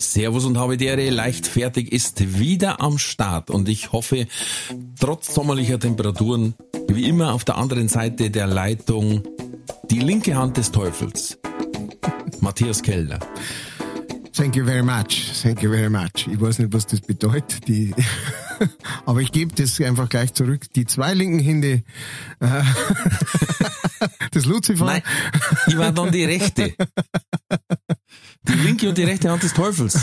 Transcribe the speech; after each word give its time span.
Servus 0.00 0.44
und 0.44 0.58
habe 0.58 0.76
die 0.76 0.88
leichtfertig 0.88 1.92
ist 1.92 2.38
wieder 2.38 2.80
am 2.80 2.98
Start 2.98 3.50
und 3.50 3.68
ich 3.68 3.92
hoffe, 3.92 4.26
trotz 4.98 5.34
sommerlicher 5.34 5.78
Temperaturen, 5.78 6.54
wie 6.88 7.08
immer 7.08 7.34
auf 7.34 7.44
der 7.44 7.56
anderen 7.56 7.88
Seite 7.88 8.30
der 8.30 8.46
Leitung, 8.46 9.22
die 9.90 10.00
linke 10.00 10.36
Hand 10.36 10.56
des 10.56 10.72
Teufels, 10.72 11.38
Matthias 12.40 12.82
Kellner. 12.82 13.18
Thank 14.32 14.56
you 14.56 14.64
very 14.64 14.82
much. 14.82 15.32
Thank 15.42 15.62
you 15.62 15.70
very 15.70 15.90
much. 15.90 16.26
Ich 16.30 16.40
weiß 16.40 16.60
nicht, 16.60 16.72
was 16.72 16.86
das 16.86 17.00
bedeutet. 17.00 17.68
Die 17.68 17.92
Aber 19.06 19.20
ich 19.20 19.32
gebe 19.32 19.54
das 19.54 19.80
einfach 19.80 20.08
gleich 20.08 20.32
zurück. 20.32 20.72
Die 20.74 20.86
zwei 20.86 21.14
linken 21.14 21.40
Hände 21.40 21.82
äh, 22.40 22.46
des 24.34 24.44
Lucifer. 24.46 24.84
Nein, 24.84 25.02
ich 25.66 25.76
war 25.76 25.92
dann 25.92 26.10
die 26.12 26.24
rechte. 26.24 26.74
Die 28.48 28.52
linke 28.52 28.88
und 28.88 28.98
die 28.98 29.04
rechte 29.04 29.30
Hand 29.30 29.42
des 29.42 29.52
Teufels. 29.52 29.98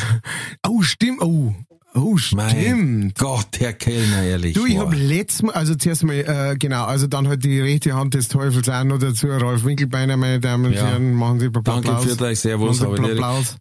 Oh, 0.68 0.82
stimmt. 0.82 1.22
Oh, 1.22 1.54
Oh, 1.98 2.18
stimmt. 2.18 2.44
Mein 2.54 3.14
Gott, 3.18 3.60
Herr 3.60 3.74
Kellner, 3.74 4.22
ehrlich. 4.22 4.54
Du, 4.54 4.66
ich 4.66 4.78
habe 4.78 4.96
letztes 4.96 5.42
Mal, 5.42 5.54
also 5.54 5.74
zuerst 5.74 6.04
mal, 6.04 6.14
äh, 6.14 6.56
genau, 6.58 6.86
also 6.86 7.08
dann 7.08 7.28
halt 7.28 7.44
die 7.44 7.60
rechte 7.60 7.96
Hand 7.96 8.14
des 8.14 8.28
Teufels 8.28 8.70
auch 8.70 8.84
noch 8.84 9.00
dazu, 9.00 9.28
Ralf 9.28 9.66
Winkelbeiner, 9.66 10.16
meine 10.16 10.40
Damen 10.40 10.66
und 10.66 10.74
ja. 10.74 10.86
Herren, 10.86 11.14
machen 11.14 11.40
Sie 11.40 11.48
Applaus. 11.48 11.84
Danke 11.84 12.16
für 12.16 12.24
euch, 12.24 12.40
Servus. 12.40 12.82
Applaus. 12.82 13.56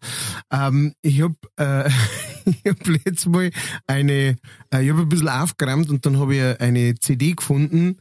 Ähm, 0.52 0.92
ich 1.00 1.22
habe 1.22 1.34
äh, 1.56 1.88
ich 2.46 2.64
hab 2.66 2.86
letztes 2.86 3.26
Mal 3.26 3.50
eine, 3.86 4.36
äh, 4.72 4.84
ich 4.84 4.90
habe 4.90 5.02
ein 5.02 5.08
bisschen 5.08 5.28
aufgeräumt 5.28 5.90
und 5.90 6.06
dann 6.06 6.18
habe 6.18 6.36
ich 6.36 6.60
eine 6.60 6.94
CD 6.96 7.34
gefunden, 7.34 7.98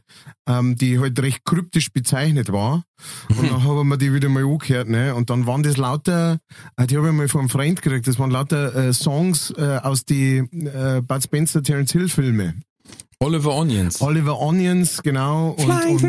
ähm, 0.48 0.76
die 0.76 0.98
halt 0.98 1.20
recht 1.20 1.44
kryptisch 1.44 1.92
bezeichnet 1.92 2.52
war. 2.52 2.84
Und 3.28 3.50
dann 3.50 3.64
haben 3.64 3.88
wir 3.88 3.96
die 3.96 4.14
wieder 4.14 4.28
mal 4.28 4.44
angehört, 4.44 4.88
ne? 4.88 5.14
Und 5.14 5.28
dann 5.30 5.46
waren 5.46 5.62
das 5.62 5.76
lauter, 5.76 6.38
äh, 6.76 6.86
die 6.86 6.96
habe 6.96 7.08
ich 7.08 7.14
mal 7.14 7.28
von 7.28 7.40
einem 7.40 7.50
Freund 7.50 7.82
gekriegt, 7.82 8.06
das 8.06 8.18
waren 8.18 8.30
lauter 8.30 8.74
äh, 8.74 8.92
Songs 8.92 9.52
aus 9.56 10.04
die 10.04 10.42
Bud 10.42 11.22
Spencer 11.22 11.62
Terence 11.62 11.92
Hill 11.92 12.08
Filme. 12.08 12.54
Oliver 13.18 13.54
Onions. 13.54 14.02
Oliver 14.02 14.38
Onions, 14.40 15.02
genau. 15.02 15.50
Und, 15.52 15.70
und, 15.70 16.04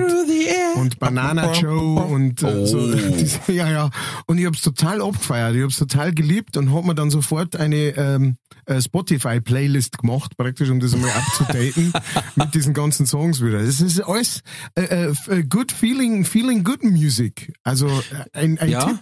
und 0.75 1.00
Banana 1.00 1.53
Joe 1.53 2.03
und 2.03 2.44
äh, 2.44 2.45
oh. 2.45 2.66
so. 2.66 2.94
Diese, 2.95 3.53
ja, 3.53 3.69
ja. 3.69 3.89
Und 4.25 4.39
ich 4.39 4.45
hab's 4.45 4.61
total 4.61 5.02
abgefeiert. 5.02 5.55
Ich 5.55 5.64
hab's 5.64 5.77
total 5.77 6.14
geliebt 6.14 6.58
und 6.58 6.73
hab 6.73 6.83
mir 6.83 6.95
dann 6.95 7.09
sofort 7.09 7.55
eine 7.55 7.95
ähm, 7.95 8.36
äh, 8.66 8.81
Spotify-Playlist 8.81 9.97
gemacht, 9.99 10.36
praktisch, 10.36 10.69
um 10.69 10.81
das 10.81 10.94
einmal 10.94 11.11
abzudaten 11.11 11.94
mit 12.36 12.53
diesen 12.53 12.73
ganzen 12.73 13.05
Songs 13.05 13.42
wieder. 13.42 13.64
Das 13.64 13.80
ist 13.80 14.02
alles 14.02 14.42
äh, 14.75 15.11
äh, 15.30 15.44
good 15.44 15.71
feeling, 15.71 16.25
feeling 16.25 16.66
good 16.66 16.83
music. 16.83 17.53
Also 17.64 17.88
äh, 17.88 18.25
ein, 18.33 18.59
ein 18.59 18.69
ja. 18.69 18.86
Tipp. 18.86 18.99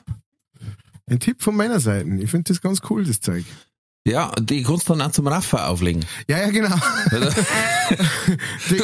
Ein 1.07 1.19
Tipp 1.19 1.41
von 1.41 1.55
meiner 1.55 1.79
Seite. 1.79 2.07
Ich 2.19 2.29
finde 2.29 2.49
das 2.49 2.61
ganz 2.61 2.81
cool, 2.89 3.03
das 3.03 3.19
Zeug. 3.19 3.45
Ja, 4.07 4.31
die 4.39 4.61
kannst 4.61 4.87
du 4.87 4.93
dann 4.93 5.01
auch 5.01 5.11
zum 5.11 5.27
Raffer 5.27 5.67
auflegen. 5.67 6.05
Ja, 6.27 6.37
ja, 6.37 6.51
genau. 6.51 6.75
die, 8.69 8.83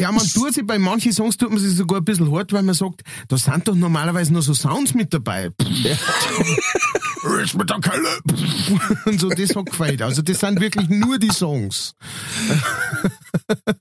ja, 0.00 0.12
man 0.12 0.24
tut 0.34 0.54
sich 0.54 0.64
bei 0.64 0.78
manchen 0.78 1.12
Songs 1.12 1.36
tut 1.36 1.50
man 1.50 1.58
sich 1.58 1.76
sogar 1.76 2.00
ein 2.00 2.04
bisschen 2.04 2.30
hart, 2.32 2.52
weil 2.52 2.62
man 2.62 2.76
sagt, 2.76 3.02
da 3.26 3.36
sind 3.36 3.66
doch 3.66 3.74
normalerweise 3.74 4.32
nur 4.32 4.42
so 4.42 4.54
Sounds 4.54 4.94
mit 4.94 5.12
dabei. 5.12 5.50
Ja. 5.82 5.96
Ist 7.42 7.56
mit 7.56 7.70
der 7.70 7.78
Kelle. 7.78 8.08
Und 9.04 9.20
so, 9.20 9.28
das 9.28 9.54
hat 9.54 9.66
gefällt. 9.66 10.02
Also 10.02 10.22
das 10.22 10.40
sind 10.40 10.60
wirklich 10.60 10.88
nur 10.88 11.18
die 11.18 11.30
Songs. 11.30 11.94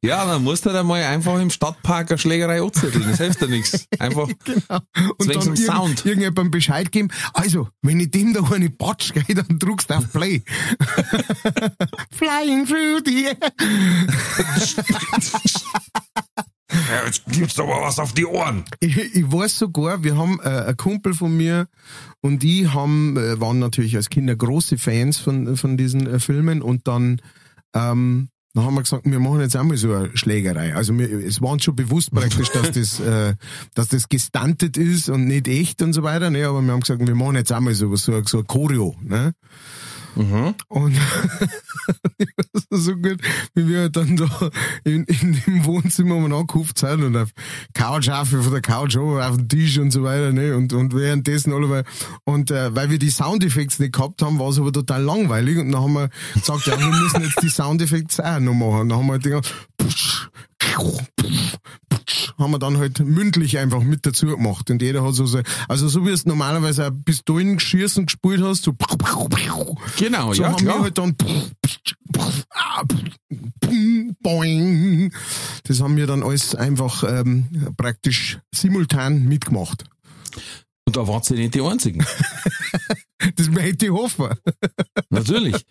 Ja, 0.01 0.25
dann 0.25 0.43
musst 0.43 0.65
du 0.65 0.69
da 0.69 0.83
mal 0.83 1.03
einfach 1.03 1.39
im 1.39 1.49
Stadtpark 1.49 2.11
eine 2.11 2.17
Schlägerei 2.17 2.61
anzetteln. 2.61 3.03
Das 3.09 3.17
hilft 3.17 3.41
ja 3.41 3.47
nichts. 3.47 3.87
Einfach 3.99 4.27
genau. 4.45 4.79
Und 5.17 5.29
dann 5.29 5.41
irgend, 5.41 5.59
Sound. 5.59 6.05
irgendjemandem 6.05 6.51
Bescheid 6.51 6.91
geben. 6.91 7.09
Also, 7.33 7.67
wenn 7.81 7.99
ich 7.99 8.11
dem 8.11 8.33
da 8.33 8.43
eine 8.43 8.69
Batsch 8.69 9.13
gehe, 9.13 9.35
dann 9.35 9.57
drückst 9.59 9.89
du 9.89 9.95
auf 9.95 10.11
Play. 10.11 10.30
Flying 12.11 12.65
through 12.65 13.01
the 13.05 13.25
air. 13.25 13.37
Ja, 16.71 17.05
jetzt 17.05 17.25
gibt's 17.27 17.59
aber 17.59 17.81
was 17.81 17.99
auf 17.99 18.13
die 18.13 18.25
Ohren. 18.25 18.63
Ich, 18.79 18.97
ich 18.97 19.31
weiß 19.31 19.57
sogar, 19.57 20.03
wir 20.03 20.15
haben 20.17 20.39
äh, 20.41 20.67
ein 20.67 20.77
Kumpel 20.77 21.13
von 21.13 21.35
mir 21.35 21.67
und 22.21 22.43
die 22.43 22.69
haben, 22.69 23.17
äh, 23.17 23.39
waren 23.41 23.59
natürlich 23.59 23.95
als 23.95 24.09
Kinder 24.09 24.35
große 24.35 24.77
Fans 24.77 25.17
von, 25.17 25.57
von 25.57 25.75
diesen 25.77 26.07
äh, 26.07 26.19
Filmen 26.19 26.61
und 26.61 26.87
dann 26.87 27.21
ähm, 27.73 28.29
dann 28.53 28.65
haben 28.65 28.75
wir 28.75 28.81
gesagt, 28.81 29.05
wir 29.05 29.19
machen 29.19 29.39
jetzt 29.39 29.55
einmal 29.55 29.77
so 29.77 29.93
eine 29.93 30.17
Schlägerei. 30.17 30.75
Also 30.75 30.97
wir, 30.97 31.09
es 31.09 31.41
war 31.41 31.51
uns 31.51 31.63
schon 31.63 31.75
bewusst 31.75 32.11
praktisch, 32.11 32.49
dass 32.49 32.71
das, 32.73 32.99
äh, 32.99 33.35
dass 33.75 33.87
das 33.87 34.09
gestuntet 34.09 34.75
ist 34.75 35.07
und 35.07 35.25
nicht 35.25 35.47
echt 35.47 35.81
und 35.81 35.93
so 35.93 36.03
weiter. 36.03 36.29
Ne? 36.29 36.45
Aber 36.45 36.61
wir 36.61 36.73
haben 36.73 36.81
gesagt, 36.81 37.05
wir 37.05 37.15
machen 37.15 37.35
jetzt 37.35 37.51
einmal 37.51 37.73
so, 37.73 37.95
so, 37.95 38.21
so 38.23 38.39
ein 38.39 38.47
Choreo. 38.47 38.95
Ne? 39.01 39.33
Mhm. 40.15 40.55
Und 40.67 40.95
so 42.69 42.95
gut, 42.95 43.19
wie 43.53 43.67
wir 43.67 43.89
dann 43.89 44.17
da 44.17 44.27
in, 44.83 45.05
in 45.05 45.41
dem 45.45 45.65
Wohnzimmer 45.65 46.19
mal 46.19 46.37
angehupft 46.37 46.79
sind 46.79 47.03
und 47.03 47.15
auf 47.15 47.29
Couch 47.73 48.09
auf, 48.09 48.29
von 48.29 48.51
der 48.51 48.61
Couch 48.61 48.97
over, 48.97 49.27
auf 49.27 49.37
den 49.37 49.49
Tisch 49.49 49.77
und 49.77 49.91
so 49.91 50.03
weiter, 50.03 50.31
ne? 50.31 50.55
Und, 50.55 50.73
und 50.73 50.93
währenddessen 50.93 51.53
alle, 51.53 51.83
und 52.23 52.51
äh, 52.51 52.75
weil 52.75 52.89
wir 52.89 52.99
die 52.99 53.09
Soundeffekte 53.09 53.81
nicht 53.81 53.93
gehabt 53.93 54.21
haben, 54.21 54.39
war 54.39 54.49
es 54.49 54.59
aber 54.59 54.71
total 54.71 55.01
langweilig 55.03 55.57
und 55.57 55.71
dann 55.71 55.81
haben 55.81 55.93
wir 55.93 56.09
gesagt, 56.33 56.65
ja, 56.67 56.79
wir 56.79 56.87
müssen 56.87 57.21
jetzt 57.21 57.41
die 57.41 57.49
Soundeffekte 57.49 58.25
auch 58.25 58.39
noch 58.39 58.53
machen. 58.53 58.89
Dann 58.89 58.97
haben 58.97 59.07
wir 59.07 59.13
halt 59.13 59.25
die 59.25 59.39
haben 62.37 62.51
wir 62.51 62.59
dann 62.59 62.77
halt 62.77 62.99
mündlich 62.99 63.57
einfach 63.57 63.83
mit 63.83 64.05
dazu 64.05 64.27
gemacht. 64.27 64.69
Und 64.69 64.81
jeder 64.81 65.03
hat 65.03 65.15
so, 65.15 65.25
also 65.67 65.87
so 65.87 66.05
wie 66.05 66.11
es 66.11 66.25
normalerweise 66.25 66.85
ein 66.85 67.03
Pistolenschießen 67.03 68.05
gespielt 68.05 68.41
hast, 68.41 68.63
so, 68.63 68.73
genau, 69.97 70.33
so 70.33 70.41
ja, 70.43 70.49
haben 70.49 70.57
klar. 70.57 70.77
wir 70.77 70.81
halt 70.83 70.97
dann. 70.97 71.15
Das 75.63 75.81
haben 75.81 75.95
wir 75.95 76.07
dann 76.07 76.23
alles 76.23 76.55
einfach 76.55 77.03
ähm, 77.03 77.73
praktisch 77.77 78.39
simultan 78.53 79.25
mitgemacht. 79.27 79.85
Und 80.85 80.97
da 80.97 81.07
wart 81.07 81.29
ihr 81.29 81.37
nicht 81.37 81.55
die 81.55 81.61
Einzigen. 81.61 82.05
das 83.35 83.49
möchte 83.49 83.85
ich 83.85 83.91
hoffen. 83.91 84.29
Natürlich. 85.09 85.65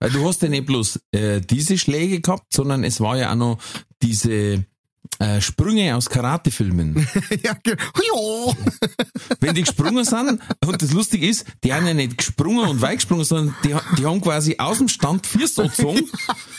Weil 0.00 0.10
du 0.10 0.26
hast 0.26 0.42
ja 0.42 0.48
nicht 0.48 0.66
bloß 0.66 1.00
äh, 1.12 1.40
diese 1.40 1.78
Schläge 1.78 2.20
gehabt, 2.20 2.52
sondern 2.52 2.84
es 2.84 3.00
war 3.00 3.16
ja 3.18 3.30
auch 3.30 3.36
noch 3.36 3.58
diese 4.02 4.64
äh, 5.18 5.40
Sprünge 5.42 5.94
aus 5.94 6.08
Karatefilmen. 6.08 6.96
ja, 7.44 7.52
ja. 7.52 8.54
Wenn 9.40 9.54
die 9.54 9.62
gesprungen 9.62 10.04
sind, 10.04 10.40
und 10.64 10.82
das 10.82 10.92
lustig 10.92 11.22
ist, 11.22 11.46
die 11.62 11.74
haben 11.74 11.86
ja 11.86 11.92
nicht 11.92 12.16
gesprungen 12.16 12.68
und 12.68 12.80
weit 12.80 12.96
gesprungen, 12.96 13.24
sondern 13.24 13.54
die, 13.62 13.74
die 13.98 14.06
haben 14.06 14.22
quasi 14.22 14.56
aus 14.58 14.78
dem 14.78 14.88
Stand 14.88 15.26
Füße 15.26 15.64
gezogen 15.64 16.10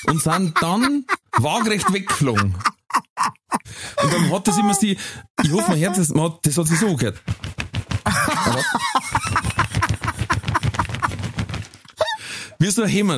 und 0.06 0.22
sind 0.22 0.54
dann 0.62 1.06
waagerecht 1.38 1.92
weggeflogen. 1.92 2.54
Und 4.04 4.14
dann 4.14 4.32
hat 4.32 4.48
das 4.48 4.58
immer 4.58 4.76
sie, 4.76 4.98
ich 5.44 5.52
hoffe, 5.52 5.72
mein 5.72 5.80
Herz, 5.80 5.98
das, 5.98 6.14
das 6.44 6.58
hat 6.58 6.68
sich 6.68 6.80
so 6.80 6.96
gehört. 6.96 7.22
Wie 12.62 12.70
so 12.70 12.84
ein 12.84 12.90
Hämmer. 12.90 13.18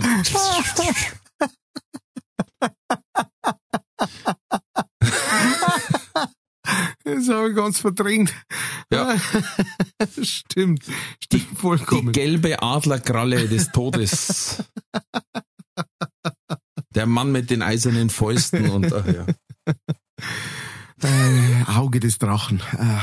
Das 7.03 7.27
habe 7.27 7.49
ich 7.49 7.55
ganz 7.55 7.79
verdrängt. 7.79 8.33
Ja. 8.89 9.17
stimmt, 10.21 10.85
stimmt 11.21 11.59
vollkommen. 11.59 12.13
Die 12.13 12.19
gelbe 12.19 12.61
Adlerkralle 12.61 13.49
des 13.49 13.71
Todes. 13.73 14.63
Der 16.95 17.05
Mann 17.05 17.33
mit 17.33 17.49
den 17.49 17.61
eisernen 17.61 18.09
Fäusten 18.09 18.69
und 18.69 18.93
ach 18.93 19.05
ja. 19.07 19.25
Äh, 21.03 21.63
Auge 21.65 21.99
des 21.99 22.17
Drachen. 22.17 22.61
Äh, 22.77 22.99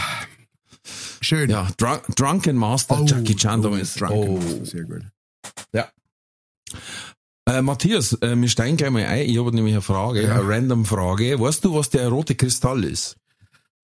schön. 1.21 1.51
Ja, 1.51 1.69
Drunk, 1.77 2.17
Drunken 2.17 2.57
Master 2.57 3.03
oh, 3.03 3.05
Jackie 3.05 3.37
Chan 3.37 3.65
oh, 3.67 3.75
ist. 3.75 4.01
Drunken 4.01 4.29
oh. 4.29 4.37
Master, 4.37 4.65
sehr 4.65 4.85
gut. 4.85 5.03
Ja. 5.75 5.91
Äh, 7.47 7.63
Matthias, 7.63 8.13
äh, 8.21 8.37
wir 8.37 8.49
steigen 8.49 8.77
gleich 8.77 8.91
mal 8.91 9.05
ein. 9.05 9.29
Ich 9.29 9.39
habe 9.39 9.53
nämlich 9.53 9.75
eine 9.75 9.83
Frage, 9.83 10.23
ja. 10.23 10.35
eine 10.35 10.49
random 10.49 10.85
Frage. 10.85 11.41
Weißt 11.41 11.65
du, 11.65 11.75
was 11.75 11.91
der 11.91 12.09
rote 12.09 12.35
Kristall 12.35 12.85
ist? 12.85 13.17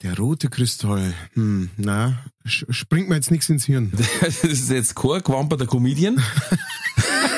Der 0.03 0.17
rote 0.17 0.51
Kristall, 0.51 1.15
hm, 1.33 1.71
na, 1.79 2.19
springt 2.45 3.09
mir 3.09 3.15
jetzt 3.15 3.31
nichts 3.31 3.49
ins 3.49 3.65
Hirn. 3.65 3.93
das 4.21 4.45
ist 4.45 4.71
jetzt 4.71 4.95
kein 4.95 5.23
gewamperter 5.23 5.67
Comedian. 5.67 6.23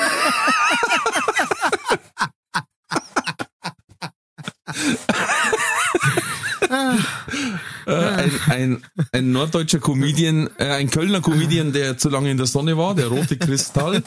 ein, 8.46 8.84
ein 9.12 9.32
norddeutscher 9.32 9.80
Comedian, 9.80 10.48
äh, 10.58 10.66
ein 10.66 10.90
Kölner 10.90 11.20
Comedian, 11.20 11.72
der 11.72 11.98
zu 11.98 12.08
lange 12.08 12.30
in 12.30 12.36
der 12.36 12.46
Sonne 12.46 12.76
war, 12.76 12.94
der 12.94 13.08
rote 13.08 13.36
Kristall. 13.36 14.02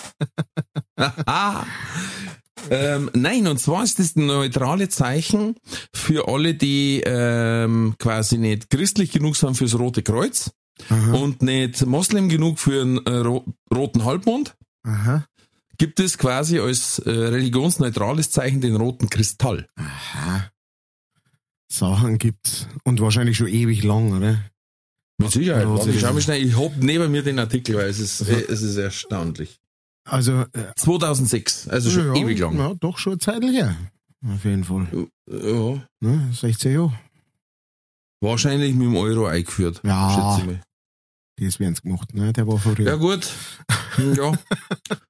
ähm, 2.70 3.10
nein, 3.14 3.48
und 3.48 3.60
zwar 3.60 3.84
ist 3.84 4.00
das 4.00 4.16
ein 4.16 4.26
neutrale 4.26 4.90
Zeichen 4.90 5.56
für 5.94 6.28
alle, 6.28 6.54
die 6.54 7.02
ähm, 7.06 7.96
quasi 8.00 8.38
nicht 8.38 8.70
christlich 8.70 9.12
genug 9.12 9.36
sind 9.36 9.56
fürs 9.56 9.78
Rote 9.78 10.04
Kreuz 10.04 10.52
Aha. 10.90 11.14
und 11.14 11.42
nicht 11.42 11.86
Moslem 11.86 12.30
genug 12.30 12.60
für 12.60 12.84
den 12.84 13.06
äh, 13.06 13.18
ro 13.18 13.46
roten 13.74 14.06
Halbmond. 14.06 14.56
Aha. 14.84 15.26
Gibt 15.78 16.00
es 16.00 16.18
quasi 16.18 16.60
als 16.60 17.00
äh, 17.00 17.10
religionsneutrales 17.10 18.30
Zeichen 18.30 18.62
den 18.62 18.76
roten 18.76 19.10
Kristall. 19.10 19.68
Aha. 19.76 20.52
Sachen 21.72 22.18
gibt's. 22.18 22.68
Und 22.84 23.00
wahrscheinlich 23.02 23.38
schon 23.38 23.48
ewig 23.48 23.84
lang, 23.84 24.12
oder? 24.18 24.40
Mit 25.18 25.32
Sicherheit. 25.32 25.64
Ja, 25.64 25.70
Warte, 25.70 25.92
ich 25.92 26.00
schau 26.00 26.14
mal 26.14 26.22
schnell, 26.22 26.46
ich 26.46 26.58
hab 26.58 26.76
neben 26.78 27.12
mir 27.12 27.24
den 27.24 27.40
Artikel, 27.40 27.76
weil 27.76 27.90
es 27.90 28.00
ist, 28.00 28.22
äh, 28.22 28.42
es 28.50 28.62
ist 28.62 28.76
erstaunlich. 28.78 29.60
Also, 30.10 30.42
äh, 30.54 30.74
2006, 30.76 31.68
also 31.68 31.92
schon 31.92 32.16
ja, 32.16 32.22
ewig 32.22 32.40
lang. 32.40 32.58
Ja, 32.58 32.74
doch 32.80 32.98
schon 32.98 33.14
eine 33.14 33.20
Zeit 33.20 33.44
her. 33.44 33.76
Auf 34.28 34.44
jeden 34.46 34.64
Fall. 34.64 34.88
Ja, 35.30 35.84
Ne? 36.00 36.30
16 36.34 36.74
Jahre. 36.74 36.94
wahrscheinlich 38.24 38.74
mit 38.74 38.88
dem 38.88 38.96
Euro 38.96 39.28
eingeführt. 39.28 39.82
Ja. 39.84 40.10
Schätze 40.10 40.42
ich 40.52 40.56
mal. 40.58 40.62
Das 41.40 41.60
werden's 41.60 41.82
gemacht, 41.82 42.14
ne? 42.14 42.34
Der 42.34 42.48
war 42.48 42.58
früher. 42.60 42.82
Ja 42.86 42.96
gut. 42.96 43.28
Ja. 44.16 44.32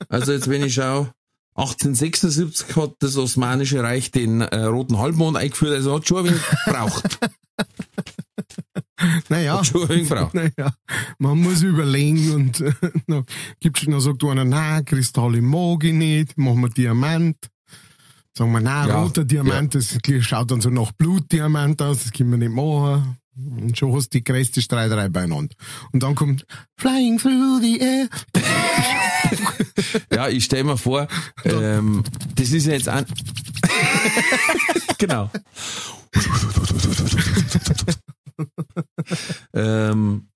Also 0.10 0.31
jetzt 0.31 0.50
wenn 0.50 0.63
ich 0.63 0.74
schaue, 0.74 1.12
1876 1.56 2.75
hat 2.77 2.94
das 3.00 3.18
Osmanische 3.18 3.83
Reich 3.83 4.12
den 4.12 4.42
äh, 4.42 4.63
roten 4.63 4.98
Halbmond 4.98 5.38
eingeführt, 5.38 5.74
also 5.74 5.95
hat 5.95 6.07
schon 6.07 6.19
ein 6.19 6.25
wenig 6.25 6.42
gebraucht. 6.65 7.19
naja. 9.30 9.57
Hat 9.57 9.68
schon 9.68 9.83
ein 9.83 9.89
wenig 9.89 10.09
gebraucht. 10.09 10.33
Naja, 10.57 10.74
man 11.19 11.39
muss 11.39 11.62
überlegen 11.62 12.33
und 12.33 12.62
äh, 12.62 12.74
noch, 13.07 13.25
gibt's 13.59 13.86
noch 13.86 14.00
sagt 14.00 14.24
einer, 14.24 14.45
nein, 14.45 14.86
Kristalle 14.86 15.42
mag 15.42 15.83
ich 15.83 15.94
nicht, 15.94 16.38
machen 16.38 16.62
wir 16.62 16.69
Diamant. 16.69 17.38
Sagen 18.38 18.53
wir, 18.53 18.62
nein, 18.62 18.88
Ja, 18.88 19.01
roter 19.01 19.25
Diamant, 19.25 19.75
das 19.75 19.98
schaut 20.21 20.51
dann 20.51 20.62
so 20.62 20.69
nach 20.69 20.94
Blutdiamant 20.94 21.81
aus, 21.81 22.03
das 22.03 22.13
können 22.13 22.31
wir 22.31 22.38
nicht 22.38 22.56
machen. 22.56 23.18
Und 23.49 23.77
schon 23.77 23.93
hast 23.93 24.13
du 24.13 24.17
die 24.17 24.23
größte 24.23 24.61
Streiterei 24.61 25.09
beieinander. 25.09 25.53
Und 25.91 26.03
dann 26.03 26.15
kommt 26.15 26.45
Flying 26.77 27.17
through 27.17 27.59
the 27.61 27.79
air. 27.79 28.07
Ja, 30.13 30.29
ich 30.29 30.45
stell 30.45 30.63
mir 30.63 30.77
vor, 30.77 31.07
ähm, 31.45 32.03
das 32.35 32.51
ist 32.51 32.67
ja 32.67 32.73
jetzt 32.73 32.89
ein. 32.89 33.05
genau. 34.97 35.29
ähm, 39.53 40.27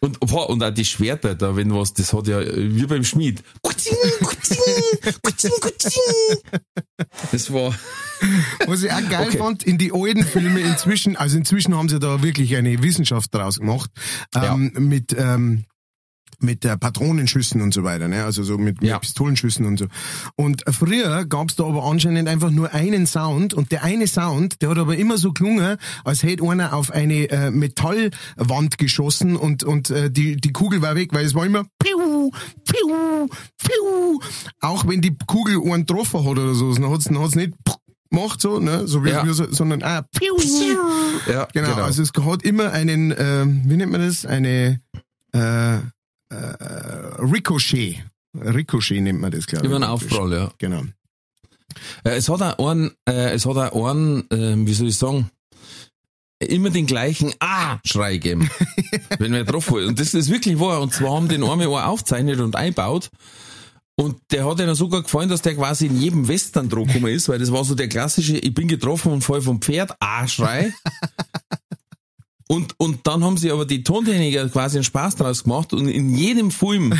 und, 0.00 0.20
boah, 0.20 0.48
und 0.50 0.62
auch 0.62 0.70
die 0.70 0.84
Schwerter 0.84 1.34
da, 1.34 1.56
wenn 1.56 1.74
was, 1.74 1.92
das 1.94 2.12
hat 2.12 2.26
ja, 2.26 2.40
wie 2.40 2.86
beim 2.86 3.04
Schmied. 3.04 3.42
Das 7.32 7.52
war, 7.52 7.74
Was 8.66 8.82
ich 8.82 8.92
auch 8.92 9.08
geil 9.08 9.28
Okay. 9.28 9.38
fand, 9.38 9.62
in 9.64 9.78
die 9.78 9.92
alten 9.92 10.24
Filme 10.24 10.60
inzwischen, 10.60 11.16
also 11.16 11.36
inzwischen 11.36 11.76
haben 11.76 11.88
sie 11.88 11.98
da 11.98 12.22
wirklich 12.22 12.56
eine 12.56 12.82
Wissenschaft 12.82 13.34
draus 13.34 13.58
gemacht, 13.58 13.90
ähm, 14.34 14.72
mit, 14.78 15.14
ähm, 15.16 15.64
mit 16.40 16.64
äh, 16.64 16.76
Patronenschüssen 16.76 17.60
und 17.60 17.74
so 17.74 17.82
weiter, 17.84 18.08
ne? 18.08 18.24
also 18.24 18.42
so 18.42 18.58
mit, 18.58 18.82
Ja. 18.82 18.94
mit 18.94 19.02
Pistolenschüssen 19.02 19.66
und 19.66 19.78
so. 19.78 19.86
Und 20.36 20.62
früher 20.70 21.24
gab's 21.24 21.56
da 21.56 21.64
aber 21.64 21.84
anscheinend 21.84 22.28
einfach 22.28 22.50
nur 22.50 22.72
einen 22.74 23.06
Sound 23.06 23.54
und 23.54 23.72
der 23.72 23.82
eine 23.84 24.06
Sound, 24.06 24.62
der 24.62 24.70
hat 24.70 24.78
aber 24.78 24.96
immer 24.96 25.18
so 25.18 25.32
gelungen, 25.32 25.76
als 26.04 26.22
hätte 26.22 26.44
einer 26.48 26.72
auf 26.74 26.90
eine 26.92 27.28
äh, 27.30 27.50
Metallwand 27.50 28.78
geschossen 28.78 29.36
und, 29.36 29.64
und 29.64 29.90
äh, 29.90 30.10
die, 30.10 30.36
die 30.36 30.52
Kugel 30.52 30.80
war 30.82 30.94
weg, 30.94 31.10
weil 31.12 31.24
es 31.26 31.34
war 31.34 31.44
immer 31.44 31.64
piu, 31.78 32.30
piu, 32.64 33.28
piu. 33.58 34.20
Auch 34.60 34.86
wenn 34.86 35.00
die 35.00 35.16
Kugel 35.26 35.56
einen 35.62 35.86
getroffen 35.86 36.20
hat 36.20 36.26
oder 36.28 36.54
so, 36.54 36.72
dann 36.74 36.90
hat's, 36.90 37.04
dann 37.04 37.18
hat's 37.18 37.34
nicht 37.34 37.52
gemacht 38.10 38.40
so, 38.40 38.58
ne, 38.60 38.86
so 38.86 39.04
wie, 39.04 39.10
Ja. 39.10 39.26
wie 39.26 39.32
so, 39.32 39.50
sondern 39.50 39.82
ah, 39.82 40.02
piu. 40.02 40.34
ja, 41.30 41.46
Genau, 41.52 41.74
also 41.74 42.02
es 42.02 42.10
hat 42.14 42.42
immer 42.42 42.70
einen, 42.72 43.10
äh, 43.10 43.44
wie 43.46 43.76
nennt 43.76 43.92
man 43.92 44.00
das? 44.00 44.24
Eine 44.24 44.80
äh, 45.32 45.78
äh, 46.30 47.22
Ricochet. 47.22 48.04
Ricochet 48.34 49.02
nennt 49.02 49.20
man 49.20 49.30
das, 49.30 49.46
glaube 49.46 49.64
ich. 49.64 49.68
über 49.68 49.76
einen 49.76 49.84
Aufprall, 49.90 50.32
ja. 50.32 50.52
Genau. 50.58 50.82
Äh, 52.04 52.16
es 52.16 52.28
hat 52.28 52.42
auch 52.42 52.70
einen, 52.70 52.92
äh, 53.08 53.32
es 53.32 53.46
hat 53.46 53.56
auch 53.56 53.86
einen, 53.88 54.24
ähm, 54.30 54.66
wie 54.66 54.74
soll 54.74 54.88
ich 54.88 54.96
sagen, 54.96 55.30
immer 56.40 56.70
den 56.70 56.86
gleichen 56.86 57.34
Ah-Schrei 57.40 58.14
gegeben, 58.14 58.50
wenn 59.18 59.32
wer 59.32 59.44
drauf 59.44 59.70
war. 59.72 59.86
Und 59.86 59.98
das 59.98 60.14
ist 60.14 60.30
wirklich 60.30 60.58
wahr. 60.60 60.80
Und 60.80 60.92
zwar 60.92 61.16
haben 61.16 61.28
den 61.28 61.42
einmal 61.42 61.66
auch 61.66 61.84
aufgezeichnet 61.84 62.40
und 62.40 62.56
einbaut. 62.56 63.10
Und 63.96 64.20
der 64.30 64.48
hat 64.48 64.60
ihnen 64.60 64.76
sogar 64.76 65.02
gefallen, 65.02 65.28
dass 65.28 65.42
der 65.42 65.56
quasi 65.56 65.86
in 65.86 66.00
jedem 66.00 66.28
Western 66.28 66.68
dran 66.68 66.86
gekommen 66.86 67.12
ist, 67.12 67.28
weil 67.28 67.40
das 67.40 67.50
war 67.50 67.64
so 67.64 67.74
der 67.74 67.88
klassische, 67.88 68.38
ich 68.38 68.54
bin 68.54 68.68
getroffen 68.68 69.10
und 69.10 69.22
fall 69.22 69.42
vom 69.42 69.60
Pferd, 69.60 69.92
Ah-Schrei. 69.98 70.72
Und, 72.48 72.74
und 72.78 73.06
dann 73.06 73.22
haben 73.22 73.36
sie 73.36 73.52
aber 73.52 73.66
die 73.66 73.82
Tontechniker 73.82 74.48
quasi 74.48 74.78
einen 74.78 74.84
Spaß 74.84 75.16
draus 75.16 75.44
gemacht 75.44 75.74
und 75.74 75.86
in 75.86 76.14
jedem 76.14 76.50
Film, 76.50 76.94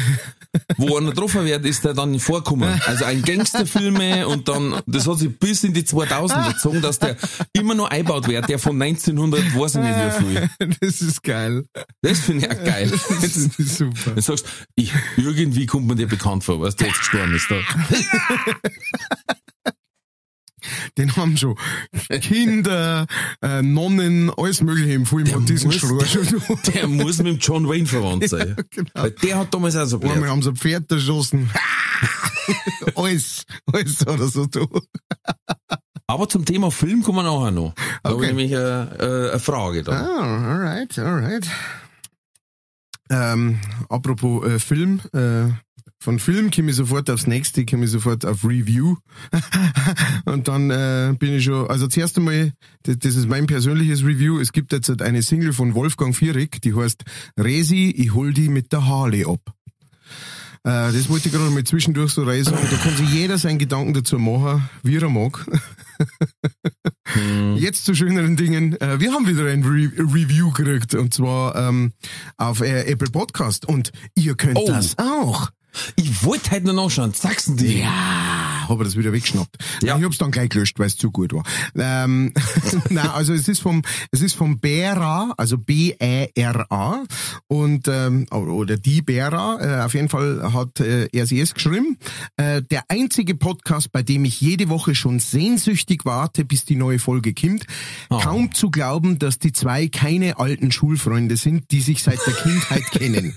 wo 0.77 0.99
einer 0.99 1.11
getroffen 1.11 1.47
wird, 1.47 1.65
ist 1.65 1.85
der 1.85 1.95
dann 1.95 2.21
vorkommen. 2.21 2.79
Also 2.85 3.07
ein 3.07 3.23
Gangsterfilme 3.23 4.29
und 4.29 4.49
dann, 4.49 4.83
das 4.87 5.09
hat 5.09 5.19
sich 5.19 5.39
bis 5.39 5.65
in 5.65 5.73
die 5.73 5.85
2000er 5.85 6.53
gezogen, 6.53 6.83
dass 6.83 6.99
der 6.99 7.17
immer 7.55 7.75
noch 7.75 7.89
einbaut 7.89 8.29
wird, 8.29 8.47
der 8.51 8.59
von 8.59 8.81
1900, 8.81 9.57
weiß 9.57 9.77
ich 9.77 9.81
nicht 9.81 9.97
wie 9.97 10.25
viel. 10.25 10.51
Das 10.81 11.01
ist 11.01 11.23
geil. 11.23 11.65
Das 12.03 12.21
finde 12.21 12.47
ich 12.47 12.53
auch 12.53 12.65
geil. 12.65 12.91
Das 12.91 13.37
ist 13.37 13.79
super. 13.79 14.11
Du 14.15 14.21
sagst, 14.21 14.45
ich, 14.75 14.93
irgendwie 15.17 15.65
kommt 15.65 15.87
mir 15.87 15.97
der 15.97 16.07
bekannt 16.07 16.45
vor, 16.45 16.61
was 16.61 16.77
der 16.77 16.89
jetzt 16.89 16.99
gestorben 16.99 17.35
ist. 17.35 17.51
Da. 17.51 17.57
Den 20.97 21.15
haben 21.17 21.37
schon 21.37 21.57
Kinder, 22.21 23.07
äh, 23.43 23.63
Nonnen, 23.63 24.31
alles 24.37 24.61
mögliche 24.63 24.93
im 24.93 25.07
Film 25.07 25.33
und 25.35 25.49
diesen 25.49 25.69
muss- 25.71 25.77
schon. 25.81 25.99
Der 26.75 26.87
muss 26.89 27.19
mit 27.19 27.27
dem 27.27 27.39
John 27.39 27.69
Wayne 27.69 27.87
verwandt 27.87 28.29
sein. 28.29 28.57
genau. 28.71 28.91
Weil 28.95 29.11
der 29.13 29.39
hat 29.39 29.53
damals 29.55 29.77
auch 29.77 29.87
so 29.87 29.99
Einmal 30.01 30.17
bleibt. 30.19 30.31
haben 30.31 30.43
sie 30.43 30.51
ein 30.51 30.57
Pferd 30.57 30.91
erschossen. 30.91 31.51
alles, 32.95 33.45
alles 33.73 34.01
hat 34.01 34.21
er 34.21 34.29
so 34.29 34.47
tun. 34.47 34.69
Aber 36.07 36.29
zum 36.29 36.45
Thema 36.45 36.71
Film 36.71 37.03
kommen 37.03 37.19
wir 37.19 37.23
nachher 37.25 37.51
noch. 37.51 37.75
Da 38.03 38.11
habe 38.11 38.15
Okay. 38.17 38.25
ich 38.27 38.29
nämlich 38.35 38.57
eine, 38.57 38.97
äh, 38.99 39.31
eine 39.31 39.39
Frage 39.41 39.83
da. 39.83 39.93
Ah, 39.93 40.53
alright, 40.55 40.99
alright. 40.99 41.47
Ähm, 43.11 43.59
apropos 43.89 44.45
äh, 44.47 44.59
Film, 44.59 45.01
äh, 45.15 45.49
von 46.01 46.19
Film 46.19 46.51
komme 46.51 46.71
ich 46.71 46.77
sofort 46.77 47.11
aufs 47.11 47.27
nächste, 47.27 47.65
komme 47.67 47.85
ich 47.87 47.91
sofort 47.91 48.25
auf 48.25 48.45
Review. 48.45 48.97
Und 50.25 50.49
dann 50.49 50.71
äh, 50.71 51.15
bin 51.19 51.35
ich 51.35 51.45
schon, 51.45 51.69
also 51.69 51.89
zuerst 51.89 52.17
einmal, 52.19 52.53
das, 52.85 52.99
das 52.99 53.17
ist 53.17 53.29
mein 53.29 53.47
persönliches 53.47 54.05
Review. 54.05 54.39
Es 54.39 54.53
gibt 54.53 54.73
jetzt 54.73 55.03
eine 55.03 55.23
Single 55.23 55.53
von 55.53 55.75
Wolfgang 55.75 56.15
Vierig, 56.15 56.61
die 56.63 56.75
heißt 56.75 57.05
Resi, 57.39 57.91
ich 57.97 58.15
hol 58.15 58.33
die 58.33 58.49
mit 58.49 58.73
der 58.73 58.87
Harley 58.87 59.25
ab. 59.25 59.41
Äh, 60.65 60.93
das 60.93 61.09
wollte 61.09 61.29
ich 61.29 61.35
gerade 61.35 61.51
mal 61.51 61.65
zwischendurch 61.65 62.13
so 62.13 62.23
reisen. 62.25 62.53
Da 62.53 62.77
kann 62.77 62.97
sich 62.97 63.11
jeder 63.13 63.39
seinen 63.39 63.59
Gedanken 63.59 63.95
dazu 63.95 64.19
machen, 64.19 64.69
wie 64.83 64.97
er 64.97 65.09
mag. 65.09 65.47
Jetzt 67.57 67.85
zu 67.85 67.95
schöneren 67.95 68.37
Dingen. 68.37 68.81
Äh, 68.81 69.01
wir 69.01 69.13
haben 69.13 69.27
wieder 69.27 69.47
ein 69.51 69.65
Re 69.65 69.91
Review 69.97 70.53
gekriegt 70.53 70.95
und 70.95 71.15
zwar 71.15 71.57
ähm, 71.57 71.93
auf 72.37 72.61
äh, 72.61 72.83
Apple 72.83 73.11
Podcast 73.11 73.67
und 73.67 73.91
ihr 74.15 74.35
könnt 74.37 74.59
Oh. 74.59 74.67
das 74.67 74.97
auch. 74.99 75.51
Ich 75.97 76.25
wollte 76.25 76.51
heute 76.51 76.67
noch 76.67 76.85
nachschauen. 76.85 77.13
Sagst 77.13 77.49
du 77.49 77.55
die? 77.55 77.81
Ja, 77.81 78.67
habe 78.69 78.85
das 78.85 78.97
wieder 78.97 79.13
weggeschnappt. 79.13 79.57
Ja. 79.83 79.99
Ich 79.99 80.05
hab's 80.05 80.19
dann 80.19 80.31
gleich 80.31 80.51
gelöscht, 80.51 80.79
weil 80.79 80.87
es 80.87 80.97
zu 80.97 81.11
gut 81.11 81.33
war. 81.33 81.45
Ähm, 81.77 82.33
Nein, 82.91 83.09
also 83.09 83.33
es 83.33 83.49
ist 83.49 83.61
vom, 83.61 83.83
es 84.11 84.21
ist 84.21 84.35
vom 84.35 84.59
Bera, 84.59 85.33
also 85.37 85.59
B-E-R-A 85.59 87.05
und 87.47 87.89
ähm, 87.89 88.27
oder 88.31 88.77
die 88.77 89.03
Bera. 89.03 89.59
Äh, 89.61 89.85
auf 89.85 89.95
jeden 89.95 90.09
Fall 90.09 90.53
hat 90.53 90.81
äh, 90.81 91.09
er 91.13 91.27
sie 91.27 91.41
es 91.41 91.55
geschrieben. 91.55 91.99
Äh, 92.37 92.63
der 92.63 92.85
einzige 92.89 93.35
Podcast, 93.35 93.93
bei 93.93 94.03
dem 94.03 94.25
ich 94.25 94.41
jede 94.41 94.69
Woche 94.69 94.95
schon 94.95 95.21
sehnsüchtig 95.21 96.05
warte, 96.05 96.45
bis 96.45 96.65
die 96.65 96.77
neue 96.77 96.99
Folge 96.99 97.35
kommt. 97.35 97.65
Oh. 98.11 98.19
Kaum 98.19 98.53
zu 98.53 98.71
glauben, 98.71 99.19
dass 99.19 99.39
die 99.39 99.53
zwei 99.53 99.89
keine 99.89 100.39
alten 100.39 100.73
Schulfreunde 100.73 101.37
sind, 101.37 101.71
die 101.71 101.81
sich 101.81 102.03
seit 102.03 102.19
der 102.27 102.35
Kindheit 102.35 102.85
kennen. 102.91 103.37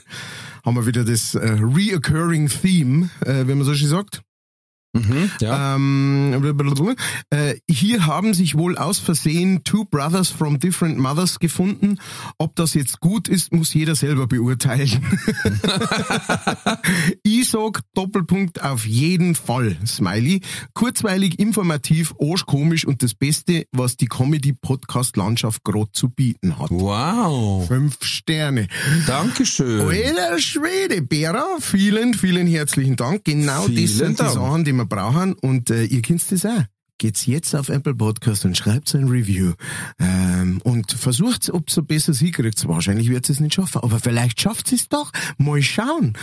Haben 0.63 0.75
wir 0.75 0.85
wieder 0.85 1.03
das 1.03 1.33
äh, 1.33 1.57
reoccurring 1.59 2.47
Theme, 2.47 3.09
äh, 3.21 3.47
wenn 3.47 3.57
man 3.57 3.63
so 3.63 3.73
schön 3.73 3.87
sagt. 3.87 4.21
Mhm, 4.93 5.31
ja. 5.39 5.75
Ähm, 5.75 6.33
äh, 7.29 7.55
hier 7.69 8.05
haben 8.05 8.33
sich 8.33 8.57
wohl 8.57 8.77
aus 8.77 8.99
Versehen 8.99 9.63
Two 9.63 9.85
Brothers 9.85 10.29
from 10.29 10.59
Different 10.59 10.97
Mothers 10.97 11.39
gefunden. 11.39 11.97
Ob 12.37 12.55
das 12.55 12.73
jetzt 12.73 12.99
gut 12.99 13.29
ist, 13.29 13.53
muss 13.53 13.73
jeder 13.73 13.95
selber 13.95 14.27
beurteilen. 14.27 14.89
ich 17.23 17.49
sag 17.49 17.81
Doppelpunkt 17.93 18.61
auf 18.63 18.85
jeden 18.85 19.35
Fall, 19.35 19.77
Smiley. 19.85 20.41
Kurzweilig, 20.73 21.39
informativ, 21.39 22.13
arschkomisch 22.19 22.85
und 22.85 23.01
das 23.01 23.13
Beste, 23.13 23.65
was 23.71 23.95
die 23.95 24.07
Comedy-Podcast-Landschaft 24.07 25.63
gerade 25.63 25.91
zu 25.93 26.09
bieten 26.09 26.59
hat. 26.59 26.69
wow. 26.69 27.65
Fünf 27.65 28.03
Sterne. 28.03 28.67
Dankeschön. 29.07 29.81
Alter 29.81 30.39
Schwede, 30.39 31.01
Bera, 31.01 31.45
vielen, 31.61 32.13
vielen 32.13 32.47
herzlichen 32.47 32.97
Dank. 32.97 33.23
Genau 33.23 33.63
Vielen 33.63 33.85
das 33.85 33.95
sind 33.95 34.19
Dank. 34.19 34.29
die 34.29 34.35
Sachen, 34.35 34.63
die 34.65 34.80
wir 34.81 34.85
brauchen 34.85 35.33
und 35.33 35.69
äh, 35.69 35.83
ihr 35.85 36.01
kennt 36.01 36.29
das 36.31 36.45
auch. 36.45 36.63
Geht's 36.97 37.25
jetzt 37.25 37.55
auf 37.55 37.69
Apple 37.69 37.95
Podcast 37.95 38.45
und 38.45 38.55
schreibt 38.55 38.93
ein 38.93 39.07
Review 39.07 39.53
ähm, 39.97 40.61
und 40.63 40.91
versucht, 40.91 41.49
ob 41.51 41.67
es 41.69 41.77
ein 41.79 41.87
besseres 41.87 42.19
hinkriegt. 42.19 42.67
Wahrscheinlich 42.67 43.09
wird 43.09 43.27
es 43.27 43.39
nicht 43.39 43.55
schaffen, 43.55 43.81
aber 43.81 43.99
vielleicht 43.99 44.39
schafft 44.39 44.71
es 44.71 44.87
doch. 44.87 45.11
Mal 45.39 45.63
schauen. 45.63 46.13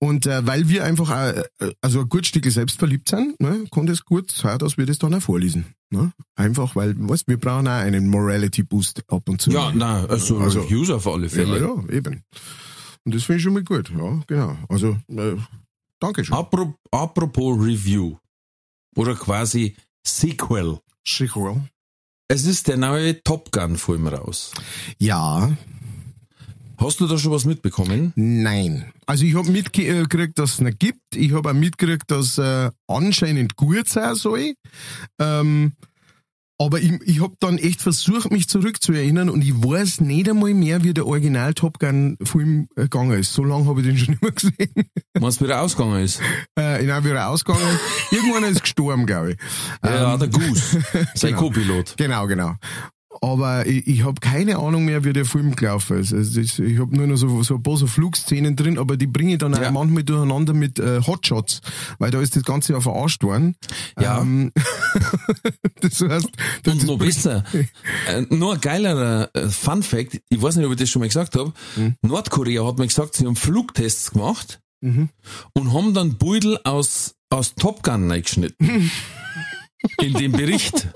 Und 0.00 0.26
äh, 0.26 0.44
weil 0.44 0.68
wir 0.68 0.82
einfach 0.84 1.08
auch, 1.10 1.40
äh, 1.60 1.72
also 1.80 2.00
ein 2.00 2.08
gut 2.08 2.26
Stück 2.26 2.50
selbstverliebt 2.50 3.08
sind, 3.10 3.38
ne, 3.40 3.64
kann 3.70 3.86
das 3.86 4.04
gut 4.04 4.32
sein, 4.32 4.58
dass 4.58 4.76
wir 4.76 4.86
das 4.86 4.98
dann 4.98 5.14
auch 5.14 5.22
vorlesen. 5.22 5.66
Ne? 5.90 6.10
Einfach, 6.34 6.74
weil, 6.74 6.96
weißt, 6.98 7.28
wir 7.28 7.36
brauchen 7.38 7.68
auch 7.68 7.72
einen 7.72 8.08
Morality 8.08 8.64
Boost 8.64 9.04
ab 9.06 9.28
und 9.28 9.40
zu. 9.40 9.52
Ja, 9.52 9.70
na, 9.72 10.04
also, 10.06 10.38
Also- 10.38 10.62
Reviews 10.62 10.90
auf 10.90 11.06
alle 11.06 11.28
Ja, 11.28 11.32
Fälle. 11.32 11.60
ja, 11.60 11.94
eben. 11.94 12.22
Und 13.04 13.14
das 13.14 13.22
finde 13.22 13.36
ich 13.36 13.42
schon 13.44 13.52
mal 13.52 13.62
gut. 13.62 13.92
Ja, 13.96 14.20
genau. 14.26 14.58
Also, 14.68 14.96
äh, 15.10 15.36
danke 16.00 16.24
schön. 16.24 16.34
Apro 16.36 16.74
apropos 16.90 17.58
Review. 17.58 18.16
Oder 18.96 19.14
quasi 19.14 19.76
Sequel. 20.06 20.78
Sequel. 21.06 21.62
Es 22.28 22.46
ist 22.46 22.68
der 22.68 22.76
neue 22.76 23.22
Top 23.22 23.52
Gun 23.52 23.76
Film 23.76 24.06
raus. 24.08 24.52
Ja, 24.98 25.56
Hast 26.76 26.98
du 27.00 27.06
da 27.06 27.16
schon 27.16 27.30
was 27.30 27.44
mitbekommen? 27.44 28.12
nein. 28.16 28.92
Also 29.06 29.24
ich 29.24 29.34
habe 29.36 29.48
mitgekriegt, 29.50 30.38
dass 30.38 30.54
es 30.54 30.60
nicht 30.60 30.80
gibt. 30.80 31.14
Ich 31.14 31.32
habe 31.32 31.50
auch 31.50 31.54
mitgekriegt, 31.54 32.10
dass 32.10 32.36
äh, 32.38 32.70
anscheinend 32.88 33.54
gut 33.56 33.88
sein 33.88 34.14
soll. 34.16 34.54
Ähm, 35.20 35.72
aber 36.58 36.80
ich, 36.80 36.92
ich 37.04 37.20
habe 37.20 37.34
dann 37.40 37.58
echt 37.58 37.82
versucht, 37.82 38.30
mich 38.30 38.48
zurückzuerinnern 38.48 39.28
und 39.28 39.42
ich 39.42 39.52
weiß 39.54 40.00
nicht 40.00 40.28
einmal 40.28 40.54
mehr, 40.54 40.84
wie 40.84 40.94
der 40.94 41.06
Original 41.06 41.52
Top 41.54 41.78
Gun 41.78 42.16
Film 42.22 42.68
äh, 42.76 42.82
gegangen 42.82 43.18
ist. 43.18 43.32
So 43.32 43.42
lange 43.42 43.66
habe 43.66 43.80
ich 43.80 43.86
den 43.86 43.98
schon 43.98 44.10
nicht 44.10 44.22
mehr 44.22 44.32
gesehen. 44.32 44.88
Was 45.18 45.40
wieder 45.42 45.60
ausgegangen 45.62 46.04
ist? 46.04 46.20
Äh, 46.54 46.80
genau, 46.80 47.04
wieder 47.04 47.28
ausgegangen. 47.28 47.78
Irgendwann 48.10 48.44
ist 48.44 48.62
gestorben, 48.62 49.06
glaube 49.06 49.32
ich. 49.32 49.38
Ja, 49.84 50.16
der 50.16 50.28
Goose. 50.28 50.82
Sein 51.14 51.30
Genau. 51.30 51.42
Co-Pilot. 51.42 51.94
Genau, 51.96 52.26
genau. 52.26 52.54
Aber 53.24 53.66
ich, 53.66 53.86
ich 53.86 54.04
habe 54.04 54.20
keine 54.20 54.58
Ahnung 54.58 54.84
mehr, 54.84 55.02
wie 55.04 55.14
der 55.14 55.24
Film 55.24 55.56
gelaufen 55.56 55.98
ist. 55.98 56.12
Also 56.12 56.40
das, 56.42 56.58
ich 56.58 56.78
habe 56.78 56.94
nur 56.94 57.06
noch 57.06 57.16
so, 57.16 57.42
so 57.42 57.54
ein 57.54 57.62
paar 57.62 57.76
so 57.78 57.86
Flugszenen 57.86 58.54
drin, 58.54 58.78
aber 58.78 58.98
die 58.98 59.06
bringe 59.06 59.32
ich 59.32 59.38
dann 59.38 59.54
Ja. 59.54 59.68
auch 59.68 59.72
manchmal 59.72 60.02
durcheinander 60.02 60.52
mit 60.52 60.78
äh, 60.78 61.00
Hotshots, 61.00 61.62
weil 61.98 62.10
da 62.10 62.20
ist 62.20 62.36
das 62.36 62.42
Ganze 62.42 62.74
ja 62.74 62.80
verarscht 62.80 63.22
worden. 63.22 63.56
Ja. 63.98 64.20
Ähm, 64.20 64.52
das 65.80 66.00
heißt, 66.02 66.28
das 66.64 66.74
Und 66.74 66.86
noch 66.86 66.98
besser, 66.98 67.44
äh, 68.08 68.22
nur 68.28 68.54
ein 68.54 68.60
geilerer 68.60 69.30
äh, 69.32 69.48
Fun 69.48 69.82
Fact, 69.82 70.20
ich 70.28 70.42
weiß 70.42 70.56
nicht, 70.56 70.66
ob 70.66 70.72
ich 70.72 70.78
das 70.78 70.90
schon 70.90 71.00
mal 71.00 71.08
gesagt 71.08 71.34
habe, 71.36 71.52
Nordkorea 72.02 72.66
hat 72.66 72.78
mir 72.78 72.86
gesagt, 72.86 73.14
sie 73.16 73.26
haben 73.26 73.36
Flugtests 73.36 74.10
gemacht 74.12 74.60
Mhm. 74.82 75.08
und 75.54 75.72
haben 75.72 75.94
dann 75.94 76.18
Beutel 76.18 76.58
aus, 76.64 77.14
aus 77.30 77.54
Top 77.54 77.82
Gun 77.82 78.10
reingeschnitten. 78.10 78.90
in 80.02 80.12
dem 80.12 80.32
Bericht. 80.32 80.88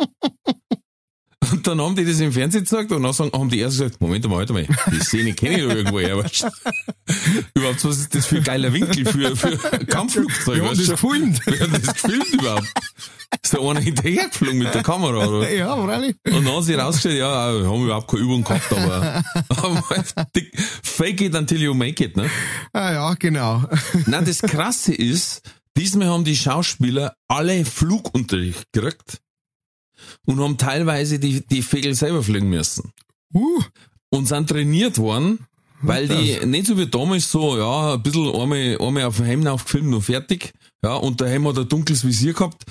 Und 1.53 1.67
dann 1.67 1.81
haben 1.81 1.97
die 1.97 2.05
das 2.05 2.21
im 2.21 2.33
Fernsehen 2.33 2.65
gesagt 2.65 2.91
und 2.93 3.03
dann 3.03 3.13
haben 3.13 3.49
die 3.49 3.61
erst 3.61 3.79
gesagt, 3.79 4.01
Moment 4.01 4.29
mal, 4.29 4.37
warte 4.39 4.53
mal, 4.53 4.67
die 4.91 5.01
Szene 5.01 5.33
kenne 5.33 5.57
ich 5.59 5.63
doch 5.65 5.75
irgendwo 5.75 6.01
her. 6.01 6.17
Weißt 6.19 6.43
du? 6.43 6.49
Überhaupt, 7.55 7.85
was 7.85 7.99
ist 7.99 8.15
das 8.15 8.27
für 8.27 8.37
ein 8.37 8.45
geiler 8.45 8.73
Winkel 8.73 9.07
für, 9.07 9.37
für 9.37 9.57
Kampfflugzeug? 9.87 10.59
ja, 10.59 10.65
weißt 10.65 10.81
das 10.81 10.89
gefilmt. 10.89 11.41
Wer 11.45 11.61
hat 11.61 11.87
das 11.87 11.95
gefilmt 11.95 12.35
überhaupt? 12.35 12.73
Ist 13.43 13.55
da 13.55 13.61
einer 13.61 13.81
hinterhergeflogen 13.81 14.59
mit 14.59 14.75
der 14.75 14.83
Kamera, 14.83 15.27
oder? 15.27 15.51
Ja, 15.53 15.77
freilich. 15.77 16.17
Und 16.25 16.45
dann 16.45 16.49
haben 16.49 16.63
sie 16.63 16.75
rausgestellt, 16.75 17.19
ja, 17.19 17.29
haben 17.29 17.85
überhaupt 17.85 18.11
keine 18.11 18.23
Übung 18.23 18.43
gehabt, 18.43 18.73
aber, 18.73 19.23
aber 19.49 20.05
dick, 20.35 20.53
fake 20.83 21.21
it 21.21 21.35
until 21.35 21.61
you 21.61 21.75
make 21.75 22.03
it, 22.03 22.17
ne? 22.17 22.31
Ah, 22.73 22.93
ja, 22.93 23.15
genau. 23.15 23.65
Nein, 24.07 24.25
das 24.25 24.41
Krasse 24.41 24.95
ist, 24.95 25.43
diesmal 25.77 26.09
haben 26.09 26.25
die 26.25 26.37
Schauspieler 26.37 27.15
alle 27.29 27.65
Flugunterricht 27.67 28.65
gekriegt 28.73 29.21
und 30.29 30.41
haben 30.41 30.59
teilweise 30.59 31.19
die, 31.19 31.41
die 31.41 31.63
Vögel 31.63 31.95
selber 31.95 32.23
fliegen 32.23 32.51
müssen. 32.51 32.93
Uh, 33.35 33.63
Und 34.11 34.29
sind 34.29 34.49
trainiert 34.49 34.99
worden, 34.99 35.39
weil 35.81 36.07
die 36.07 36.45
nicht 36.45 36.67
so 36.67 36.77
wie 36.77 36.87
damals 36.87 37.31
so, 37.31 37.57
ja, 37.57 37.95
ein 37.95 38.03
bisschen 38.03 38.35
einmal, 38.35 38.77
einmal 38.79 39.05
auf 39.05 39.17
dem 39.17 39.25
Helm 39.25 39.47
aufgefilmt 39.47 39.95
und 39.95 40.03
fertig, 40.03 40.53
ja, 40.85 40.95
und 40.97 41.21
der 41.21 41.29
Helm 41.29 41.49
hat 41.49 41.59
ein 41.59 41.69
dunkles 41.69 42.05
Visier 42.05 42.35
gehabt, 42.35 42.65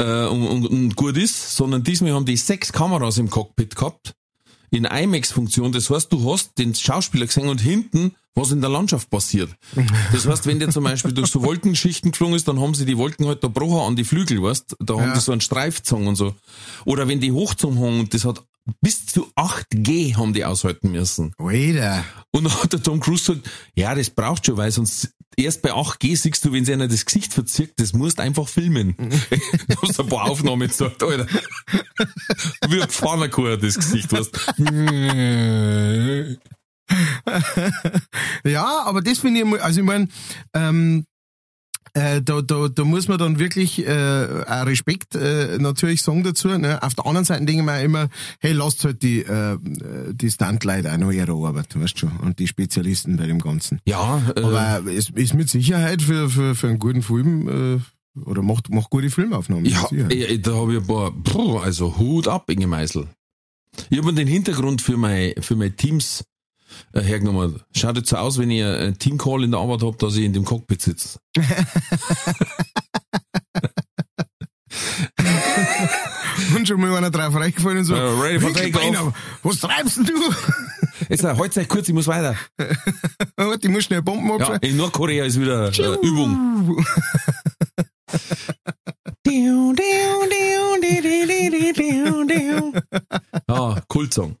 äh, 0.00 0.26
und, 0.26 0.46
und, 0.46 0.66
und 0.66 0.96
gut 0.96 1.18
ist, 1.18 1.56
sondern 1.56 1.82
diesmal 1.82 2.12
haben 2.12 2.24
die 2.24 2.36
sechs 2.36 2.72
Kameras 2.72 3.18
im 3.18 3.28
Cockpit 3.28 3.76
gehabt, 3.76 4.14
in 4.70 4.84
IMAX-Funktion, 4.84 5.72
das 5.72 5.90
heißt, 5.90 6.12
du 6.12 6.32
hast 6.32 6.58
den 6.58 6.74
Schauspieler 6.74 7.26
gesehen 7.26 7.48
und 7.48 7.60
hinten, 7.60 8.12
was 8.34 8.52
in 8.52 8.60
der 8.60 8.70
Landschaft 8.70 9.10
passiert. 9.10 9.50
Das 10.12 10.26
heißt, 10.26 10.46
wenn 10.46 10.60
der 10.60 10.70
zum 10.70 10.84
Beispiel 10.84 11.12
durch 11.12 11.28
so 11.30 11.42
Wolkenschichten 11.42 12.12
geflogen 12.12 12.36
ist, 12.36 12.46
dann 12.46 12.60
haben 12.60 12.74
sie 12.74 12.84
die 12.86 12.96
Wolken 12.96 13.26
halt 13.26 13.42
da 13.42 13.48
brochen 13.48 13.80
an 13.80 13.96
die 13.96 14.04
Flügel, 14.04 14.40
weißt, 14.42 14.76
da 14.78 14.94
haben 14.94 15.08
Ja. 15.08 15.14
die 15.14 15.20
so 15.20 15.32
einen 15.32 15.40
Streif 15.40 15.78
gezogen 15.78 16.06
und 16.06 16.14
so. 16.16 16.34
Oder 16.84 17.08
wenn 17.08 17.20
die 17.20 17.32
hochgezogen 17.32 17.78
haben 17.80 17.98
und 18.00 18.14
das 18.14 18.24
hat 18.24 18.44
bis 18.80 19.06
zu 19.06 19.30
8G 19.36 20.16
haben 20.16 20.32
die 20.32 20.44
aushalten 20.44 20.90
müssen. 20.92 21.32
Alter. 21.38 22.04
Und 22.32 22.44
dann 22.44 22.62
hat 22.62 22.72
der 22.72 22.82
Tom 22.82 23.00
Cruise 23.00 23.32
gesagt, 23.32 23.50
ja, 23.74 23.94
das 23.94 24.10
braucht 24.10 24.46
schon, 24.46 24.56
weil 24.56 24.70
sonst 24.70 25.10
erst 25.36 25.62
bei 25.62 25.72
8G 25.72 26.16
siehst 26.16 26.44
du, 26.44 26.52
wenn 26.52 26.64
sie 26.64 26.72
einer 26.72 26.88
das 26.88 27.04
Gesicht 27.04 27.32
verzirkt, 27.32 27.80
das 27.80 27.92
musst 27.92 28.20
einfach 28.20 28.48
filmen. 28.48 28.94
du 29.68 29.82
hast 29.82 30.00
ein 30.00 30.08
paar 30.08 30.30
Aufnahmen 30.30 30.68
gesagt, 30.68 31.02
Alter. 31.02 31.26
Wie 32.68 32.82
ein 32.82 32.88
Pfannerkuh 32.88 33.56
das 33.56 33.76
Gesicht, 33.76 34.12
weißt 34.12 34.54
Ja, 38.44 38.82
aber 38.84 39.02
das 39.02 39.18
finde 39.18 39.40
ich, 39.40 39.62
also 39.62 39.80
ich 39.80 39.86
meine, 39.86 40.08
ähm, 40.54 41.04
äh, 41.94 42.22
da, 42.22 42.40
da, 42.42 42.68
da 42.68 42.84
muss 42.84 43.08
man 43.08 43.18
dann 43.18 43.38
wirklich 43.38 43.86
äh, 43.86 44.26
auch 44.46 44.66
Respekt 44.66 45.14
äh, 45.14 45.58
natürlich 45.58 46.02
sagen 46.02 46.22
dazu. 46.22 46.48
Ne? 46.48 46.82
Auf 46.82 46.94
der 46.94 47.06
anderen 47.06 47.24
Seite 47.24 47.44
denke 47.44 47.62
ich 47.62 47.66
mir 47.66 47.82
immer, 47.82 48.08
hey, 48.40 48.52
lasst 48.52 48.84
halt 48.84 49.02
die, 49.02 49.20
äh, 49.20 49.58
die 50.12 50.30
Stuntleute 50.30 50.92
auch 50.92 50.98
noch 50.98 51.10
ihre 51.10 51.32
Arbeit, 51.32 51.78
weißt 51.78 51.94
du 51.94 51.98
schon, 51.98 52.16
und 52.18 52.38
die 52.38 52.46
Spezialisten 52.46 53.16
bei 53.16 53.26
dem 53.26 53.38
Ganzen. 53.40 53.80
Ja, 53.86 54.22
äh, 54.36 54.40
Aber 54.40 54.82
es 54.90 55.10
ist 55.10 55.34
mit 55.34 55.48
Sicherheit 55.48 56.02
für, 56.02 56.28
für, 56.30 56.54
für 56.54 56.68
einen 56.68 56.78
guten 56.78 57.02
Film 57.02 57.48
äh, 57.76 58.20
oder 58.24 58.42
macht, 58.42 58.70
macht 58.70 58.90
gute 58.90 59.10
Filmaufnahmen. 59.10 59.64
ja, 59.66 59.86
Sicherheit. 59.88 60.12
äh, 60.12 60.38
da 60.38 60.54
habe 60.54 60.74
ich 60.74 60.80
ein 60.80 60.86
paar, 60.86 61.12
puh, 61.12 61.58
also 61.58 61.98
Hut 61.98 62.28
ab, 62.28 62.50
Inge 62.50 62.66
Meisel. 62.66 63.06
Ich 63.90 63.98
habe 63.98 64.12
den 64.12 64.26
Hintergrund 64.26 64.82
für 64.82 64.96
mein, 64.96 65.34
für 65.40 65.54
meine 65.54 65.74
Teams 65.74 66.24
äh, 66.92 67.00
hergenommen. 67.02 67.60
Schaut 67.76 67.96
jetzt 67.96 68.10
so 68.10 68.16
aus, 68.16 68.38
wenn 68.38 68.50
ich 68.50 68.62
einen 68.64 68.98
Teamcall 68.98 69.44
in 69.44 69.50
der 69.52 69.60
Arbeit 69.60 69.82
habe, 69.82 69.96
dass 69.98 70.16
ich 70.16 70.24
in 70.24 70.32
dem 70.32 70.44
Cockpit 70.44 70.82
sitze. 70.82 71.18
Und 76.56 76.66
schon 76.68 76.80
mal 76.80 76.94
einer 76.96 77.10
drauf 77.10 77.34
reingefallen 77.34 77.78
und 77.78 77.84
so, 77.84 77.94
Äh, 77.94 78.20
ready 78.20 78.40
for. 78.40 78.52
Beiner, 78.52 79.12
was 79.42 79.58
treibst 79.60 79.96
denn 79.98 80.04
du? 80.06 80.12
Jetzt, 81.08 81.24
halt 81.24 81.58
euch 81.58 81.68
kurz, 81.68 81.88
ich 81.88 81.94
muss 81.94 82.06
weiter. 82.06 82.36
Warte, 83.36 83.66
ich 83.66 83.72
muss 83.72 83.84
schnell 83.84 84.02
Bomben 84.02 84.28
Ja, 84.28 84.34
abschreiben. 84.36 84.68
in 84.70 84.76
Nordkorea 84.76 85.24
ist 85.24 85.40
wieder 85.40 85.68
äh, 85.76 86.06
Übung. 86.06 86.84
Ah, 93.46 93.80
Kultsong. 93.88 94.36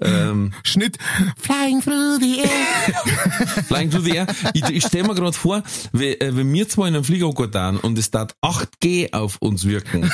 Ähm, 0.00 0.52
Schnitt. 0.64 0.98
Flying 1.36 1.80
through 1.82 2.18
the 2.20 2.40
air. 2.40 3.64
Flying 3.64 3.90
to 3.90 4.00
the 4.00 4.16
Air. 4.16 4.26
Ich, 4.54 4.68
ich 4.68 4.84
stelle 4.84 5.08
mir 5.08 5.14
gerade 5.14 5.36
vor, 5.36 5.62
wenn, 5.92 6.20
äh, 6.20 6.36
wenn 6.36 6.52
wir 6.52 6.68
zwei 6.68 6.88
in 6.88 6.94
einem 6.94 7.04
Flieger 7.04 7.30
gehen 7.32 7.78
und 7.78 7.98
es 7.98 8.10
darf 8.10 8.34
8G 8.42 9.12
auf 9.12 9.38
uns 9.40 9.66
wirken. 9.66 10.10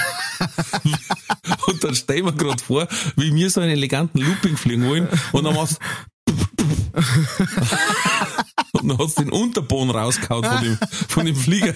und 1.67 1.85
dann 1.85 1.95
stell 1.95 2.23
mir 2.23 2.33
gerade 2.33 2.63
vor, 2.63 2.89
wie 3.17 3.35
wir 3.35 3.51
so 3.51 3.61
einen 3.61 3.71
eleganten 3.71 4.21
Looping 4.21 4.57
fliegen 4.57 4.85
wollen 4.87 5.09
und 5.33 5.45
dann 5.45 5.55
machst 5.55 5.79
und 8.73 8.89
dann 8.89 8.99
hast 8.99 9.19
du 9.19 9.23
den 9.25 9.33
Unterboden 9.33 9.91
rausgehauen 9.91 10.45
von 10.45 10.63
dem, 10.63 10.79
von 11.09 11.27
dem 11.27 11.37
Flieger. 11.37 11.75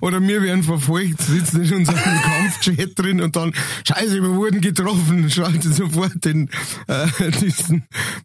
Oder 0.00 0.20
wir 0.20 0.42
werden 0.42 0.62
verfolgt, 0.62 1.20
sitzen 1.22 1.62
in 1.62 1.74
unserem 1.74 1.98
Kampfjet 2.22 2.98
drin 2.98 3.20
und 3.20 3.36
dann, 3.36 3.52
scheiße, 3.86 4.22
wir 4.22 4.34
wurden 4.34 4.60
getroffen, 4.60 5.30
schaltet 5.30 5.74
sofort 5.74 6.24
den, 6.24 6.50
äh, 6.86 7.06
diesen, 7.40 7.84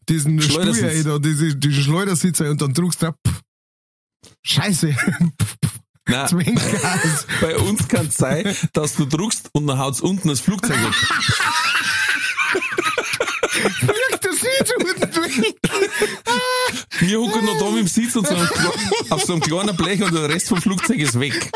diesen 0.10 0.42
Schleudersitz. 0.42 1.02
Stuhl 1.02 1.04
da, 1.04 1.20
diese, 1.20 1.56
diesen 1.56 1.84
Schleudersitz 1.84 2.42
ein 2.42 2.50
und 2.50 2.62
dann 2.62 2.74
drückst 2.74 3.02
du 3.02 3.08
ab. 3.08 3.18
Scheiße. 4.44 4.96
Zwinkergas. 6.28 7.28
bei 7.42 7.56
uns 7.58 7.88
kann 7.88 8.08
es 8.08 8.18
sein, 8.18 8.56
dass 8.74 8.96
du 8.96 9.06
druckst 9.06 9.50
und 9.54 9.68
dann 9.68 9.78
haut's 9.78 10.02
unten 10.02 10.28
das 10.28 10.42
Flugzeug 10.42 10.78
weg. 10.78 10.94
Fliegt 13.52 14.24
der 14.24 14.34
Sitz 14.34 14.72
unten. 14.78 15.11
Wir 17.00 17.20
hocken 17.20 17.46
noch 17.46 17.58
da 17.58 17.70
mit 17.70 17.80
dem 17.80 17.88
Sitz 17.88 18.16
und 18.16 18.28
so 18.28 18.36
auf 19.10 19.24
so 19.24 19.34
einem 19.34 19.42
kleinen 19.42 19.76
Blech 19.76 20.02
und 20.02 20.14
der 20.14 20.30
Rest 20.30 20.50
vom 20.50 20.62
Flugzeug 20.62 21.00
ist 21.00 21.20
weg. 21.20 21.52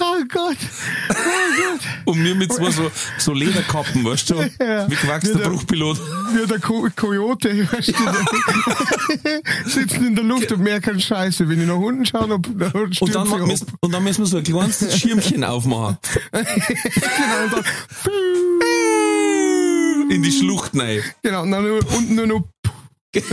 Oh 0.00 0.22
Gott. 0.28 0.56
Und 2.04 2.22
wir 2.24 2.34
mit 2.34 2.52
zwei 2.52 2.70
so, 2.70 2.90
so 3.18 3.32
Lederkappen, 3.32 4.04
weißt 4.04 4.30
du, 4.30 4.34
Ja. 4.60 4.88
wie 4.90 4.94
gewachsener 4.96 5.32
Ja, 5.34 5.38
der- 5.38 5.50
Bruchpilot. 5.50 5.98
Wie 6.34 6.46
der 6.46 6.58
Ko 6.60 6.88
Coyote, 6.94 7.68
weißt 7.72 7.88
du, 7.88 7.94
sitzen 9.70 10.06
in 10.08 10.14
der 10.14 10.24
Luft 10.24 10.50
und 10.52 10.60
merken 10.62 11.00
Scheiße. 11.00 11.48
Wenn 11.48 11.60
ich 11.60 11.66
nach 11.66 11.76
unten 11.76 12.04
schaue, 12.06 12.28
dann, 12.28 12.42
dann 12.58 12.72
Und 12.72 13.14
dann, 13.14 13.26
sie 13.28 13.36
müssen, 13.38 13.66
und 13.80 13.92
dann 13.92 14.02
müssen 14.04 14.22
wir 14.22 14.26
so 14.26 14.36
ein 14.38 14.44
kleines 14.44 14.98
Schirmchen 14.98 15.44
aufmachen. 15.44 15.98
Genau, 16.32 16.46
und 17.44 17.52
dann, 17.52 17.64
In 20.10 20.22
die 20.22 20.32
Schlucht 20.32 20.72
rein. 20.78 21.02
genau, 21.22 21.42
und 21.42 21.50
dann 21.50 21.64
nur, 21.64 21.78
unten 21.96 22.14
nur 22.14 22.26
noch. 22.26 22.44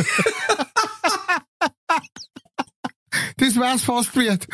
Das 3.38 3.55
war's 3.58 3.84
fast 3.84 4.15
wert. 4.15 4.48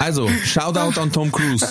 Also, 0.00 0.28
Shoutout 0.44 1.00
an 1.00 1.10
Tom 1.12 1.32
Cruise. 1.32 1.66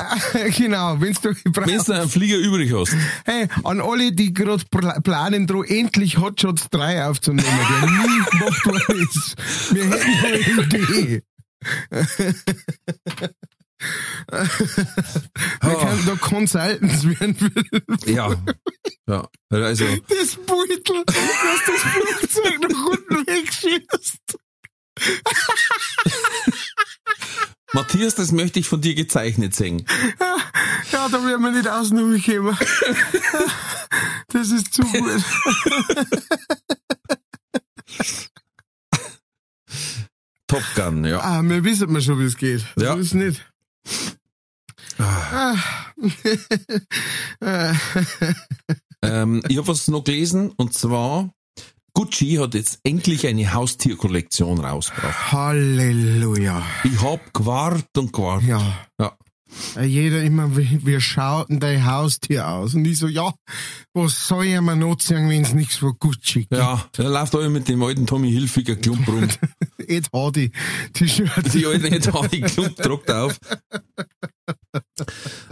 genau, 0.57 0.99
wenn's 0.99 1.21
du 1.21 1.29
Wenn 1.45 1.51
brauchst. 1.53 1.87
du 1.87 1.93
einen 1.93 2.09
Flieger 2.09 2.37
übrig 2.37 2.73
hast. 2.73 2.93
Hey, 3.25 3.47
an 3.63 3.79
alle, 3.79 4.11
die 4.11 4.33
gerade 4.33 4.65
pla- 4.69 4.99
planen, 4.99 5.47
dro 5.47 5.63
endlich 5.63 6.17
Hot 6.17 6.41
Shots 6.41 6.69
3 6.69 7.05
aufzunehmen, 7.05 7.47
der 7.47 7.89
nie 7.89 8.23
gemacht 8.31 8.65
worden 8.65 9.07
ist. 9.09 9.35
Wir 9.73 9.85
hätten 9.85 10.59
eine 10.59 10.77
Idee. 10.77 11.23
Wir 14.29 15.75
können 15.75 16.05
da 16.05 16.15
Consultants 16.15 17.03
werden 17.03 17.35
Ja. 18.05 18.35
Ja. 19.07 19.27
Also, 19.49 19.85
das 20.09 20.35
Beutel, 20.35 21.03
dass 21.05 21.15
das 21.65 21.81
Flugzeug 21.81 22.59
nach 22.69 22.85
unten 22.85 23.25
wegschießt. 23.27 24.37
Matthias, 27.73 28.15
das 28.15 28.31
möchte 28.31 28.59
ich 28.59 28.67
von 28.67 28.81
dir 28.81 28.95
gezeichnet 28.95 29.55
sehen. 29.55 29.85
Ja, 30.91 31.09
da 31.09 31.23
werden 31.25 31.43
wir 31.43 31.51
nicht 31.51 31.67
außen 31.67 31.97
kommen. 32.23 32.57
Das 34.29 34.51
ist 34.51 34.73
zu 34.73 34.83
gut. 34.83 35.21
Top 40.47 40.63
Gun, 40.75 41.03
ja. 41.03 41.19
Ah, 41.19 41.41
wir 41.43 41.61
wissen 41.65 41.91
mal 41.91 42.01
schon, 42.01 42.19
wie 42.19 42.23
es 42.23 42.37
geht. 42.37 42.63
Ja. 42.77 42.93
So 42.93 42.99
ist 42.99 43.13
nicht. 43.15 43.45
Ah. 44.99 45.55
Ähm, 49.03 49.43
ich 49.47 49.57
habe 49.57 49.67
was 49.67 49.87
noch 49.87 50.03
gelesen 50.03 50.51
und 50.57 50.73
zwar 50.73 51.29
Gucci 51.93 52.35
hat 52.35 52.53
jetzt 52.53 52.79
endlich 52.83 53.25
eine 53.25 53.53
Haustierkollektion 53.53 54.59
rausgebracht. 54.59 55.31
Halleluja. 55.31 56.63
Ich 56.83 57.01
hab 57.01 57.33
gewartet 57.33 57.97
und 57.97 58.13
gewartet. 58.13 58.49
Ja. 58.49 58.87
Ja. 58.99 59.17
Äh, 59.75 59.85
Jeder 59.85 60.21
immer, 60.23 60.55
wie, 60.57 60.79
wie 60.85 60.99
schaut 60.99 61.49
denn 61.49 61.59
dein 61.59 61.85
Haustier 61.85 62.47
aus? 62.47 62.73
Und 62.73 62.85
ich 62.85 62.99
so, 62.99 63.07
ja, 63.07 63.33
was 63.93 64.27
soll 64.27 64.45
ich 64.45 64.61
mir 64.61 64.75
noch 64.75 64.99
sagen, 64.99 65.29
wenn 65.29 65.43
es 65.43 65.53
nichts 65.53 65.77
von 65.77 65.95
Gucci 65.97 66.41
gibt? 66.41 66.53
Ja, 66.53 66.85
der 66.97 67.09
läuft 67.09 67.35
alle 67.35 67.49
mit 67.49 67.67
dem 67.67 67.81
alten 67.83 68.05
Tommy 68.05 68.31
Hilfiger 68.31 68.75
Klump 68.75 69.07
rum. 69.07 69.27
Ed 69.87 70.09
Hardy, 70.13 70.51
T-Shirt. 70.93 71.53
Die 71.53 71.65
alten 71.65 71.89
nicht 71.89 72.31
die 72.31 72.41
Klump 72.41 72.75
druckt 72.77 73.09
auf. 73.09 73.39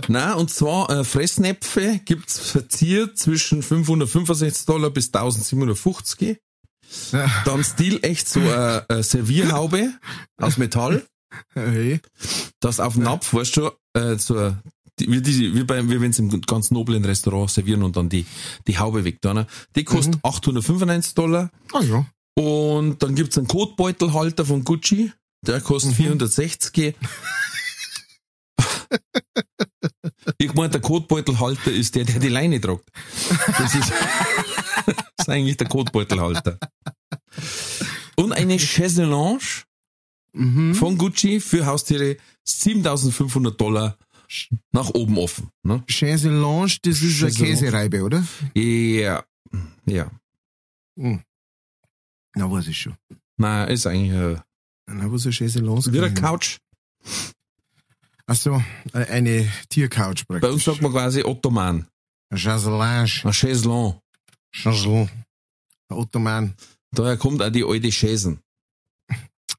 Na 0.07 0.33
und 0.33 0.49
zwar 0.49 0.89
äh, 0.89 1.03
Fressnäpfe 1.03 2.01
gibt's 2.05 2.39
verziert 2.39 3.17
zwischen 3.17 3.63
565 3.63 4.65
Dollar 4.65 4.89
bis 4.89 5.07
1750. 5.07 6.37
Ja. 7.11 7.29
Dann 7.45 7.63
Stil 7.63 7.99
echt 8.03 8.29
so 8.29 8.39
eine 8.39 8.85
äh, 8.89 9.03
Servierhaube 9.03 9.93
aus 10.37 10.57
Metall. 10.57 11.05
Hey. 11.53 11.99
das 12.59 12.79
auf 12.79 12.93
dem 12.93 13.03
Napf, 13.03 13.33
weißt 13.33 13.57
du, 13.57 13.71
äh, 13.93 14.17
so, 14.17 14.55
die, 14.99 15.11
wie, 15.11 15.21
die, 15.21 15.53
wie, 15.55 15.63
bei, 15.63 15.87
wie 15.89 15.99
wenn 15.99 16.13
sie 16.13 16.21
im 16.21 16.41
ganz 16.41 16.71
noblen 16.71 17.03
Restaurant 17.03 17.51
servieren 17.51 17.83
und 17.83 17.97
dann 17.97 18.09
die, 18.09 18.25
die 18.67 18.77
Haube 18.77 19.03
weg 19.03 19.17
da, 19.21 19.33
ne? 19.33 19.47
Die 19.75 19.83
kostet 19.83 20.19
895 20.23 21.13
Dollar. 21.13 21.51
Ah 21.73 21.81
ja. 21.81 22.05
Und 22.37 23.01
dann 23.01 23.15
gibt's 23.15 23.37
einen 23.37 23.47
Kotbeutelhalter 23.47 24.45
von 24.45 24.63
Gucci, 24.63 25.11
der 25.45 25.61
kostet 25.61 25.95
460. 25.95 26.95
ich 30.37 30.53
meine, 30.53 30.69
der 30.69 30.81
Kotbeutelhalter 30.81 31.71
ist 31.71 31.95
der, 31.95 32.05
der 32.05 32.19
die 32.19 32.29
Leine 32.29 32.59
tragt. 32.59 32.85
Das 33.57 33.75
ist, 33.75 33.91
das 34.85 34.95
ist 35.19 35.29
eigentlich 35.29 35.57
der 35.57 35.67
Kotbeutelhalter. 35.67 36.57
Und 38.15 38.33
eine 38.33 38.57
Chaise 38.57 39.03
Lounge 39.03 39.63
Mhm. 40.35 40.75
von 40.75 40.97
Gucci 40.97 41.39
für 41.39 41.65
Haustiere 41.65 42.17
7500 42.43 43.59
Dollar 43.59 43.97
nach 44.71 44.89
oben 44.93 45.17
offen. 45.17 45.49
Ne? 45.63 45.83
Chaise 45.89 46.29
Lounge, 46.29 46.77
das 46.81 47.01
ist 47.01 47.23
eine. 47.23 47.31
Käsereibe, 47.31 48.03
oder? 48.03 48.25
Ja, 48.55 49.23
ja. 49.85 50.11
Hm. 50.97 51.21
Na, 52.35 52.51
weiß 52.51 52.67
ich 52.67 52.77
schon. 52.77 52.95
Nein, 53.37 53.69
ist 53.69 53.85
eigentlich 53.87 54.11
äh, 54.11 54.37
Na, 54.87 55.11
was 55.11 55.25
ist 55.25 55.35
Chaise 55.37 55.59
Lounge? 55.59 55.91
wieder 55.93 56.09
Couch. 56.09 56.57
Ach 58.27 58.35
so, 58.35 58.61
äh, 58.93 59.05
eine 59.05 59.47
Tiercouch 59.69 60.25
Bei 60.27 60.39
praktisch. 60.39 60.49
uns 60.53 60.63
sagt 60.65 60.81
man 60.81 60.91
quasi 60.91 61.23
Ottoman. 61.23 61.87
Eine 62.29 62.39
Chaise 62.39 62.69
Lounge. 62.69 63.21
Ein 63.23 63.31
Chaiselon. 63.31 63.99
Chaise 64.51 64.85
Lounge. 64.87 65.09
Ein 65.89 65.97
Ottoman. 65.97 66.55
Daher 66.91 67.17
kommt 67.17 67.41
auch 67.41 67.49
die 67.51 67.63
alte 67.63 67.89
Chaisen. 67.91 68.39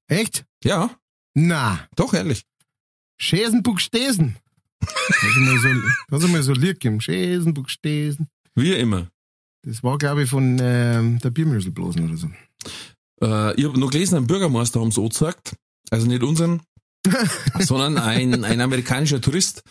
Echt? 0.09 0.45
Ja, 0.65 0.91
Na, 1.35 1.87
doch, 1.97 2.15
ehrlich. 2.15 2.45
Schäsenbuck 3.19 3.81
Stesen. 3.81 4.37
Kannst 4.81 6.25
du 6.25 6.29
mal 6.29 6.43
so, 6.43 6.55
so 6.55 6.61
Lied 6.61 6.81
geben? 6.81 7.01
Schäsenbuck 7.01 7.71
Stesen. 7.71 8.29
Wie 8.55 8.73
immer. 8.75 9.09
Das 9.63 9.83
war, 9.83 9.99
glaube 9.99 10.23
ich, 10.23 10.31
von 10.31 10.59
ähm, 10.61 11.19
der 11.19 11.31
Biermüselblosen 11.31 12.05
oder 12.05 12.17
so. 12.17 12.29
Äh, 13.21 13.55
ich 13.59 13.65
habe 13.67 13.79
noch 13.79 13.91
gelesen, 13.91 14.17
ein 14.17 14.27
Bürgermeister 14.27 14.81
haben 14.81 14.89
es 14.89 14.99
auch 14.99 15.09
gesagt. 15.09 15.57
Also 15.91 16.07
nicht 16.07 16.23
unseren, 16.23 16.63
sondern 17.59 17.99
ein, 17.99 18.45
ein 18.45 18.61
amerikanischer 18.61 19.21
Tourist. 19.21 19.63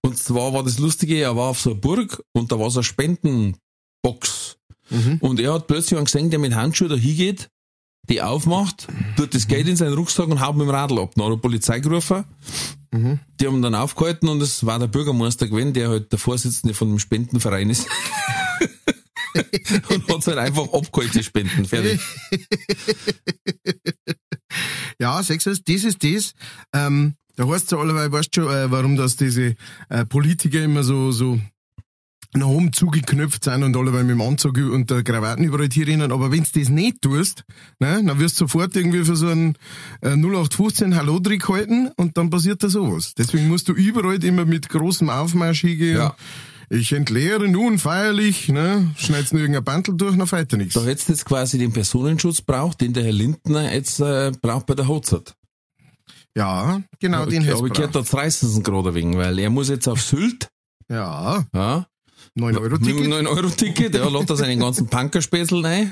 Und 0.00 0.18
zwar 0.18 0.52
war 0.54 0.62
das 0.62 0.78
Lustige, 0.78 1.16
er 1.16 1.36
war 1.36 1.50
auf 1.50 1.60
so 1.60 1.70
einer 1.70 1.80
Burg 1.80 2.22
und 2.32 2.50
da 2.50 2.58
war 2.58 2.70
so 2.70 2.80
eine 2.80 2.84
Spendenbox. 2.84 4.56
Mhm. 4.90 5.18
Und 5.20 5.40
er 5.40 5.54
hat 5.54 5.66
plötzlich 5.66 5.96
einen 5.96 6.06
gesehen, 6.06 6.30
der 6.30 6.38
mit 6.38 6.54
Handschuhen 6.54 6.90
da 6.90 6.96
hingeht, 6.96 7.48
die 8.08 8.20
aufmacht, 8.20 8.88
tut 9.16 9.34
das 9.34 9.46
Geld 9.46 9.68
in 9.68 9.76
seinen 9.76 9.94
Rucksack 9.94 10.28
und 10.28 10.40
haut 10.40 10.56
mit 10.56 10.66
dem 10.66 10.70
Radl 10.70 10.98
ab. 10.98 11.12
Dann 11.14 11.26
hat 11.26 11.34
die 11.34 11.40
Polizei 11.40 11.80
gerufen. 11.80 12.24
Mhm. 12.90 13.20
Die 13.40 13.46
haben 13.46 13.62
dann 13.62 13.74
aufgehalten 13.74 14.28
und 14.28 14.42
es 14.42 14.66
war 14.66 14.78
der 14.78 14.88
Bürgermeister 14.88 15.46
gewesen, 15.48 15.72
der 15.72 15.88
halt 15.88 16.12
der 16.12 16.18
Vorsitzende 16.18 16.74
von 16.74 16.88
dem 16.88 16.98
Spendenverein 16.98 17.70
ist. 17.70 17.86
und 19.88 20.08
hat 20.08 20.26
halt 20.26 20.38
einfach 20.38 20.72
abgeholt, 20.72 21.14
die 21.14 21.22
Spenden. 21.22 21.64
Fertig. 21.64 22.00
Ja, 25.02 25.22
sechs 25.22 25.44
das 25.44 25.58
ist 25.58 26.04
das. 26.04 26.34
Ähm, 26.72 27.14
da 27.36 27.48
heißt 27.48 27.72
ja 27.72 27.78
allerweil, 27.78 28.12
weißt 28.12 28.34
schon, 28.34 28.44
äh, 28.44 28.70
warum 28.70 28.96
das 28.96 29.16
diese 29.16 29.56
äh, 29.88 30.04
Politiker 30.04 30.62
immer 30.62 30.84
so, 30.84 31.12
so 31.12 31.40
nach 32.34 32.46
oben 32.46 32.72
zugeknöpft 32.72 33.44
sind 33.44 33.62
und 33.62 33.76
alle 33.76 33.90
mit 33.90 34.10
dem 34.10 34.20
Anzug 34.20 34.56
und 34.56 34.90
der 34.90 35.02
Krawatten 35.02 35.44
überall 35.44 35.68
hier 35.70 35.86
rennen. 35.86 36.12
Aber 36.12 36.32
wenn 36.32 36.44
du 36.44 36.58
das 36.58 36.68
nicht 36.70 37.02
tust, 37.02 37.44
ne, 37.78 38.02
dann 38.04 38.18
wirst 38.18 38.36
du 38.40 38.44
sofort 38.44 38.74
irgendwie 38.74 39.04
für 39.04 39.16
so 39.16 39.28
einen 39.28 39.56
äh, 40.00 40.10
0815 40.16 40.96
Hallo-Trick 40.96 41.48
halten 41.48 41.90
und 41.96 42.16
dann 42.16 42.30
passiert 42.30 42.62
da 42.62 42.68
sowas. 42.68 43.14
Deswegen 43.16 43.48
musst 43.48 43.68
du 43.68 43.72
überall 43.72 44.22
immer 44.24 44.44
mit 44.46 44.68
großem 44.68 45.10
Aufmarsch 45.10 45.60
hingehen. 45.62 45.96
Ja. 45.96 46.16
Ich 46.70 46.92
entleere 46.92 47.48
nun 47.48 47.78
feierlich, 47.78 48.48
ne, 48.48 48.90
schneidest 48.96 49.34
nur 49.34 49.42
irgendein 49.42 49.64
Bandel 49.64 49.94
durch, 49.94 50.16
dann 50.16 50.32
weiter 50.32 50.56
nichts. 50.56 50.72
Da 50.72 50.82
hättest 50.84 51.08
du 51.08 51.12
jetzt 51.12 51.26
quasi 51.26 51.58
den 51.58 51.72
Personenschutz 51.74 52.40
braucht, 52.40 52.80
den 52.80 52.94
der 52.94 53.04
Herr 53.04 53.12
Lindner 53.12 53.70
jetzt 53.74 54.00
äh, 54.00 54.32
braucht 54.40 54.64
bei 54.64 54.74
der 54.74 54.88
Hochzeit. 54.88 55.34
Ja, 56.34 56.80
genau, 56.98 57.26
den 57.26 57.42
aber 57.42 57.52
hast 57.52 57.60
ich 57.62 57.72
du. 57.72 57.88
gehört, 57.88 57.94
da 57.94 58.00
reißen 58.18 58.48
sie 58.48 58.56
ihn 58.60 58.62
gerade 58.62 58.94
wegen, 58.94 59.18
weil 59.18 59.38
er 59.38 59.50
muss 59.50 59.68
jetzt 59.68 59.86
auf 59.86 60.00
Sylt, 60.00 60.48
Ja, 60.88 61.44
ja, 61.52 61.86
9 62.34 62.56
Euro 62.56 62.70
mit 62.78 62.86
dem 62.86 62.96
Ticket. 62.96 63.12
9-Euro-Ticket, 63.12 63.94
ja, 63.94 64.08
lädt 64.08 64.30
er 64.30 64.36
seinen 64.36 64.58
ganzen 64.60 64.86
Punkerspäßel 64.88 65.64
rein. 65.64 65.90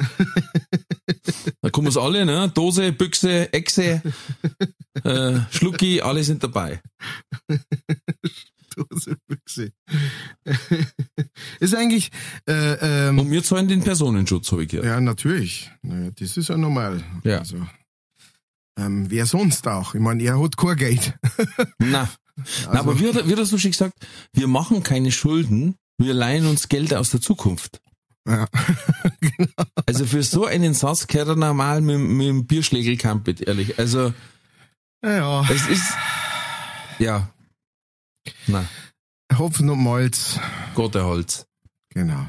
Da 1.61 1.69
kommen 1.71 1.91
sie 1.91 2.01
alle, 2.01 2.25
ne? 2.25 2.51
Dose, 2.55 2.93
Büchse, 2.93 3.53
Echse, 3.53 4.03
äh, 5.05 5.39
Schlucki, 5.51 6.01
alle 6.01 6.25
sind 6.25 6.43
dabei. 6.43 6.81
Stoßerbüchse. 8.73 9.73
ist 11.61 11.75
eigentlich, 11.75 12.11
äh, 12.49 13.09
ähm, 13.09 13.19
Und 13.19 13.31
wir 13.31 13.43
zahlen 13.43 13.69
den 13.69 13.83
Personenschutz, 13.83 14.51
habe 14.53 14.63
ich 14.63 14.69
gehört. 14.71 14.87
ja, 14.87 15.01
natürlich. 15.01 15.71
Naja, 15.83 16.11
das 16.19 16.37
ist 16.37 16.49
ja 16.49 16.57
normal. 16.57 17.03
Ja. 17.25 17.39
Also, 17.41 17.57
ähm, 18.79 19.11
wer 19.11 19.27
sonst 19.27 19.67
auch? 19.67 19.95
Ich 19.95 20.01
meine, 20.01 20.23
er 20.23 20.41
hat 20.43 20.57
kein 20.57 20.77
Geld. 20.77 21.15
Na, 21.79 22.09
Na, 22.65 22.81
aber 22.81 22.99
wie, 22.99 23.13
hat- 23.13 23.29
wie 23.29 23.37
hast 23.37 23.53
du 23.53 23.59
schon 23.59 23.73
gesagt, 23.73 23.95
wir 24.33 24.47
machen 24.49 24.83
keine 24.83 25.11
Schulden, 25.13 25.75
wir 26.01 26.15
leihen 26.15 26.47
uns 26.47 26.69
Geld 26.69 26.93
aus 26.95 27.11
der 27.11 27.21
Zukunft. 27.21 27.81
Ja. 28.27 28.47
Also 29.87 30.05
für 30.05 30.23
so 30.23 30.45
einen 30.45 30.75
Satz 30.75 31.07
gehört 31.07 31.29
er 31.29 31.37
normal 31.37 31.81
mit, 31.81 31.99
mit 31.99 32.27
dem 32.29 32.47
Bierschlägel 32.47 32.97
Campit, 32.97 33.41
ehrlich. 33.41 33.79
Also 33.79 34.13
ja, 35.05 35.43
es 35.51 35.67
ist, 35.67 35.93
ja, 36.99 37.29
na, 38.47 38.65
Hopfen 39.37 39.71
und 39.71 39.83
Malz. 39.83 40.39
Gott 40.75 40.95
erholt's. 40.95 41.47
Genau. 41.95 42.27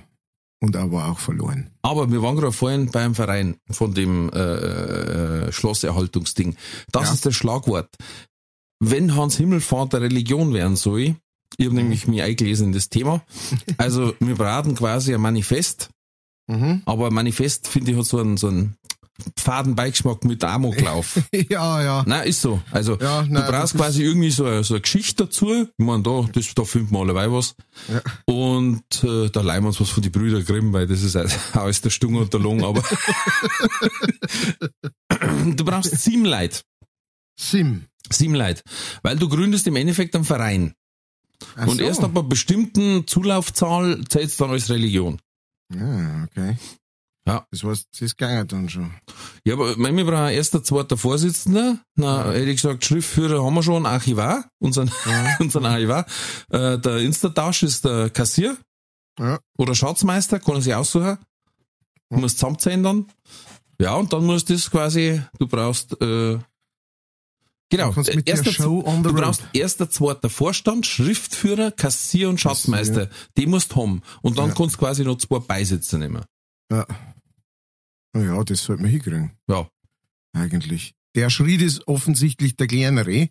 Und 0.61 0.75
aber 0.75 1.07
auch 1.07 1.19
verloren. 1.19 1.69
Aber 1.81 2.11
wir 2.11 2.21
waren 2.21 2.35
gerade 2.37 2.51
vorhin 2.53 2.89
beim 2.91 3.13
Verein 3.13 3.57
von 3.69 3.93
dem 3.93 4.29
äh, 4.31 4.39
äh, 4.39 5.51
Schlosserhaltungsding. 5.51 6.55
Das 6.91 7.07
Ja. 7.09 7.13
ist 7.13 7.25
das 7.25 7.35
Schlagwort. 7.35 7.89
Wenn 8.79 9.15
Hans 9.15 9.37
Himmelfahrt 9.37 9.93
der 9.93 10.01
Religion 10.01 10.53
werden 10.53 10.75
soll, 10.77 11.15
ich 11.57 11.65
habe 11.65 11.75
nämlich 11.75 12.07
mich 12.07 12.21
eingelesen 12.21 12.67
in 12.67 12.73
das 12.73 12.89
Thema. 12.89 13.23
Also 13.77 14.15
wir 14.19 14.35
braten 14.35 14.75
quasi 14.75 15.13
ein 15.13 15.21
Manifest, 15.21 15.89
Mhm. 16.47 16.81
aber 16.85 17.07
ein 17.07 17.13
Manifest, 17.13 17.67
finde 17.67 17.91
ich, 17.91 17.97
hat 17.97 18.05
so 18.05 18.19
einen, 18.19 18.37
so 18.37 18.47
einen 18.47 18.75
Fadenbeigeschmack 19.37 20.23
mit 20.25 20.43
Amoklauf. 20.43 21.19
Ja, 21.49 21.83
ja. 21.83 22.03
Nein, 22.07 22.27
ist 22.27 22.41
so. 22.41 22.59
Also 22.71 22.97
Ja, 22.99 23.21
du 23.21 23.31
nein, 23.31 23.43
brauchst 23.43 23.53
das 23.63 23.71
ist- 23.73 23.77
quasi 23.77 24.03
irgendwie 24.03 24.31
so 24.31 24.45
eine, 24.45 24.63
so 24.63 24.73
eine 24.73 24.81
Geschichte 24.81 25.25
dazu. 25.25 25.67
Ich 25.77 25.85
meine, 25.85 26.01
da, 26.01 26.27
das, 26.33 26.51
da 26.55 26.63
filmt 26.63 26.91
man 26.91 27.07
alle 27.09 27.31
was. 27.31 27.53
Ja. 27.87 28.01
Und 28.25 28.81
äh, 29.03 29.29
da 29.29 29.41
leihen 29.41 29.63
wir 29.63 29.67
uns 29.67 29.79
was 29.79 29.89
von 29.91 30.01
die 30.01 30.09
Brüder 30.09 30.41
Grimm, 30.41 30.73
weil 30.73 30.87
das 30.87 31.03
ist 31.03 31.15
aus 31.55 31.81
der 31.81 31.89
Stunde 31.91 32.21
und 32.21 32.33
der 32.33 32.39
Lung, 32.39 32.63
aber 32.63 32.81
du 35.55 35.65
brauchst 35.65 36.07
Leute. 36.07 36.61
Sim. 37.39 37.85
Leute. 38.19 38.61
Weil 39.03 39.17
du 39.17 39.29
gründest 39.29 39.67
im 39.67 39.75
Endeffekt 39.75 40.15
einen 40.15 40.25
Verein. 40.25 40.73
Ach 41.55 41.67
und 41.67 41.77
so. 41.77 41.83
erst 41.83 42.03
ab 42.03 42.11
einer 42.11 42.23
bestimmten 42.23 43.07
Zulaufzahl 43.07 44.03
zählt 44.09 44.39
dann 44.39 44.51
als 44.51 44.69
Religion. 44.69 45.19
Ja, 45.73 46.23
okay. 46.25 46.57
Ja. 47.27 47.45
Das 47.51 47.63
heißt, 47.63 47.87
das 47.91 48.01
ist 48.01 48.17
gegangen 48.17 48.47
dann 48.47 48.67
schon. 48.69 48.91
Ja, 49.45 49.53
aber 49.53 49.75
mein, 49.77 49.95
wir 49.95 50.05
brauchen 50.05 50.29
erst 50.29 50.55
ein 50.55 50.63
zweiter 50.63 50.97
Vorsitzender. 50.97 51.77
Na, 51.95 52.25
hätte 52.31 52.49
ich 52.49 52.61
gesagt, 52.61 52.83
Schriftführer 52.83 53.43
haben 53.43 53.53
wir 53.53 53.63
schon, 53.63 53.85
Archivar, 53.85 54.49
unseren, 54.59 54.91
unseren 55.39 55.65
Archivar. 55.65 56.05
Äh, 56.49 56.79
der 56.79 56.97
Instatasch 56.97 57.63
ist 57.63 57.85
der 57.85 58.09
Kassier 58.09 58.57
Ja. 59.19 59.39
oder 59.57 59.75
Schatzmeister, 59.75 60.39
kann 60.39 60.55
er 60.55 60.61
sich 60.61 60.73
aussuchen. 60.73 61.17
Du 62.09 62.17
musst 62.17 62.39
zusammenzählen 62.39 62.83
dann. 62.83 63.05
Ja, 63.79 63.95
und 63.95 64.11
dann 64.13 64.25
musst 64.25 64.49
du 64.49 64.53
das 64.53 64.69
quasi, 64.69 65.21
du 65.39 65.47
brauchst, 65.47 65.99
äh, 66.01 66.37
genau, 67.71 67.91
erster, 68.25 68.51
du 68.53 69.13
brauchst 69.13 69.43
erster, 69.53 69.89
zweiter 69.89 70.29
Vorstand, 70.29 70.85
Schriftführer, 70.85 71.71
Kassier 71.71 72.29
und 72.29 72.39
Schatzmeister. 72.39 73.09
Die 73.37 73.47
musst 73.47 73.71
du 73.71 73.77
haben. 73.81 74.01
Und 74.21 74.37
dann 74.37 74.49
Ja. 74.49 74.53
kannst 74.55 74.75
du 74.75 74.79
quasi 74.79 75.03
noch 75.03 75.17
zwei 75.17 75.39
Beisitzer 75.39 75.97
nehmen. 75.97 76.23
Ja. 76.71 76.85
Naja, 78.13 78.43
das 78.43 78.63
sollte 78.63 78.83
man 78.83 78.91
hinkriegen. 78.91 79.31
Ja. 79.49 79.67
Eigentlich. 80.33 80.93
Der 81.15 81.29
Schritt 81.29 81.61
ist 81.61 81.87
offensichtlich 81.87 82.55
der 82.55 82.67
kleinere. 82.67 83.29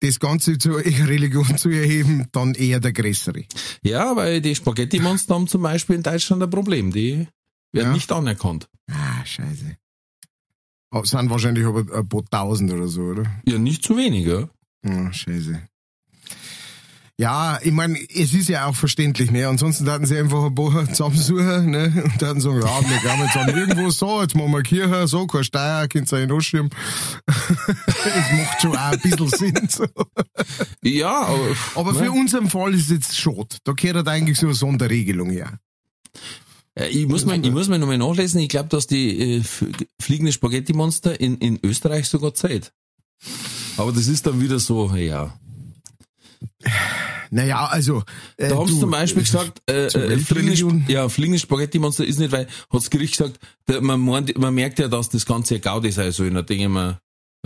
Das 0.00 0.20
Ganze 0.20 0.58
zur 0.58 0.78
Religion 0.84 1.56
zu 1.56 1.70
erheben, 1.70 2.28
dann 2.32 2.54
eher 2.54 2.80
der 2.80 2.92
größere. 2.92 3.44
Ja, 3.82 4.14
weil 4.16 4.40
die 4.40 4.54
Spaghetti-Monster 4.54 5.34
haben 5.34 5.48
zum 5.48 5.62
Beispiel 5.62 5.96
in 5.96 6.02
Deutschland 6.02 6.42
ein 6.42 6.50
Problem. 6.50 6.92
Die 6.92 7.26
werden 7.72 7.88
Ja. 7.88 7.92
nicht 7.92 8.12
anerkannt. 8.12 8.68
Ah, 8.90 9.24
scheiße. 9.24 9.76
Sind 11.02 11.30
wahrscheinlich 11.30 11.66
aber 11.66 11.80
ein 11.80 12.08
paar 12.08 12.24
tausend 12.30 12.72
oder 12.72 12.86
so, 12.86 13.02
oder? 13.02 13.24
Ja, 13.46 13.58
nicht 13.58 13.82
zu 13.82 13.96
wenig, 13.96 14.26
ja. 14.26 14.48
Ja, 14.84 15.12
scheiße. 15.12 15.60
Ja, 17.16 17.60
ich 17.62 17.70
meine, 17.70 17.96
es 18.10 18.34
ist 18.34 18.48
ja 18.48 18.66
auch 18.66 18.74
verständlich, 18.74 19.30
ne? 19.30 19.46
Ansonsten 19.46 19.88
hatten 19.88 20.04
sie 20.04 20.18
einfach 20.18 20.46
ein 20.46 20.54
paar 20.54 20.84
zusammensuchen, 20.88 21.70
ne? 21.70 22.02
Und 22.04 22.20
dann 22.20 22.40
sagen, 22.40 22.60
ja, 22.60 22.80
wir 22.80 22.98
gehen 22.98 23.20
jetzt 23.24 23.36
an 23.36 23.48
irgendwo 23.50 23.90
so, 23.90 24.20
jetzt 24.20 24.34
machen 24.34 24.50
wir 24.50 24.62
Kirche, 24.62 25.06
so, 25.06 25.24
kein 25.28 25.44
Steuer, 25.44 25.86
könnt 25.86 26.10
ihr 26.12 26.18
einen 26.18 26.32
rausschirmen. 26.32 26.72
das 27.26 28.32
macht 28.32 28.62
schon 28.62 28.76
auch 28.76 28.90
ein 28.90 28.98
bisschen 28.98 29.28
Sinn, 29.28 29.68
so. 29.68 29.86
Ja, 30.82 31.22
aber, 31.22 31.56
Aber 31.76 31.94
für 31.94 32.04
ne? 32.04 32.12
unseren 32.12 32.50
Fall 32.50 32.74
ist 32.74 32.86
es 32.86 32.90
jetzt 32.90 33.16
schade. 33.16 33.58
Da 33.62 33.72
gehört 33.72 33.96
halt 33.98 34.08
eigentlich 34.08 34.36
so 34.36 34.46
eine 34.46 34.54
Sonderregelung 34.56 35.30
her. 35.30 35.60
Äh, 36.78 36.88
ich 36.88 37.06
muss 37.06 37.24
mal, 37.24 37.44
ich 37.44 37.52
muss 37.52 37.68
mal 37.68 37.78
nochmal 37.78 37.98
nachlesen. 37.98 38.40
Ich 38.40 38.48
glaube, 38.48 38.68
dass 38.68 38.86
die 38.86 39.36
äh, 39.36 39.42
fliegende 40.00 40.32
Spaghetti-Monster 40.32 41.20
in, 41.20 41.38
in 41.38 41.58
Österreich 41.62 42.08
sogar 42.08 42.34
zählt. 42.34 42.72
Aber 43.76 43.92
das 43.92 44.06
ist 44.06 44.26
dann 44.26 44.40
wieder 44.40 44.58
so, 44.58 44.94
ja. 44.94 45.38
Naja, 47.30 47.66
also. 47.66 48.02
Äh, 48.36 48.48
Da 48.48 48.56
haben 48.56 48.68
sie 48.68 48.74
du, 48.74 48.80
zum 48.80 48.90
Beispiel 48.90 49.22
gesagt, 49.22 49.62
äh, 49.68 49.86
äh, 49.86 50.18
fliegende, 50.18 50.92
ja, 50.92 51.08
fliegende 51.08 51.38
Spaghetti-Monster 51.38 52.04
ist 52.04 52.18
nicht, 52.18 52.32
weil, 52.32 52.46
hat 52.46 52.50
das 52.70 52.90
Gericht 52.90 53.16
gesagt, 53.16 53.38
der, 53.68 53.80
man, 53.80 54.00
meint, 54.00 54.36
man 54.38 54.54
merkt 54.54 54.78
ja, 54.78 54.88
dass 54.88 55.08
das 55.08 55.26
Ganze 55.26 55.56
ein 55.56 55.60
Gaudi. 55.60 55.88
Und 55.88 56.34
da 56.34 56.42
denke 56.42 56.64
ich 56.64 56.68
mir, 56.68 56.90
ja, 56.90 56.98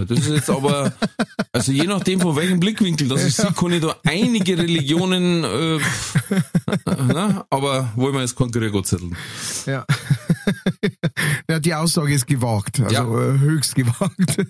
das 0.04 0.18
ist 0.20 0.28
jetzt 0.28 0.50
aber, 0.50 0.92
also 1.52 1.72
je 1.72 1.84
nachdem 1.84 2.20
von 2.20 2.36
welchem 2.36 2.60
Blickwinkel 2.60 3.08
das 3.08 3.24
ich 3.24 3.34
sehe, 3.34 3.52
kann 3.52 3.72
ich 3.72 3.80
da 3.82 3.96
einige 4.04 4.56
Religionen, 4.58 5.44
äh, 5.44 5.78
na, 7.08 7.46
aber 7.50 7.92
wollen 7.96 8.14
wir 8.14 8.20
jetzt 8.20 8.36
keinen 8.36 8.50
Krieg 8.52 8.74
anzetteln. 8.74 9.16
Ja. 9.66 9.84
ja, 11.50 11.58
die 11.60 11.74
Aussage 11.74 12.14
ist 12.14 12.26
gewagt, 12.26 12.80
also 12.80 12.94
Ja. 12.94 13.02
äh, 13.04 13.38
höchst 13.38 13.74
gewagt. 13.74 14.46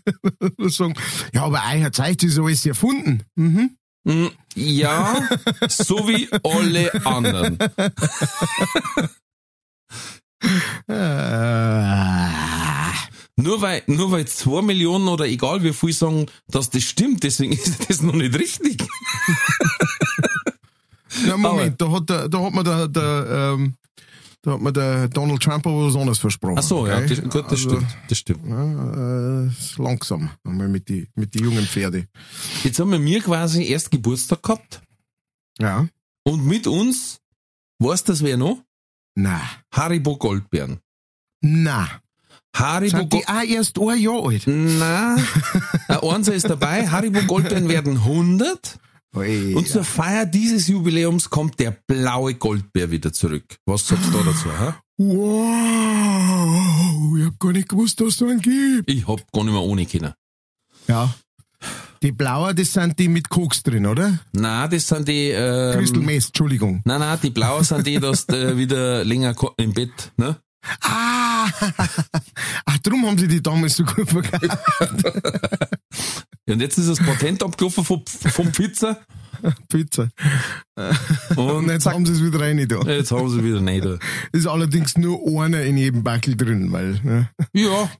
Sagen, 0.58 0.94
ja, 1.32 1.42
aber 1.44 1.62
euer 1.74 1.92
Zeit 1.92 2.22
ist 2.22 2.38
alles 2.38 2.64
erfunden. 2.66 3.22
Mhm. 3.36 3.70
Mm, 4.04 4.28
Ja, 4.54 5.28
so 5.68 6.06
wie 6.08 6.28
alle 6.44 7.04
anderen. 7.04 7.58
Nur 13.40 13.60
weil, 13.62 13.82
nur 13.86 14.10
weil 14.10 14.26
zwei 14.26 14.62
Millionen 14.62 15.06
oder 15.06 15.26
egal 15.26 15.62
wie 15.62 15.72
viel 15.72 15.92
sagen, 15.92 16.26
dass 16.48 16.70
das 16.70 16.82
stimmt, 16.82 17.22
deswegen 17.22 17.52
ist 17.64 17.88
das 17.88 18.02
noch 18.02 18.14
nicht 18.14 18.36
richtig. 18.36 18.82
na, 21.26 21.36
Moment, 21.36 21.80
da 21.80 21.90
hat, 21.90 22.10
da 22.10 22.22
hat 22.44 22.52
man 22.52 22.64
der, 22.64 22.88
der, 22.88 23.54
ähm, 23.54 23.74
da 24.42 24.52
hat 24.52 24.60
man 24.60 24.74
der 24.74 25.08
Donald 25.08 25.40
Trump 25.42 25.66
aber 25.66 25.86
was 25.86 25.94
anderes 25.96 26.18
versprochen. 26.18 26.58
Ach 26.58 26.62
so, 26.62 26.86
ja, 26.86 26.98
okay? 26.98 27.08
das, 27.08 27.22
gut, 27.22 27.34
das 27.34 27.44
Also, 27.52 27.70
stimmt, 27.70 27.96
das 28.08 28.18
stimmt. 28.18 28.46
Ja, 28.48 29.44
äh, 29.46 29.50
langsam, 29.78 30.30
einmal 30.44 30.68
mit 30.68 30.88
die, 30.88 31.08
mit 31.14 31.34
die 31.34 31.40
jungen 31.40 31.64
Pferde. 31.64 32.08
Jetzt 32.64 32.78
haben 32.80 32.90
wir 32.90 32.98
mir 32.98 33.20
quasi 33.20 33.64
erst 33.66 33.90
Geburtstag 33.90 34.42
gehabt 34.42 34.80
Ja. 35.60 35.86
und 36.24 36.44
mit 36.44 36.66
uns, 36.66 37.20
weißt 37.78 38.08
du 38.08 38.12
das 38.12 38.22
wer 38.24 38.36
noch? 38.36 38.58
Na, 39.14 39.40
Haribo 39.72 40.16
Goldbeeren. 40.16 40.80
na. 41.40 41.88
Haribo 42.58 42.98
Sind 42.98 43.12
die 43.12 43.26
auch 43.28 43.42
erst 43.42 43.78
ein 43.78 43.98
Jahr 43.98 44.26
alt? 44.26 44.42
Na, 44.46 45.16
ein 45.88 45.98
Einser 45.98 46.34
ist 46.34 46.50
dabei. 46.50 46.88
Haribo 46.88 47.20
Goldbeeren 47.22 47.68
werden 47.68 47.98
100. 47.98 48.78
Ui, 49.16 49.54
Und 49.54 49.68
zur 49.68 49.84
Feier 49.84 50.26
dieses 50.26 50.68
Jubiläums 50.68 51.30
kommt 51.30 51.58
der 51.60 51.70
blaue 51.86 52.34
Goldbär 52.34 52.90
wieder 52.90 53.12
zurück. 53.12 53.44
Was 53.64 53.86
sagst 53.86 54.08
du 54.08 54.10
da 54.10 54.24
dazu? 54.24 54.48
Hä? 54.50 54.74
Wow, 54.98 56.46
ich 57.18 57.24
hab 57.26 57.38
gar 57.38 57.52
nicht 57.52 57.68
gewusst, 57.68 58.00
dass 58.00 58.08
es 58.16 58.22
einen 58.22 58.40
gibt. 58.40 58.90
Ich 58.90 59.06
hab 59.06 59.30
gar 59.32 59.44
nicht 59.44 59.52
mehr 59.52 59.62
ohne 59.62 59.86
können. 59.86 60.12
Ja. 60.88 61.14
Die 62.02 62.12
Blauer, 62.12 62.54
das 62.54 62.72
sind 62.72 62.98
die 62.98 63.08
mit 63.08 63.28
Koks 63.28 63.62
drin, 63.62 63.86
oder? 63.86 64.18
Na, 64.32 64.68
das 64.68 64.86
sind 64.88 65.08
die. 65.08 65.30
Ähm, 65.30 65.72
Crystal 65.78 66.02
Meth, 66.02 66.26
Entschuldigung. 66.26 66.82
Nein, 66.84 67.00
nein, 67.00 67.18
die 67.22 67.30
blauen 67.30 67.64
sind 67.64 67.86
die, 67.86 67.98
dass 67.98 68.26
du 68.26 68.56
wieder 68.56 69.04
länger 69.04 69.34
im 69.56 69.72
Bett, 69.72 70.12
ne? 70.16 70.36
Ah, 70.80 71.17
ach, 72.64 72.78
drum 72.78 73.06
haben 73.06 73.18
sie 73.18 73.28
die 73.28 73.42
damals 73.42 73.76
so 73.76 73.84
gut 73.84 74.08
verkauft. 74.08 74.58
Und 76.48 76.60
jetzt 76.60 76.78
ist 76.78 76.88
das 76.88 76.98
Patent 76.98 77.42
abgelaufen 77.42 77.84
vom, 77.84 78.02
vom 78.06 78.52
Pizza. 78.52 78.98
Pizza. 79.68 80.08
Und 81.36 81.38
Und 81.38 81.68
jetzt 81.68 81.86
haben 81.86 82.06
sie 82.06 82.12
es 82.12 82.22
wieder 82.22 82.40
rein 82.40 82.66
da. 82.66 82.80
jetzt 82.82 83.12
haben 83.12 83.28
sie 83.28 83.44
wieder 83.44 83.60
nicht. 83.60 83.86
Ist 84.32 84.46
allerdings 84.46 84.96
nur 84.96 85.20
einer 85.42 85.62
in 85.62 85.76
jedem 85.76 86.02
Backel 86.02 86.36
drin, 86.36 86.72
weil, 86.72 87.00
ne? 87.02 87.28
Ja, 87.52 87.90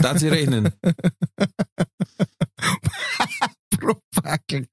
da 0.00 0.18
sie 0.18 0.28
rechnen. 0.28 0.70
Pro 3.78 4.00
Backel. 4.22 4.66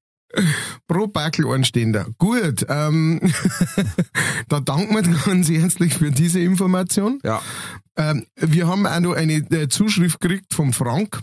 Pro 0.86 1.06
Backel 1.06 1.46
Anstehender. 1.46 2.06
Gut, 2.18 2.66
ähm, 2.68 3.20
da 4.48 4.60
danken 4.60 4.94
wir 4.94 5.02
ganz 5.02 5.48
herzlich 5.48 5.94
für 5.94 6.10
diese 6.10 6.40
Information. 6.40 7.20
Ja. 7.24 7.40
Ähm, 7.96 8.26
wir 8.36 8.66
haben 8.66 8.86
auch 8.86 9.00
noch 9.00 9.14
eine 9.14 9.36
äh, 9.50 9.68
Zuschrift 9.68 10.20
gekriegt 10.20 10.52
vom 10.52 10.72
Frank. 10.72 11.20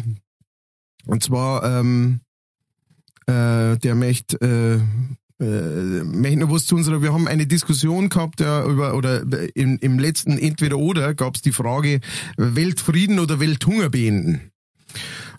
Und 1.06 1.24
zwar, 1.24 1.64
ähm, 1.64 2.22
äh, 3.28 3.78
der 3.78 3.96
möchte 3.96 4.38
äh, 4.42 5.44
äh, 5.44 6.04
möchte 6.04 6.40
noch 6.40 6.52
was 6.52 6.66
zu 6.66 6.76
unserer, 6.76 7.02
wir 7.02 7.14
haben 7.14 7.28
eine 7.28 7.46
Diskussion 7.46 8.10
gehabt 8.10 8.40
ja, 8.40 8.66
über, 8.66 8.96
oder 8.96 9.24
im, 9.54 9.78
im 9.80 10.00
letzten 10.00 10.38
Entweder-Oder 10.38 11.14
gab 11.14 11.36
es 11.36 11.42
die 11.42 11.52
Frage, 11.52 12.00
Weltfrieden 12.38 13.20
oder 13.20 13.40
Welthunger 13.40 13.90
beenden. 13.90 14.52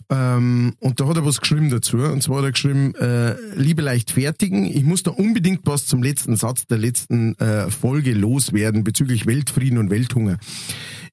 Ähm, 0.09 0.75
und 0.79 0.99
da 0.99 1.07
hat 1.07 1.17
er 1.17 1.25
was 1.25 1.41
geschrieben 1.41 1.69
dazu. 1.69 1.97
Und 1.97 2.23
zwar 2.23 2.37
hat 2.37 2.45
er 2.45 2.51
geschrieben, 2.51 2.95
äh, 2.95 3.35
liebe 3.55 3.81
Leichtfertigen, 3.81 4.65
ich 4.65 4.83
muss 4.83 5.03
da 5.03 5.11
unbedingt 5.11 5.61
was 5.65 5.85
zum 5.85 6.01
letzten 6.01 6.35
Satz 6.35 6.65
der 6.65 6.77
letzten 6.77 7.35
äh, 7.39 7.69
Folge 7.69 8.13
loswerden 8.13 8.83
bezüglich 8.83 9.25
Weltfrieden 9.25 9.77
und 9.77 9.89
Welthunger. 9.89 10.37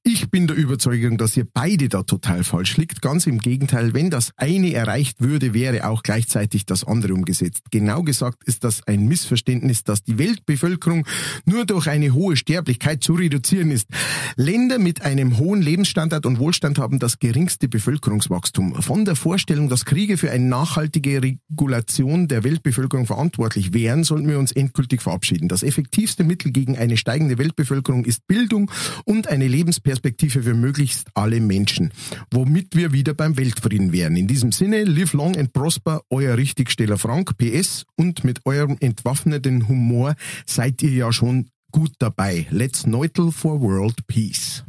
Ich 0.07 0.29
bin 0.29 0.45
der 0.45 0.55
Überzeugung, 0.55 1.17
dass 1.17 1.35
ihr 1.35 1.47
beide 1.51 1.89
da 1.89 2.03
total 2.03 2.43
falsch 2.43 2.77
liegt. 2.77 3.01
Ganz 3.01 3.25
im 3.25 3.39
Gegenteil, 3.39 3.95
wenn 3.95 4.11
das 4.11 4.33
eine 4.37 4.71
erreicht 4.71 5.19
würde, 5.19 5.55
wäre 5.55 5.89
auch 5.89 6.03
gleichzeitig 6.03 6.67
das 6.67 6.83
andere 6.83 7.15
umgesetzt. 7.15 7.63
Genau 7.71 8.03
gesagt 8.03 8.43
ist 8.43 8.63
das 8.63 8.85
ein 8.85 9.07
Missverständnis, 9.07 9.83
dass 9.83 10.03
die 10.03 10.19
Weltbevölkerung 10.19 11.07
nur 11.45 11.65
durch 11.65 11.87
eine 11.87 12.13
hohe 12.13 12.37
Sterblichkeit 12.37 13.01
zu 13.01 13.13
reduzieren 13.13 13.71
ist. 13.71 13.87
Länder 14.35 14.77
mit 14.77 15.01
einem 15.01 15.39
hohen 15.39 15.63
Lebensstandard 15.63 16.27
und 16.27 16.37
Wohlstand 16.37 16.77
haben 16.77 16.99
das 16.99 17.17
geringste 17.17 17.67
Bevölkerungswachstum. 17.67 18.79
Von 18.83 19.05
der 19.05 19.15
Vorstellung, 19.15 19.69
dass 19.69 19.85
Kriege 19.85 20.17
für 20.17 20.29
eine 20.29 20.45
nachhaltige 20.45 21.23
Regulation 21.23 22.27
der 22.27 22.43
Weltbevölkerung 22.43 23.07
verantwortlich 23.07 23.73
wären, 23.73 24.03
sollten 24.03 24.29
wir 24.29 24.37
uns 24.37 24.51
endgültig 24.51 25.01
verabschieden. 25.01 25.47
Das 25.47 25.63
effektivste 25.63 26.23
Mittel 26.23 26.51
gegen 26.51 26.77
eine 26.77 26.95
steigende 26.95 27.39
Weltbevölkerung 27.39 28.05
ist 28.05 28.27
Bildung 28.27 28.69
und 29.05 29.29
eine 29.29 29.47
Lebensperspektive 29.47 29.94
Perspektive 29.95 30.43
für 30.43 30.53
möglichst 30.53 31.07
alle 31.13 31.39
Menschen, 31.39 31.93
womit 32.29 32.75
wir 32.75 32.91
wieder 32.91 33.13
beim 33.13 33.37
Weltfrieden 33.37 33.93
wären. 33.93 34.17
In 34.17 34.27
diesem 34.27 34.51
Sinne, 34.51 34.83
live 34.83 35.13
long 35.13 35.37
and 35.37 35.53
prosper, 35.53 36.01
euer 36.09 36.35
Richtigsteller 36.35 36.97
Frank, 36.97 37.37
PS, 37.37 37.85
und 37.95 38.25
mit 38.25 38.45
eurem 38.45 38.75
entwaffneten 38.81 39.69
Humor 39.69 40.15
seid 40.45 40.83
ihr 40.83 40.91
ja 40.91 41.13
schon 41.13 41.49
gut 41.71 41.93
dabei. 41.99 42.45
Let's 42.49 42.85
neutel 42.85 43.31
for 43.31 43.61
world 43.61 44.05
peace. 44.07 44.65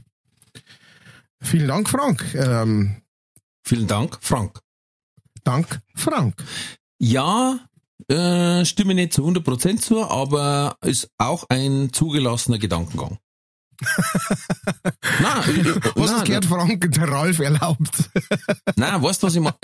Vielen 1.40 1.66
Dank, 1.66 1.88
Frank. 1.88 2.24
Ähm, 2.36 3.02
Vielen 3.64 3.88
Dank, 3.88 4.18
Frank. 4.20 4.60
Dank, 5.42 5.80
Frank. 5.96 6.36
Ja, 7.00 7.58
äh, 8.06 8.64
stimme 8.64 8.94
nicht 8.94 9.12
zu 9.12 9.26
100% 9.26 9.80
zu, 9.80 10.04
aber 10.04 10.76
ist 10.82 11.10
auch 11.18 11.46
ein 11.48 11.92
zugelassener 11.92 12.58
Gedankengang. 12.58 13.18
nein, 15.20 15.80
was 15.94 16.10
nein, 16.10 16.24
gehört 16.24 16.44
Frank 16.44 16.92
der 16.92 17.08
Ralf 17.08 17.38
erlaubt? 17.38 18.10
nein, 18.76 19.02
weißt 19.02 19.22
du, 19.22 19.26
was 19.26 19.34
ich 19.34 19.40
meine? 19.40 19.56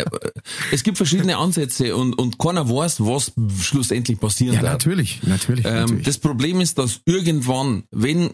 Es 0.70 0.82
gibt 0.82 0.96
verschiedene 0.96 1.36
Ansätze 1.36 1.96
und, 1.96 2.14
und 2.14 2.38
keiner 2.38 2.68
weiß, 2.68 3.00
was 3.00 3.32
schlussendlich 3.60 4.18
passieren 4.20 4.56
ja, 4.56 4.62
natürlich, 4.62 5.22
natürlich, 5.24 5.64
ähm, 5.64 5.72
natürlich. 5.72 6.04
Das 6.04 6.18
Problem 6.18 6.60
ist, 6.60 6.78
dass 6.78 7.00
irgendwann, 7.06 7.84
wenn 7.90 8.30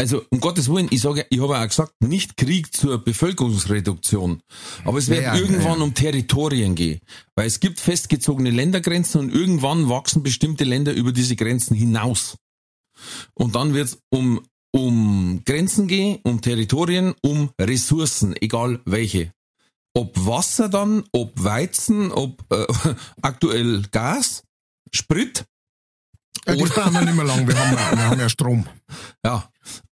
also 0.00 0.22
um 0.30 0.40
Gottes 0.40 0.70
Willen, 0.70 0.88
ich 0.90 1.02
sage, 1.02 1.26
ich 1.28 1.40
habe 1.40 1.58
auch 1.58 1.66
gesagt, 1.66 1.92
nicht 2.00 2.38
Krieg 2.38 2.74
zur 2.74 3.04
Bevölkerungsreduktion, 3.04 4.40
aber 4.84 4.96
es 4.96 5.08
wird 5.08 5.22
ja, 5.22 5.34
ja, 5.34 5.40
irgendwann 5.40 5.78
ja. 5.78 5.84
um 5.84 5.92
Territorien 5.92 6.74
gehen, 6.74 7.00
weil 7.34 7.46
es 7.46 7.60
gibt 7.60 7.80
festgezogene 7.80 8.50
Ländergrenzen 8.50 9.20
und 9.20 9.34
irgendwann 9.34 9.90
wachsen 9.90 10.22
bestimmte 10.22 10.64
Länder 10.64 10.94
über 10.94 11.12
diese 11.12 11.36
Grenzen 11.36 11.76
hinaus. 11.76 12.38
Und 13.34 13.54
dann 13.54 13.74
wird 13.74 13.88
es 13.88 13.98
um 14.10 14.40
um 14.72 15.42
Grenzen 15.44 15.88
gehen, 15.88 16.20
um 16.22 16.40
Territorien, 16.40 17.14
um 17.22 17.50
Ressourcen, 17.60 18.34
egal 18.40 18.80
welche. 18.84 19.32
Ob 19.94 20.14
Wasser 20.26 20.68
dann, 20.68 21.04
ob 21.12 21.32
Weizen, 21.42 22.12
ob 22.12 22.44
äh, 22.52 22.66
aktuell 23.22 23.82
Gas, 23.90 24.44
Sprit. 24.92 25.44
Ja, 26.46 26.54
das 26.56 26.70
brauchen 26.70 26.94
wir 26.94 27.02
nicht 27.02 27.16
mehr 27.16 27.24
lang, 27.24 27.46
wir 27.46 27.58
haben, 27.58 27.76
ja, 27.76 27.96
wir 27.96 28.10
haben 28.10 28.20
ja 28.20 28.28
Strom. 28.28 28.66
Ja. 29.24 29.50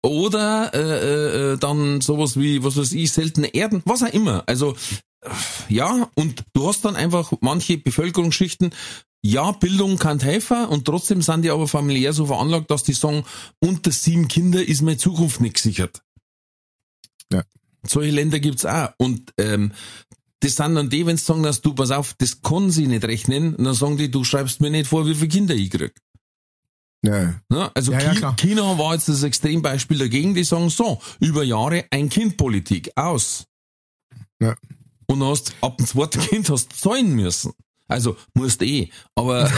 Oder 0.04 0.74
äh, 0.74 1.52
äh, 1.54 1.58
dann 1.58 2.02
sowas 2.02 2.36
wie, 2.40 2.64
was 2.64 2.76
weiß 2.76 2.94
ich, 2.94 3.12
seltene 3.12 3.54
Erden, 3.54 3.84
was 3.86 4.02
auch 4.02 4.12
immer. 4.12 4.44
Also 4.48 4.76
ja, 5.70 6.10
und 6.16 6.44
du 6.54 6.68
hast 6.68 6.84
dann 6.86 6.96
einfach 6.96 7.32
manche 7.42 7.78
Bevölkerungsschichten, 7.78 8.74
ja, 9.24 9.52
Bildung 9.52 9.98
kann 9.98 10.20
helfen 10.20 10.66
und 10.66 10.86
trotzdem 10.86 11.22
sind 11.22 11.44
die 11.44 11.52
aber 11.52 11.68
familiär 11.68 12.12
so 12.12 12.26
veranlagt, 12.26 12.72
dass 12.72 12.84
die 12.84 12.94
sagen, 12.94 13.24
unter 13.60 13.92
sieben 13.92 14.28
Kinder 14.28 14.68
ist 14.68 14.82
meine 14.82 14.98
Zukunft 14.98 15.42
nicht 15.42 15.56
gesichert. 15.56 16.02
Ja. 17.32 17.44
Solche 17.86 18.12
Länder 18.12 18.40
gibt's 18.40 18.66
auch. 18.66 18.90
Und 18.98 19.32
ähm, 19.38 19.74
das 20.40 20.56
sind 20.56 20.74
dann 20.74 20.90
die, 20.90 21.06
wenn 21.06 21.18
sie 21.18 21.26
sagen, 21.26 21.44
dass 21.44 21.62
du, 21.62 21.76
pass 21.76 21.92
auf, 21.92 22.16
das 22.16 22.42
kann 22.42 22.72
sie 22.72 22.88
nicht 22.88 23.06
rechnen, 23.06 23.56
dann 23.58 23.76
sagen 23.76 23.98
die, 23.98 24.10
du 24.10 24.24
schreibst 24.24 24.60
mir 24.60 24.72
nicht 24.72 24.88
vor, 24.88 25.06
wie 25.06 25.14
viele 25.14 25.28
Kinder 25.28 25.54
ich 25.54 25.70
krieg. 25.70 25.94
Ja. 27.04 27.36
ja 27.52 27.72
also 27.74 27.92
ja, 27.92 28.14
ja, 28.14 28.34
China 28.34 28.78
war 28.78 28.94
jetzt 28.96 29.08
das 29.08 29.24
Extrembeispiel 29.24 30.00
dagegen, 30.00 30.34
die 30.34 30.44
sagen 30.44 30.70
so, 30.70 31.00
über 31.20 31.44
Jahre 31.44 31.86
ein 31.92 32.10
Kind-Politik, 32.10 32.92
aus. 32.96 33.46
Ja. 34.40 34.56
Und 35.12 35.24
hast 35.24 35.54
ab 35.60 35.78
dem 35.78 35.86
zweiten 35.86 36.20
Kind 36.30 36.50
hast 36.50 36.72
zahlen 36.72 37.14
müssen. 37.16 37.52
Also, 37.90 38.16
musst 38.34 38.62
eh, 38.62 38.90
aber. 39.16 39.52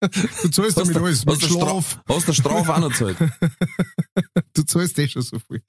du 0.00 0.48
zahlst 0.48 0.78
damit 0.78 0.96
alles, 0.96 1.26
mit 1.26 1.42
Schlaf. 1.42 2.00
Aus 2.08 2.24
der 2.24 2.32
Strafe 2.32 2.74
auch 2.74 2.80
noch 2.80 2.94
zahlt. 2.94 3.18
du 4.54 4.62
zahlst 4.62 4.98
eh 4.98 5.06
schon 5.06 5.20
so 5.20 5.38
viel. 5.38 5.60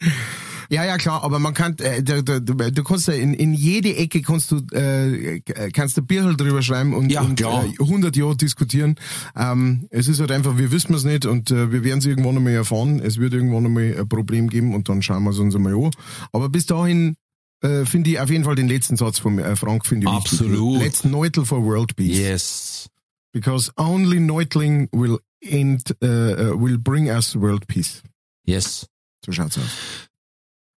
Ja, 0.69 0.85
ja, 0.85 0.95
klar, 0.97 1.23
aber 1.23 1.39
man 1.39 1.53
kann, 1.53 1.77
äh, 1.79 2.01
du, 2.01 2.23
du, 2.23 2.39
du 2.41 2.83
kannst 2.85 3.09
ja 3.09 3.15
in, 3.15 3.33
in 3.33 3.53
jede 3.53 3.93
Ecke 3.97 4.21
kannst 4.21 4.51
du, 4.51 4.61
äh, 4.73 5.41
kannst 5.71 5.97
du 5.97 6.01
Bierhal 6.01 6.37
drüber 6.37 6.61
schreiben 6.61 6.93
und, 6.93 7.11
ja, 7.11 7.23
und 7.23 7.41
äh, 7.41 7.45
100 7.45 8.15
Jahre 8.15 8.37
diskutieren. 8.37 8.95
Ähm, 9.35 9.87
es 9.89 10.07
ist 10.07 10.21
halt 10.21 10.31
einfach, 10.31 10.57
wir 10.57 10.71
wissen 10.71 10.93
es 10.93 11.03
nicht 11.03 11.25
und 11.25 11.51
äh, 11.51 11.73
wir 11.73 11.83
werden 11.83 11.99
es 11.99 12.05
irgendwann 12.05 12.37
einmal 12.37 12.53
erfahren. 12.53 13.01
Es 13.01 13.17
wird 13.17 13.33
irgendwann 13.33 13.65
einmal 13.65 13.97
ein 13.99 14.07
Problem 14.07 14.49
geben 14.49 14.73
und 14.73 14.87
dann 14.87 15.01
schauen 15.01 15.23
wir 15.25 15.31
es 15.31 15.39
uns 15.39 15.55
einmal 15.55 15.75
an. 15.75 15.91
Aber 16.31 16.47
bis 16.47 16.65
dahin 16.65 17.17
äh, 17.61 17.85
finde 17.85 18.11
ich 18.11 18.19
auf 18.19 18.29
jeden 18.29 18.43
Fall 18.43 18.55
den 18.55 18.67
letzten 18.67 18.97
Satz 18.97 19.19
von 19.19 19.39
äh, 19.39 19.55
Frank 19.55 19.85
finde 19.85 20.07
ich 20.07 20.13
Absolut. 20.13 20.81
Wichtig. 20.81 20.85
Let's 20.85 21.03
neutel 21.03 21.45
for 21.45 21.63
world 21.63 21.95
peace. 21.95 22.17
Yes. 22.17 22.89
Because 23.31 23.71
only 23.77 24.19
neutling 24.19 24.89
will 24.91 25.19
end, 25.41 25.95
uh, 26.03 26.59
will 26.59 26.77
bring 26.77 27.07
us 27.09 27.35
world 27.35 27.67
peace. 27.67 28.01
Yes. 28.45 28.87
So 29.25 29.31
schaut's 29.31 29.57
aus. 29.57 30.07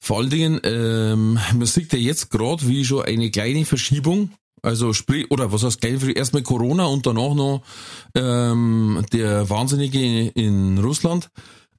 Vor 0.03 0.19
allen 0.19 0.31
Dingen, 0.31 0.61
ähm, 0.65 1.35
man 1.35 1.67
sieht 1.67 1.93
ja 1.93 1.99
jetzt 1.99 2.31
gerade 2.31 2.67
wie 2.67 2.85
schon 2.85 3.05
eine 3.05 3.31
kleine 3.31 3.65
Verschiebung. 3.65 4.31
Also 4.63 4.93
sprich, 4.93 5.31
oder 5.31 5.53
was 5.53 5.63
heißt 5.63 5.81
kleine 5.81 5.99
Verschiebung? 5.99 6.19
Erstmal 6.19 6.43
Corona 6.43 6.87
und 6.87 7.07
danach 7.07 7.35
noch 7.35 7.63
ähm, 8.15 9.05
der 9.13 9.49
Wahnsinnige 9.51 10.29
in 10.29 10.79
Russland. 10.79 11.31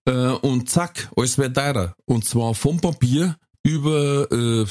Äh, 0.05 0.11
und 0.11 0.69
zack, 0.69 1.09
alles 1.15 1.37
wird 1.37 1.55
teurer. 1.55 1.95
Und 2.05 2.25
zwar 2.25 2.53
vom 2.53 2.79
Papier 2.79 3.35
über 3.63 4.31
äh, 4.31 4.65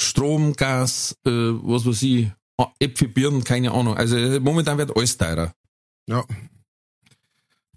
Strom, 0.00 0.54
Gas, 0.54 1.16
äh, 1.26 1.30
was 1.30 1.86
weiß 1.86 2.02
ich, 2.02 2.28
Äpfel, 2.78 3.08
Birnen, 3.08 3.44
keine 3.44 3.72
Ahnung. 3.72 3.96
Also 3.96 4.16
äh, 4.16 4.40
momentan 4.40 4.78
wird 4.78 4.96
alles 4.96 5.16
teurer. 5.16 5.52
Ja. 6.08 6.24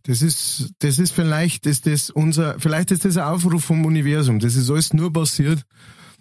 Das 0.04 0.22
ist, 0.22 0.72
das 0.80 0.98
ist 0.98 1.12
vielleicht, 1.12 1.66
ist 1.66 1.86
das 1.86 2.10
unser, 2.10 2.60
vielleicht 2.60 2.92
ist 2.92 3.06
das 3.06 3.18
ein 3.18 3.24
Aufruf 3.24 3.66
vom 3.66 3.86
Universum. 3.86 4.40
Das 4.40 4.56
ist 4.56 4.70
alles 4.70 4.94
nur 4.94 5.12
passiert, 5.12 5.66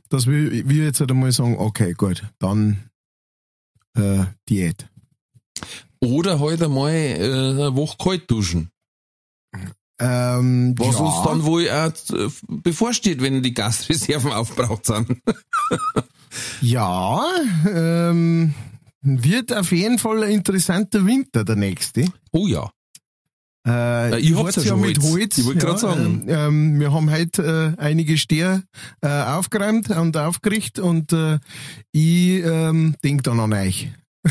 dass 0.09 0.27
wir, 0.27 0.69
wir 0.69 0.85
jetzt 0.85 1.01
halt 1.01 1.11
einmal 1.11 1.33
sagen, 1.33 1.57
okay, 1.59 1.95
gut, 1.95 2.25
dann 2.39 2.91
äh, 3.95 4.25
Diät. 4.49 4.89
Oder 6.01 6.39
heute 6.39 6.65
halt 6.65 6.71
einmal 6.71 6.93
äh, 6.93 7.23
eine 7.23 7.77
Woche 7.77 7.97
kalt 7.99 8.31
duschen. 8.31 8.71
Ähm, 10.01 10.75
Was 10.79 10.99
ja. 10.99 11.05
uns 11.05 11.25
dann 11.25 11.45
wohl 11.45 11.69
auch 11.71 12.15
äh, 12.15 12.29
bevorsteht, 12.47 13.21
wenn 13.21 13.43
die 13.43 13.55
Gasreserven 13.55 14.33
aufbraucht 14.33 14.87
sind. 14.87 15.21
ja, 16.61 17.25
ähm, 17.69 18.55
wird 19.03 19.53
auf 19.53 19.73
jeden 19.73 19.99
Fall 19.99 20.23
ein 20.23 20.31
interessanter 20.31 21.05
Winter, 21.05 21.45
der 21.45 21.57
nächste. 21.57 22.07
Oh 22.31 22.47
ja. 22.47 22.71
Äh, 23.67 24.13
äh 24.13 24.19
ich, 24.19 24.35
hab's 24.35 24.57
ja, 24.57 24.63
schon 24.63 24.81
mit 24.81 25.03
Holz. 25.03 25.39
Ich 25.39 25.45
wollte 25.45 25.59
ja, 25.61 25.67
gerade 25.67 25.81
sagen. 25.81 26.25
Ähm, 26.29 26.29
ähm, 26.29 26.81
wir 26.81 26.93
haben 26.93 27.11
heute 27.11 27.77
äh, 27.79 27.81
einige 27.81 28.17
Steher 28.19 28.63
äh, 29.01 29.09
aufgeräumt 29.09 29.91
und 29.91 30.17
aufgerichtet 30.17 30.85
und 30.85 31.13
äh, 31.13 31.39
ich 31.93 32.45
ähm, 32.45 32.95
denk 33.03 33.25
dann 33.25 33.41
an 33.41 33.53
euch. 33.53 33.91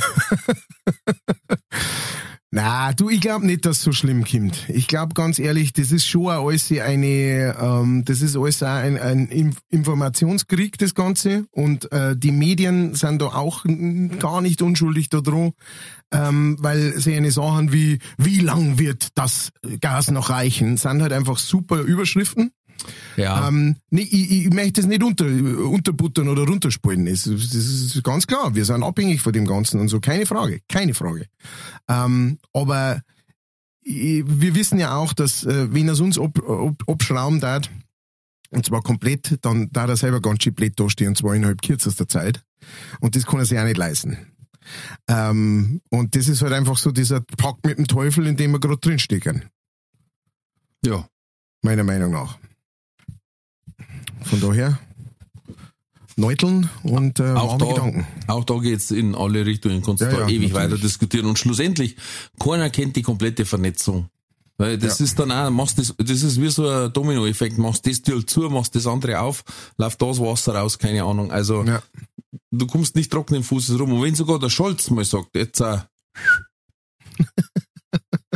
Na, 2.49 2.93
du, 2.93 3.09
ich 3.09 3.19
glaube 3.19 3.45
nicht, 3.45 3.65
dass 3.65 3.81
so 3.81 3.91
schlimm 3.91 4.23
kommt. 4.23 4.69
Ich 4.69 4.87
glaube 4.87 5.13
ganz 5.13 5.37
ehrlich, 5.37 5.73
das 5.73 5.91
ist 5.91 6.05
schon 6.05 6.29
alles 6.29 6.71
eine, 6.71 7.57
ähm, 7.59 8.05
das 8.05 8.21
ist 8.21 8.37
alles 8.37 8.63
ein, 8.63 8.97
ein 8.97 9.53
Informationskrieg, 9.69 10.77
das 10.77 10.95
Ganze. 10.95 11.45
Und 11.51 11.91
äh, 11.91 12.15
die 12.15 12.31
Medien 12.31 12.95
sind 12.95 13.21
da 13.21 13.25
auch 13.27 13.65
gar 14.19 14.39
nicht 14.39 14.61
unschuldig 14.61 15.09
daran, 15.09 15.51
ähm, 16.13 16.55
weil 16.61 16.97
sie 16.97 17.15
eine 17.15 17.31
Sachen 17.31 17.73
wie, 17.73 17.99
wie 18.17 18.39
lang 18.39 18.79
wird 18.79 19.09
das 19.15 19.51
Gas 19.81 20.09
noch 20.09 20.29
reichen, 20.29 20.77
sind 20.77 21.01
halt 21.01 21.11
einfach 21.11 21.39
super 21.39 21.81
Überschriften. 21.81 22.53
Ja. 23.15 23.47
Ähm, 23.47 23.75
nee, 23.89 24.01
ich, 24.01 24.45
ich 24.45 24.53
möchte 24.53 24.81
das 24.81 24.85
nicht 24.85 25.03
unter, 25.03 25.25
unterbuttern 25.25 26.27
oder 26.27 26.43
runterspielen. 26.43 27.05
Das, 27.05 27.23
das 27.23 27.33
ist 27.33 28.03
ganz 28.03 28.27
klar. 28.27 28.55
Wir 28.55 28.65
sind 28.65 28.83
abhängig 28.83 29.21
von 29.21 29.33
dem 29.33 29.45
Ganzen 29.45 29.79
und 29.79 29.89
so. 29.89 29.99
Keine 29.99 30.25
Frage. 30.25 30.61
Keine 30.67 30.93
Frage. 30.93 31.27
Ähm, 31.87 32.39
aber 32.53 33.01
ich, 33.81 34.23
wir 34.25 34.55
wissen 34.55 34.79
ja 34.79 34.95
auch, 34.95 35.13
dass, 35.13 35.43
äh, 35.43 35.73
wenn 35.73 35.87
er 35.87 35.93
es 35.93 35.99
uns 35.99 36.19
ab, 36.19 36.37
ab, 36.39 36.83
abschrauben 36.87 37.39
darf, 37.39 37.69
und 38.49 38.65
zwar 38.65 38.81
komplett, 38.81 39.39
dann 39.41 39.69
da 39.71 39.87
er 39.87 39.97
selber 39.97 40.21
ganz 40.21 40.43
schön 40.43 40.53
blöd 40.53 40.79
dastehen, 40.79 41.09
und 41.09 41.17
zwar 41.17 41.35
innerhalb 41.35 41.61
kürzester 41.61 42.07
Zeit. 42.07 42.43
Und 43.01 43.15
das 43.15 43.25
kann 43.25 43.39
er 43.39 43.45
sich 43.45 43.59
auch 43.59 43.65
nicht 43.65 43.77
leisten. 43.77 44.17
Ähm, 45.07 45.81
und 45.89 46.15
das 46.15 46.27
ist 46.27 46.41
halt 46.41 46.53
einfach 46.53 46.77
so 46.77 46.91
dieser 46.91 47.21
Pakt 47.21 47.65
mit 47.65 47.77
dem 47.77 47.87
Teufel, 47.87 48.27
in 48.27 48.37
dem 48.37 48.51
wir 48.51 48.59
gerade 48.59 48.77
drinstecken. 48.77 49.45
Ja. 50.85 51.07
Meiner 51.61 51.83
Meinung 51.83 52.11
nach. 52.11 52.37
Von 54.23 54.41
daher, 54.41 54.79
Neuteln 56.15 56.69
und 56.83 57.19
äh, 57.19 57.33
Auch 57.33 57.57
da, 57.57 57.65
Gedanken. 57.67 58.07
auch 58.27 58.43
da 58.43 58.57
geht's 58.57 58.89
in 58.91 59.13
alle 59.13 59.45
Richtungen, 59.45 59.83
kannst 59.83 60.01
Ja, 60.01 60.09
da 60.09 60.19
ja, 60.21 60.27
ewig 60.27 60.51
natürlich. 60.51 60.53
weiter 60.53 60.77
diskutieren. 60.77 61.27
Und 61.27 61.37
schlussendlich, 61.37 61.95
keiner 62.39 62.69
kennt 62.71 62.95
die 62.95 63.03
komplette 63.03 63.45
Vernetzung. 63.45 64.09
Weil 64.57 64.79
das 64.79 64.97
Ja. 64.97 65.05
ist 65.05 65.19
dann 65.19 65.31
auch, 65.31 65.51
machst 65.51 65.77
das, 65.77 65.93
das 65.97 66.23
ist 66.23 66.41
wie 66.41 66.49
so 66.49 66.67
ein 66.67 66.91
Dominoeffekt, 66.91 67.59
machst 67.59 67.85
das 67.85 68.01
Tür 68.01 68.25
zu, 68.25 68.41
machst 68.49 68.73
das 68.73 68.87
andere 68.87 69.19
auf, 69.19 69.43
läuft 69.77 70.01
das 70.01 70.19
Wasser 70.19 70.55
raus, 70.55 70.79
keine 70.79 71.03
Ahnung. 71.03 71.31
Also, 71.31 71.63
Ja. 71.63 71.83
du 72.49 72.65
kommst 72.65 72.95
nicht 72.95 73.11
trockenen 73.11 73.43
Fußes 73.43 73.79
rum. 73.79 73.93
Und 73.93 74.01
wenn 74.01 74.15
sogar 74.15 74.39
der 74.39 74.49
Scholz 74.49 74.89
mal 74.89 75.05
sagt, 75.05 75.35
jetzt, 75.35 75.59
äh, 75.61 75.77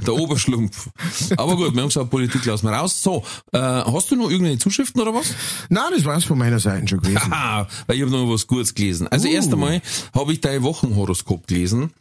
der 0.05 0.13
Oberschlumpf. 0.15 0.89
Aber 1.37 1.55
gut, 1.55 1.73
wir 1.73 1.81
haben 1.81 1.89
gesagt, 1.89 2.09
Politik 2.09 2.45
lassen 2.45 2.67
wir 2.67 2.73
raus. 2.73 3.01
So, 3.01 3.23
äh, 3.53 3.57
hast 3.59 4.11
du 4.11 4.15
noch 4.15 4.29
irgendeine 4.29 4.57
Zuschriften 4.59 5.01
oder 5.01 5.13
was? 5.13 5.33
Nein, 5.69 5.83
das 5.95 6.05
war's 6.05 6.23
von 6.23 6.37
meiner 6.37 6.59
Seite 6.59 6.87
schon 6.87 6.99
gewesen. 7.01 7.21
Ah, 7.31 7.67
weil 7.87 7.95
ich 7.97 8.01
habe 8.01 8.11
noch 8.11 8.29
was 8.31 8.47
Gutes 8.47 8.73
gelesen. 8.75 9.07
Also 9.07 9.27
Uh. 9.27 9.31
erst 9.31 9.51
einmal 9.53 9.81
habe 10.13 10.33
ich 10.33 10.41
dein 10.41 10.63
Wochenhoroskop 10.63 11.47
gelesen. 11.47 11.91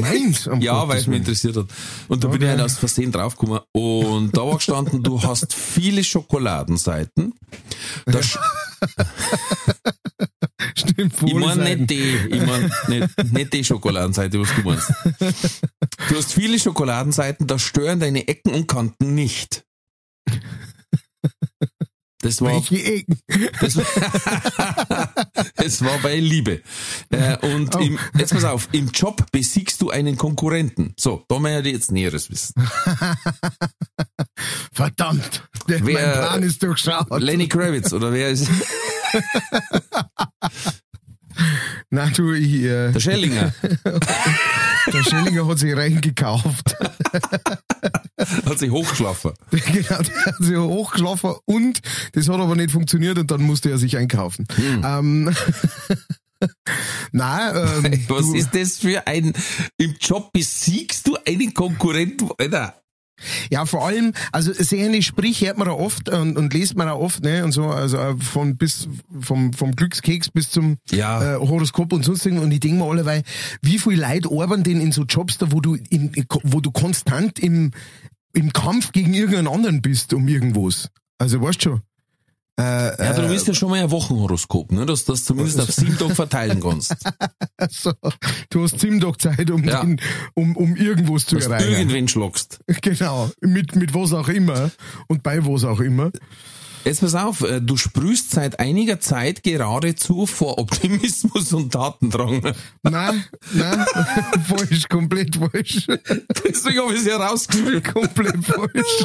Meins? 0.00 0.46
um 0.48 0.60
Ja, 0.60 0.86
weil 0.88 0.98
es 0.98 1.06
mich 1.06 1.18
interessiert 1.18 1.56
hat. 1.56 1.66
Und 2.08 2.22
da 2.22 2.28
bin 2.28 2.42
ich 2.42 2.48
Okay. 2.48 2.58
halt 2.58 2.60
aus 2.70 2.78
Versehen 2.78 3.10
draufgekommen. 3.12 3.60
Und 3.72 4.36
da 4.36 4.42
war 4.42 4.56
gestanden, 4.56 5.02
du 5.02 5.22
hast 5.22 5.54
viele 5.54 6.04
Schokoladenseiten. 6.04 7.32
Da 8.06 8.18
sch- 8.20 8.38
Stimmt, 10.76 11.14
ich 11.24 11.34
meine 11.34 11.76
nicht 11.76 11.90
die, 11.90 12.16
ich 12.30 12.46
meine 12.46 12.70
nicht, 12.88 13.32
nicht 13.32 13.52
die 13.52 13.64
Schokoladenseite, 13.64 14.40
was 14.40 14.48
du 14.54 14.62
meinst. 14.62 14.92
Du 16.08 16.16
hast 16.16 16.32
viele 16.32 16.58
Schokoladenseiten, 16.58 17.46
da 17.46 17.58
stören 17.58 18.00
deine 18.00 18.26
Ecken 18.28 18.52
und 18.54 18.66
Kanten 18.68 19.14
nicht. 19.14 19.64
Das 22.22 22.40
war 22.40 22.52
Welche 22.52 22.82
Ecken? 22.84 23.18
Das 23.60 23.76
war, 23.76 23.84
es 25.56 25.82
war 25.84 25.98
bei 25.98 26.20
Liebe. 26.20 26.62
Äh, 27.10 27.36
und 27.54 27.74
Oh. 27.74 27.80
im, 27.80 27.98
jetzt 28.16 28.32
pass 28.32 28.44
auf, 28.44 28.68
im 28.70 28.90
Job 28.90 29.26
besiegst 29.32 29.82
du 29.82 29.90
einen 29.90 30.16
Konkurrenten. 30.16 30.94
So, 30.98 31.24
da 31.28 31.40
möchte 31.40 31.68
ich 31.68 31.74
jetzt 31.74 31.90
Näheres 31.90 32.30
wissen. 32.30 32.54
Verdammt. 34.72 35.48
Der, 35.68 35.84
Wer- 35.86 35.94
mein 35.94 36.12
Plan 36.12 36.42
ist 36.42 36.62
durchschaut. 36.62 37.06
Lenny 37.20 37.48
Kravitz 37.48 37.92
oder 37.92 38.12
wer 38.12 38.30
ist 38.30 38.48
Na 41.90 42.06
du, 42.10 42.32
ich, 42.32 42.62
äh, 42.62 42.92
der 42.92 43.00
Schellinger? 43.00 43.52
der 43.62 45.02
Schellinger 45.02 45.46
hat 45.46 45.58
sich 45.58 45.74
reingekauft. 45.76 46.76
Hat 48.46 48.58
sich 48.58 48.70
hochgeschlafen. 48.70 49.32
genau, 49.50 49.98
der 50.02 50.24
hat 50.26 50.36
sich 50.38 50.56
hochgeschlafen 50.56 51.34
und 51.44 51.80
das 52.12 52.28
hat 52.28 52.38
aber 52.38 52.54
nicht 52.54 52.70
funktioniert 52.70 53.18
und 53.18 53.30
dann 53.32 53.42
musste 53.42 53.70
er 53.70 53.78
sich 53.78 53.96
einkaufen. 53.96 54.46
Hm. 54.54 54.82
Ähm, 54.86 55.34
Nein, 57.12 57.56
ähm, 57.84 58.04
Was 58.08 58.26
du, 58.26 58.34
ist 58.34 58.54
das 58.54 58.78
für 58.78 59.06
ein, 59.06 59.32
im 59.78 59.96
Job 60.00 60.30
besiegst 60.32 61.08
du 61.08 61.16
einen 61.26 61.52
Konkurrenten? 61.54 62.30
Alter. 62.38 62.81
Ja 63.50 63.64
vor 63.66 63.86
allem, 63.86 64.12
also 64.32 64.52
solche 64.52 65.02
Sprüche 65.02 65.46
hört 65.46 65.58
man 65.58 65.68
ja 65.68 65.74
oft 65.74 66.08
und, 66.08 66.36
und 66.36 66.52
liest 66.54 66.76
man 66.76 66.88
auch 66.88 67.00
oft, 67.00 67.22
ne, 67.22 67.44
und 67.44 67.52
so, 67.52 67.68
also 67.68 67.98
von 68.18 68.56
bis 68.56 68.88
vom, 69.20 69.52
vom 69.52 69.72
Glückskeks 69.74 70.30
bis 70.30 70.50
zum 70.50 70.76
Ja. 70.90 71.36
äh, 71.36 71.38
Horoskop 71.38 71.92
und 71.92 72.04
sonst 72.04 72.24
irgendwas. 72.26 72.44
Und 72.46 72.52
ich 72.52 72.60
denke 72.60 72.78
mir 72.78 72.90
alle, 72.90 73.04
weil 73.04 73.22
wie 73.60 73.78
viel 73.78 74.00
Leute 74.00 74.28
arbeiten 74.30 74.62
denn 74.62 74.80
in 74.80 74.92
so 74.92 75.04
Jobs 75.04 75.38
da, 75.38 75.52
wo 75.52 75.60
du 75.60 75.76
in, 75.90 76.12
wo 76.42 76.60
du 76.60 76.70
konstant 76.70 77.38
im, 77.38 77.72
im 78.34 78.52
Kampf 78.52 78.92
gegen 78.92 79.14
irgendeinen 79.14 79.48
anderen 79.48 79.82
bist 79.82 80.12
um 80.14 80.26
irgendwas. 80.28 80.88
Also 81.18 81.40
weißt 81.40 81.62
schon. 81.62 81.80
Äh, 82.62 83.04
Ja, 83.04 83.12
du 83.14 83.28
willst 83.28 83.46
ja 83.48 83.54
schon 83.54 83.70
mal 83.70 83.80
ein 83.82 83.90
Wochenhoroskop, 83.90 84.72
ne? 84.72 84.86
dass 84.86 85.04
du 85.04 85.12
das 85.12 85.24
zumindest 85.24 85.60
auf 85.60 85.70
sieben 85.70 85.96
Tage 85.98 86.14
verteilen 86.14 86.60
kannst. 86.60 86.94
Also, 87.56 87.92
du 88.50 88.64
hast 88.64 88.80
sieben 88.80 89.00
Tage 89.00 89.18
Zeit, 89.18 89.50
um, 89.50 89.62
Ja. 89.64 89.82
den, 89.82 90.00
um, 90.34 90.56
um 90.56 90.74
irgendwas 90.74 91.26
zu 91.26 91.36
Dass 91.36 91.44
du 91.44 91.50
erreichen. 91.52 91.72
irgendwen 91.72 92.08
schlagst. 92.08 92.58
Genau, 92.82 93.30
mit, 93.40 93.76
mit 93.76 93.94
was 93.94 94.12
auch 94.12 94.28
immer 94.28 94.70
und 95.08 95.22
bei 95.22 95.44
was 95.46 95.62
auch 95.64 95.78
immer. 95.80 96.10
Jetzt 96.84 97.00
pass 97.00 97.14
auf, 97.14 97.42
äh, 97.42 97.60
du 97.60 97.76
sprühst 97.76 98.32
seit 98.32 98.58
einiger 98.58 98.98
Zeit 98.98 99.44
geradezu 99.44 100.26
vor 100.26 100.58
Optimismus 100.58 101.52
und 101.52 101.72
Tatendrang. 101.72 102.42
Nein, 102.82 103.24
nein, 103.52 103.86
falsch, 104.48 104.88
komplett 104.88 105.36
falsch. 105.36 105.86
Deswegen 106.44 106.80
habe 106.80 106.94
ich 106.94 107.00
es 107.02 107.06
ja 107.06 107.18
rausgeschrieben. 107.18 107.82
Komplett 107.84 108.44
falsch. 108.44 109.04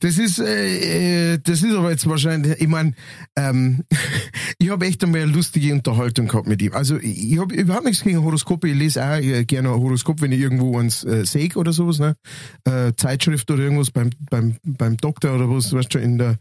Das 0.00 0.18
ist, 0.18 0.38
äh, 0.38 1.34
äh, 1.34 1.38
das 1.42 1.62
ist 1.62 1.74
aber 1.74 1.90
jetzt 1.90 2.08
wahrscheinlich, 2.08 2.60
ich 2.60 2.68
meine, 2.68 2.94
ähm, 3.36 3.84
ich 4.58 4.70
habe 4.70 4.86
echt 4.86 5.02
einmal 5.02 5.22
eine 5.22 5.32
lustige 5.32 5.72
Unterhaltung 5.72 6.28
gehabt 6.28 6.46
mit 6.46 6.62
ihm. 6.62 6.72
Also 6.72 6.98
ich, 6.98 7.38
habe 7.38 7.54
überhaupt 7.54 7.84
nichts 7.84 8.04
gegen 8.04 8.22
Horoskope, 8.22 8.68
ich 8.68 8.76
lese 8.76 9.04
auch 9.04 9.16
äh, 9.16 9.44
gerne 9.44 9.70
ein 9.70 9.80
Horoskop, 9.80 10.20
wenn 10.20 10.32
ich 10.32 10.40
irgendwo 10.40 10.78
eins 10.78 11.04
äh, 11.04 11.24
sehe 11.24 11.48
oder 11.56 11.72
sowas, 11.72 11.98
ne? 11.98 12.16
Äh, 12.64 12.92
Zeitschrift 12.96 13.50
oder 13.50 13.62
irgendwas 13.62 13.90
beim, 13.90 14.10
beim, 14.30 14.56
beim 14.64 14.96
Doktor 14.96 15.34
oder 15.34 15.50
was, 15.50 15.72
weißt 15.72 15.94
du, 15.94 15.98
in 15.98 16.18
der, 16.18 16.36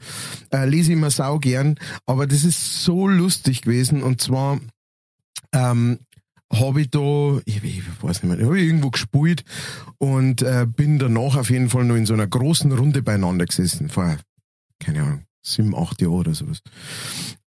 äh, 0.51 0.67
lese 0.67 0.91
ich 0.91 0.97
immer 0.97 1.11
sau 1.11 1.39
gern. 1.39 1.75
Aber 2.05 2.27
das 2.27 2.43
ist 2.43 2.83
so 2.83 3.07
lustig 3.07 3.63
gewesen 3.63 4.03
und 4.03 4.21
zwar, 4.21 4.59
ähm, 5.53 5.99
habe 6.53 6.81
ich 6.81 6.89
da, 6.89 7.39
ich, 7.45 7.63
ich 7.63 7.83
weiß 8.01 8.23
nicht 8.23 8.37
mehr, 8.37 8.45
habe 8.45 8.59
ich 8.59 8.67
irgendwo 8.67 8.89
gespielt 8.89 9.43
und 9.97 10.41
äh, 10.41 10.65
bin 10.65 10.99
danach 10.99 11.35
auf 11.35 11.49
jeden 11.49 11.69
Fall 11.69 11.83
noch 11.83 11.95
in 11.95 12.05
so 12.05 12.13
einer 12.13 12.27
großen 12.27 12.71
Runde 12.71 13.01
beieinander 13.01 13.45
gesessen, 13.45 13.89
vor, 13.89 14.17
keine 14.79 15.03
Ahnung, 15.03 15.23
sieben, 15.41 15.75
acht 15.75 16.01
Jahren 16.01 16.13
oder 16.13 16.33
sowas 16.33 16.61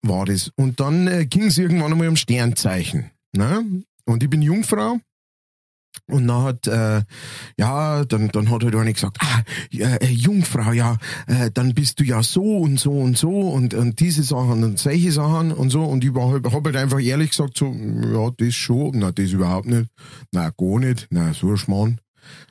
war 0.03 0.27
das. 0.27 0.51
Und 0.57 0.81
dann 0.81 1.07
äh, 1.07 1.27
ging 1.27 1.45
es 1.45 1.59
irgendwann 1.59 1.93
einmal 1.93 2.09
um 2.09 2.17
Sternzeichen. 2.17 3.11
Ne? 3.33 3.65
Und 4.05 4.23
ich 4.23 4.31
bin 4.31 4.43
Jungfrau. 4.43 4.99
Und 6.07 6.27
dann 6.27 6.43
hat, 6.43 6.67
äh, 6.67 7.03
ja, 7.59 8.05
dann, 8.05 8.29
dann 8.29 8.51
hat 8.51 8.65
halt 8.65 8.75
einer 8.75 8.93
gesagt, 8.93 9.19
ah, 9.21 9.43
ja, 9.71 9.97
äh, 9.97 10.07
Jungfrau, 10.11 10.73
ja, 10.73 10.97
äh, 11.27 11.51
dann 11.53 11.75
bist 11.75 12.01
du 12.01 12.05
ja 12.05 12.23
so 12.23 12.59
und 12.59 12.81
so 12.81 12.93
und 12.93 13.19
so 13.19 13.51
und, 13.51 13.75
und 13.75 14.01
diese 14.01 14.23
Sachen 14.23 14.65
und 14.65 14.79
solche 14.79 15.13
Sachen 15.13 15.53
und 15.53 15.71
so. 15.71 15.83
Und 15.85 16.05
ich 16.05 16.15
war 16.15 16.31
halt, 16.31 16.51
halt 16.51 16.77
einfach 16.77 17.01
ehrlich 17.01 17.31
gesagt 17.31 17.59
so, 17.59 17.73
ja, 17.73 18.31
das 18.37 18.55
schon, 18.55 18.93
na, 18.95 19.13
das 19.13 19.33
überhaupt 19.33 19.67
nicht, 19.67 19.91
na, 20.33 20.51
gar 20.51 20.79
nicht, 20.79 21.09
na, 21.11 21.35
so 21.35 21.51
ein 21.51 21.57
Schmarrn. 21.59 22.01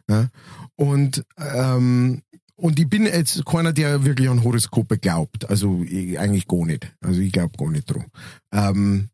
Ne? 0.08 0.30
Und, 0.76 1.26
ähm, 1.38 2.22
und 2.56 2.80
ich 2.80 2.90
bin 2.90 3.06
jetzt 3.06 3.46
keiner, 3.46 3.74
der 3.74 4.06
wirklich 4.06 4.30
an 4.30 4.44
Horoskope 4.44 4.98
glaubt. 4.98 5.50
Also 5.50 5.84
ich, 5.84 6.20
eigentlich 6.20 6.48
gar 6.48 6.66
nicht. 6.66 6.94
Also 7.02 7.22
ich 7.22 7.32
glaube 7.32 7.58
gar 7.58 7.70
nicht 7.70 7.86
dran. 7.86 8.06
Ähm, 8.52 9.10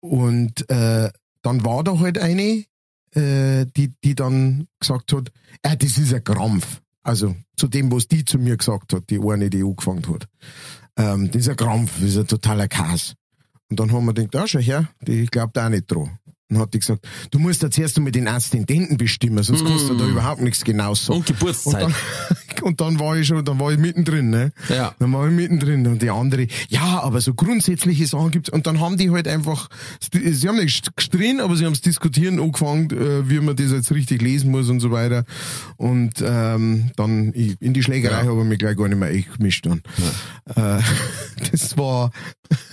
und 0.00 0.68
äh, 0.70 1.10
dann 1.42 1.64
war 1.64 1.84
da 1.84 1.98
halt 1.98 2.18
eine, 2.18 2.64
äh, 3.14 3.66
die, 3.76 3.92
die 4.04 4.14
dann 4.14 4.66
gesagt 4.80 5.12
hat, 5.12 5.30
äh, 5.62 5.76
das 5.76 5.98
ist 5.98 6.14
ein 6.14 6.24
Krampf. 6.24 6.80
Also 7.02 7.34
zu 7.56 7.68
dem, 7.68 7.90
was 7.90 8.08
die 8.08 8.24
zu 8.24 8.38
mir 8.38 8.56
gesagt 8.56 8.92
hat, 8.92 9.08
die 9.10 9.18
eine, 9.18 9.50
die 9.50 9.62
angefangen 9.62 10.06
hat. 10.08 10.28
Ähm, 10.96 11.30
das 11.30 11.42
ist 11.42 11.48
ein 11.48 11.56
Krampf, 11.56 11.94
das 12.00 12.10
ist 12.10 12.18
ein 12.18 12.26
totaler 12.26 12.68
Chaos. 12.68 13.14
Und 13.70 13.80
dann 13.80 13.92
haben 13.92 14.06
wir 14.06 14.14
gedacht, 14.14 14.34
ja, 14.34 14.46
schau 14.46 14.58
her, 14.58 14.88
die 15.00 15.26
glaubt 15.26 15.58
auch 15.58 15.68
nicht 15.68 15.90
dran. 15.90 16.18
Dann 16.50 16.60
hat 16.60 16.72
die 16.72 16.78
gesagt, 16.78 17.06
du 17.30 17.38
musst 17.38 17.62
da 17.62 17.70
zuerst 17.70 17.98
einmal 17.98 18.10
den 18.10 18.26
Aszendenten 18.26 18.96
bestimmen, 18.96 19.42
sonst 19.42 19.66
kannst 19.66 19.88
du 19.90 19.94
da 19.94 20.06
überhaupt 20.06 20.40
nichts 20.40 20.64
genau 20.64 20.94
sagen. 20.94 21.18
Und 21.18 21.28
Und 21.30 21.38
Geburtszeit. 21.38 21.82
dann, 21.82 21.94
und 22.62 22.80
dann 22.80 22.98
war 22.98 23.16
ich 23.18 23.26
schon, 23.26 23.44
dann 23.44 23.60
war 23.60 23.70
ich 23.70 23.78
mittendrin, 23.78 24.30
ne? 24.30 24.52
Ja. 24.70 24.94
Dann 24.98 25.12
war 25.12 25.26
ich 25.28 25.32
mittendrin 25.34 25.86
und 25.86 26.00
die 26.00 26.08
andere, 26.08 26.46
ja, 26.70 27.00
aber 27.02 27.20
so 27.20 27.34
grundsätzliche 27.34 28.06
Sachen 28.06 28.30
gibt's. 28.30 28.48
Und 28.48 28.66
dann 28.66 28.80
haben 28.80 28.96
die 28.96 29.10
halt 29.10 29.28
einfach, 29.28 29.68
sie 30.10 30.48
haben 30.48 30.56
nicht 30.56 30.96
gestritten, 30.96 31.40
aber 31.40 31.54
sie 31.54 31.66
haben 31.66 31.74
es 31.74 31.82
diskutieren 31.82 32.40
angefangen, 32.40 32.90
äh, 32.92 33.28
wie 33.28 33.40
man 33.40 33.54
das 33.54 33.70
jetzt 33.70 33.92
richtig 33.92 34.22
lesen 34.22 34.50
muss 34.50 34.70
und 34.70 34.80
so 34.80 34.90
weiter. 34.90 35.24
Und 35.76 36.14
ähm, 36.24 36.92
dann 36.96 37.32
in 37.34 37.74
die 37.74 37.82
Schlägerei 37.82 38.22
Ja. 38.24 38.30
habe 38.30 38.40
ich 38.40 38.46
mich 38.46 38.58
gleich 38.58 38.76
gar 38.76 38.88
nicht 38.88 38.98
mehr 38.98 39.10
eingemischt 39.10 39.66
dann. 39.66 39.82
Äh, 40.56 40.82
das 41.52 41.76
war, 41.76 42.10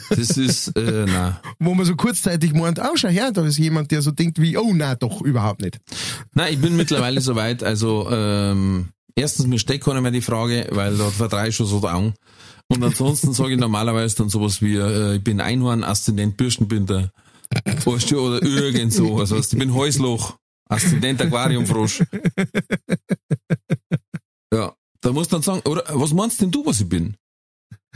Das 0.09 0.37
ist, 0.37 0.69
äh, 0.77 1.05
na. 1.07 1.41
wo 1.59 1.73
man 1.73 1.85
so 1.85 1.95
kurzzeitig 1.97 2.53
meint, 2.53 2.79
oh, 2.79 2.95
schau 2.95 3.09
her, 3.09 3.31
da 3.33 3.43
ist 3.45 3.57
jemand, 3.65 3.91
der 3.91 4.01
so 4.01 4.11
denkt 4.11 4.39
wie, 4.39 4.57
oh, 4.57 4.73
nein, 4.73 4.95
doch, 4.99 5.21
überhaupt 5.21 5.61
nicht. 5.61 5.79
Nein, 6.33 6.53
ich 6.53 6.61
bin 6.61 6.75
mittlerweile 6.75 7.21
soweit, 7.29 7.63
also 7.63 8.07
ähm, 8.11 8.89
erstens, 9.15 9.47
mir 9.47 9.59
steckt 9.59 9.83
keiner 9.83 10.01
mehr 10.01 10.11
die 10.11 10.21
Frage, 10.21 10.67
weil 10.71 10.97
da 10.97 11.09
verdrehe 11.09 11.49
ich 11.49 11.55
schon 11.55 11.67
so 11.67 11.79
down. 11.79 12.13
Und 12.67 12.83
ansonsten 12.83 13.33
sage 13.33 13.53
ich 13.53 13.59
normalerweise 13.59 14.15
dann 14.15 14.29
sowas 14.29 14.61
wie, 14.61 14.75
äh, 14.75 15.17
ich 15.17 15.23
bin 15.23 15.39
Einhorn, 15.39 15.83
Aszendent 15.83 16.37
Bürstenbinder, 16.37 17.11
weißt 17.85 18.11
du, 18.11 18.19
oder 18.19 18.41
irgend 18.41 18.91
so. 18.93 19.17
Also 19.17 19.37
ich 19.37 19.49
bin 19.49 19.73
Häusloch, 19.73 20.37
Aszendent 20.69 21.21
Aquariumfrosch. 21.21 22.03
Ja, 24.53 24.73
da 25.01 25.11
musst 25.11 25.31
du 25.31 25.35
dann 25.35 25.43
sagen, 25.43 25.61
oder 25.65 25.83
was 25.89 26.13
meinst 26.13 26.39
denn 26.39 26.51
du, 26.51 26.65
was 26.65 26.79
ich 26.79 26.87
bin? 26.87 27.17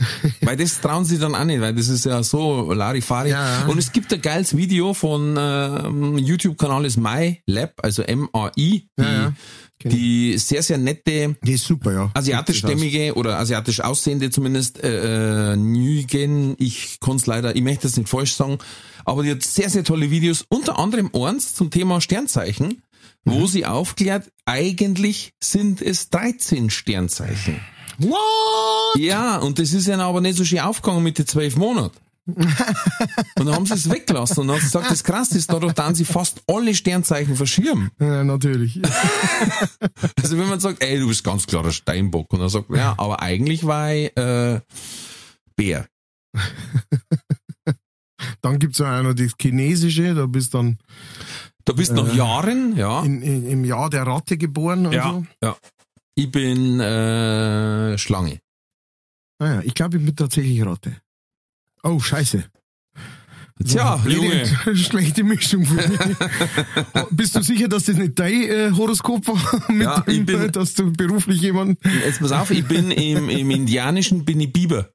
weil 0.42 0.56
das 0.56 0.80
trauen 0.80 1.04
sie 1.04 1.18
dann 1.18 1.34
auch 1.34 1.44
nicht, 1.44 1.60
weil 1.60 1.74
das 1.74 1.88
ist 1.88 2.04
ja 2.04 2.22
so 2.22 2.72
Larifari. 2.72 3.30
Ja. 3.30 3.66
Und 3.66 3.78
es 3.78 3.92
gibt 3.92 4.12
ein 4.12 4.20
geiles 4.20 4.56
Video 4.56 4.94
von 4.94 5.36
ähm, 5.38 6.18
YouTube-Kanal 6.18 6.84
ist 6.84 6.96
MyLab, 6.96 7.74
also 7.82 8.02
M-A-I, 8.02 8.88
die, 8.98 9.02
Ja. 9.02 9.32
Kenn 9.80 9.92
die 9.92 10.36
sehr, 10.36 10.62
sehr 10.62 10.76
nette 10.76 11.36
Die 11.42 11.52
ist 11.52 11.64
super, 11.64 11.92
ja. 11.92 12.10
asiatischstämmige 12.12 13.14
oder 13.14 13.38
asiatisch 13.38 13.80
aussehende 13.80 14.28
zumindest 14.28 14.82
äh, 14.82 15.52
äh, 15.52 15.56
Nguyen, 15.56 16.54
ich 16.58 16.98
kann's 17.00 17.26
leider, 17.26 17.56
ich 17.56 17.62
möchte 17.62 17.84
das 17.84 17.96
nicht 17.96 18.10
falsch 18.10 18.34
sagen, 18.34 18.58
aber 19.06 19.22
die 19.22 19.30
hat 19.30 19.42
sehr, 19.42 19.70
sehr 19.70 19.82
tolle 19.82 20.10
Videos, 20.10 20.44
unter 20.50 20.78
anderem 20.78 21.10
eins 21.14 21.54
zum 21.54 21.70
Thema 21.70 22.02
Sternzeichen, 22.02 22.82
wo 23.24 23.46
sie 23.46 23.64
aufklärt, 23.64 24.30
eigentlich 24.44 25.32
sind 25.42 25.80
es 25.80 26.10
13 26.10 26.68
Sternzeichen. 26.68 27.60
What? 28.02 28.98
Ja, 28.98 29.36
und 29.38 29.58
das 29.58 29.72
ist 29.72 29.86
ihnen 29.88 30.00
aber 30.00 30.20
nicht 30.20 30.36
so 30.36 30.44
schön 30.44 30.60
aufgegangen 30.60 31.02
mit 31.02 31.18
den 31.18 31.26
zwölf 31.26 31.56
Monaten. 31.56 31.96
Und 32.26 33.46
dann 33.46 33.54
haben 33.54 33.66
sie 33.66 33.74
es 33.74 33.90
weggelassen 33.90 34.40
und 34.40 34.48
dann 34.48 34.56
hat 34.56 34.60
sie 34.62 34.66
gesagt, 34.68 34.90
das 34.90 35.02
krass 35.02 35.30
ist, 35.32 35.50
dadurch 35.52 35.72
dann 35.72 35.94
sie 35.96 36.04
fast 36.04 36.42
alle 36.46 36.74
Sternzeichen 36.74 37.34
verschirmen. 37.34 37.90
Ja, 37.98 38.22
natürlich. 38.22 38.78
Also 40.22 40.38
wenn 40.38 40.48
man 40.48 40.60
sagt, 40.60 40.82
ey, 40.84 41.00
du 41.00 41.08
bist 41.08 41.24
ganz 41.24 41.46
klarer 41.46 41.72
Steinbock 41.72 42.32
und 42.32 42.38
dann 42.40 42.48
sagt 42.50 42.70
man, 42.70 42.78
ja, 42.78 42.94
aber 42.98 43.20
eigentlich 43.20 43.66
war 43.66 43.92
ich 43.92 44.16
äh, 44.16 44.60
Bär. 45.56 45.86
Dann 48.42 48.58
gibt's 48.58 48.80
auch 48.80 49.02
noch 49.02 49.14
das 49.14 49.32
Chinesische, 49.40 50.14
da 50.14 50.26
bist 50.26 50.54
dann 50.54 50.78
Da 51.64 51.72
bist 51.72 51.90
du 51.90 52.02
nach 52.02 52.14
Jahren, 52.14 52.76
ja. 52.76 53.02
in, 53.02 53.22
in, 53.22 53.46
im 53.48 53.64
Jahr 53.64 53.90
der 53.90 54.06
Ratte 54.06 54.36
geboren 54.36 54.86
und 54.86 54.92
Ja, 54.92 55.10
so. 55.10 55.26
ja. 55.42 55.56
Ich 56.20 56.30
bin 56.30 56.78
äh, 56.80 57.96
Schlange. 57.96 58.40
Naja, 59.38 59.60
Ah 59.60 59.62
ich 59.64 59.72
glaube, 59.72 59.96
ich 59.96 60.04
bin 60.04 60.14
tatsächlich 60.14 60.62
Ratte. 60.66 60.92
Oh, 61.82 61.98
scheiße. 61.98 62.44
Tja, 63.66 63.96
Blöde- 63.96 64.44
Junge. 64.66 64.76
Schlechte 64.76 65.24
Mischung 65.24 65.64
für 65.64 65.76
mich. 65.88 65.98
Bist 67.10 67.36
du 67.36 67.40
sicher, 67.42 67.68
dass 67.68 67.84
das 67.84 67.96
nicht 67.96 68.18
dein 68.18 68.42
äh, 68.42 68.70
Horoskop 68.76 69.26
war? 69.28 69.64
Mit 69.72 69.82
Ja, 69.84 70.04
ich 70.06 70.16
dem, 70.16 70.26
bin- 70.26 70.40
äh, 70.42 70.50
dass 70.50 70.74
du 70.74 70.92
beruflich 70.92 71.40
jemanden. 71.40 71.78
Jetzt 72.04 72.20
pass 72.20 72.32
auf, 72.32 72.50
ich 72.50 72.66
bin 72.66 72.90
im, 72.90 73.30
im 73.30 73.50
Indianischen 73.50 74.26
bin 74.26 74.40
ich 74.40 74.52
Biber. 74.52 74.90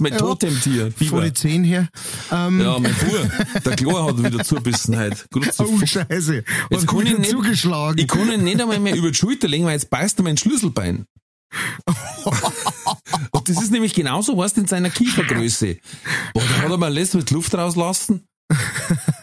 Ist 0.00 0.04
mein 0.04 0.12
Ja. 0.12 0.18
Totemtier, 0.18 0.92
Vor 0.92 0.98
Biber. 0.98 1.20
die 1.24 1.34
Zehen 1.34 1.62
her. 1.62 1.86
Ähm, 2.32 2.58
Ja, 2.58 2.78
mein 2.78 2.94
Bub, 2.94 3.62
der 3.64 3.76
Klo 3.76 4.06
hat 4.08 4.24
wieder 4.24 4.42
zugebissen 4.42 4.96
heute. 4.98 5.18
Oh, 5.58 5.78
scheiße. 5.84 6.42
Jetzt 6.70 6.86
kann 6.86 7.06
ich 7.06 7.18
nicht- 7.18 7.30
zugeschlagen. 7.32 7.98
Ich 7.98 8.08
kann 8.08 8.32
ihn 8.32 8.42
nicht 8.42 8.58
einmal 8.62 8.80
mehr 8.80 8.96
über 8.96 9.08
die 9.10 9.14
Schulter 9.14 9.46
legen, 9.46 9.66
weil 9.66 9.72
jetzt 9.74 9.90
beißt 9.90 10.18
er 10.18 10.22
mein 10.22 10.38
Schlüsselbein. 10.38 11.04
Und 13.32 13.48
das 13.48 13.60
ist 13.62 13.72
nämlich 13.72 13.92
genauso 13.92 14.38
was 14.38 14.52
in 14.56 14.66
seiner 14.66 14.88
Kiefergröße. 14.88 15.76
Boah, 16.32 16.42
da 16.48 16.62
hat 16.62 16.70
er 16.70 16.78
mal 16.78 16.92
letztes 16.92 17.26
die 17.26 17.34
Luft 17.34 17.54
rauslassen. 17.54 18.24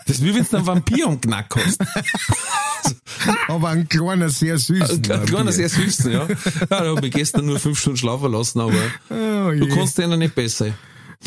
Das 0.07 0.17
ist 0.19 0.23
wie 0.23 0.33
wenn 0.33 0.45
du 0.49 0.57
einen 0.57 0.65
Vampir 0.65 1.05
am 1.07 1.19
Knack 1.19 1.53
hast. 1.55 1.79
aber 3.49 3.69
ein 3.69 3.89
kleiner, 3.89 4.29
sehr 4.29 4.57
süß. 4.57 4.89
Ein 5.09 5.25
kleiner, 5.25 5.51
sehr 5.51 5.69
süß, 5.69 6.05
ja. 6.05 6.27
Ja, 6.27 6.27
da 6.69 6.95
habe 6.95 7.07
ich 7.07 7.13
gestern 7.13 7.45
nur 7.45 7.59
fünf 7.59 7.79
Stunden 7.79 7.97
schlafen 7.97 8.31
lassen, 8.31 8.61
aber 8.61 8.73
Oh, 9.09 9.51
du 9.51 9.67
kannst 9.67 9.97
denen 9.97 10.19
nicht 10.19 10.33
besser. 10.33 10.67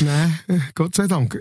Nein, 0.01 0.39
Gott 0.75 0.95
sei 0.95 1.07
Dank. 1.07 1.41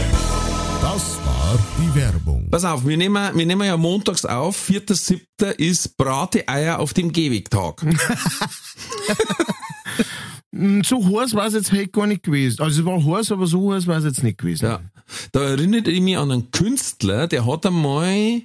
Das 0.81 1.17
war 1.25 1.59
die 1.79 1.95
Werbung. 1.95 2.49
Pass 2.49 2.65
auf, 2.65 2.85
wir 2.85 2.97
nehmen, 2.97 3.35
wir 3.37 3.45
nehmen 3.45 3.65
ja 3.67 3.77
montags 3.77 4.25
auf. 4.25 4.69
4.7. 4.69 5.51
ist 5.57 5.95
Brate-Eier 5.97 6.79
auf 6.79 6.93
dem 6.93 7.11
Gehwegtag. 7.11 7.83
Mm, 10.51 10.81
So 10.83 10.97
heiß 11.21 11.33
war 11.33 11.45
es 11.47 11.53
jetzt 11.53 11.71
halt 11.71 11.93
gar 11.93 12.07
nicht 12.07 12.23
gewesen. 12.23 12.61
Also 12.61 12.81
es 12.81 12.85
war 12.85 13.03
heiß, 13.03 13.31
aber 13.31 13.47
so 13.47 13.73
heiß 13.73 13.87
war 13.87 13.97
es 13.97 14.03
jetzt 14.03 14.23
nicht 14.23 14.37
gewesen. 14.37 14.65
Ja. 14.65 14.81
Da 15.31 15.41
erinnert 15.43 15.87
ich 15.87 16.01
mich 16.01 16.17
an 16.17 16.31
einen 16.31 16.51
Künstler, 16.51 17.27
der 17.27 17.45
hat 17.45 17.65
einmal 17.65 18.41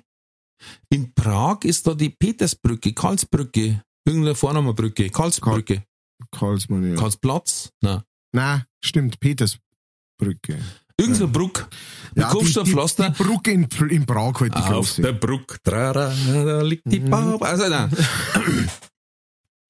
in 0.89 1.13
Prag 1.15 1.59
ist 1.65 1.87
da 1.87 1.95
die 1.95 2.11
Petersbrücke, 2.11 2.93
Karlsbrücke, 2.93 3.83
irgendeine 4.05 4.35
Vornamenbrücke, 4.35 5.11
Karlsbrücke, 5.11 5.83
Karlsmann, 6.31 6.91
ja. 6.91 6.97
Karlsplatz, 6.97 7.71
na, 7.83 8.05
Nein, 8.33 8.65
stimmt, 8.83 9.19
Petersbrücke. 9.21 10.59
Irgendeine 10.99 11.27
so 11.27 11.33
Brücke 11.33 11.67
mit 12.15 12.23
Ja, 12.25 12.29
die, 12.31 12.33
die, 12.33 12.39
Kopfsteinpflaster. 12.39 13.11
die 13.11 13.23
Brücke 13.23 13.51
in, 13.53 13.69
in 13.91 14.07
Prag 14.07 14.41
halt 14.41 14.55
die 14.55 14.59
Auf 14.59 14.69
große. 14.69 15.03
der 15.03 15.13
Brücke, 15.13 15.59
da 15.65 16.63
liegt 16.63 16.83
die 16.87 17.01
Bauer. 17.01 17.43
Also 17.43 17.69
nein. 17.69 17.91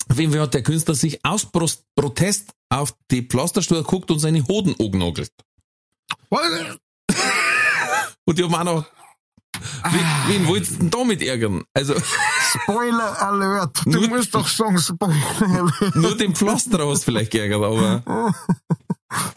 Auf 0.09 0.19
jeden 0.21 0.31
Fall 0.33 0.43
hat 0.43 0.55
der 0.55 0.63
Künstler 0.63 0.95
sich 0.95 1.25
aus 1.25 1.47
Protest 1.97 2.53
auf 2.69 2.95
die 3.11 3.23
Pflasterstuhl 3.23 3.79
geguckt 3.79 4.11
und 4.11 4.19
seine 4.21 4.47
Hoden 4.47 4.75
angenagelt. 4.81 5.33
Und 8.25 8.39
die 8.39 8.45
haben 8.45 8.55
auch 8.55 8.65
noch, 8.65 8.87
wen, 9.91 10.07
wen 10.29 10.47
wolltest 10.47 10.75
du 10.75 10.79
denn 10.79 10.91
damit 10.91 11.23
ärgern? 11.23 11.65
Also, 11.75 11.95
Spoiler 12.63 13.23
Alert. 13.23 13.83
Du 13.85 13.91
Nur- 13.91 14.09
musst 14.09 14.35
doch 14.35 14.49
sagen 14.49 14.79
Spoiler 14.79 15.15
Alert. 15.41 15.97
nur 15.97 16.17
den 16.17 16.35
Pflasterer 16.35 16.89
hast 16.89 17.01
du 17.03 17.05
vielleicht 17.07 17.31
geärgert, 17.33 17.63
aber 17.63 18.03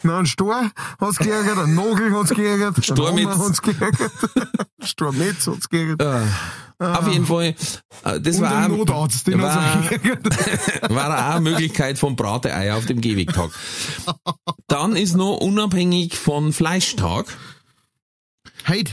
Na, 0.02 0.18
ein 0.18 0.26
Stor 0.26 0.70
hat's 1.00 1.18
geärgert, 1.18 1.58
ein 1.58 1.74
Nagel 1.74 2.12
hat's 2.16 2.30
geärgert, 2.30 2.84
Stormitz. 2.84 3.28
Hat's 3.38 3.62
geärgert, 3.62 4.10
Stormitz 4.82 5.46
hat's 5.46 5.68
geärgert. 5.68 6.02
äh, 6.02 6.84
auf 6.84 7.06
jeden 7.08 7.24
Fall, 7.26 7.54
äh, 8.04 8.20
das 8.20 8.36
Und 8.36 8.42
war, 8.42 8.56
ein 8.56 8.72
auch, 8.72 8.76
Notarzt, 8.78 9.26
den 9.28 9.40
war, 9.40 9.54
war 10.90 11.08
auch 11.30 11.34
eine 11.36 11.40
Möglichkeit 11.40 11.98
vom 11.98 12.16
Brateeier 12.16 12.76
auf 12.76 12.86
dem 12.86 13.00
Gehwegtag. 13.00 13.50
Dann 14.66 14.96
ist 14.96 15.14
noch 15.16 15.36
unabhängig 15.36 16.16
von 16.18 16.52
Fleischtag. 16.52 17.26
Heute. 18.66 18.92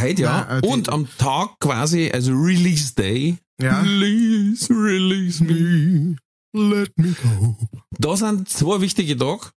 Heute 0.00 0.22
ja. 0.22 0.44
Nein, 0.48 0.58
äh, 0.58 0.60
die- 0.62 0.68
und 0.68 0.88
am 0.90 1.08
Tag 1.18 1.58
quasi, 1.60 2.10
also 2.12 2.32
Release 2.32 2.94
Day. 2.94 3.38
Ja. 3.60 3.80
Release, 3.80 4.68
release 4.70 5.42
me. 5.42 6.16
Let 6.52 6.92
me 6.96 7.14
go. 7.22 7.56
Da 7.98 8.16
sind 8.16 8.48
zwei 8.48 8.80
wichtige 8.80 9.16
Tage. 9.16 9.50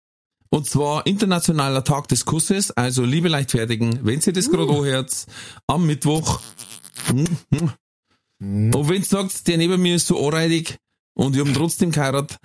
Und 0.49 0.67
zwar 0.67 1.05
Internationaler 1.05 1.83
Tag 1.83 2.07
des 2.07 2.25
Kusses. 2.25 2.71
Also, 2.71 3.03
liebe 3.03 3.27
Leichtfertigen, 3.27 3.99
wenn 4.03 4.21
Sie 4.21 4.31
das 4.31 4.49
gerade 4.49 4.71
anhört, 4.71 5.25
am 5.67 5.85
Mittwoch. 5.85 6.39
Und 7.09 8.89
wenn 8.89 9.01
du 9.01 9.07
sagst, 9.07 9.47
der 9.47 9.57
neben 9.57 9.81
mir 9.81 9.95
ist 9.95 10.07
so 10.07 10.25
anreidig 10.25 10.77
und 11.13 11.35
ich 11.35 11.41
hab 11.41 11.47
ihn 11.47 11.53
trotzdem 11.53 11.91
geheiratet, 11.91 12.37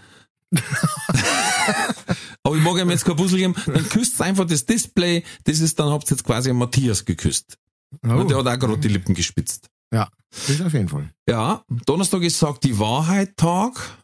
aber 2.42 2.56
ich 2.56 2.62
mag 2.62 2.78
ihm 2.78 2.90
jetzt 2.90 3.04
kein 3.04 3.16
Puzzle 3.16 3.38
geben, 3.38 3.54
dann 3.66 3.88
küsst 3.88 4.20
einfach 4.20 4.46
das 4.46 4.66
Display. 4.66 5.22
Das 5.44 5.60
ist, 5.60 5.78
dann 5.78 5.90
habt 5.90 6.10
ihr 6.10 6.16
jetzt 6.16 6.24
quasi 6.24 6.50
einen 6.50 6.58
Matthias 6.58 7.04
geküsst. 7.04 7.58
Oh. 8.04 8.14
Und 8.14 8.30
der 8.30 8.38
hat 8.38 8.46
auch 8.46 8.58
gerade 8.58 8.78
die 8.78 8.88
Lippen 8.88 9.14
gespitzt. 9.14 9.68
Ja, 9.92 10.08
das 10.30 10.60
auf 10.60 10.72
jeden 10.72 10.88
Fall. 10.88 11.10
Ja, 11.28 11.64
Donnerstag 11.86 12.22
ist 12.22 12.38
sagt 12.38 12.64
die 12.64 12.78
Wahrheit 12.78 13.36
Tag 13.36 13.98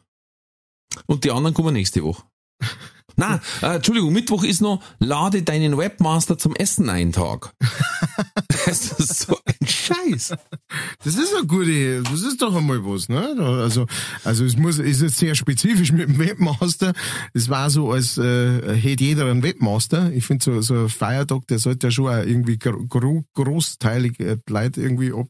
und 1.05 1.23
die 1.23 1.31
anderen 1.31 1.53
kommen 1.53 1.73
nächste 1.73 2.03
Woche. 2.03 2.23
Nein, 3.19 3.39
äh, 3.63 3.77
Entschuldigung, 3.77 4.13
Mittwoch 4.13 4.43
ist 4.43 4.61
noch 4.61 4.79
lade 4.99 5.41
deinen 5.41 5.75
Webmaster 5.75 6.37
zum 6.37 6.55
Essen 6.55 6.87
ein 6.87 7.11
Tag. 7.11 7.51
das 8.65 8.91
ist 8.91 9.21
so 9.21 9.39
ein 9.43 9.67
Scheiß. 9.67 10.35
Das 11.03 11.15
ist 11.15 11.33
eine 11.35 11.47
gute, 11.47 12.03
das 12.03 12.21
ist 12.21 12.39
doch 12.43 12.55
einmal 12.55 12.85
was, 12.85 13.09
ne? 13.09 13.35
Also, 13.39 13.87
also 14.23 14.45
es 14.45 14.55
muss, 14.55 14.77
ist 14.77 15.01
jetzt 15.01 15.17
sehr 15.17 15.33
spezifisch 15.33 15.91
mit 15.91 16.07
dem 16.07 16.19
Webmaster. 16.19 16.93
Es 17.33 17.49
war 17.49 17.71
so, 17.71 17.91
als 17.91 18.19
äh, 18.19 18.75
hätte 18.75 19.03
jeder 19.03 19.25
einen 19.25 19.41
Webmaster. 19.41 20.11
Ich 20.11 20.25
finde 20.25 20.45
so, 20.45 20.61
so 20.61 20.75
ein 20.75 20.89
Feiertag, 20.89 21.47
der 21.47 21.57
sollte 21.57 21.87
ja 21.87 21.91
schon 21.91 22.09
auch 22.09 22.23
irgendwie 22.23 22.59
gro 22.59 22.85
gro 22.87 23.23
großteilig 23.33 24.19
äh, 24.19 24.37
Leute 24.47 24.79
irgendwie 24.79 25.11
ab, 25.11 25.27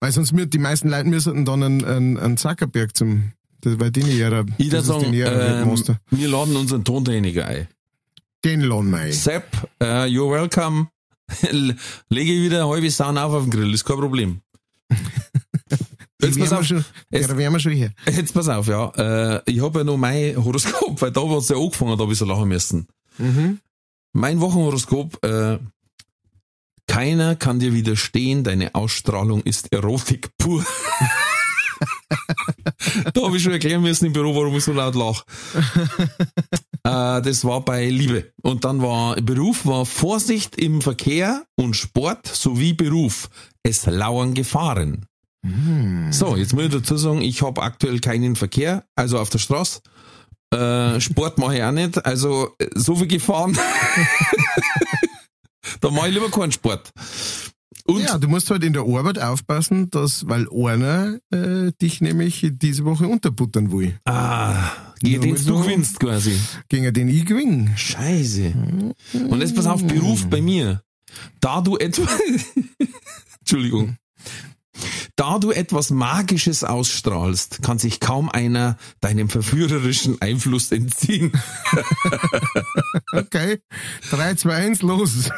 Weil 0.00 0.12
sonst 0.12 0.32
müssen 0.32 0.50
die 0.50 0.58
meisten 0.58 0.88
Leute 0.88 1.08
müssen 1.08 1.44
dann 1.44 1.62
einen, 1.62 1.84
einen, 1.84 2.16
einen 2.18 2.36
Zuckerberg 2.36 2.96
zum, 2.96 3.32
das 3.60 3.78
war 3.78 3.90
den 3.90 4.06
ihrer, 4.06 4.44
Ich 4.58 4.70
das 4.70 4.86
sagen, 4.86 5.12
ihrer 5.12 5.62
ähm, 5.62 5.96
wir 6.10 6.28
laden 6.28 6.56
unseren 6.56 6.84
Tontechniker 6.84 7.46
ein. 7.46 7.68
Den 8.44 8.62
laden 8.62 8.90
wir 8.90 8.98
ein. 8.98 9.12
Sepp, 9.12 9.44
äh, 9.80 10.04
you're 10.06 10.30
welcome. 10.32 10.88
Lege 12.08 12.32
wieder 12.42 12.66
halbe 12.68 12.90
Saun 12.90 13.18
auf 13.18 13.32
auf 13.34 13.42
den 13.44 13.50
Grill, 13.50 13.74
ist 13.74 13.84
kein 13.84 13.96
Problem. 13.98 14.40
Jetzt 16.22 16.38
pass 16.38 16.52
auf, 16.52 16.64
schon, 16.66 16.84
es- 17.10 17.28
ja, 17.28 17.58
schon 17.60 17.72
hier. 17.72 17.92
jetzt 18.06 18.34
pass 18.34 18.46
auf, 18.48 18.66
ja. 18.66 18.90
Äh, 19.36 19.42
ich 19.46 19.62
habe 19.62 19.78
ja 19.78 19.84
noch 19.84 19.96
mein 19.96 20.36
Horoskop, 20.36 21.00
weil 21.00 21.10
da 21.12 21.22
hat's 21.22 21.48
ja 21.48 21.56
angefangen, 21.56 21.96
da 21.96 22.02
habe 22.02 22.12
ich 22.12 22.18
so 22.18 22.26
lachen 22.26 22.48
müssen. 22.48 22.86
Mhm. 23.16 23.58
Mein 24.12 24.38
Wochenhoroskop, 24.40 25.24
äh, 25.24 25.58
keiner 26.90 27.36
kann 27.36 27.60
dir 27.60 27.72
widerstehen, 27.72 28.42
deine 28.42 28.74
Ausstrahlung 28.74 29.44
ist 29.44 29.72
Erotik 29.72 30.36
pur. 30.38 30.64
da 33.14 33.22
habe 33.22 33.36
ich 33.36 33.44
schon 33.44 33.52
erklären 33.52 33.80
müssen 33.80 34.06
im 34.06 34.12
Büro, 34.12 34.34
warum 34.34 34.56
ich 34.56 34.64
so 34.64 34.72
laut 34.72 34.96
lache. 34.96 35.22
äh, 36.82 37.22
das 37.22 37.44
war 37.44 37.64
bei 37.64 37.88
Liebe. 37.88 38.32
Und 38.42 38.64
dann 38.64 38.82
war 38.82 39.14
Beruf 39.14 39.66
war 39.66 39.86
Vorsicht 39.86 40.56
im 40.56 40.82
Verkehr 40.82 41.44
und 41.54 41.76
Sport 41.76 42.26
sowie 42.26 42.72
Beruf. 42.72 43.30
Es 43.62 43.86
lauern 43.86 44.34
Gefahren. 44.34 45.06
So, 46.10 46.34
jetzt 46.34 46.54
muss 46.54 46.64
ich 46.64 46.72
dazu 46.72 46.96
sagen, 46.96 47.22
ich 47.22 47.40
habe 47.42 47.62
aktuell 47.62 48.00
keinen 48.00 48.34
Verkehr, 48.34 48.84
also 48.96 49.20
auf 49.20 49.30
der 49.30 49.38
Straße. 49.38 49.80
Äh, 50.52 51.00
Sport 51.00 51.38
mache 51.38 51.58
ich 51.58 51.62
auch 51.62 51.70
nicht, 51.70 52.04
also 52.04 52.48
äh, 52.58 52.66
so 52.74 52.96
viel 52.96 53.06
Gefahren. 53.06 53.56
da 55.80 55.90
mache 55.90 56.08
ich 56.08 56.14
lieber 56.14 56.30
keinen 56.30 56.52
Sport. 56.52 56.92
Und 57.86 58.02
Ja, 58.02 58.18
du 58.18 58.28
musst 58.28 58.50
halt 58.50 58.62
in 58.62 58.72
der 58.72 58.82
Arbeit 58.82 59.18
aufpassen, 59.18 59.90
dass, 59.90 60.28
weil 60.28 60.46
einer 60.50 61.18
äh, 61.32 61.72
dich 61.80 62.00
nämlich 62.00 62.46
diese 62.52 62.84
Woche 62.84 63.08
unterbuttern 63.08 63.72
will. 63.72 63.98
ah, 64.04 64.70
gegen 65.00 65.22
den 65.22 65.44
du 65.44 65.60
gewinnst 65.62 65.98
quasi. 65.98 66.38
Gegen 66.68 66.92
den 66.92 67.08
ich 67.08 67.24
gewinne. 67.24 67.72
Scheiße. 67.76 68.52
Und 69.28 69.40
jetzt 69.40 69.54
pass 69.56 69.66
auf, 69.66 69.82
Beruf 69.84 70.26
bei 70.28 70.40
mir. 70.42 70.82
Da 71.40 71.60
du 71.60 71.76
etwa, 71.78 72.06
Entschuldigung. 73.40 73.96
Da 75.20 75.38
du 75.38 75.50
etwas 75.50 75.90
Magisches 75.90 76.64
ausstrahlst, 76.64 77.60
kann 77.60 77.78
sich 77.78 78.00
kaum 78.00 78.30
einer 78.30 78.78
deinem 79.00 79.28
verführerischen 79.28 80.16
Einfluss 80.22 80.72
entziehen. 80.72 81.32
Okay. 83.12 83.60
3, 84.10 84.34
2, 84.36 84.54
1, 84.54 84.82
los. 84.82 85.28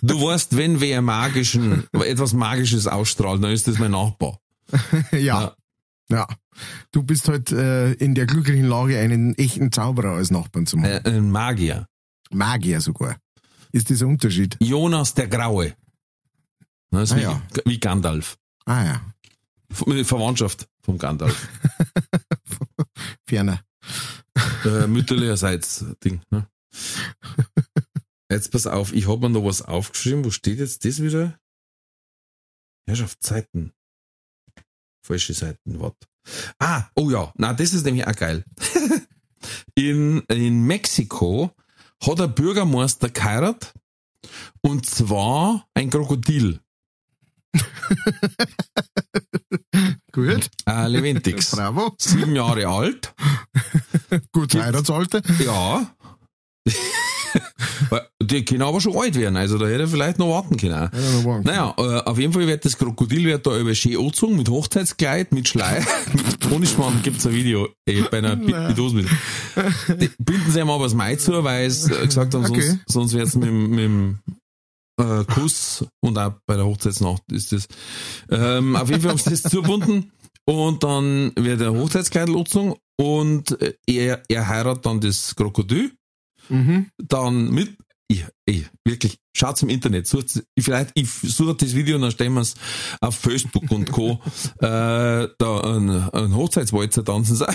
Du 0.00 0.22
weißt, 0.22 0.56
wenn 0.56 0.80
wer 0.80 1.02
magischen, 1.02 1.86
etwas 1.92 2.32
Magisches 2.32 2.86
ausstrahlt, 2.86 3.42
dann 3.44 3.50
ist 3.50 3.68
das 3.68 3.78
mein 3.78 3.90
Nachbar. 3.90 4.40
ja. 5.12 5.54
Ja. 6.08 6.26
Du 6.92 7.02
bist 7.02 7.28
halt 7.28 7.52
äh, 7.52 7.92
in 7.92 8.14
der 8.14 8.26
glücklichen 8.26 8.66
Lage, 8.66 8.98
einen 8.98 9.36
echten 9.36 9.70
Zauberer 9.70 10.12
als 10.12 10.30
Nachbarn 10.30 10.66
zu 10.66 10.78
machen. 10.78 11.04
Äh, 11.04 11.10
ein 11.10 11.30
Magier. 11.30 11.86
Magier 12.30 12.80
sogar. 12.80 13.16
Ist 13.72 13.90
das 13.90 14.00
ein 14.00 14.08
Unterschied? 14.08 14.56
Jonas 14.60 15.12
der 15.14 15.28
Graue. 15.28 15.74
Das 16.90 17.12
Ah, 17.12 17.16
wie, 17.16 17.22
ja. 17.22 17.42
wie 17.66 17.80
Gandalf. 17.80 18.38
Ah 18.64 18.84
ja. 18.84 19.00
Ver- 19.70 20.04
Verwandtschaft 20.04 20.68
vom 20.82 20.98
Gandalf. 20.98 21.48
Ferner. 23.28 23.62
äh, 24.64 24.86
mütterlicherseits 24.86 25.84
Ding. 26.04 26.20
Ne? 26.30 26.48
Jetzt 28.30 28.50
pass 28.50 28.66
auf, 28.66 28.92
ich 28.92 29.08
habe 29.08 29.28
mir 29.28 29.30
noch 29.30 29.44
was 29.44 29.62
aufgeschrieben. 29.62 30.24
Wo 30.24 30.30
steht 30.30 30.58
jetzt 30.58 30.84
das 30.84 31.00
wieder? 31.02 31.38
Herrschaft 32.86 33.22
Zeiten. 33.22 33.72
Falsche 35.04 35.34
Seiten, 35.34 35.80
was? 35.80 35.92
Ah, 36.58 36.88
oh 36.96 37.10
ja, 37.10 37.32
na, 37.36 37.52
das 37.52 37.72
ist 37.72 37.84
nämlich 37.84 38.06
auch 38.06 38.16
geil. 38.16 38.44
in, 39.74 40.20
in 40.28 40.62
Mexiko 40.66 41.52
hat 42.04 42.18
der 42.18 42.26
Bürgermeister 42.26 43.08
geheiratet 43.10 43.72
und 44.60 44.86
zwar 44.86 45.68
ein 45.74 45.90
Krokodil, 45.90 46.60
Gut. 50.12 50.48
äh, 50.66 50.88
Leventix. 50.88 51.50
Bravo. 51.56 51.94
Sieben 51.98 52.34
Jahre 52.34 52.66
alt. 52.68 53.14
Gut 54.32 54.54
Heiratsalter. 54.54 55.20
Ja. 55.44 55.90
Die 58.22 58.44
können 58.44 58.62
aber 58.62 58.80
schon 58.80 58.96
alt 58.96 59.14
werden, 59.14 59.36
also 59.36 59.58
da 59.58 59.66
hätte 59.66 59.82
er 59.82 59.88
vielleicht 59.88 60.18
noch 60.18 60.30
warten 60.30 60.56
können. 60.56 60.72
Ja, 60.72 60.90
noch 61.12 61.22
morgen. 61.22 61.44
Naja, 61.44 61.74
äh, 61.76 62.00
auf 62.00 62.18
jeden 62.18 62.32
Fall 62.32 62.46
wird 62.46 62.64
das 62.64 62.78
Krokodil 62.78 63.24
wird 63.24 63.46
da 63.46 63.56
über 63.58 63.74
schön 63.74 63.98
angezogen, 63.98 64.36
mit 64.36 64.48
Hochzeitskleid, 64.48 65.32
mit 65.32 65.46
Schleier. 65.46 65.84
Ohne 66.50 66.66
Spann 66.66 67.00
gibt's 67.02 67.26
ein 67.26 67.34
Video 67.34 67.68
äh, 67.86 68.02
bei 68.10 68.18
einer 68.18 68.36
Bidosmittel. 68.36 69.10
Die 70.00 70.10
Binden 70.18 70.50
sie 70.50 70.60
ihm 70.60 70.70
aber 70.70 70.84
das 70.84 70.94
Mai 70.94 71.16
zu, 71.16 71.44
weil 71.44 71.66
es 71.66 71.86
gesagt 71.86 72.34
haben, 72.34 72.46
sonst, 72.46 72.50
Okay. 72.58 72.78
sonst 72.86 73.12
wird's 73.12 73.34
mit, 73.36 73.48
dem- 73.48 73.70
mit 73.70 73.78
dem 73.80 74.18
äh, 74.98 75.24
Kuss 75.24 75.84
und 76.00 76.18
auch 76.18 76.34
bei 76.46 76.56
der 76.56 76.66
Hochzeitsnacht 76.66 77.22
ist 77.32 77.52
das. 77.52 77.68
Ähm, 78.30 78.76
auf 78.76 78.88
jeden 78.88 79.02
Fall 79.02 79.10
haben 79.12 79.18
sie 79.18 79.30
das 79.30 79.42
zugebunden 79.42 80.12
und 80.44 80.82
dann 80.82 81.32
wird 81.36 81.60
der 81.60 81.72
Hochzeitskleid 81.72 82.28
angezogen 82.28 82.74
und 82.98 83.60
äh, 83.60 83.74
er, 83.86 84.22
er 84.28 84.48
heiratet 84.48 84.86
dann 84.86 85.00
das 85.00 85.34
Krokodil 85.34 85.92
Mhm. 86.48 86.90
dann 86.98 87.50
mit, 87.50 87.76
ich, 88.08 88.24
ich, 88.44 88.66
wirklich, 88.84 89.18
schaut's 89.36 89.62
im 89.62 89.68
Internet, 89.68 90.06
sucht, 90.06 90.42
ich, 90.54 90.64
vielleicht, 90.64 90.90
ich 90.94 91.10
suche 91.10 91.54
das 91.56 91.74
Video 91.74 91.96
und 91.96 92.02
dann 92.02 92.10
stellen 92.12 92.34
wir's 92.34 92.54
auf 93.00 93.16
Facebook 93.16 93.70
und 93.70 93.90
Co. 93.90 94.20
äh, 94.60 95.28
da 95.38 95.60
ein, 95.64 95.90
ein 95.90 96.34
Hochzeitswalzer 96.34 97.04
tanzen 97.04 97.36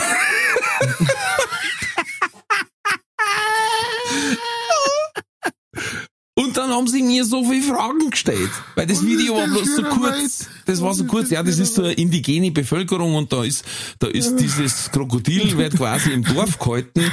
Und 6.41 6.57
dann 6.57 6.71
haben 6.71 6.87
sie 6.87 7.03
mir 7.03 7.23
so 7.23 7.43
viele 7.43 7.61
Fragen 7.61 8.09
gestellt. 8.09 8.49
Weil 8.75 8.87
das 8.87 8.97
Was 8.97 9.05
Video 9.05 9.35
war 9.35 9.47
bloß 9.47 9.75
so 9.75 9.83
kurz. 9.83 10.47
Das 10.65 10.81
war 10.81 10.93
so 10.93 11.05
kurz. 11.05 11.29
Ja, 11.29 11.43
das 11.43 11.59
ist 11.59 11.75
so 11.75 11.83
eine 11.83 11.93
indigene 11.93 12.51
Bevölkerung 12.51 13.15
und 13.15 13.31
da 13.31 13.43
ist, 13.43 13.63
da 13.99 14.07
ist 14.07 14.35
dieses 14.37 14.91
Krokodil 14.91 15.57
wird 15.57 15.75
quasi 15.75 16.11
im 16.11 16.23
Dorf 16.23 16.57
gehalten. 16.57 17.03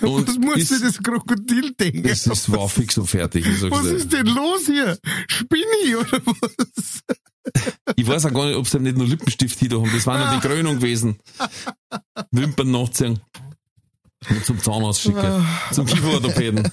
Und 0.00 0.28
Was 0.28 0.38
muss 0.38 0.56
ist, 0.56 0.72
ich 0.72 0.82
das 0.82 1.02
Krokodil 1.02 1.72
denken? 1.72 2.02
das 2.02 2.26
ist, 2.26 2.52
war 2.52 2.68
fix 2.68 2.98
und 2.98 3.06
fertig. 3.06 3.46
Was 3.70 3.86
ist 3.86 4.12
denn 4.12 4.26
los 4.26 4.66
hier? 4.66 4.98
Spinne 5.28 5.62
ich 5.84 5.96
oder 5.96 6.20
was? 6.26 7.00
ich 7.96 8.06
weiß 8.06 8.26
auch 8.26 8.34
gar 8.34 8.46
nicht, 8.46 8.56
ob 8.56 8.68
sie 8.68 8.80
nicht 8.80 8.96
nur 8.96 9.06
Lippenstift 9.06 9.58
hier 9.58 9.70
haben. 9.70 9.90
Das 9.92 10.06
war 10.06 10.18
noch 10.18 10.40
die 10.40 10.46
Krönung 10.46 10.76
gewesen. 10.76 11.18
Wimpern 12.30 12.70
nachziehen. 12.70 13.20
Und 14.28 14.44
zum 14.44 14.58
Zahnarzt 14.58 15.00
schicken. 15.00 15.46
Zum 15.72 15.86
Kieferorthopäden. 15.86 16.70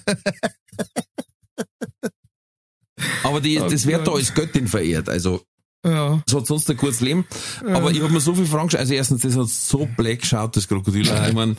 Aber 3.32 3.42
die, 3.42 3.56
das 3.56 3.86
wird 3.88 4.06
da 4.08 4.12
als 4.12 4.34
Göttin 4.34 4.68
verehrt. 4.68 5.10
Also, 5.10 5.42
Ja. 5.86 6.22
es 6.28 6.34
hat 6.36 6.46
sonst 6.48 6.70
ein 6.70 6.78
kurzes 6.78 7.02
Leben. 7.02 7.26
Aber 7.74 7.90
ich 7.92 8.02
habe 8.02 8.12
mir 8.14 8.20
so 8.22 8.36
viele 8.36 8.46
Fragen 8.48 8.68
gestellt. 8.68 8.82
Also 8.82 8.94
erstens, 8.94 9.22
das 9.22 9.36
hat 9.36 9.48
so 9.50 9.88
black 9.98 10.20
geschaut, 10.22 10.56
das 10.56 10.68
Krokodil. 10.68 11.10
Ich 11.28 11.34
mein, 11.34 11.58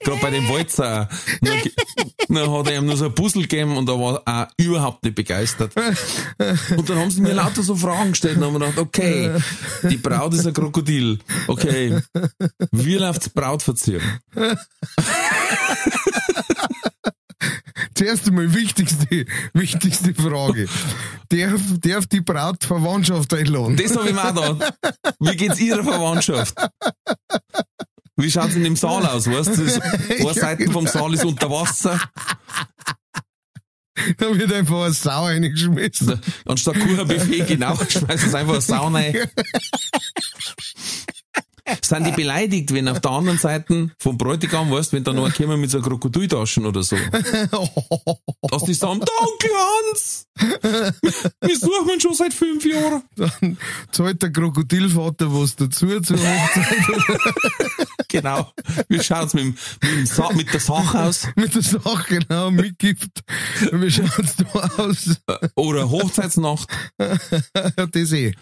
gerade 0.00 0.20
bei 0.20 0.30
dem 0.30 0.48
Walzer. 0.48 1.08
Dann, 1.40 2.50
hat 2.52 2.68
er 2.68 2.76
ihm 2.78 2.86
nur 2.86 2.96
so 2.96 3.06
ein 3.06 3.14
Puzzle 3.14 3.42
gegeben 3.42 3.76
und 3.76 3.88
er 3.88 3.98
war 3.98 4.22
auch 4.26 4.46
überhaupt 4.58 5.02
nicht 5.02 5.14
begeistert. 5.14 5.72
Und 6.76 6.88
dann 6.90 6.98
haben 6.98 7.10
sie 7.10 7.20
mir 7.22 7.32
lauter 7.32 7.62
so 7.62 7.74
Fragen 7.74 8.10
gestellt 8.10 8.36
und 8.36 8.44
haben 8.44 8.52
mir 8.54 8.58
gedacht, 8.60 8.78
okay, 8.78 9.32
die 9.84 9.96
Braut 9.96 10.34
ist 10.34 10.46
ein 10.46 10.52
Krokodil. 10.52 11.18
Okay, 11.46 11.98
wie 12.72 12.94
läuft 12.96 13.26
die 13.26 13.30
Brautverziehung? 13.30 14.02
Zuerst 17.98 18.28
einmal 18.28 18.54
wichtigste, 18.54 19.26
wichtigste 19.54 20.14
Frage. 20.14 20.68
Darf, 21.30 21.60
darf 21.80 22.06
die 22.06 22.20
Braut 22.20 22.62
Verwandtschaft 22.64 23.34
einladen? 23.34 23.76
Das 23.76 23.96
habe 23.96 24.08
ich 24.08 24.14
mir 24.14 24.22
auch 24.22 24.56
gedacht. 24.56 24.74
Wie 25.18 25.36
geht's 25.36 25.58
ihrer 25.58 25.82
Verwandtschaft? 25.82 26.54
Wie 28.14 28.30
schaut's 28.30 28.54
in 28.54 28.62
dem 28.62 28.76
Saal 28.76 29.04
aus, 29.04 29.26
weißt 29.28 29.58
du? 29.58 29.62
Eine 30.20 30.32
Seite 30.32 30.70
vom 30.70 30.86
Saal 30.86 31.12
ist 31.12 31.24
unter 31.24 31.50
Wasser. 31.50 32.00
Da 34.16 34.38
wird 34.38 34.52
einfach 34.52 34.84
eine 34.84 34.92
Sau 34.92 35.24
reingeschmissen. 35.24 36.20
Anstatt 36.46 36.78
Kuchenbuffet, 36.78 37.48
genau, 37.48 37.74
schmeißt 37.74 38.26
es 38.26 38.34
einfach 38.34 38.52
eine 38.52 38.62
Sau 38.62 38.86
rein. 38.86 39.12
sind 41.82 42.06
die 42.06 42.12
beleidigt, 42.12 42.72
wenn 42.72 42.88
auf 42.88 43.00
der 43.00 43.10
anderen 43.10 43.38
Seite 43.38 43.90
vom 43.98 44.16
Bräutigam, 44.18 44.70
weißt, 44.70 44.92
wenn 44.92 45.04
da 45.04 45.12
noch 45.12 45.28
ein 45.38 45.60
mit 45.60 45.70
so 45.70 45.80
Krokodiltaschen 45.80 46.66
oder 46.66 46.82
so. 46.82 46.96
Dass 48.50 48.62
die 48.64 48.74
sagen, 48.74 49.00
danke 49.00 49.54
Hans! 49.54 50.26
Wir 51.40 51.58
suchen 51.58 51.90
ihn 51.94 52.00
schon 52.00 52.14
seit 52.14 52.32
fünf 52.34 52.64
Jahren. 52.64 53.02
Dann 53.16 53.58
zahlt 53.92 54.22
der 54.22 54.30
Krokodilvater 54.32 55.32
was 55.32 55.56
dazu 55.56 56.00
zur 56.00 56.18
Hochzeit. 56.18 56.66
Genau. 58.10 58.50
Wie 58.88 59.02
schaut's 59.02 59.34
mit, 59.34 59.44
dem- 59.44 59.54
mit, 59.82 59.92
dem 59.98 60.06
Sa 60.06 60.32
mit 60.32 60.50
der 60.50 60.60
Sache 60.60 60.98
aus? 60.98 61.28
mit 61.36 61.54
der 61.54 61.60
Sache, 61.60 62.18
genau, 62.20 62.50
mitgibt. 62.50 63.20
Wie 63.70 63.90
schaut's 63.90 64.36
da 64.36 64.70
aus? 64.82 65.16
Oder 65.56 65.90
Hochzeitsnacht? 65.90 66.70
Ja, 66.98 67.86
das 67.92 68.12
eh. 68.12 68.32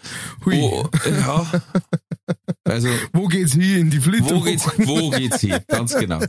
Hui. 0.45 0.61
Oh, 0.61 0.87
ja. 1.05 1.45
Also, 2.67 2.89
Wo 3.13 3.27
geht's 3.27 3.53
hin? 3.53 3.77
In 3.77 3.89
die 3.89 3.99
Flitterwoche? 3.99 4.35
wo 4.35 4.43
geht's, 4.43 4.65
wo 4.79 5.09
geht's 5.11 5.41
hin? 5.41 5.57
Ganz 5.67 5.93
genau. 5.95 6.19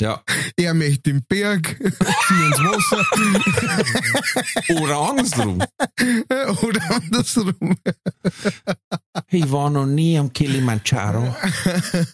Ja. 0.00 0.22
Er 0.56 0.74
möchte 0.74 1.12
den 1.12 1.22
Berg, 1.28 1.76
sie 1.80 2.46
ins 2.46 2.58
Wasser 2.58 3.04
Oder 4.82 4.98
andersrum. 5.10 5.62
oder 6.62 6.90
andersrum. 6.90 7.76
Ich 9.30 9.50
war 9.52 9.70
noch 9.70 9.86
nie 9.86 10.18
am 10.18 10.32
Kilimanjaro. 10.32 11.34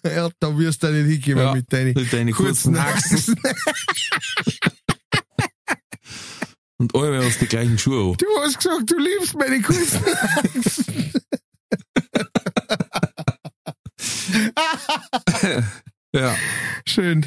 Ja, 0.05 0.29
da 0.39 0.59
wirst 0.59 0.83
du 0.83 0.89
nicht 0.89 1.13
hingehen 1.25 1.39
Ja, 1.39 1.55
mit 1.55 1.73
deinen 1.73 1.95
mit 1.95 2.13
deinen 2.13 2.33
kurzen 2.33 2.77
Achsen. 2.77 3.37
Und 6.79 6.95
alle 6.97 7.25
hast 7.25 7.41
die 7.41 7.47
gleichen 7.47 7.79
Schuhe 7.79 8.11
an. 8.13 8.17
Du 8.19 8.27
hast 8.45 8.59
gesagt, 8.59 8.91
du 8.91 8.99
liebst 8.99 9.35
meine 9.39 9.63
kurzen 9.63 10.01
Achsen. 10.05 11.13
Ja. 16.15 16.37
Schön. 16.87 17.27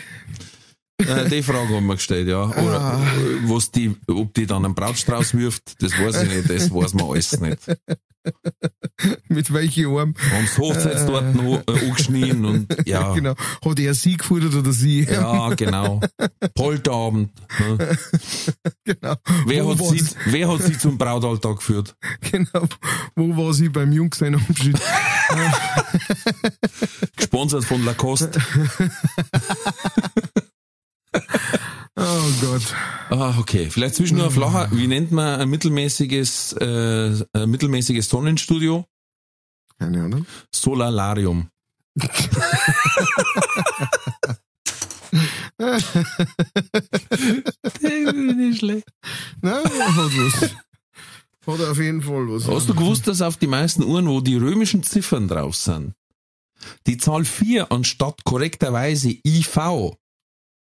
Äh, 0.98 1.30
die 1.30 1.44
Frage 1.44 1.76
haben 1.76 1.86
wir 1.88 1.96
gestellt, 1.96 2.28
ja. 2.28 2.46
Oder 2.46 2.82
Ah. 2.82 3.02
was 3.48 3.70
die, 3.72 3.96
ob 4.08 4.34
die 4.34 4.46
dann 4.46 4.64
einen 4.66 4.76
Brautstrauß 4.76 5.34
wirft, 5.36 5.82
das 5.84 5.92
weiß 5.94 6.24
ich 6.24 6.30
nicht, 6.36 6.50
das 6.50 6.74
weiß 6.74 6.94
man 6.94 7.08
alles 7.10 7.40
nicht. 7.40 7.60
Mit 9.28 9.54
welchen 9.54 9.86
Arm? 9.88 10.16
Haben 10.32 10.46
das 10.46 10.58
Hochzeitstorten 10.58 11.40
äh. 11.48 11.62
angeschnien 11.68 12.44
und 12.46 12.88
ja. 12.88 13.14
Genau. 13.16 13.36
Hat 13.64 13.80
er 13.80 13.94
sie 13.94 14.18
gefordert 14.18 14.56
oder 14.56 14.72
sie? 14.72 15.04
Ja, 15.04 15.50
genau. 15.50 16.02
Polterabend. 16.56 17.30
Ne? 17.60 17.78
genau. 18.84 19.16
Wer, 19.46 19.66
Wo 19.66 19.72
hat 19.72 19.80
sie, 19.98 20.04
wer 20.26 20.48
hat 20.52 20.64
sie 20.64 20.76
zum 20.78 20.98
Brautalltag 20.98 21.58
geführt? 21.58 21.96
Genau. 22.32 22.68
Wo 23.16 23.38
war 23.38 23.54
sie 23.54 23.70
beim 23.70 23.92
Junggesellenabschied? 23.92 24.80
Gesponsert 27.16 27.66
von 27.66 27.86
Lacoste. 27.86 28.32
Oh 31.98 32.32
Gott. 32.42 32.76
Ah, 33.10 33.38
okay. 33.40 33.70
Vielleicht 33.70 33.96
zwischen 33.96 34.18
nur 34.18 34.30
flacher, 34.30 34.70
wie 34.72 34.88
nennt 34.88 35.12
man 35.12 35.40
ein 35.40 35.50
mittelmäßiges, 35.50 36.54
äh, 36.54 37.24
ein 37.34 37.50
mittelmäßiges 37.50 38.10
Sonnenstudio? 38.10 38.86
Keine 39.80 40.04
Ahnung. 40.04 40.26
Solalarium. 40.54 41.50
nicht 48.36 48.60
schlecht. 48.60 48.88
Na, 49.42 49.64
hat 49.64 50.12
was. 50.18 50.50
Hat 51.48 51.62
auf 51.62 51.78
jeden 51.78 52.02
Fall 52.02 52.28
was. 52.28 52.48
Hast 52.48 52.68
du 52.68 52.76
gewusst, 52.76 53.08
dass 53.08 53.22
auf 53.22 53.38
die 53.38 53.48
meisten 53.48 53.84
Uhren, 53.84 54.08
wo 54.08 54.20
die 54.20 54.36
römischen 54.36 54.84
Ziffern 54.84 55.28
drauf 55.30 55.56
sind, 55.56 55.94
die 56.88 56.98
Zahl 56.98 57.24
4 57.24 57.72
anstatt 57.72 58.24
korrekterweise 58.26 59.16
IV 59.26 59.96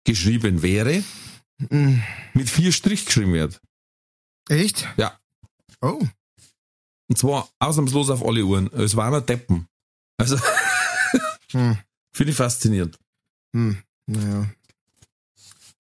geschrieben 0.04 0.62
wäre, 0.62 1.04
Mm. 1.70 2.00
mit 2.34 2.50
vier 2.50 2.72
Strich 2.72 3.06
geschrieben 3.06 3.34
wird? 3.34 3.62
Echt? 4.50 4.88
Ja. 4.98 5.20
Oh. 5.82 6.02
Und 7.08 7.18
zwar 7.18 7.50
ausnahmslos 7.60 8.10
auf 8.10 8.26
alle 8.26 8.44
Uhren. 8.44 8.68
Es 8.74 8.96
waren 8.96 9.12
nur 9.12 9.22
Deppen. 9.22 9.68
Also, 10.18 10.38
Hm. 11.52 11.78
finde 12.14 12.32
ich 12.32 12.38
faszinierend. 12.38 12.98
Hm. 13.54 13.78
Naja. 14.08 14.50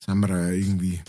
Sind 0.05 0.19
wir 0.19 0.30
ja 0.30 0.49
irgendwie. 0.49 1.01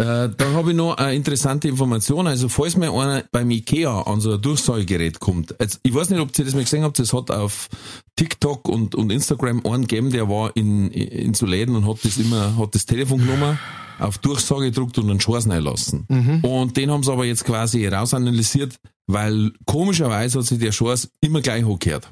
Äh, 0.00 0.30
dann 0.34 0.54
habe 0.54 0.70
ich 0.70 0.76
noch 0.76 0.96
eine 0.96 1.14
interessante 1.14 1.68
Information. 1.68 2.26
Also, 2.26 2.48
falls 2.48 2.74
mir 2.74 2.90
einer 2.90 3.22
beim 3.32 3.50
Ikea 3.50 4.00
an 4.02 4.20
so 4.20 4.32
ein 4.32 4.40
Durchsagegerät 4.40 5.20
kommt, 5.20 5.54
jetzt, 5.60 5.78
ich 5.82 5.94
weiß 5.94 6.08
nicht, 6.08 6.20
ob 6.20 6.36
ihr 6.38 6.44
das 6.46 6.54
mal 6.54 6.64
gesehen 6.64 6.84
habt, 6.84 6.98
das 6.98 7.12
hat 7.12 7.30
auf 7.30 7.68
TikTok 8.16 8.66
und, 8.66 8.94
und 8.94 9.12
Instagram 9.12 9.60
einen 9.66 9.86
gegeben, 9.86 10.10
der 10.10 10.26
war 10.30 10.56
in, 10.56 10.90
in 10.90 11.34
so 11.34 11.44
Läden 11.44 11.76
und 11.76 11.86
hat 11.86 11.98
das 12.02 12.16
immer, 12.16 12.56
hat 12.56 12.74
das 12.74 12.86
Telefon 12.86 13.18
genommen, 13.18 13.58
auf 13.98 14.16
Durchsage 14.16 14.66
gedruckt 14.66 14.96
und 14.96 15.10
einen 15.10 15.18
Chance 15.18 15.50
lassen. 15.58 16.06
Und 16.42 16.78
den 16.78 16.90
haben 16.90 17.02
sie 17.02 17.12
aber 17.12 17.26
jetzt 17.26 17.44
quasi 17.44 17.86
rausanalysiert, 17.86 18.76
weil 19.06 19.52
komischerweise 19.66 20.38
hat 20.38 20.46
sich 20.46 20.58
der 20.58 20.70
Chance 20.70 21.10
immer 21.20 21.42
gleich 21.42 21.62
hochgehört. 21.64 22.08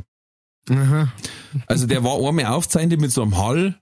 Aha. 0.69 1.11
Also 1.67 1.87
der 1.87 2.05
war 2.05 2.19
einmal 2.23 2.45
aufgezeichnet 2.45 3.01
mit 3.01 3.13
so 3.13 3.23
einem 3.23 3.39
Hall 3.39 3.81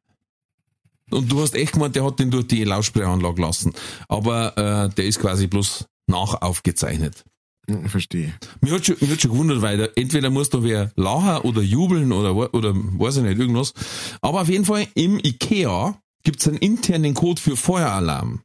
und 1.11 1.31
du 1.31 1.41
hast 1.41 1.55
echt 1.55 1.73
gemeint, 1.73 1.97
der 1.97 2.05
hat 2.05 2.19
den 2.19 2.31
durch 2.31 2.47
die 2.49 2.65
Lautsprecheranlage 2.65 3.41
lassen. 3.41 3.73
Aber 4.09 4.57
äh, 4.57 4.95
der 4.95 5.05
ist 5.05 5.21
quasi 5.21 5.47
bloß 5.47 5.87
nachaufgezeichnet. 6.09 7.25
Hm, 7.69 7.89
Verstehe. 7.89 8.35
Mir 8.61 8.73
hat 8.73 8.87
schon, 8.87 8.97
mir 9.01 9.11
hat 9.11 9.21
schon 9.21 9.33
gewundert, 9.33 9.63
weil 9.63 9.79
da, 9.79 9.89
entweder 9.97 10.31
muss 10.31 10.51
da 10.51 10.63
wer 10.63 10.93
lachen 10.97 11.43
oder 11.43 11.63
jubeln 11.63 12.13
oder, 12.13 12.55
oder 12.55 12.75
weiß 12.75 13.19
ich 13.19 13.23
nicht, 13.23 13.39
irgendwas. 13.39 13.73
Aber 14.21 14.43
auf 14.43 14.49
jeden 14.49 14.65
Fall 14.65 14.87
im 14.95 15.19
Ikea 15.19 16.01
gibt's 16.23 16.47
einen 16.49 16.59
internen 16.59 17.15
Code 17.15 17.41
für 17.41 17.57
Feueralarm. 17.57 18.43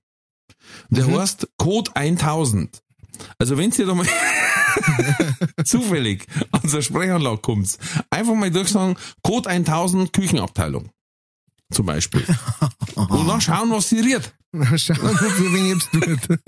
Der 0.90 1.08
heißt 1.08 1.48
Code 1.58 1.92
1000. 1.96 2.82
Also 3.38 3.58
wenn 3.58 3.72
ihr 3.72 3.86
da 3.86 3.94
mal 3.94 4.08
zufällig 5.66 6.26
an 6.52 6.68
so 6.68 6.82
Sprechanlage 6.82 7.38
kommt, 7.38 7.78
einfach 8.10 8.34
mal 8.36 8.52
durchsagen, 8.52 8.96
Code 9.24 9.50
1000 9.50 10.14
Küchenabteilung. 10.14 10.90
Zum 11.72 11.86
Beispiel. 11.86 12.24
Und 12.96 13.28
dann 13.28 13.42
schauen, 13.42 13.72
was 13.72 13.90
sie 13.90 14.00
riert. 14.00 14.34
Na, 14.52 14.78
Schauen 14.78 14.98
wir, 14.98 15.14
mal, 15.14 15.54
wen 15.54 15.66
jetzt 15.68 15.90
tut. 15.92 16.40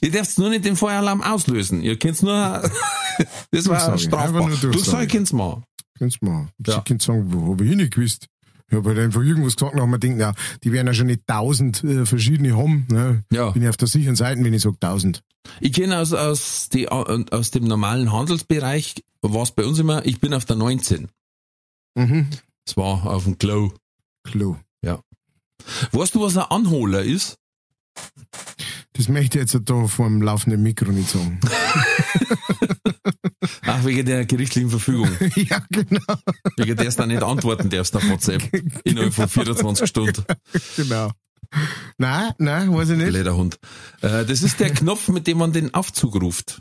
Ihr 0.00 0.10
dürft 0.12 0.38
nur 0.38 0.50
nicht 0.50 0.64
den 0.64 0.76
Feueralarm 0.76 1.22
auslösen. 1.22 1.82
Ihr 1.82 1.98
könnt's 1.98 2.22
nur, 2.22 2.32
das 3.50 3.66
war 3.68 3.78
Durchsage, 3.78 3.98
strafbar. 3.98 4.32
nur 4.32 4.48
Durchsage. 4.50 4.72
Durchsage 4.72 5.06
könnt's 5.08 5.32
mal. 5.32 5.62
Kannst 5.98 6.18
du 6.22 6.26
mal. 6.26 6.48
Ja. 6.64 6.74
Sie 6.76 6.80
können 6.82 7.00
sagen, 7.00 7.24
wo 7.32 7.52
habe 7.52 7.64
ich 7.64 7.74
nicht 7.76 7.92
gewusst. 7.94 8.28
Ich 8.70 8.76
habe 8.76 8.90
halt 8.90 8.98
einfach 8.98 9.22
irgendwas 9.22 9.56
gesagt, 9.56 9.74
und 9.74 9.90
man 9.90 9.98
denkt, 9.98 10.20
ja, 10.20 10.34
die 10.62 10.72
werden 10.72 10.86
ja 10.86 10.94
schon 10.94 11.06
nicht 11.06 11.26
tausend 11.26 11.82
äh, 11.82 12.04
verschiedene 12.06 12.56
haben. 12.56 12.86
Ne? 12.90 13.24
Ja. 13.32 13.50
Bin 13.50 13.62
ich 13.62 13.68
auf 13.68 13.78
der 13.78 13.88
sicheren 13.88 14.14
Seite, 14.14 14.44
wenn 14.44 14.52
ich 14.52 14.62
sage 14.62 14.78
tausend. 14.78 15.22
Ich 15.60 15.72
kenne 15.72 15.98
aus, 15.98 16.12
aus, 16.12 16.68
die, 16.68 16.88
aus 16.88 17.50
dem 17.50 17.64
normalen 17.64 18.12
Handelsbereich, 18.12 19.02
was 19.22 19.52
bei 19.52 19.64
uns 19.64 19.78
immer, 19.78 20.04
ich 20.04 20.20
bin 20.20 20.34
auf 20.34 20.44
der 20.44 20.56
19. 20.56 21.08
Mhm. 21.94 22.28
Das 22.66 22.76
war 22.76 23.06
auf 23.06 23.24
dem 23.24 23.38
Glow. 23.38 23.72
Klo. 24.24 24.58
Weißt 25.92 26.14
du, 26.14 26.22
was 26.22 26.36
ein 26.36 26.44
Anholer 26.44 27.02
ist? 27.02 27.38
Das 28.94 29.08
möchte 29.08 29.38
ich 29.38 29.52
jetzt 29.52 29.68
da 29.68 29.86
vor 29.86 30.06
dem 30.06 30.22
laufenden 30.22 30.62
Mikro 30.62 30.90
nicht 30.90 31.10
sagen. 31.10 31.40
Ach, 33.62 33.84
wegen 33.84 34.04
der 34.06 34.26
gerichtlichen 34.26 34.70
Verfügung. 34.70 35.10
ja, 35.36 35.62
genau. 35.70 36.14
Wegen 36.56 36.76
der 36.76 36.90
du 36.90 36.96
dann 36.96 37.08
nicht 37.08 37.22
antworten 37.22 37.70
darfst 37.70 37.94
auf 37.96 38.08
WhatsApp. 38.08 38.42
Innerhalb 38.84 39.14
von 39.14 39.28
24 39.28 39.88
Stunden. 39.88 40.24
Genau. 40.76 41.12
Nein, 41.96 42.32
nein, 42.38 42.74
weiß 42.74 42.90
ich 42.90 42.98
nicht. 42.98 43.12
Lederhund. 43.12 43.58
Äh, 44.00 44.24
das 44.24 44.42
ist 44.42 44.60
der 44.60 44.70
Knopf, 44.70 45.08
mit 45.08 45.26
dem 45.26 45.38
man 45.38 45.52
den 45.52 45.72
Aufzug 45.74 46.20
ruft. 46.20 46.60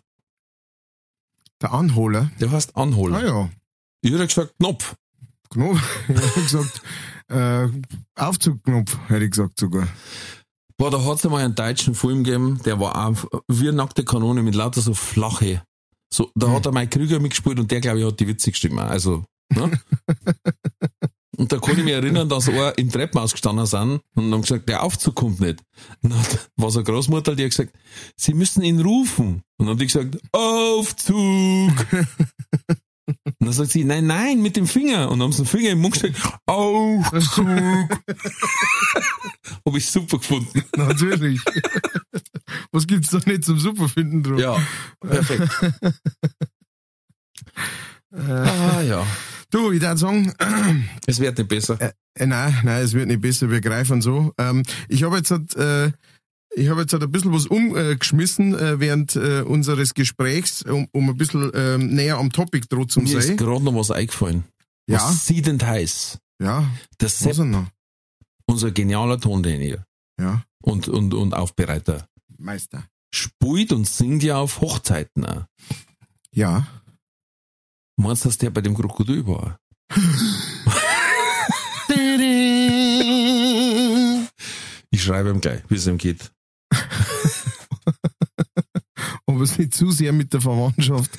Der 1.62 1.74
Anholer. 1.74 2.32
Der 2.40 2.52
heißt 2.52 2.78
Anholer. 2.78 3.18
Ah 3.18 3.26
ja. 3.26 3.50
Ich 4.02 4.12
hätte 4.12 4.28
gesagt 4.28 4.54
Knopf. 4.60 4.96
Knopf. 5.50 5.82
Ich 6.10 6.44
gesagt, 6.44 6.82
äh, 7.30 7.68
Aufzugknopf, 8.16 8.98
hätte 9.08 9.26
ich 9.26 9.32
gesagt 9.32 9.60
sogar. 9.60 9.88
Boah, 10.78 10.92
da 10.92 11.04
hat's 11.04 11.26
einmal 11.26 11.44
einen 11.44 11.56
deutschen 11.56 11.96
Film 11.96 12.24
gegeben, 12.24 12.60
der 12.64 12.80
war 12.80 13.08
auch 13.08 13.26
wie 13.48 13.68
eine 13.68 13.78
nackte 13.78 14.04
Kanone 14.06 14.44
mit 14.44 14.54
lauter 14.56 14.82
so 14.82 14.94
flache. 14.94 15.64
So, 16.14 16.32
da 16.36 16.52
hat 16.52 16.66
er 16.66 16.72
Mike 16.72 16.98
Krüger 16.98 17.20
mitgespielt 17.20 17.60
und 17.60 17.70
der, 17.72 17.82
glaube 17.82 18.00
ich, 18.00 18.06
hat 18.06 18.20
die 18.20 18.28
witzigste 18.28 18.68
Stimme. 18.68 18.84
Also, 18.84 19.24
ne? 19.54 19.72
Und 21.38 21.52
da 21.52 21.60
kann 21.60 21.78
ich 21.78 21.84
mich 21.84 21.94
erinnern, 21.94 22.28
dass 22.30 22.48
er 22.48 22.76
im 22.80 22.90
Treppenhaus 22.92 23.32
gestanden 23.34 23.68
sind 23.68 24.02
und 24.16 24.34
haben 24.34 24.42
gesagt, 24.42 24.68
der 24.68 24.82
Aufzug 24.82 25.14
kommt 25.14 25.40
nicht. 25.40 25.62
Und 26.02 26.10
dann 26.12 26.20
hat- 26.20 26.50
war 26.56 26.72
so 26.72 26.80
eine 26.80 26.86
Großmutter, 26.86 27.36
die 27.36 27.44
hat 27.44 27.52
gesagt, 27.52 27.74
sie 28.16 28.34
müssen 28.34 28.64
ihn 28.64 28.82
rufen. 28.82 29.44
Und 29.58 29.68
dann 29.68 29.68
haben 29.70 29.78
die 29.78 29.86
gesagt, 29.86 30.18
Aufzug! 30.32 31.72
Und 33.08 33.36
dann 33.40 33.54
sagt 33.54 33.72
sie, 33.72 33.84
nein, 33.84 34.06
nein, 34.06 34.42
mit 34.42 34.56
dem 34.58 34.68
Finger. 34.68 35.10
Und 35.10 35.20
dann 35.20 35.28
haben 35.28 35.32
sie 35.32 35.44
den 35.44 35.48
Finger 35.48 35.70
im 35.72 35.80
Mund 35.80 35.94
gesteckt, 35.94 36.20
Aufzug! 36.46 37.48
Hab 39.66 39.76
ich 39.76 39.86
super 39.90 40.18
gefunden. 40.18 40.64
Natürlich. 40.76 41.40
Was 42.72 42.86
gibt's 42.88 43.10
da 43.10 43.20
nicht 43.26 43.46
zum 43.46 43.60
Superfinden 43.60 44.24
drum? 44.24 44.38
Ja, 44.38 44.58
perfekt. 45.00 45.50
ah, 48.12 48.82
ja. 48.82 49.06
Du, 49.50 49.72
ich 49.72 49.82
würde 49.82 49.98
sagen, 49.98 50.34
Es 51.06 51.20
wird 51.20 51.38
nicht 51.38 51.48
besser. 51.48 51.80
Äh, 51.80 51.94
nein, 52.26 52.54
nein, 52.64 52.84
es 52.84 52.94
wird 52.94 53.08
nicht 53.08 53.22
besser, 53.22 53.50
wir 53.50 53.62
greifen 53.62 54.02
so. 54.02 54.34
Ähm, 54.38 54.64
ich 54.90 55.04
habe 55.04 55.18
jetzt, 55.18 55.32
halt, 55.32 55.56
äh, 55.56 55.92
ich 56.56 56.70
habe 56.70 56.82
jetzt 56.82 56.94
halt 56.94 57.04
ein 57.04 57.12
bisschen 57.12 57.34
was 57.34 57.46
umgeschmissen 57.46 58.54
äh, 58.58 58.80
während 58.80 59.16
äh, 59.16 59.42
unseres 59.42 59.94
Gesprächs, 59.94 60.64
um, 60.64 60.88
um 60.92 61.10
ein 61.10 61.18
bisschen 61.18 61.52
ähm, 61.54 61.94
näher 61.94 62.18
am 62.18 62.32
Topic 62.32 62.68
dran 62.68 62.90
zu 62.90 63.02
Mir 63.02 63.18
ist 63.20 63.28
sein. 63.28 63.38
gerade 63.38 63.64
noch 63.64 63.76
was 63.76 63.92
eingefallen. 63.92 64.44
Ja, 64.90 64.98
Was 64.98 65.26
siedend 65.28 65.64
heiß. 65.66 66.18
ja, 66.42 66.70
Der 67.02 67.06
was 67.08 67.20
Sepp, 67.20 67.68
unser 68.46 68.72
genialer 68.72 69.20
Tontechniker 69.20 69.86
Ja, 70.20 70.44
und, 70.62 70.88
und, 70.88 71.14
und 71.14 71.34
Aufbereiter, 71.34 72.08
Meister. 72.38 72.84
spielt 73.14 73.74
und 73.74 73.86
singt 73.88 74.24
ja 74.24 74.38
auf 74.38 74.62
Hochzeiten 74.62 75.26
auch. 75.26 75.46
Ja. 76.34 76.68
Meinst 77.98 78.24
du, 78.26 78.30
dass 78.30 78.38
der 78.38 78.50
bei 78.52 78.62
dem 78.62 78.76
Krokodil 78.76 79.28
war? 79.28 79.60
Ich 84.90 85.04
schreibe 85.04 85.30
ihm 85.30 85.42
gleich, 85.42 85.62
wie 85.70 85.76
es 85.76 85.88
ihm 85.88 85.98
geht. 85.98 86.32
Aber 89.26 89.42
es 89.42 89.58
nicht 89.58 89.74
zu 89.74 89.92
sehr 89.92 90.14
mit 90.14 90.34
der 90.34 90.42
Verwandtschaft. 90.42 91.12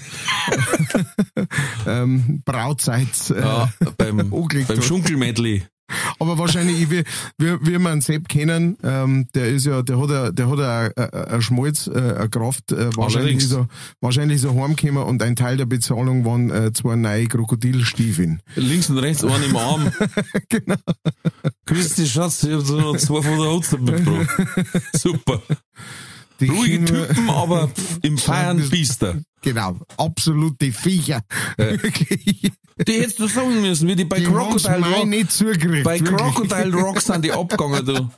ähm, 1.87 2.43
Brautzeit. 2.45 3.31
Äh, 3.31 3.41
Ja, 3.41 3.73
beim, 3.97 4.33
beim. 4.67 4.83
Schunkelmedley. 4.83 5.65
Aber 6.19 6.39
wahrscheinlich, 6.39 6.91
wie, 6.91 7.03
wie, 7.39 7.57
wie 7.63 7.79
wir 7.79 7.91
einen 7.91 8.01
Sepp 8.01 8.29
kennen, 8.29 8.77
ähm, 8.83 9.27
der 9.35 9.49
ist 9.49 9.67
ja, 9.67 9.83
der 9.83 9.99
hat 10.01 10.11
ja, 10.11 10.31
der 10.33 10.51
hat 10.51 10.59
ja 10.59 10.91
ein- 10.97 11.29
ein 11.35 11.43
Schmalz, 11.43 11.87
äh, 11.87 11.93
eine 12.19 12.29
Kraft, 12.29 12.73
äh, 12.73 12.95
wahrscheinlich 12.97 13.37
ist 13.39 13.53
er, 13.53 13.69
wahrscheinlich 14.01 14.45
er 14.45 14.55
heimgekommen 14.55 15.03
und 15.05 15.23
ein 15.23 15.37
Teil 15.37 15.57
der 15.57 15.67
Bezahlung 15.67 16.25
waren 16.25 16.51
äh, 16.51 16.73
zwei 16.73 16.97
neue 16.97 17.27
Krokodilstiefeln. 17.27 18.41
Links 18.57 18.91
und 18.91 18.99
rechts 18.99 19.25
einen 19.25 19.45
im 19.45 19.57
Arm. 19.57 19.91
genau. 20.49 20.77
Grüß 21.67 21.95
dich, 21.95 22.13
Schatz, 22.13 22.43
ich 22.45 22.53
hab 22.53 22.61
so 22.63 22.79
noch 22.81 22.97
zwei 22.97 23.23
von 23.23 23.39
der 23.39 23.51
Hutze 23.51 23.79
mitgebracht. 23.79 24.29
Super. 24.95 25.41
Die 26.41 26.49
Ruhige 26.49 26.85
Kinder- 26.85 27.09
Typen, 27.09 27.31
aber 27.31 27.71
im 28.03 28.17
Feiern 28.19 28.69
Biester. 28.69 29.17
Genau, 29.43 29.79
absolute 29.97 30.73
Viecher. 30.73 31.23
Wirklich. 31.57 32.53
Die 32.89 33.01
hättest 33.01 33.19
du 33.19 33.29
sagen 33.29 33.61
müssen, 33.61 33.87
wie 33.87 33.97
die 33.97 34.05
bei 34.05 34.19
Die 34.19 34.25
Crocodile 34.25 34.79
Rock. 34.79 35.07
nicht 35.07 35.31
zugekriegt. 35.31 35.85
Bei 35.85 36.01
wirklich. 36.01 36.19
Crocodile 36.19 36.75
Rock 36.75 37.01
sind 37.01 37.25
die 37.25 37.33
abgegangen, 37.33 37.85
du. 37.85 38.11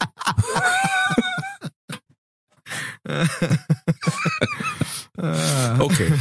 okay. 5.81 6.13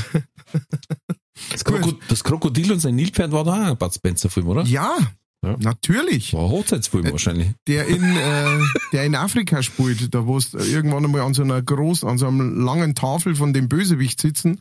Das, 1.52 1.64
Kroko 1.64 1.92
das 2.08 2.24
Krokodil 2.24 2.72
und 2.72 2.80
sein 2.80 2.96
Nilpferd 2.96 3.32
war 3.32 3.44
da 3.44 3.54
auch 3.54 3.68
ein 3.72 3.78
Bud 3.78 3.94
Spencer-Film, 3.94 4.48
oder? 4.48 4.64
Ja, 4.64 4.98
Ja. 5.42 5.56
natürlich. 5.60 6.34
War 6.34 6.46
ein 6.46 6.50
Hochzeitsfilm 6.50 7.12
wahrscheinlich. 7.12 7.52
Der 7.68 7.88
in, 7.88 8.04
äh, 8.04 8.60
der 8.92 9.06
in 9.06 9.16
Afrika 9.16 9.64
spielt, 9.64 10.14
da 10.14 10.26
wo 10.26 10.38
es 10.38 10.54
irgendwann 10.54 11.06
einmal 11.06 11.22
an 11.22 11.34
so 11.34 11.44
einer 11.44 11.62
groß, 11.62 12.04
an 12.04 12.18
so 12.18 12.28
einer 12.28 12.44
langen 12.44 12.94
Tafel 12.94 13.36
von 13.36 13.54
dem 13.54 13.70
Bösewicht 13.70 14.20
sitzen 14.20 14.60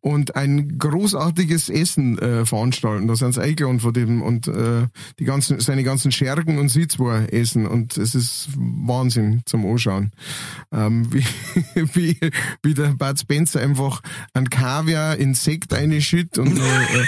und 0.00 0.34
ein 0.34 0.78
großartiges 0.78 1.68
Essen 1.68 2.18
äh, 2.18 2.46
veranstalten. 2.46 3.06
Da 3.06 3.16
sind 3.16 3.34
sie 3.34 3.42
eingeladen 3.42 3.80
von 3.80 3.92
dem 3.92 4.22
und 4.22 4.48
äh, 4.48 4.86
die 5.18 5.24
ganzen, 5.24 5.60
seine 5.60 5.84
ganzen 5.84 6.10
Schergen 6.10 6.58
und 6.58 6.70
sie 6.70 6.88
zwei 6.88 7.26
essen 7.26 7.66
und 7.66 7.98
es 7.98 8.14
ist 8.14 8.48
Wahnsinn 8.56 9.42
zum 9.44 9.66
Anschauen. 9.66 10.12
Ähm, 10.72 11.12
wie, 11.12 11.24
wie, 11.92 12.18
wie 12.62 12.74
der 12.74 12.94
Bud 12.94 13.18
Spencer 13.18 13.60
einfach 13.60 14.00
ein 14.32 14.48
Kaviar 14.48 15.16
in 15.18 15.34
Sekt 15.34 15.74
einschütt 15.74 16.38
und, 16.38 16.54
noch, 16.54 16.64
äh, 16.64 17.04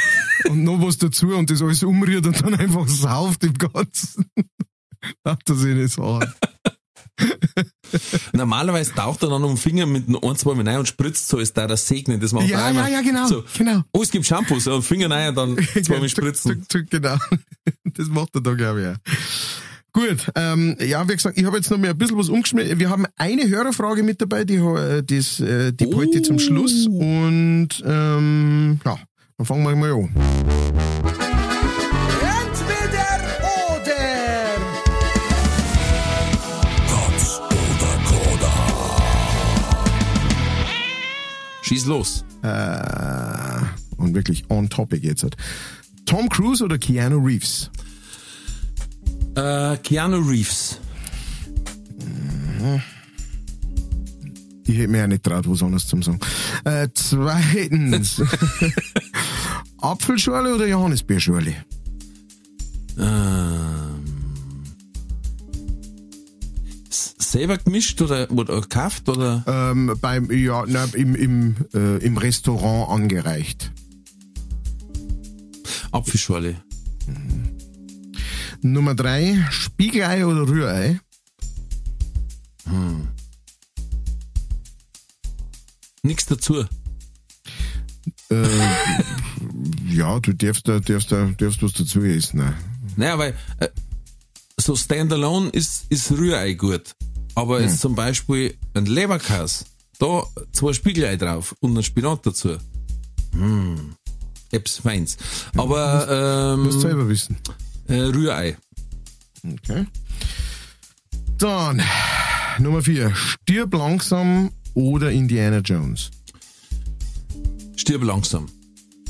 und 0.49 0.65
noch 0.65 0.81
was 0.81 0.99
dazu 0.99 1.29
und 1.29 1.51
das 1.51 1.63
alles 1.63 1.83
umrührt 1.83 2.27
und 2.27 2.43
dann 2.43 2.55
einfach 2.55 2.89
sauft 2.89 3.45
im 3.45 3.55
Ganzen. 3.55 4.27
Ach, 5.25 5.37
das 5.45 5.59
ist 5.59 5.65
nicht 5.65 5.93
so 5.95 6.03
hart. 6.05 6.35
Normalerweise 8.33 8.93
taucht 8.95 9.23
er 9.23 9.31
dann 9.31 9.43
um 9.45 9.53
den 9.53 9.57
Finger 9.57 9.87
mit 9.87 10.09
einem 10.09 10.19
ein, 10.23 10.37
zwei 10.37 10.55
Mal 10.55 10.69
rein 10.69 10.79
und 10.81 10.89
spritzt 10.89 11.29
so, 11.29 11.39
ist 11.39 11.57
da 11.57 11.67
das 11.67 11.87
Segnen. 11.87 12.21
Das 12.21 12.33
macht 12.33 12.49
Ja, 12.49 12.71
ja, 12.71 12.89
ja, 12.89 13.01
genau. 13.01 13.27
So. 13.27 13.45
genau. 13.57 13.83
Oh, 13.93 14.03
es 14.03 14.11
gibt 14.11 14.27
Shampoos, 14.27 14.67
ja, 14.67 14.73
und 14.75 14.83
Finger 14.83 15.11
rein 15.11 15.31
und 15.31 15.37
dann 15.37 15.57
zweimal 15.85 16.09
spritzen. 16.09 16.53
Tuck, 16.69 16.69
tuck, 16.69 16.91
tuck, 16.91 16.91
genau. 16.91 17.17
Das 17.85 18.09
macht 18.09 18.35
er 18.35 18.41
da, 18.43 18.55
glaube 18.55 18.83
ich, 18.83 18.89
auch. 18.89 18.97
Gut, 19.93 20.31
ähm, 20.35 20.77
ja, 20.79 21.09
wie 21.09 21.15
gesagt, 21.15 21.39
ich 21.39 21.45
habe 21.47 21.57
jetzt 21.57 21.71
noch 21.71 21.79
mal 21.79 21.89
ein 21.89 21.97
bisschen 21.97 22.19
was 22.19 22.29
umgeschmissen. 22.29 22.79
Wir 22.79 22.91
haben 22.91 23.07
eine 23.17 23.49
Hörerfrage 23.49 24.03
mit 24.03 24.21
dabei, 24.21 24.45
die, 24.45 24.57
äh, 24.57 24.99
äh, 24.99 25.73
die 25.73 25.87
Oh. 25.87 25.97
heute 25.97 26.21
zum 26.21 26.39
Schluss. 26.39 26.87
Und 26.87 27.69
ähm, 27.83 28.79
ja, 28.85 28.99
dann 29.39 29.47
fangen 29.47 29.65
wir 29.65 29.77
mal 29.77 29.93
an. 29.93 30.09
Entweder 32.23 33.09
oder. 33.77 34.07
Schieß 41.63 41.87
los. 41.87 42.25
Äh, 42.43 43.99
und 43.99 44.15
wirklich 44.15 44.45
on 44.49 44.71
topic 44.71 45.05
jetzt. 45.05 45.23
halt. 45.23 45.37
Tom 46.07 46.29
Cruise 46.29 46.65
oder 46.65 46.79
Keanu 46.79 47.19
Reeves? 47.19 47.71
Äh, 49.35 49.77
Keanu 49.79 50.19
Reeves. 50.19 50.81
Ich 54.67 54.77
hätte 54.79 54.89
mir 54.89 54.99
ja 54.99 55.07
nicht 55.07 55.23
traut, 55.23 55.49
was 55.49 55.63
anderes 55.63 55.87
zu 55.87 56.01
sagen. 56.03 56.19
Äh, 56.65 56.89
zweitens. 56.95 58.21
Apfelschorle 59.79 60.55
oder 60.55 60.67
Johannisbeerschorle? 60.67 61.55
Ähm, 62.99 64.03
s- 66.91 67.15
selber 67.19 67.59
gemischt 67.59 68.01
oder, 68.03 68.31
oder 68.31 68.61
gekauft 68.61 69.09
oder? 69.09 69.45
Ähm, 69.47 69.95
beim, 70.01 70.31
ja, 70.33 70.65
na, 70.67 70.85
im, 70.95 71.15
im, 71.15 71.57
äh, 71.75 71.99
im 71.99 72.17
Restaurant 72.17 72.91
angereicht. 72.91 73.71
Apfelschorle. 75.93 76.57
Nummer 78.63 78.95
drei, 78.97 79.47
Spiegelei 79.51 80.27
oder 80.27 80.49
Rührei? 80.49 80.99
Nix 86.07 86.27
dazu. 86.27 86.65
Äh, 88.31 88.47
ja, 89.89 90.19
du 90.21 90.33
darfst 90.33 90.69
da, 90.69 90.79
darfst 90.79 91.11
da, 91.11 91.27
darfst 91.37 91.63
was 91.63 91.73
dazu 91.73 92.03
essen. 92.03 92.39
Ne? 92.39 92.55
Naja, 92.97 93.19
weil 93.19 93.35
äh, 93.59 93.69
so 94.57 94.77
Standalone 94.77 95.51
ist, 95.51 95.87
ist 95.89 96.11
Rührei 96.13 96.55
gut. 96.55 96.93
Aber 97.35 97.61
jetzt 97.61 97.81
zum 97.81 97.95
Beispiel 97.95 98.57
ein 98.75 98.87
Leberkäse, 98.87 99.67
da 99.99 100.23
zwei 100.53 100.73
Spiegelei 100.73 101.17
drauf 101.17 101.55
und 101.61 101.77
ein 101.77 101.83
Spinat 101.83 102.25
dazu. 102.25 102.57
Hm. 103.33 103.95
Ebbs 104.53 104.79
feins. 104.79 105.19
Aber 105.57 106.57
Musst 106.57 106.77
ähm, 106.77 106.81
selber 106.81 107.09
wissen. 107.09 107.37
äh, 107.89 107.95
Rührei. 107.95 108.57
Okay. 109.45 109.87
Dann, 111.37 111.83
Nummer 112.59 112.81
vier, 112.81 113.15
stirb 113.15 113.75
langsam 113.75 114.51
oder 114.77 115.11
Indiana 115.11 115.59
Jones? 115.59 116.13
Stirb 117.75 118.05
langsam. 118.05 118.47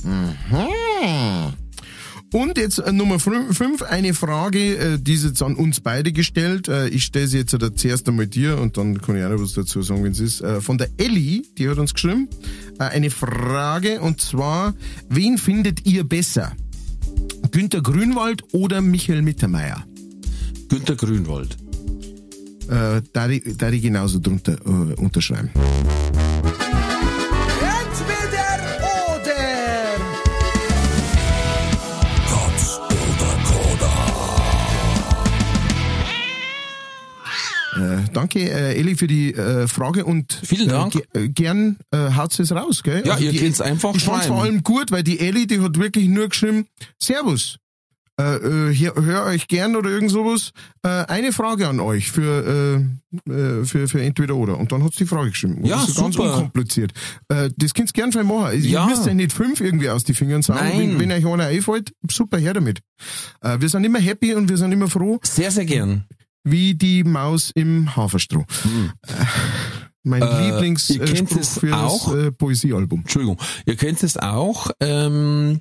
Hm. 0.02 1.52
Und 2.32 2.58
jetzt 2.58 2.78
äh, 2.78 2.92
Nummer 2.92 3.18
5, 3.18 3.82
eine 3.82 4.12
Frage, 4.12 4.76
äh, 4.76 4.98
die 5.00 5.14
ist 5.14 5.24
jetzt 5.24 5.42
an 5.42 5.54
uns 5.54 5.80
beide 5.80 6.12
gestellt. 6.12 6.68
Äh, 6.68 6.88
ich 6.88 7.04
stelle 7.04 7.28
sie 7.28 7.38
jetzt 7.38 7.54
äh, 7.54 7.74
zuerst 7.74 8.08
einmal 8.08 8.26
dir 8.26 8.58
und 8.58 8.76
dann 8.76 9.00
kann 9.00 9.16
ich 9.16 9.24
auch 9.24 9.30
noch 9.30 9.40
was 9.40 9.52
dazu 9.52 9.82
sagen, 9.82 10.04
wenn 10.04 10.12
es 10.12 10.20
ist. 10.20 10.44
Von 10.60 10.78
der 10.78 10.88
Ellie, 10.98 11.42
die 11.56 11.68
hat 11.68 11.78
uns 11.78 11.94
geschrieben, 11.94 12.28
eine 12.78 13.10
Frage 13.10 14.00
und 14.00 14.20
zwar, 14.20 14.74
wen 15.08 15.38
findet 15.38 15.86
ihr 15.86 16.04
besser? 16.04 16.52
Günter 17.52 17.80
Grünwald 17.80 18.42
oder 18.52 18.80
Michael 18.80 19.22
Mittermeier? 19.22 19.84
Günter 20.68 20.96
Grünwald. 20.96 21.56
Äh, 22.68 23.02
da 23.12 23.28
ich, 23.28 23.82
genauso 23.82 24.18
drunter 24.18 24.54
äh, 24.64 24.94
unterschreiben. 24.94 25.50
Entweder 27.60 28.58
oder. 29.14 29.36
Äh, 37.76 38.04
danke, 38.12 38.40
äh, 38.40 38.74
Elli, 38.74 38.96
für 38.96 39.06
die 39.06 39.34
äh, 39.34 39.68
Frage 39.68 40.04
und 40.04 40.32
Vielen 40.42 40.68
Dank. 40.68 40.94
Äh, 40.94 41.00
ge 41.12 41.28
gern 41.28 41.76
äh, 41.92 42.14
haut 42.16 42.38
es 42.38 42.50
raus, 42.52 42.82
gell? 42.82 43.02
Ja, 43.04 43.18
ihr 43.18 43.32
die, 43.32 43.38
könnt's 43.38 43.60
einfach 43.60 43.94
Ich 43.94 44.02
fand's 44.02 44.24
schreiben. 44.24 44.34
vor 44.34 44.44
allem 44.44 44.62
gut, 44.62 44.90
weil 44.90 45.02
die 45.02 45.20
Elli, 45.20 45.46
die 45.46 45.60
hat 45.60 45.78
wirklich 45.78 46.08
nur 46.08 46.28
geschrieben, 46.28 46.66
Servus. 47.00 47.58
Äh, 48.18 48.36
äh, 48.36 48.74
hör, 48.78 48.94
hör 49.04 49.24
euch 49.26 49.46
gern 49.48 49.76
oder 49.76 49.90
irgend 49.90 50.10
sowas. 50.10 50.52
Äh, 50.82 50.88
eine 50.88 51.32
Frage 51.32 51.68
an 51.68 51.80
euch 51.80 52.10
für, 52.10 52.80
äh, 53.26 53.30
äh, 53.30 53.64
für, 53.64 53.88
für 53.88 54.02
entweder 54.02 54.36
oder. 54.36 54.58
Und 54.58 54.72
dann 54.72 54.82
hat's 54.84 54.96
die 54.96 55.06
Frage 55.06 55.30
geschrieben. 55.30 55.58
Und 55.58 55.66
Ja, 55.66 55.76
das 55.76 55.90
ist 55.90 55.96
ganz 55.98 56.14
super. 56.16 56.34
unkompliziert. 56.36 56.92
Äh, 57.28 57.50
das 57.56 57.74
könnt's 57.74 57.92
gern 57.92 58.12
fein 58.12 58.26
machen. 58.26 58.58
Ja. 58.62 58.84
Ihr 58.84 58.90
müsst 58.90 59.06
euch 59.06 59.14
nicht 59.14 59.32
fünf 59.32 59.60
irgendwie 59.60 59.90
aus 59.90 60.04
die 60.04 60.14
Fingern 60.14 60.42
saugen. 60.42 60.60
Nein. 60.60 60.98
Wenn, 60.98 61.10
wenn 61.10 61.12
euch 61.12 61.26
einer 61.26 61.46
einfällt, 61.46 61.92
super, 62.10 62.38
her 62.38 62.54
damit. 62.54 62.80
Wir 63.58 63.68
sind 63.68 63.84
immer 63.84 63.98
happy 63.98 64.34
und 64.34 64.48
wir 64.48 64.56
sind 64.56 64.72
immer 64.72 64.88
froh, 64.88 65.18
Sehr, 65.22 65.50
sehr 65.50 65.64
gern. 65.66 66.04
wie 66.44 66.74
die 66.74 67.04
Maus 67.04 67.50
im 67.54 67.94
Haferstroh. 67.96 68.44
Äh, 69.06 69.10
mein 70.02 70.22
Hm. 70.22 70.28
Äh, 70.30 70.46
ihr 70.46 70.52
Lieblingsspruch 70.52 71.04
kennt 71.04 71.46
für 71.46 71.76
auch? 71.76 72.12
das 72.12 72.24
äh, 72.26 72.32
Poesiealbum. 72.32 73.00
Entschuldigung. 73.00 73.38
Ihr 73.66 73.74
könnt 73.76 74.02
es 74.02 74.16
auch 74.16 74.70
ähm, 74.80 75.60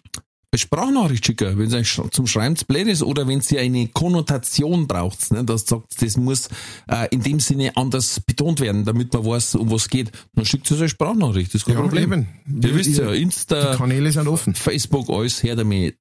eine 0.55 0.59
Sprachnachricht 0.59 1.25
schicken, 1.25 1.57
wenn 1.57 1.67
es 1.67 1.73
euch 1.73 2.09
zum 2.11 2.27
Schreiben 2.27 2.55
zu 2.55 2.65
blöd 2.65 2.87
ist 2.87 3.03
oder 3.03 3.27
wenn 3.27 3.41
ihr 3.51 3.59
eine 3.59 3.87
Konnotation 3.89 4.87
braucht, 4.87 5.31
ne, 5.31 5.43
das 5.43 5.65
sagt, 5.65 6.01
das 6.01 6.15
muss 6.17 6.47
äh, 6.87 7.07
in 7.11 7.21
dem 7.21 7.39
Sinne 7.41 7.75
anders 7.75 8.21
betont 8.21 8.61
werden, 8.61 8.85
damit 8.85 9.13
man 9.13 9.25
weiß, 9.25 9.55
um 9.55 9.69
was 9.69 9.83
es 9.83 9.89
geht. 9.89 10.11
Dann 10.33 10.45
schickt 10.45 10.71
es 10.71 10.77
eine 10.79 10.87
Sprachnachricht, 10.89 11.49
das 11.53 11.61
ist 11.61 11.65
kein 11.65 11.75
Ja, 11.75 11.81
Problem. 11.81 12.13
eben. 12.13 12.27
Ihr 12.63 12.75
wisst 12.75 12.97
ja, 12.97 13.11
Die 13.11 13.21
Insta, 13.21 13.75
Kanäle 13.75 14.11
sind 14.11 14.27
offen. 14.27 14.55
Facebook, 14.55 15.09
alles 15.09 15.43
her 15.43 15.55
damit. 15.55 15.97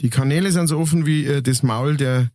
Die 0.00 0.10
Kanäle 0.10 0.52
sind 0.52 0.68
so 0.68 0.78
offen 0.78 1.04
wie 1.06 1.24
äh, 1.24 1.42
das 1.42 1.62
Maul 1.62 1.96
der 1.96 2.30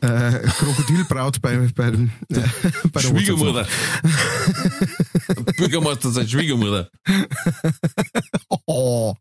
äh, 0.00 0.40
Krokodilbraut 0.58 1.40
bei, 1.40 1.56
bei, 1.76 1.90
dem, 1.92 2.10
äh, 2.28 2.40
bei 2.92 3.00
der 3.02 3.08
Schwiegermutter. 3.08 3.68
Bürgermeister 5.56 6.10
seine 6.10 6.28
Schwiegermutter. 6.28 6.90
Oh. 8.66 9.14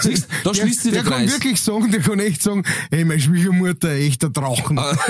Siehst, 0.00 0.28
da 0.44 0.50
Der, 0.50 0.54
schließt 0.62 0.82
sich 0.82 0.92
der 0.92 1.02
der, 1.02 1.10
kann 1.10 1.20
Kreis. 1.22 1.32
wirklich 1.34 1.60
sagen, 1.60 1.90
der 1.90 2.00
kann 2.00 2.18
echt 2.20 2.42
sagen, 2.42 2.64
ey, 2.90 3.04
meine 3.04 3.20
Schwiegermutter, 3.20 3.90
echter 3.92 4.30
Drachen. 4.30 4.78
Ah. 4.78 4.96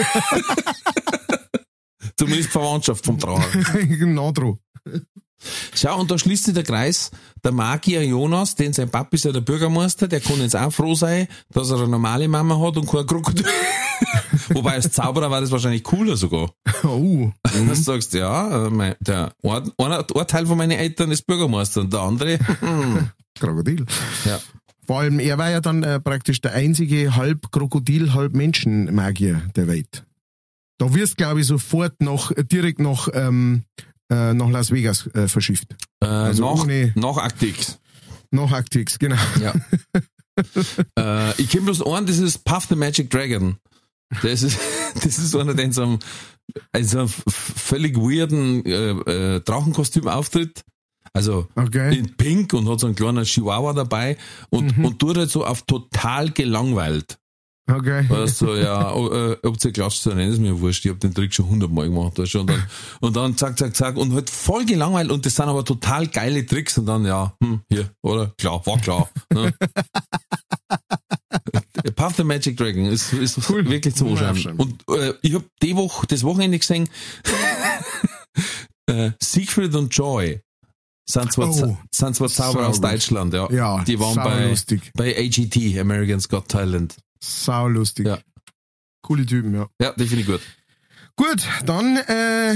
Zumindest 2.16 2.50
Verwandtschaft 2.50 3.04
vom 3.04 3.18
Trauer. 3.18 3.44
Nadro. 4.00 4.58
Schau, 5.74 5.98
und 6.00 6.10
da 6.10 6.18
schließt 6.18 6.44
sich 6.44 6.54
der 6.54 6.62
Kreis. 6.62 7.10
Der 7.42 7.50
Magier 7.52 8.04
Jonas, 8.06 8.54
den 8.54 8.72
sein 8.72 8.90
Papa 8.90 9.08
ist 9.12 9.24
ja 9.24 9.32
der 9.32 9.40
Bürgermeister, 9.40 10.06
der 10.06 10.20
kann 10.20 10.40
jetzt 10.40 10.54
auch 10.54 10.72
froh 10.72 10.94
sein, 10.94 11.26
dass 11.50 11.70
er 11.70 11.78
eine 11.78 11.88
normale 11.88 12.28
Mama 12.28 12.60
hat 12.60 12.76
und 12.76 12.88
kein 12.88 13.06
Krokodil. 13.06 13.44
Wobei 14.50 14.72
als 14.74 14.92
Zauberer 14.92 15.30
war 15.30 15.40
das 15.40 15.50
wahrscheinlich 15.50 15.82
cooler 15.82 16.16
sogar. 16.16 16.52
Oh. 16.84 17.30
Dass 17.42 17.78
du 17.78 17.82
sagst, 17.82 18.14
ja, 18.14 18.66
äh, 18.66 18.70
mein, 18.70 18.94
der 19.00 19.32
ein, 19.42 19.72
einer- 19.78 20.06
ein 20.14 20.26
Teil 20.28 20.46
von 20.46 20.58
meinen 20.58 20.72
Eltern 20.72 21.10
ist 21.10 21.26
Bürgermeister 21.26 21.80
und 21.80 21.92
der 21.92 22.00
andere, 22.00 22.38
hm, 22.60 23.10
Krokodil. 23.38 23.86
ja. 24.24 24.40
Vor 24.84 24.98
allem, 24.98 25.20
er 25.20 25.38
war 25.38 25.48
ja 25.50 25.60
dann 25.60 25.84
äh, 25.84 26.00
praktisch 26.00 26.40
der 26.40 26.52
einzige 26.54 27.14
halb 27.14 27.52
Krokodil, 27.52 28.14
halb 28.14 28.34
Menschen-Magier 28.34 29.40
der 29.54 29.68
Welt. 29.68 30.04
Da 30.78 30.92
wirst, 30.92 31.16
glaube 31.16 31.40
ich, 31.40 31.46
sofort 31.46 32.00
noch, 32.02 32.32
äh, 32.32 32.42
direkt 32.42 32.80
nach, 32.80 33.08
ähm, 33.14 33.62
äh, 34.10 34.34
nach 34.34 34.50
Las 34.50 34.72
Vegas 34.72 35.06
äh, 35.14 35.28
verschifft. 35.28 35.76
Äh, 36.02 36.06
Also 36.06 36.44
nach, 36.52 36.62
ohne- 36.64 36.92
nach 36.96 37.16
Actix. 37.18 37.78
Nach 38.32 38.50
Actix, 38.50 38.98
genau. 38.98 39.16
Ja. 39.40 39.54
äh, 40.98 41.40
ich 41.40 41.48
kenne 41.50 41.64
bloß 41.64 41.82
einen, 41.86 42.06
das 42.06 42.18
ist 42.18 42.44
Puff 42.44 42.66
the 42.68 42.74
Magic 42.76 43.10
Dragon. 43.10 43.56
Das 44.22 44.42
ist, 44.42 44.58
das 44.94 45.18
ist 45.18 45.34
einer, 45.36 45.54
der 45.54 45.64
in 45.66 45.72
so 45.72 45.82
einem, 45.82 45.98
in 46.76 46.84
so 46.84 46.98
einem 46.98 47.06
f- 47.08 47.22
völlig 47.28 47.96
weirden 47.96 48.64
äh, 48.66 49.40
Drachenkostüm 49.40 50.08
auftritt. 50.08 50.62
Also 51.14 51.46
Okay. 51.56 51.98
in 51.98 52.16
Pink 52.16 52.52
und 52.54 52.68
hat 52.68 52.80
so 52.80 52.86
einen 52.86 52.96
kleinen 52.96 53.24
Chihuahua 53.24 53.72
dabei 53.74 54.16
und, 54.50 54.78
und 54.78 54.98
tut 54.98 55.16
halt 55.18 55.30
so 55.30 55.44
auf 55.44 55.62
total 55.62 56.30
gelangweilt. 56.30 57.18
Okay. 57.70 58.06
Also, 58.10 58.56
ja, 58.56 58.92
oh, 58.94 59.08
äh, 59.12 59.36
ob 59.44 59.62
ihr 59.64 59.72
klatscht 59.72 60.04
oder 60.06 60.16
nicht, 60.16 60.30
ist 60.32 60.40
mir 60.40 60.58
wurscht. 60.60 60.84
Ich 60.84 60.90
hab 60.90 60.98
den 61.00 61.14
Trick 61.14 61.32
schon 61.32 61.48
hundertmal 61.48 61.88
gemacht. 61.88 62.18
Weißt 62.18 62.34
du, 62.34 62.40
und, 62.40 62.50
dann, 62.50 62.62
und 63.00 63.14
dann 63.16 63.36
zack, 63.36 63.56
zack, 63.58 63.76
zack 63.76 63.96
und 63.96 64.12
halt 64.14 64.28
voll 64.30 64.64
gelangweilt 64.64 65.10
und 65.12 65.24
das 65.24 65.36
sind 65.36 65.44
aber 65.48 65.64
total 65.64 66.08
geile 66.08 66.44
Tricks 66.44 66.76
und 66.78 66.86
dann, 66.86 67.04
ja, 67.04 67.36
hm, 67.42 67.60
hier, 67.70 67.90
oder? 68.02 68.32
Klar, 68.38 68.66
war 68.66 68.78
klar. 68.80 69.08
Ne? 69.32 69.54
Puff 71.94 72.16
the 72.16 72.24
Magic 72.24 72.56
Dragon 72.56 72.86
ist, 72.86 73.12
ist 73.12 73.38
Cool. 73.48 73.68
wirklich 73.68 73.94
zum 73.94 74.16
Anschauen. 74.16 74.56
Und 74.56 74.82
äh, 74.88 75.14
ich 75.22 75.34
hab 75.34 75.44
die 75.62 75.76
Woche, 75.76 76.06
das 76.06 76.24
Wochenende 76.24 76.58
gesehen, 76.58 76.88
äh, 78.86 79.10
Siegfried 79.22 79.74
und 79.74 79.94
Joy 79.94 80.40
sind 81.08 81.32
zwar, 81.32 81.48
Oh. 81.50 81.76
Sind 81.92 82.14
zwar 82.16 82.28
Zauberer 82.28 82.68
aus. 82.68 82.80
Deutschland, 82.80 83.34
ja. 83.34 83.50
Ja, 83.50 83.84
die 83.84 83.98
waren 83.98 84.14
sau 84.14 84.24
bei, 84.24 84.48
lustig. 84.48 84.90
bei 84.94 85.16
AGT, 85.18 85.78
Americans 85.78 86.28
Got 86.28 86.48
Talent. 86.48 86.96
Sau 87.22 87.68
lustig. 87.68 88.06
Ja. 88.06 88.18
Coole 89.02 89.26
Typen, 89.26 89.54
ja. 89.54 89.66
Ja, 89.80 89.92
die 89.92 90.06
finde 90.06 90.20
ich 90.22 90.26
gut. 90.26 90.40
Gut, 91.16 91.46
dann 91.66 91.96
äh, 91.96 92.54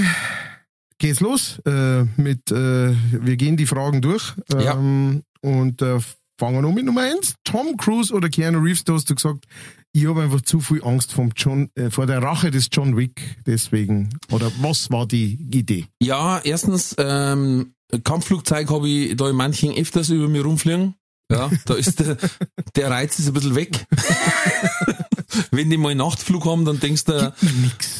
geht's 0.97 1.19
los 1.19 1.59
äh, 1.65 2.03
mit, 2.15 2.49
äh, 2.51 2.95
wir 3.11 3.37
gehen 3.37 3.57
die 3.57 3.65
Fragen 3.67 4.01
durch 4.01 4.33
Ja. 4.51 4.73
ähm, 4.77 5.23
und 5.41 5.81
äh, 5.81 5.99
fangen 6.39 6.65
an 6.65 6.73
mit 6.73 6.85
Nummer 6.85 7.01
eins. 7.01 7.35
Tom 7.43 7.77
Cruise 7.77 8.13
oder 8.13 8.29
Keanu 8.29 8.59
Reeves, 8.59 8.83
da 8.83 8.93
hast 8.93 9.09
du 9.09 9.15
gesagt, 9.15 9.45
ich 9.93 10.05
habe 10.07 10.21
einfach 10.23 10.41
zu 10.41 10.59
viel 10.59 10.83
Angst 10.83 11.11
vom 11.13 11.31
John, 11.35 11.69
äh, 11.75 11.89
vor 11.89 12.05
der 12.07 12.21
Rache 12.21 12.49
des 12.51 12.67
John 12.71 12.95
Wick, 12.97 13.37
deswegen, 13.45 14.09
oder 14.31 14.51
was 14.59 14.89
war 14.91 15.05
die 15.07 15.33
Idee? 15.51 15.85
Ja, 16.01 16.39
erstens, 16.43 16.95
ähm, 16.97 17.73
Kampfflugzeug 18.03 18.69
habe 18.69 18.89
ich 18.89 19.15
da 19.15 19.29
in 19.29 19.35
manchen 19.35 19.73
öfters 19.75 20.09
über 20.09 20.27
mir 20.27 20.43
rumfliegen. 20.43 20.95
Ja, 21.31 21.49
da 21.65 21.73
ist 21.75 21.99
der, 21.99 22.17
der 22.75 22.89
Reiz 22.89 23.19
ist 23.19 23.27
ein 23.27 23.33
bisschen 23.33 23.55
weg. 23.55 23.85
Wenn 25.51 25.69
die 25.69 25.77
mal 25.77 25.93
Nachtflug 25.93 26.45
haben, 26.45 26.65
dann 26.65 26.79
denkst 26.79 27.05
du, 27.05 27.33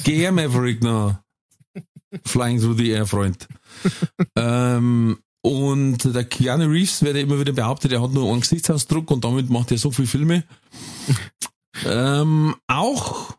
geh 0.04 0.16
her, 0.16 0.32
Maverick, 0.32 0.82
na. 0.82 1.24
Flying 2.26 2.60
through 2.60 2.78
the 2.78 2.90
air, 2.90 3.06
Freund. 3.06 3.48
ähm, 4.36 5.18
und 5.42 6.04
der 6.04 6.24
Keanu 6.24 6.66
Reeves 6.66 7.04
wird 7.04 7.16
ja 7.16 7.22
immer 7.22 7.40
wieder 7.40 7.54
behauptet, 7.54 7.92
er 7.92 8.02
hat 8.02 8.12
nur 8.12 8.32
einen 8.32 8.42
Gesichtsausdruck 8.42 9.12
und 9.12 9.24
damit 9.24 9.50
macht 9.50 9.72
er 9.72 9.78
so 9.78 9.92
viele 9.92 10.08
Filme. 10.08 10.44
ähm, 11.86 12.56
auch 12.68 13.36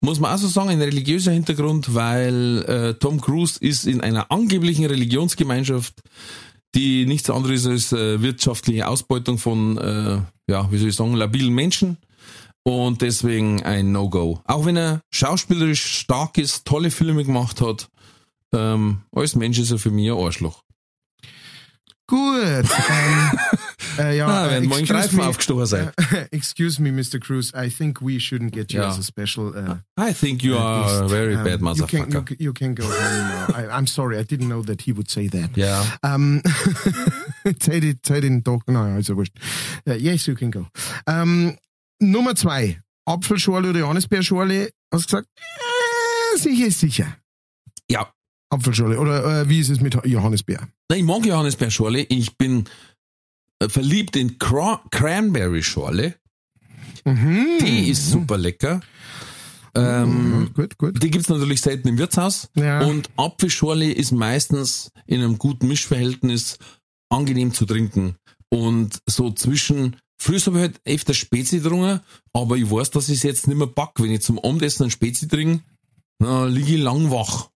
muss 0.00 0.20
man 0.20 0.32
auch 0.32 0.38
so 0.38 0.48
sagen, 0.48 0.70
ein 0.70 0.80
religiöser 0.80 1.32
Hintergrund, 1.32 1.94
weil 1.94 2.64
äh, 2.68 2.94
Tom 2.94 3.20
Cruise 3.20 3.58
ist 3.60 3.86
in 3.86 4.00
einer 4.00 4.30
angeblichen 4.30 4.86
Religionsgemeinschaft, 4.86 6.02
die 6.74 7.06
nichts 7.06 7.30
anderes 7.30 7.66
als 7.66 7.92
äh, 7.92 8.20
wirtschaftliche 8.22 8.86
Ausbeutung 8.86 9.38
von, 9.38 9.78
äh, 9.78 10.20
ja, 10.50 10.70
wie 10.70 10.78
soll 10.78 10.88
ich 10.88 10.96
sagen, 10.96 11.14
labilen 11.14 11.52
Menschen 11.52 11.96
und 12.62 13.02
deswegen 13.02 13.62
ein 13.62 13.92
No-Go. 13.92 14.40
Auch 14.44 14.66
wenn 14.66 14.76
er 14.76 15.00
schauspielerisch 15.10 15.84
stark 16.00 16.38
ist, 16.38 16.66
tolle 16.66 16.90
Filme 16.90 17.24
gemacht 17.24 17.60
hat, 17.60 17.88
ähm, 18.54 19.02
als 19.12 19.34
Mensch 19.34 19.58
ist 19.58 19.70
er 19.70 19.78
für 19.78 19.90
mich 19.90 20.10
ein 20.10 20.18
Arschloch. 20.18 20.62
Gut. 22.06 22.18
ähm, 22.20 23.38
äh, 23.98 24.16
ja, 24.16 24.26
Ah, 24.26 24.46
äh, 24.46 24.50
werden 24.50 24.68
me, 25.16 25.26
aufgestochen 25.26 25.66
sein. 25.66 25.90
äh, 26.12 26.26
excuse 26.36 26.80
me, 26.80 26.90
Mr. 26.92 27.18
Cruise, 27.20 27.52
I 27.54 27.68
think 27.70 28.00
we 28.00 28.18
shouldn't 28.18 28.50
get 28.52 28.72
you 28.72 28.80
Ja. 28.80 28.88
as 28.88 28.98
a 28.98 29.02
special. 29.02 29.48
Uh, 29.54 29.76
I 30.00 30.12
think 30.14 30.42
you 30.42 30.56
are 30.56 31.04
a 31.04 31.08
very 31.08 31.34
um, 31.36 31.44
bad 31.44 31.60
you 31.76 31.86
can, 31.86 32.08
motherfucker. 32.10 32.30
you, 32.30 32.36
you 32.46 32.52
can 32.52 32.74
go 32.74 32.84
home 32.84 32.92
now. 32.94 33.46
I, 33.54 33.66
I'm 33.76 33.86
sorry, 33.86 34.18
I 34.18 34.22
didn't 34.24 34.48
know 34.48 34.62
that 34.62 34.82
he 34.82 34.92
would 34.92 35.10
say 35.10 35.28
that. 35.28 35.56
Ja. 35.56 35.84
Um, 36.02 36.42
say 37.60 37.80
the, 37.80 37.94
say 38.06 38.20
den 38.20 38.42
Tag, 38.44 38.60
nein, 38.68 38.94
also 38.96 39.14
wurscht. 39.16 39.32
Uh, 39.88 39.94
yes, 39.94 40.26
you 40.26 40.34
can 40.34 40.50
go. 40.50 40.66
Um, 41.06 41.56
Nummer 42.00 42.34
zwei. 42.34 42.78
Apfelschorle 43.06 43.70
oder 43.70 43.80
Johannisbeerschorle? 43.80 44.70
Hast 44.92 45.04
du 45.12 45.16
gesagt? 45.16 45.28
Äh, 46.34 46.38
sicher 46.38 46.66
ist 46.66 46.80
sicher. 46.80 47.16
Ja. 47.90 48.12
Apfelschorle. 48.50 48.98
Oder 48.98 49.42
äh, 49.42 49.48
wie 49.48 49.60
ist 49.60 49.68
es 49.70 49.80
mit 49.80 49.98
Johannisbeer? 50.04 50.68
Na, 50.90 50.96
Ich 50.96 51.02
mag 51.04 51.24
Johannisbeerschorle. 51.24 52.00
Ich 52.08 52.36
bin 52.36 52.64
verliebt 53.68 54.16
in 54.16 54.38
Cra 54.38 54.82
Cranberry-Schorle. 54.90 56.14
Mhm. 57.04 57.58
Die 57.60 57.90
ist 57.90 58.10
super 58.10 58.38
lecker. 58.38 58.80
Ähm, 59.74 60.40
Mhm, 60.40 60.54
gut, 60.54 60.78
gut. 60.78 61.02
die 61.02 61.10
gibt's 61.10 61.28
natürlich 61.28 61.60
selten 61.60 61.88
im 61.88 61.98
Wirtshaus. 61.98 62.48
Ja. 62.54 62.80
Und 62.84 63.10
Apfelschorle 63.16 63.92
ist 63.92 64.12
meistens 64.12 64.90
in 65.06 65.20
einem 65.20 65.38
guten 65.38 65.68
Mischverhältnis 65.68 66.58
angenehm 67.10 67.52
zu 67.52 67.66
trinken. 67.66 68.16
Und 68.48 69.00
so 69.06 69.30
zwischen, 69.30 69.96
früher 70.18 70.40
habe 70.40 70.56
ich 70.56 70.62
halt 70.62 70.80
öfter 70.84 71.14
Spezi 71.14 71.58
getrunken, 71.60 72.00
aber 72.32 72.56
ich 72.56 72.70
weiß, 72.70 72.90
dass 72.90 73.08
ich 73.08 73.18
es 73.18 73.22
jetzt 73.22 73.46
nicht 73.46 73.56
mehr 73.56 73.66
back. 73.66 73.90
Wenn 73.98 74.10
ich 74.10 74.22
zum 74.22 74.38
Abendessen 74.38 74.84
ein 74.84 74.90
Spezi 74.90 75.28
trinke, 75.28 75.62
dann 76.18 76.50
liege 76.50 76.74
ich 76.74 76.80
lang 76.80 77.10
wach. 77.10 77.50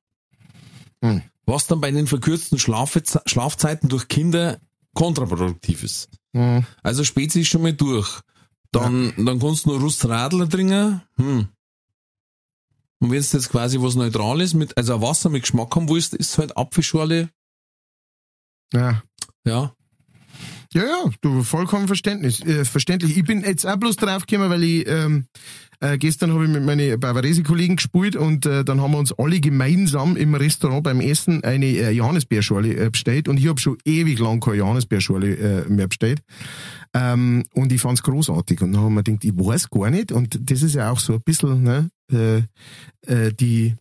Hm. 1.03 1.23
Was 1.47 1.67
dann 1.67 1.81
bei 1.81 1.91
den 1.91 2.07
verkürzten 2.07 2.59
Schlafe- 2.59 3.03
Schlafzeiten 3.27 3.89
durch 3.89 4.07
Kinder 4.09 4.61
kontraproduktiv 4.95 5.83
ist. 5.83 6.09
Mhm. 6.33 6.65
Also 6.83 7.05
Spezi 7.05 7.41
ist 7.41 7.49
schon 7.49 7.63
mal 7.63 7.73
durch. 7.73 8.21
Dann, 8.71 9.13
dann 9.19 9.39
kannst 9.39 9.67
du 9.67 9.71
nur 9.71 9.81
Rustradler 9.81 10.49
trinken. 10.49 11.03
Hm. 11.17 11.49
Und 13.01 13.11
wenn 13.11 13.21
du 13.21 13.37
jetzt 13.37 13.51
quasi 13.51 13.79
was 13.81 13.97
Neutrales 13.97 14.55
mit, 14.55 14.77
also 14.77 15.03
Wasser 15.03 15.29
mit 15.29 15.43
Geschmack 15.43 15.75
haben 15.77 15.89
willst, 15.89 16.15
ist 16.15 16.39
halt 16.39 16.57
Apfelschorle, 16.57 17.29
Ja. 18.73 19.03
ja. 19.45 19.75
Ja, 20.75 20.83
ja, 20.85 21.11
du, 21.21 21.43
vollkommen 21.43 21.87
Verständnis, 21.87 22.41
äh, 22.41 22.65
verständlich. 22.65 23.17
Ich 23.17 23.25
bin 23.25 23.43
jetzt 23.43 23.67
auch 23.67 23.77
bloß 23.77 23.97
draufgekommen, 23.97 24.51
weil 24.51 24.63
ich 24.63 24.89
ähm, 24.89 25.27
äh, 25.81 25.99
gestern 25.99 26.33
habe 26.33 26.45
ich 26.45 26.51
mit 26.51 26.65
meinen 26.65 26.99
Bavarese-Kollegen 26.99 27.77
gespielt 27.77 28.17
und 28.17 28.47
äh, 28.47 28.65
dann 28.65 28.81
haben 28.81 28.93
wir 28.93 28.99
uns 28.99 29.13
alle 29.19 29.41
gemeinsam 29.41 30.17
im 30.17 30.35
Restaurant 30.35 30.85
beim 30.85 31.01
Essen 31.01 31.45
eine 31.45 31.67
äh, 31.67 31.91
Johannisbeerschorle 31.91 32.75
äh, 32.75 32.91
bestellt 32.91 33.29
und 33.29 33.39
ich 33.39 33.49
habe 33.49 33.61
schon 33.61 33.77
ewig 33.85 34.19
lang 34.19 34.41
keine 34.41 34.59
Johannisbeerschorle 34.59 35.37
äh, 35.37 35.69
mehr 35.69 35.89
bestellt. 35.89 36.21
Ähm, 36.95 37.45
und 37.53 37.73
ich 37.73 37.81
fand's 37.81 38.03
großartig. 38.03 38.63
Und 38.63 38.73
dann 38.73 38.83
haben 38.83 38.95
wir 38.95 39.03
gedacht, 39.03 39.25
ich 39.25 39.37
weiß 39.37 39.71
gar 39.71 39.91
nicht. 39.91 40.13
Und 40.13 40.39
das 40.51 40.63
ist 40.63 40.75
ja 40.75 40.91
auch 40.91 41.01
so 41.01 41.15
ein 41.15 41.23
bisschen 41.23 41.63
ne, 41.63 41.91
äh, 42.13 42.43
äh, 43.07 43.33
die 43.33 43.75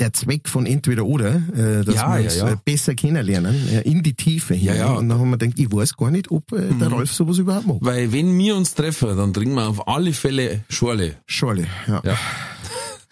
der 0.00 0.12
Zweck 0.12 0.48
von 0.48 0.66
entweder 0.66 1.04
oder, 1.04 1.36
äh, 1.54 1.84
dass 1.84 1.94
Ja, 1.94 2.16
wir 2.16 2.24
uns 2.24 2.36
ja. 2.36 2.50
äh, 2.50 2.56
besser 2.64 2.94
kennenlernen, 2.94 3.54
äh, 3.68 3.80
in 3.82 4.02
die 4.02 4.14
Tiefe 4.14 4.54
hinein. 4.54 4.76
Ja, 4.76 4.86
ja. 4.86 4.92
Und 4.92 5.08
dann 5.08 5.18
haben 5.18 5.30
wir 5.30 5.38
gedacht, 5.38 5.58
ich 5.58 5.72
weiß 5.72 5.96
gar 5.96 6.10
nicht, 6.10 6.30
ob 6.30 6.50
äh, 6.52 6.56
der 6.80 6.88
Mhm. 6.88 6.94
Ralf 6.94 7.12
sowas 7.12 7.38
überhaupt 7.38 7.66
mag. 7.66 7.76
Weil 7.80 8.12
wenn 8.12 8.36
wir 8.38 8.56
uns 8.56 8.74
treffen, 8.74 9.16
dann 9.16 9.32
trinken 9.32 9.54
wir 9.54 9.68
auf 9.68 9.86
alle 9.88 10.12
Fälle 10.12 10.64
Schorle. 10.68 11.16
Schorle, 11.26 11.66
ja. 11.86 12.00
Ja. 12.04 12.18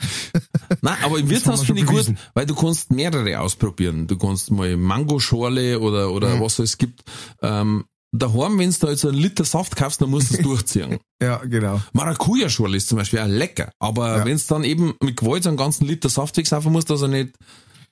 Nein, 0.83 0.97
aber 1.03 1.19
im 1.19 1.29
Wirtshaus 1.29 1.63
finde 1.65 1.83
ich 1.83 1.87
schon 1.87 1.97
gut, 1.97 2.07
bewiesen. 2.07 2.19
weil 2.35 2.47
du 2.47 2.55
kannst 2.55 2.91
mehrere 2.91 3.41
ausprobieren. 3.41 4.07
Du 4.07 4.17
kannst 4.17 4.51
mal 4.51 4.77
Mangoschorle 4.77 5.79
oder, 5.81 6.11
oder 6.13 6.37
Mhm. 6.37 6.41
was 6.41 6.59
es 6.59 6.79
gibt. 6.79 7.03
Ähm, 7.43 7.85
daheim, 8.13 8.59
wenn 8.59 8.71
du 8.71 8.77
da 8.79 8.91
jetzt 8.91 9.05
einen 9.05 9.15
Liter 9.15 9.45
Saft 9.45 9.77
kaufst, 9.77 10.01
dann 10.03 10.11
musst 10.11 10.31
du 10.31 10.37
es 10.37 10.43
durchziehen. 10.43 10.99
Ja, 11.23 11.37
genau. 11.39 11.81
Maracuja-Schorle 11.93 12.77
ist 12.77 12.89
zum 12.89 12.99
Beispiel 12.99 13.21
auch 13.21 13.27
lecker. 13.27 13.71
Aber 13.79 14.19
Ja. 14.19 14.25
wenn 14.25 14.37
es 14.37 14.47
dann 14.47 14.65
eben 14.65 14.95
mit 15.03 15.17
Gewalt 15.17 15.43
so 15.45 15.49
einen 15.51 15.57
ganzen 15.59 15.87
Liter 15.87 16.09
Saft 16.09 16.37
wegsaufen 16.37 16.73
musst, 16.73 16.91
dass 16.91 17.03
er 17.03 17.09
nicht 17.09 17.31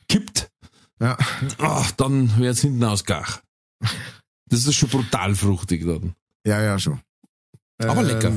kippt, 0.08 0.50
Ja. 1.00 1.16
ach, 1.58 1.90
dann 1.92 2.36
wird's 2.38 2.60
hinten 2.62 2.82
ausgach. 2.84 3.40
Das 4.50 4.64
ist 4.66 4.74
schon 4.74 4.88
brutal 4.88 5.34
fruchtig 5.34 5.84
dann. 5.86 6.14
Ja, 6.46 6.60
ja, 6.62 6.78
schon. 6.78 7.00
Aber 7.78 8.02
lecker. 8.02 8.32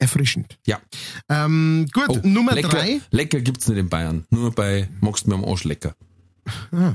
Erfrischend. 0.00 0.56
Ja. 0.64 0.80
Ähm, 1.28 1.88
gut, 1.92 2.04
Oh, 2.08 2.20
Nummer 2.22 2.54
lecker, 2.54 2.68
drei. 2.68 3.00
Lecker 3.10 3.40
gibt's 3.40 3.66
nicht 3.68 3.78
in 3.78 3.88
Bayern. 3.88 4.24
Nur 4.30 4.52
bei 4.52 4.88
magst 5.00 5.26
du 5.26 5.30
mir 5.30 5.34
am 5.34 5.44
Arsch 5.44 5.64
lecker. 5.64 5.94
Ah. 6.70 6.94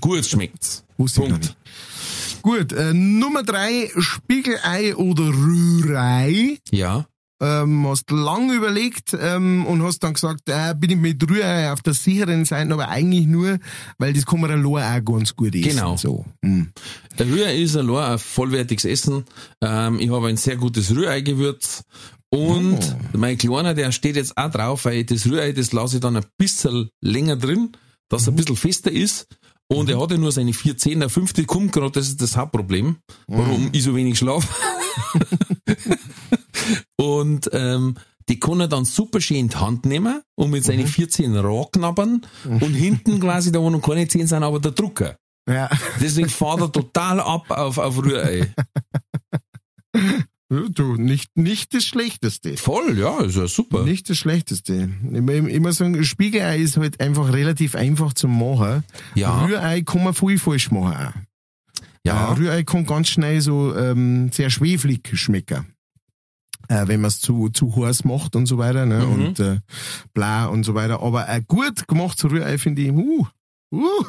Gut 0.00 0.26
schmeckt's. 0.26 0.84
Wusste 0.96 1.20
Punkt. 1.20 1.56
Gut, 2.48 2.72
äh, 2.72 2.94
Nummer 2.94 3.42
drei, 3.42 3.90
Spiegelei 3.98 4.96
oder 4.96 5.24
Rührei. 5.24 6.56
Ja. 6.70 7.04
Ähm, 7.42 7.86
hast 7.86 8.10
lang 8.10 8.50
überlegt 8.50 9.14
ähm, 9.20 9.66
und 9.66 9.82
hast 9.82 9.98
dann 10.02 10.14
gesagt, 10.14 10.48
äh, 10.48 10.74
bin 10.74 10.92
ich 10.92 10.96
mit 10.96 11.30
Rührei 11.30 11.70
auf 11.70 11.82
der 11.82 11.92
sicheren 11.92 12.46
Seite, 12.46 12.72
aber 12.72 12.88
eigentlich 12.88 13.26
nur, 13.26 13.58
weil 13.98 14.14
das 14.14 14.24
kann 14.24 14.40
man 14.40 14.50
allein 14.50 15.02
auch 15.02 15.04
ganz 15.04 15.36
gut 15.36 15.54
essen. 15.54 15.68
Genau. 15.68 15.98
So. 15.98 16.24
Mm. 16.40 16.62
Der 17.18 17.26
Rührei 17.26 17.54
ist 17.54 17.76
allein 17.76 18.12
ein 18.12 18.18
vollwertiges 18.18 18.86
Essen. 18.86 19.24
Ähm, 19.60 20.00
ich 20.00 20.08
habe 20.10 20.28
ein 20.28 20.38
sehr 20.38 20.56
gutes 20.56 20.90
Rührei-Gewürz. 20.96 21.82
Und 22.30 22.78
Oh. 23.12 23.18
mein 23.18 23.36
Kleiner, 23.36 23.74
der 23.74 23.92
steht 23.92 24.16
jetzt 24.16 24.38
auch 24.38 24.50
drauf, 24.50 24.86
weil 24.86 25.04
das 25.04 25.26
Rührei, 25.26 25.52
das 25.52 25.72
lasse 25.72 25.96
ich 25.96 26.00
dann 26.00 26.16
ein 26.16 26.24
bisschen 26.38 26.88
länger 27.02 27.36
drin, 27.36 27.72
dass 28.08 28.26
er 28.26 28.32
ein 28.32 28.36
bisschen 28.36 28.56
fester 28.56 28.90
ist. 28.90 29.26
Und 29.70 29.90
er 29.90 30.00
hat 30.00 30.10
ja 30.10 30.18
nur 30.18 30.32
seine 30.32 30.54
vier 30.54 30.76
Zehen, 30.78 31.00
der 31.00 31.10
fünfte 31.10 31.44
kommt 31.44 31.72
gerade, 31.72 31.90
das 31.90 32.08
ist 32.08 32.22
das 32.22 32.36
Hauptproblem, 32.36 32.96
warum 33.26 33.68
ich 33.72 33.82
so 33.82 33.94
wenig 33.94 34.18
schlafe. 34.18 34.48
und 36.96 37.50
ähm, 37.52 37.96
die 38.28 38.40
kann 38.40 38.60
er 38.60 38.68
dann 38.68 38.84
super 38.84 39.20
schön 39.20 39.36
in 39.36 39.48
die 39.48 39.56
Hand 39.56 39.84
nehmen 39.84 40.22
und 40.36 40.50
mit 40.50 40.64
seinen 40.64 40.86
vier 40.86 41.08
Zehen 41.08 41.36
ranknabbern 41.36 42.26
und 42.44 42.74
hinten 42.74 43.20
quasi, 43.20 43.52
da 43.52 43.60
wo 43.60 43.70
noch 43.70 43.82
keine 43.82 44.08
Zehen 44.08 44.26
sind, 44.26 44.42
aber 44.42 44.58
der 44.58 44.72
Drucker. 44.72 45.16
Ja. 45.48 45.68
Deswegen 46.00 46.28
fahrt 46.28 46.60
er 46.60 46.72
total 46.72 47.20
ab 47.20 47.50
auf, 47.50 47.78
auf 47.78 48.02
Rührei. 48.02 48.54
Du, 50.50 50.96
nicht, 50.96 51.36
nicht 51.36 51.74
das 51.74 51.84
Schlechteste. 51.84 52.56
Voll, 52.56 52.98
ja, 52.98 53.20
ist 53.20 53.36
ja 53.36 53.46
super. 53.46 53.84
Nicht 53.84 54.08
das 54.08 54.16
Schlechteste. 54.16 54.88
Ich 55.12 55.20
muss 55.20 55.50
immer 55.50 55.72
sagen, 55.72 56.04
Spiegelei 56.04 56.58
ist 56.58 56.78
halt 56.78 57.00
einfach 57.00 57.34
relativ 57.34 57.74
einfach 57.74 58.14
zu 58.14 58.28
machen. 58.28 58.82
Ja. 59.14 59.44
Rührei 59.44 59.82
kann 59.82 60.04
man 60.04 60.14
viel 60.14 60.38
falsch 60.38 60.70
machen 60.70 60.94
auch. 60.94 61.12
Ja. 62.02 62.28
Äh, 62.28 62.32
Rührei 62.32 62.62
kann 62.62 62.86
ganz 62.86 63.08
schnell 63.08 63.42
so 63.42 63.76
ähm, 63.76 64.32
sehr 64.32 64.48
schweflig 64.48 65.10
schmecken. 65.12 65.66
Äh, 66.68 66.88
wenn 66.88 67.02
man 67.02 67.08
es 67.08 67.20
zu, 67.20 67.50
zu 67.50 67.74
heiß 67.76 68.04
macht 68.04 68.34
und 68.34 68.46
so 68.46 68.56
weiter, 68.56 68.86
ne? 68.86 69.04
Mhm. 69.04 69.12
Und 69.12 69.40
äh, 69.40 69.58
bla 70.14 70.46
und 70.46 70.64
so 70.64 70.74
weiter. 70.74 71.02
Aber 71.02 71.26
ein 71.26 71.44
gut 71.46 71.86
gemachtes 71.86 72.30
Rührei 72.30 72.56
finde 72.56 72.82
ich, 72.82 72.92
uh, 72.92 73.26
uh, 73.72 74.04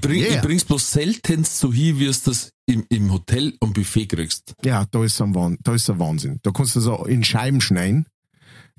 Ich, 0.00 0.08
bring, 0.08 0.20
Yeah. 0.22 0.36
ich 0.36 0.40
bring's 0.42 0.64
bloß 0.64 0.90
seltenst 0.92 1.58
so 1.58 1.72
hin, 1.72 1.98
wie 1.98 2.06
es 2.06 2.22
das 2.22 2.50
im, 2.66 2.84
im 2.88 3.12
Hotel 3.12 3.54
am 3.60 3.72
Buffet 3.72 4.06
kriegst. 4.06 4.54
ja, 4.64 4.84
da 4.90 5.04
ist 5.04 5.20
ein 5.20 5.34
Wahnsinn. 5.34 5.58
Da 5.62 5.74
ist 5.74 5.90
ein 5.90 5.98
Wahnsinn. 5.98 6.38
Da 6.42 6.50
kannst 6.50 6.76
du 6.76 6.80
so 6.80 7.04
in 7.04 7.24
Scheiben 7.24 7.60
schneiden. 7.60 8.06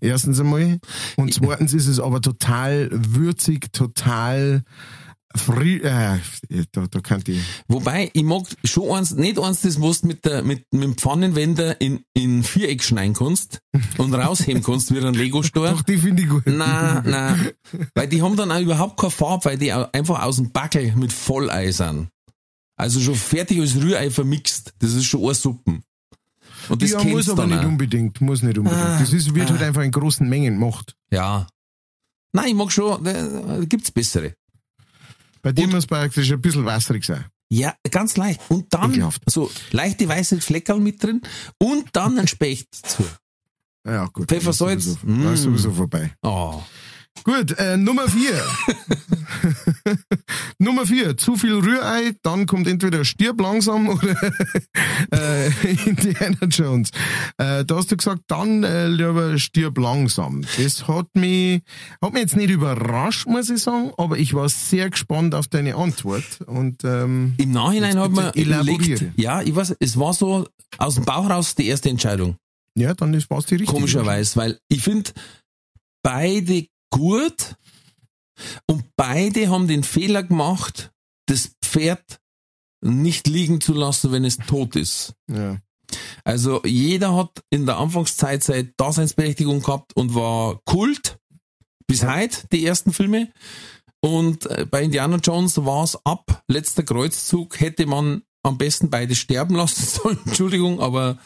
Erstens 0.01 0.39
einmal. 0.39 0.79
Und 1.17 1.33
zweitens 1.33 1.73
ist 1.73 1.87
es 1.87 1.99
aber 1.99 2.21
total 2.21 2.89
würzig, 2.91 3.73
total 3.73 4.63
fri 5.35 5.77
äh, 5.77 6.19
da, 6.71 6.87
da 6.87 6.99
kann 7.01 7.23
ich. 7.27 7.39
Wobei, 7.67 8.09
ich 8.13 8.23
mag 8.23 8.43
schon 8.63 8.91
eins, 8.91 9.11
nicht 9.11 9.39
eins, 9.39 9.61
das 9.61 9.81
was 9.81 10.01
du 10.01 10.07
mit, 10.07 10.25
der, 10.25 10.43
mit, 10.43 10.65
mit 10.71 10.83
dem 10.83 10.97
Pfannenwender 10.97 11.79
in, 11.79 12.03
in 12.13 12.43
Viereck 12.43 12.83
schneiden 12.83 13.13
kannst 13.13 13.59
und 13.97 14.13
rausheben 14.13 14.63
kannst 14.63 14.93
wie 14.93 14.99
ein 14.99 15.13
Lego-Store. 15.13 15.71
Doch, 15.71 15.81
die 15.83 15.97
finde 15.97 16.23
ich 16.23 16.29
gut. 16.29 16.47
Nein, 16.47 17.03
nein. 17.05 17.51
Weil 17.93 18.07
die 18.07 18.21
haben 18.21 18.35
dann 18.35 18.51
auch 18.51 18.59
überhaupt 18.59 18.99
keine 18.99 19.11
Farbe, 19.11 19.45
weil 19.45 19.57
die 19.57 19.71
einfach 19.71 20.23
aus 20.23 20.37
dem 20.37 20.51
Backel 20.51 20.95
mit 20.95 21.13
Vollei 21.13 21.71
sind. 21.71 22.09
Also 22.75 22.99
schon 22.99 23.15
fertig 23.15 23.59
als 23.59 23.75
Rührei 23.75 24.09
vermixt. 24.09 24.73
Das 24.79 24.93
ist 24.93 25.05
schon 25.05 25.23
eine 25.23 25.33
Suppen. 25.33 25.83
Und 26.69 26.81
das 26.81 26.91
ja, 26.91 27.03
muss 27.03 27.29
aber 27.29 27.45
nicht 27.45 27.59
auch. 27.59 27.65
unbedingt, 27.65 28.21
muss 28.21 28.41
nicht 28.41 28.57
unbedingt. 28.57 28.81
Ah, 28.81 28.99
das 28.99 29.11
ist, 29.11 29.33
wird 29.33 29.47
ah. 29.47 29.51
halt 29.51 29.63
einfach 29.63 29.81
in 29.81 29.91
großen 29.91 30.27
Mengen 30.27 30.59
gemacht. 30.59 30.95
Ja. 31.11 31.47
Nein, 32.31 32.49
ich 32.49 32.53
mag 32.53 32.71
schon, 32.71 33.03
da 33.03 33.59
gibt's 33.65 33.91
bessere. 33.91 34.33
Bei 35.41 35.51
dir 35.51 35.67
muss 35.67 35.85
praktisch 35.87 36.31
ein 36.31 36.41
bisschen 36.41 36.65
wasserig 36.65 37.05
sein. 37.05 37.25
Ja, 37.49 37.73
ganz 37.89 38.15
leicht. 38.17 38.41
Und 38.49 38.73
dann 38.73 38.91
Ekelhaft. 38.91 39.23
so 39.27 39.49
leichte 39.71 40.07
weiße 40.07 40.39
Fleckerl 40.41 40.79
mit 40.79 41.01
drin 41.03 41.21
und 41.57 41.85
dann 41.93 42.19
ein 42.19 42.27
Specht 42.27 42.67
dazu. 42.83 43.03
Ja, 43.85 44.05
gut. 44.07 44.27
Pfeffersalz. 44.27 44.85
Das 44.85 44.93
ist 44.95 45.01
sowieso, 45.01 45.29
ist 45.31 45.39
Mm. 45.41 45.43
sowieso 45.45 45.71
vorbei. 45.71 46.11
Oh. 46.21 46.61
Gut, 47.23 47.57
äh, 47.57 47.77
Nummer 47.77 48.07
vier. 48.07 48.43
Nummer 50.59 50.85
vier, 50.85 51.17
zu 51.17 51.35
viel 51.35 51.53
Rührei, 51.53 52.13
dann 52.23 52.45
kommt 52.45 52.67
entweder 52.67 53.05
Stirb 53.05 53.39
langsam 53.41 53.89
oder 53.89 54.15
äh, 55.13 55.49
Indiana 55.85 56.45
Jones. 56.49 56.89
Äh, 57.37 57.65
da 57.65 57.75
hast 57.75 57.91
du 57.91 57.97
gesagt, 57.97 58.23
dann 58.27 58.63
äh, 58.63 58.87
lieber 58.87 59.37
Stirb 59.37 59.77
langsam. 59.77 60.43
Das 60.57 60.87
hat 60.87 61.07
mich, 61.13 61.61
hat 62.01 62.13
mich 62.13 62.21
jetzt 62.21 62.35
nicht 62.35 62.49
überrascht, 62.49 63.27
muss 63.27 63.49
ich 63.49 63.61
sagen, 63.61 63.91
aber 63.97 64.17
ich 64.17 64.33
war 64.33 64.49
sehr 64.49 64.89
gespannt 64.89 65.35
auf 65.35 65.47
deine 65.47 65.75
Antwort. 65.75 66.41
Und 66.45 66.83
ähm, 66.83 67.35
Im 67.37 67.51
Nachhinein 67.51 67.97
hat 67.99 68.11
man 68.11 68.31
überlegt, 68.33 68.87
elaboriere. 68.87 69.13
ja, 69.15 69.41
ich 69.41 69.55
weiß, 69.55 69.75
es 69.79 69.97
war 69.99 70.13
so 70.13 70.47
aus 70.77 70.95
dem 70.95 71.05
Bauch 71.05 71.29
raus 71.29 71.55
die 71.55 71.67
erste 71.67 71.89
Entscheidung. 71.89 72.37
ja, 72.75 72.93
dann 72.93 73.13
ist 73.13 73.29
was 73.29 73.45
die 73.45 73.55
richtige. 73.55 73.73
Komischerweise, 73.73 74.35
weil 74.35 74.59
ich 74.69 74.81
finde 74.81 75.11
beide 76.03 76.65
gut 76.89 77.55
und 78.67 78.85
beide 78.95 79.49
haben 79.49 79.67
den 79.67 79.83
Fehler 79.83 80.23
gemacht, 80.23 80.91
das 81.27 81.51
Pferd 81.63 82.19
nicht 82.81 83.27
liegen 83.27 83.61
zu 83.61 83.73
lassen, 83.73 84.11
wenn 84.11 84.25
es 84.25 84.37
tot 84.37 84.75
ist. 84.75 85.13
Ja. 85.27 85.57
Also 86.23 86.61
jeder 86.63 87.15
hat 87.15 87.43
in 87.49 87.65
der 87.65 87.77
Anfangszeit 87.77 88.43
seine 88.43 88.65
Daseinsberechtigung 88.77 89.61
gehabt 89.61 89.95
und 89.95 90.15
war 90.15 90.61
Kult 90.65 91.19
bis 91.87 92.05
heute, 92.05 92.47
die 92.51 92.65
ersten 92.65 92.93
Filme. 92.93 93.31
Und 94.01 94.45
äh, 94.45 94.65
bei 94.69 94.83
Indiana 94.83 95.17
Jones 95.17 95.57
war 95.65 95.83
es 95.83 95.97
ab 96.05 96.43
letzter 96.47 96.83
Kreuzzug, 96.83 97.59
hätte 97.59 97.85
man 97.85 98.23
am 98.43 98.57
besten 98.57 98.89
beide 98.89 99.15
sterben 99.15 99.55
lassen 99.55 99.85
sollen, 100.01 100.19
Entschuldigung, 100.25 100.79
aber 100.79 101.17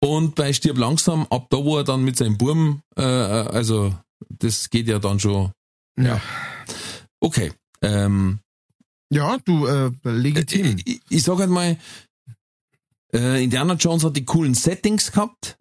und 0.00 0.36
bei 0.36 0.52
Stirb 0.52 0.78
langsam, 0.78 1.26
ab 1.30 1.48
da, 1.50 1.58
wo 1.58 1.76
er 1.76 1.84
dann 1.84 2.04
mit 2.04 2.16
seinem 2.16 2.38
Burm, 2.38 2.82
äh, 2.96 3.02
äh, 3.02 3.48
also 3.48 3.94
das 4.28 4.70
geht 4.70 4.88
ja 4.88 4.98
dann 4.98 5.20
schon. 5.20 5.52
Ja. 5.98 6.20
Okay. 7.20 7.52
Ähm, 7.82 8.40
Ja, 9.12 9.38
du, 9.44 9.66
äh, 9.66 9.90
legitim. 10.04 10.76
ich, 10.84 11.00
ich 11.08 11.22
sag 11.22 11.38
halt 11.38 11.50
mal, 11.50 11.76
äh, 13.14 13.42
Indiana 13.42 13.74
Jones 13.74 14.04
hat 14.04 14.16
die 14.16 14.24
coolen 14.24 14.54
Settings 14.54 15.12
gehabt. 15.12 15.56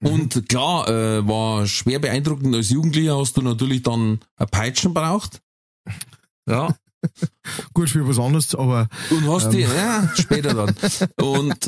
Mhm. 0.00 0.08
Und 0.08 0.48
klar, 0.48 0.88
äh, 0.88 1.26
war 1.26 1.66
schwer 1.66 1.98
beeindruckend. 2.00 2.54
Als 2.54 2.70
Jugendlicher 2.70 3.16
hast 3.18 3.36
du 3.36 3.42
natürlich 3.42 3.82
dann 3.82 4.20
ein 4.36 4.48
Peitschen 4.48 4.92
braucht. 4.94 5.40
Ja. 6.48 6.74
Gut 7.74 7.90
für 7.90 8.06
was 8.06 8.18
anderes, 8.18 8.54
aber 8.54 8.88
Und 9.10 9.26
hast 9.28 9.50
die, 9.50 9.62
Ähm. 9.62 9.74
ja, 9.74 10.12
später 10.16 10.54
dann. 10.54 10.76
Und 11.20 11.66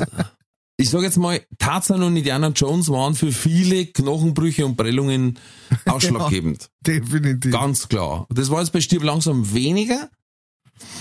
ich 0.77 0.89
sag 0.89 1.01
jetzt 1.03 1.17
mal, 1.17 1.41
Tarzan 1.57 2.03
und 2.03 2.17
Indiana 2.17 2.49
Jones 2.49 2.89
waren 2.89 3.15
für 3.15 3.31
viele 3.31 3.85
Knochenbrüche 3.85 4.65
und 4.65 4.75
Prellungen 4.75 5.39
ausschlaggebend. 5.85 6.69
definitiv. 6.81 7.51
Ganz 7.51 7.87
klar. 7.87 8.27
Das 8.29 8.49
war 8.49 8.59
jetzt 8.59 8.71
bei 8.71 8.81
Stirb 8.81 9.03
langsam 9.03 9.53
weniger. 9.53 10.09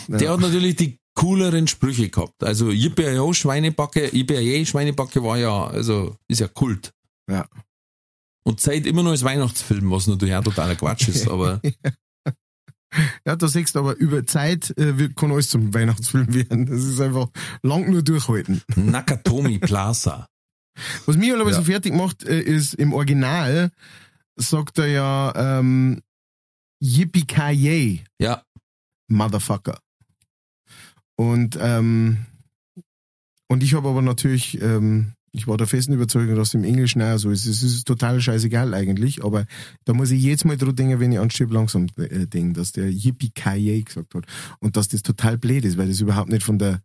Der 0.07 0.31
hat 0.31 0.41
natürlich 0.41 0.77
die 0.77 1.01
cooleren 1.15 1.67
Sprüche 1.67 2.09
gehabt. 2.09 2.43
Also 2.43 2.71
Yippee 2.71 3.35
Schweinebacke, 3.35 4.15
Yippee 4.15 4.65
Schweinebacke 4.65 5.23
war 5.23 5.39
ja, 5.39 5.67
also 5.67 6.17
ist 6.29 6.41
ja 6.41 6.49
Kult. 6.49 6.93
Ja. 7.29 7.49
Und 8.45 8.61
Zeit 8.61 8.87
immer 8.87 9.03
noch 9.03 9.11
als 9.11 9.25
Weihnachtsfilm, 9.25 9.91
was 9.91 10.07
natürlich 10.07 10.35
auch 10.35 10.45
totaler 10.45 10.77
Quatsch 10.77 11.09
ist, 11.09 11.29
aber 11.31 11.61
Ja, 13.27 13.37
da 13.37 13.49
siehst 13.49 13.75
du 13.75 13.81
aber 13.81 13.97
über 13.97 14.25
Zeit 14.27 14.77
äh, 14.79 14.99
wird- 14.99 15.17
kann 15.17 15.33
alles 15.33 15.49
zum 15.51 15.73
Weihnachtsfilm 15.75 16.33
werden. 16.35 16.67
Das 16.67 16.83
ist 16.85 17.01
einfach 17.01 17.29
lang 17.63 17.91
nur 17.91 18.03
durchhalten. 18.03 18.63
Nakatomi 18.77 19.59
Plaza. 19.59 20.29
Was 21.07 21.17
mich 21.17 21.33
aber 21.33 21.51
Ja. 21.51 21.57
so 21.57 21.63
fertig 21.65 21.95
macht, 21.95 22.25
äh, 22.25 22.41
ist 22.41 22.75
im 22.75 22.93
Original 22.93 23.71
sagt 24.37 24.79
er 24.79 24.87
ja 24.89 25.33
ähm, 25.59 26.03
Yippee 26.81 28.01
Ja, 28.19 28.43
Motherfucker. 29.09 29.79
Und 31.17 31.57
ähm, 31.61 32.27
und 33.49 33.63
ich 33.63 33.75
habe 33.75 33.89
aber 33.89 34.03
natürlich, 34.03 34.61
ähm, 34.61 35.13
ich 35.35 35.49
war 35.49 35.57
der 35.57 35.67
festen 35.67 35.93
Überzeugung, 35.93 36.37
dass 36.37 36.49
es 36.49 36.55
im 36.55 36.65
Englischen 36.65 37.03
auch 37.03 37.19
so 37.19 37.31
ist. 37.31 37.45
Es 37.45 37.63
ist 37.63 37.87
total 37.87 38.21
scheißegal 38.21 38.73
eigentlich, 38.73 39.25
aber 39.25 39.47
da 39.85 39.93
muss 39.93 40.13
ich 40.13 40.23
jedes 40.23 40.45
Mal 40.45 40.57
drüber 40.57 40.73
denken, 40.73 41.01
wenn 41.01 41.11
ich 41.11 41.19
an 41.19 41.31
Stirb 41.31 41.53
langsam 41.53 41.89
äh, 41.97 42.27
denke, 42.27 42.53
dass 42.55 42.73
der 42.73 42.89
Yippie 42.89 43.31
Kaye 43.31 43.83
gesagt 43.83 44.15
hat 44.15 44.25
und 44.61 44.77
dass 44.77 44.89
das 44.89 45.03
total 45.03 45.37
blöd 45.37 45.65
ist, 45.65 45.77
weil 45.77 45.89
das 45.89 46.01
überhaupt 46.01 46.31
nicht 46.31 46.45
von 46.45 46.59
der 46.59 46.81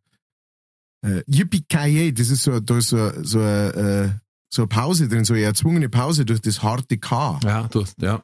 äh, 1.05 1.21
Yippie 1.27 1.63
Kaye, 1.69 2.11
das 2.11 2.29
ist 2.29 2.43
so, 2.43 2.59
da 2.59 2.77
ist 2.79 2.89
so, 2.89 3.23
so, 3.23 3.39
äh, 3.39 4.09
so 4.51 4.63
eine 4.63 4.67
Pause 4.67 5.07
drin, 5.07 5.25
so 5.25 5.35
eine 5.35 5.43
erzwungene 5.43 5.89
Pause 5.89 6.25
durch 6.25 6.41
das 6.41 6.63
harte 6.63 6.97
K. 6.97 7.39
ja, 7.43 7.67
du, 7.67 7.85
ja. 8.01 8.23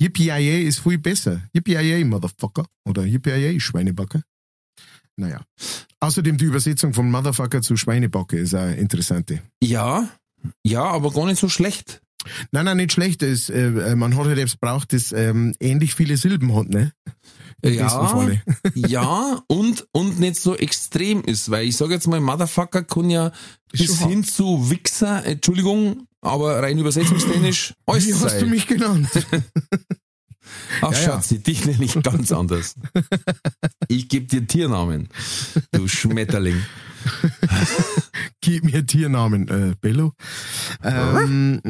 Yippie 0.00 0.30
ist 0.66 0.80
viel 0.80 0.98
besser. 0.98 1.42
Yippie 1.54 2.04
Motherfucker. 2.04 2.66
Oder 2.86 3.04
Yippie 3.04 3.60
Schweinebacke. 3.60 4.22
Naja. 5.16 5.40
Außerdem 6.00 6.36
die 6.36 6.44
Übersetzung 6.44 6.92
von 6.92 7.10
Motherfucker 7.10 7.62
zu 7.62 7.76
Schweinebacke 7.76 8.38
ist 8.38 8.54
eine 8.54 8.76
interessante. 8.76 9.40
Ja, 9.62 10.08
ja, 10.62 10.84
aber 10.84 11.10
gar 11.10 11.26
nicht 11.26 11.40
so 11.40 11.48
schlecht. 11.48 12.02
Nein, 12.50 12.64
nein, 12.64 12.76
nicht 12.76 12.92
schlecht. 12.92 13.22
Es, 13.22 13.48
äh, 13.48 13.96
man 13.96 14.16
hat 14.16 14.26
halt 14.26 14.38
etwas 14.38 14.56
braucht, 14.56 14.92
das 14.92 15.12
ähm, 15.12 15.54
ähnlich 15.60 15.94
viele 15.94 16.16
Silben 16.16 16.54
hat, 16.54 16.68
ne? 16.68 16.92
Im 17.62 17.74
Ja, 17.74 18.28
ja, 18.74 19.42
und, 19.48 19.86
und 19.92 20.18
nicht 20.20 20.36
so 20.36 20.54
extrem 20.56 21.22
ist, 21.22 21.50
weil 21.50 21.66
ich 21.66 21.76
sage 21.76 21.94
jetzt 21.94 22.06
mal, 22.06 22.20
Motherfucker 22.20 22.84
kann 22.84 23.08
ja 23.10 23.32
bis 23.72 24.00
hin 24.02 24.24
zu 24.24 24.70
Wichser, 24.70 25.24
Entschuldigung, 25.24 26.06
aber 26.20 26.62
rein 26.62 26.78
übersetzungstechnisch 26.78 27.74
alles 27.86 28.06
Wie 28.06 28.14
hast 28.14 28.20
sein. 28.22 28.40
du 28.40 28.46
mich 28.46 28.66
genannt? 28.66 29.08
Ach, 30.80 30.92
Ja, 30.92 30.98
ja. 30.98 31.04
Schatzi, 31.04 31.42
dich 31.42 31.64
nenne 31.66 31.84
ich 31.84 32.00
ganz 32.02 32.32
anders. 32.32 32.74
Ich 33.88 34.08
gebe 34.08 34.26
dir 34.26 34.46
Tiernamen, 34.46 35.08
du 35.72 35.88
Schmetterling. 35.88 36.60
Gib 38.40 38.64
mir 38.64 38.84
Tiernamen. 38.86 39.48
Äh, 39.48 39.74
Bello. 39.80 40.12
Ähm, 40.82 41.60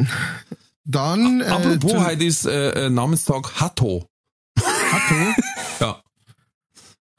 dann. 0.85 1.41
Äh, 1.41 1.45
Apropos, 1.45 1.95
heute 1.95 2.25
ist 2.25 2.47
äh, 2.47 2.87
äh, 2.87 2.91
Namenstag 2.91 3.61
Hatto. 3.61 4.09
Hatto. 4.59 5.15
Ja, 5.81 6.01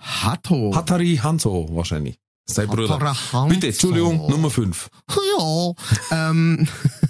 Hatto. 0.02 0.74
Hatari 0.76 1.18
Hanzo 1.22 1.68
wahrscheinlich. 1.72 2.18
Sein 2.50 2.68
Bruder. 2.68 3.16
Bitte, 3.50 3.68
Entschuldigung, 3.68 4.30
Nummer 4.30 4.50
5. 4.50 4.90
Ja. 5.10 5.74
ähm, 6.12 6.66
äh, 7.02 7.07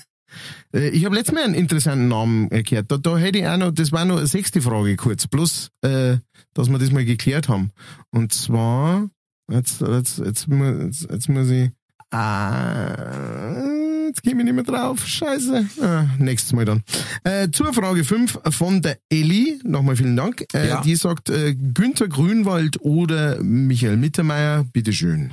ich 0.80 1.05
habe 1.05 1.15
letztes 1.15 1.34
Mal 1.34 1.43
einen 1.43 1.53
interessanten 1.53 2.07
Namen 2.07 2.51
äh, 2.51 2.63
gehört. 2.63 2.91
Da, 2.91 2.97
da 2.97 3.17
hätte 3.17 3.39
ich 3.39 3.47
auch 3.47 3.57
noch, 3.57 3.71
das 3.71 3.91
war 3.91 4.05
noch 4.05 4.17
eine 4.17 4.28
sechste 4.28 4.61
Frage 4.61 4.95
kurz, 4.95 5.28
bloß, 5.28 5.69
äh, 5.82 6.17
dass 6.53 6.69
wir 6.69 6.80
das 6.80 6.91
mal 6.91 7.05
geklärt 7.05 7.49
haben. 7.49 7.71
Und 8.11 8.34
zwar, 8.34 9.09
jetzt, 9.51 9.82
jetzt, 9.82 10.19
jetzt, 10.19 10.47
jetzt, 10.47 11.07
jetzt 11.09 11.30
muss 11.30 11.49
ich, 11.49 11.69
ah, 12.11 13.63
jetzt 14.07 14.23
komme 14.23 14.39
ich 14.39 14.43
nicht 14.45 14.53
mehr 14.53 14.63
drauf, 14.63 15.05
scheiße. 15.05 15.65
Ah, 15.82 16.05
nächstes 16.19 16.53
Mal 16.53 16.65
dann. 16.65 16.84
Äh, 17.23 17.49
zur 17.51 17.73
Frage 17.73 18.03
5 18.03 18.39
von 18.51 18.82
der 18.82 18.97
Elli, 19.09 19.59
nochmal 19.63 19.95
vielen 19.95 20.15
Dank. 20.15 20.45
Äh, 20.53 20.67
Ja. 20.69 20.82
Die 20.82 20.95
sagt, 20.95 21.30
äh, 21.30 21.55
Günther 21.55 22.07
Grünwald 22.07 22.82
oder 22.82 23.41
Michael 23.41 23.97
Mittermeier, 23.97 24.63
bitteschön. 24.63 25.32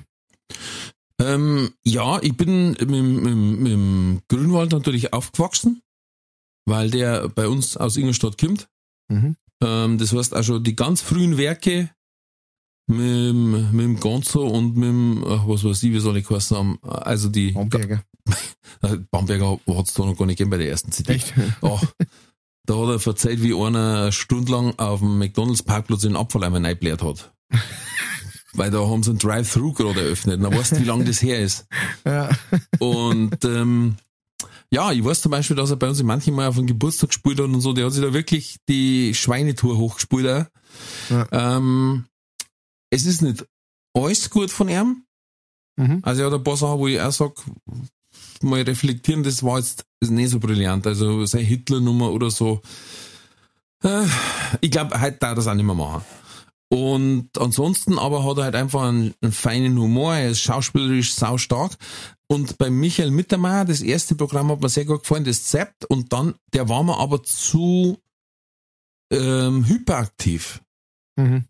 Ähm, 1.25 1.71
ja, 1.85 2.21
ich 2.23 2.37
bin 2.37 2.73
mit, 2.73 2.89
mit, 2.89 3.35
mit 3.35 3.73
dem 3.73 4.21
Grünwald 4.29 4.73
natürlich 4.73 5.13
aufgewachsen, 5.13 5.81
weil 6.67 6.91
der 6.91 7.29
bei 7.29 7.49
uns 7.49 7.77
aus 7.77 7.97
Ingolstadt 7.97 8.39
kommt. 8.39 8.69
Mhm. 9.11 9.37
Ähm, 9.63 9.99
das 9.99 10.13
heißt 10.13 10.35
also 10.35 10.59
die 10.59 10.77
ganz 10.77 11.01
frühen 11.01 11.37
Werke 11.39 11.91
mit, 12.87 13.01
dem- 13.01 13.71
mit 13.73 13.85
dem 13.85 14.01
Gonzo 14.01 14.47
und 14.47 14.77
mit 14.77 14.89
dem, 14.89 15.25
ach, 15.27 15.47
was 15.47 15.65
weiß 15.65 15.83
ich, 15.85 15.93
wie 15.93 16.01
soll 16.01 16.17
ich 16.19 16.29
heißen 16.29 16.57
haben, 16.57 16.79
also 16.83 17.29
die 17.29 17.53
Bamberger. 17.53 18.03
Bamberger 19.11 19.59
hat 19.69 19.87
es 19.89 19.95
da 19.95 20.05
noch 20.05 20.17
gar 20.17 20.27
nicht 20.27 20.39
gegeben 20.39 20.51
bei 20.51 20.59
der 20.59 20.69
ersten 20.71 20.93
CD. 20.93 21.15
Echt? 21.15 21.33
Oh, 21.63 21.81
da 22.67 22.75
hat 22.77 22.89
er 22.89 22.99
verzeiht, 23.01 23.43
wie 23.43 23.55
einer 23.55 24.03
eine 24.03 24.13
Stunde 24.13 24.51
lang 24.53 24.79
auf 24.79 25.01
dem 25.01 25.19
McDonalds 25.19 25.63
Parkplatz 25.63 26.03
den 26.03 26.17
Abfalleimer 26.17 26.63
reingebläht 26.63 27.03
hat. 27.03 27.33
Weil 28.55 28.71
da 28.71 28.79
haben 28.87 29.03
sie 29.03 29.11
einen 29.11 29.19
Drive-Thru 29.19 29.73
gerade 29.73 30.01
eröffnet. 30.01 30.41
Na 30.41 30.51
weißt 30.51 30.73
du, 30.73 30.81
wie 30.81 30.85
lange 30.85 31.05
das 31.05 31.23
her 31.23 31.41
ist. 31.41 31.67
Ja. 32.07 32.31
Und 32.79 33.45
ähm, 33.45 33.97
ja, 34.71 34.93
ich 34.93 35.05
weiß 35.05 35.23
zum 35.23 35.31
Beispiel, 35.31 35.57
dass 35.57 35.71
er 35.71 35.77
bei 35.77 35.89
uns 35.89 36.01
in 36.01 36.07
manchen 36.07 36.35
Mal 36.35 36.49
auf 36.49 36.57
den 36.57 36.67
Geburtstag 36.67 37.11
gespielt 37.11 37.39
hat 37.39 37.47
und 37.47 37.61
so, 37.61 37.73
der 37.73 37.87
hat 37.87 37.93
sich 37.93 38.03
da 38.03 38.13
wirklich 38.13 38.59
die 38.69 39.15
Schweinetour 39.15 39.79
hochgespielt. 39.79 40.27
auch. 40.29 40.45
Ja. 41.11 41.57
Ähm, 41.57 42.05
es 42.91 43.07
ist 43.07 43.23
nicht 43.23 43.47
alles 43.95 44.31
gut 44.31 44.51
von 44.51 44.69
ihm. 44.69 45.05
Mhm. 45.77 46.01
Also 46.03 46.23
er 46.23 46.27
hat 46.27 46.35
ein 46.35 46.45
paar 46.45 46.57
Sachen, 46.57 46.79
wo 46.79 46.89
ich 46.89 47.01
auch 47.01 47.13
sag, 47.13 47.33
mal 48.43 48.63
reflektieren, 48.63 49.23
das 49.23 49.43
war 49.43 49.59
jetzt 49.59 49.85
nicht 50.01 50.31
so 50.31 50.39
brillant. 50.39 50.87
Also 50.87 51.25
seine 51.25 51.45
Hitler-Nummer 51.45 52.11
oder 52.11 52.31
so. 52.31 52.61
Äh, 53.83 54.05
ich 54.61 54.71
glaube, 54.71 55.01
heute 55.01 55.19
darf 55.19 55.35
das 55.37 55.47
auch 55.47 55.55
nicht 55.55 55.65
mehr 55.65 55.75
machen. 55.75 56.05
Und 56.71 57.31
ansonsten 57.39 57.99
aber 57.99 58.25
hat 58.25 58.39
er 58.39 58.45
halt 58.45 58.55
einfach 58.55 58.83
einen, 58.83 59.15
einen 59.21 59.33
feinen 59.33 59.79
Humor, 59.79 60.15
er 60.15 60.31
ist 60.31 60.41
schauspielerisch 60.41 61.15
sau 61.15 61.39
stark. 61.39 61.77
Und 62.27 62.59
bei 62.59 62.71
Michael 62.71 63.11
Mittermeier, 63.11 63.65
das 63.65 63.81
erste 63.81 64.15
Programm 64.15 64.51
hat 64.51 64.61
mir 64.61 64.69
sehr 64.69 64.85
gut 64.85 65.03
gefallen, 65.03 65.25
das 65.25 65.45
Zept. 65.45 65.85
Und 65.85 66.13
dann, 66.13 66.35
der 66.53 66.69
war 66.69 66.83
mir 66.83 66.99
aber 66.99 67.23
zu 67.23 67.99
ähm, 69.13 69.67
hyperaktiv. 69.67 70.63
Mhm. 71.17 71.45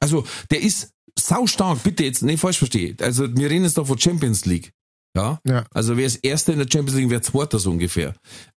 Also, 0.00 0.24
der 0.50 0.62
ist 0.62 0.92
sau 1.18 1.46
stark, 1.46 1.82
bitte 1.82 2.04
jetzt 2.04 2.22
nicht 2.22 2.40
falsch 2.40 2.58
verstehen. 2.58 2.96
Also, 3.00 3.24
wir 3.36 3.50
reden 3.50 3.64
jetzt 3.64 3.76
da 3.76 3.84
von 3.84 3.98
Champions 3.98 4.44
League. 4.44 4.72
Ja. 5.16 5.40
Ja. 5.46 5.66
Also, 5.72 5.96
wer 5.96 6.06
ist 6.06 6.24
Erster 6.24 6.52
in 6.52 6.60
der 6.60 6.68
Champions 6.70 6.96
League, 6.98 7.10
wer 7.10 7.22
Zweiter 7.22 7.58
so 7.58 7.70
ungefähr. 7.70 8.14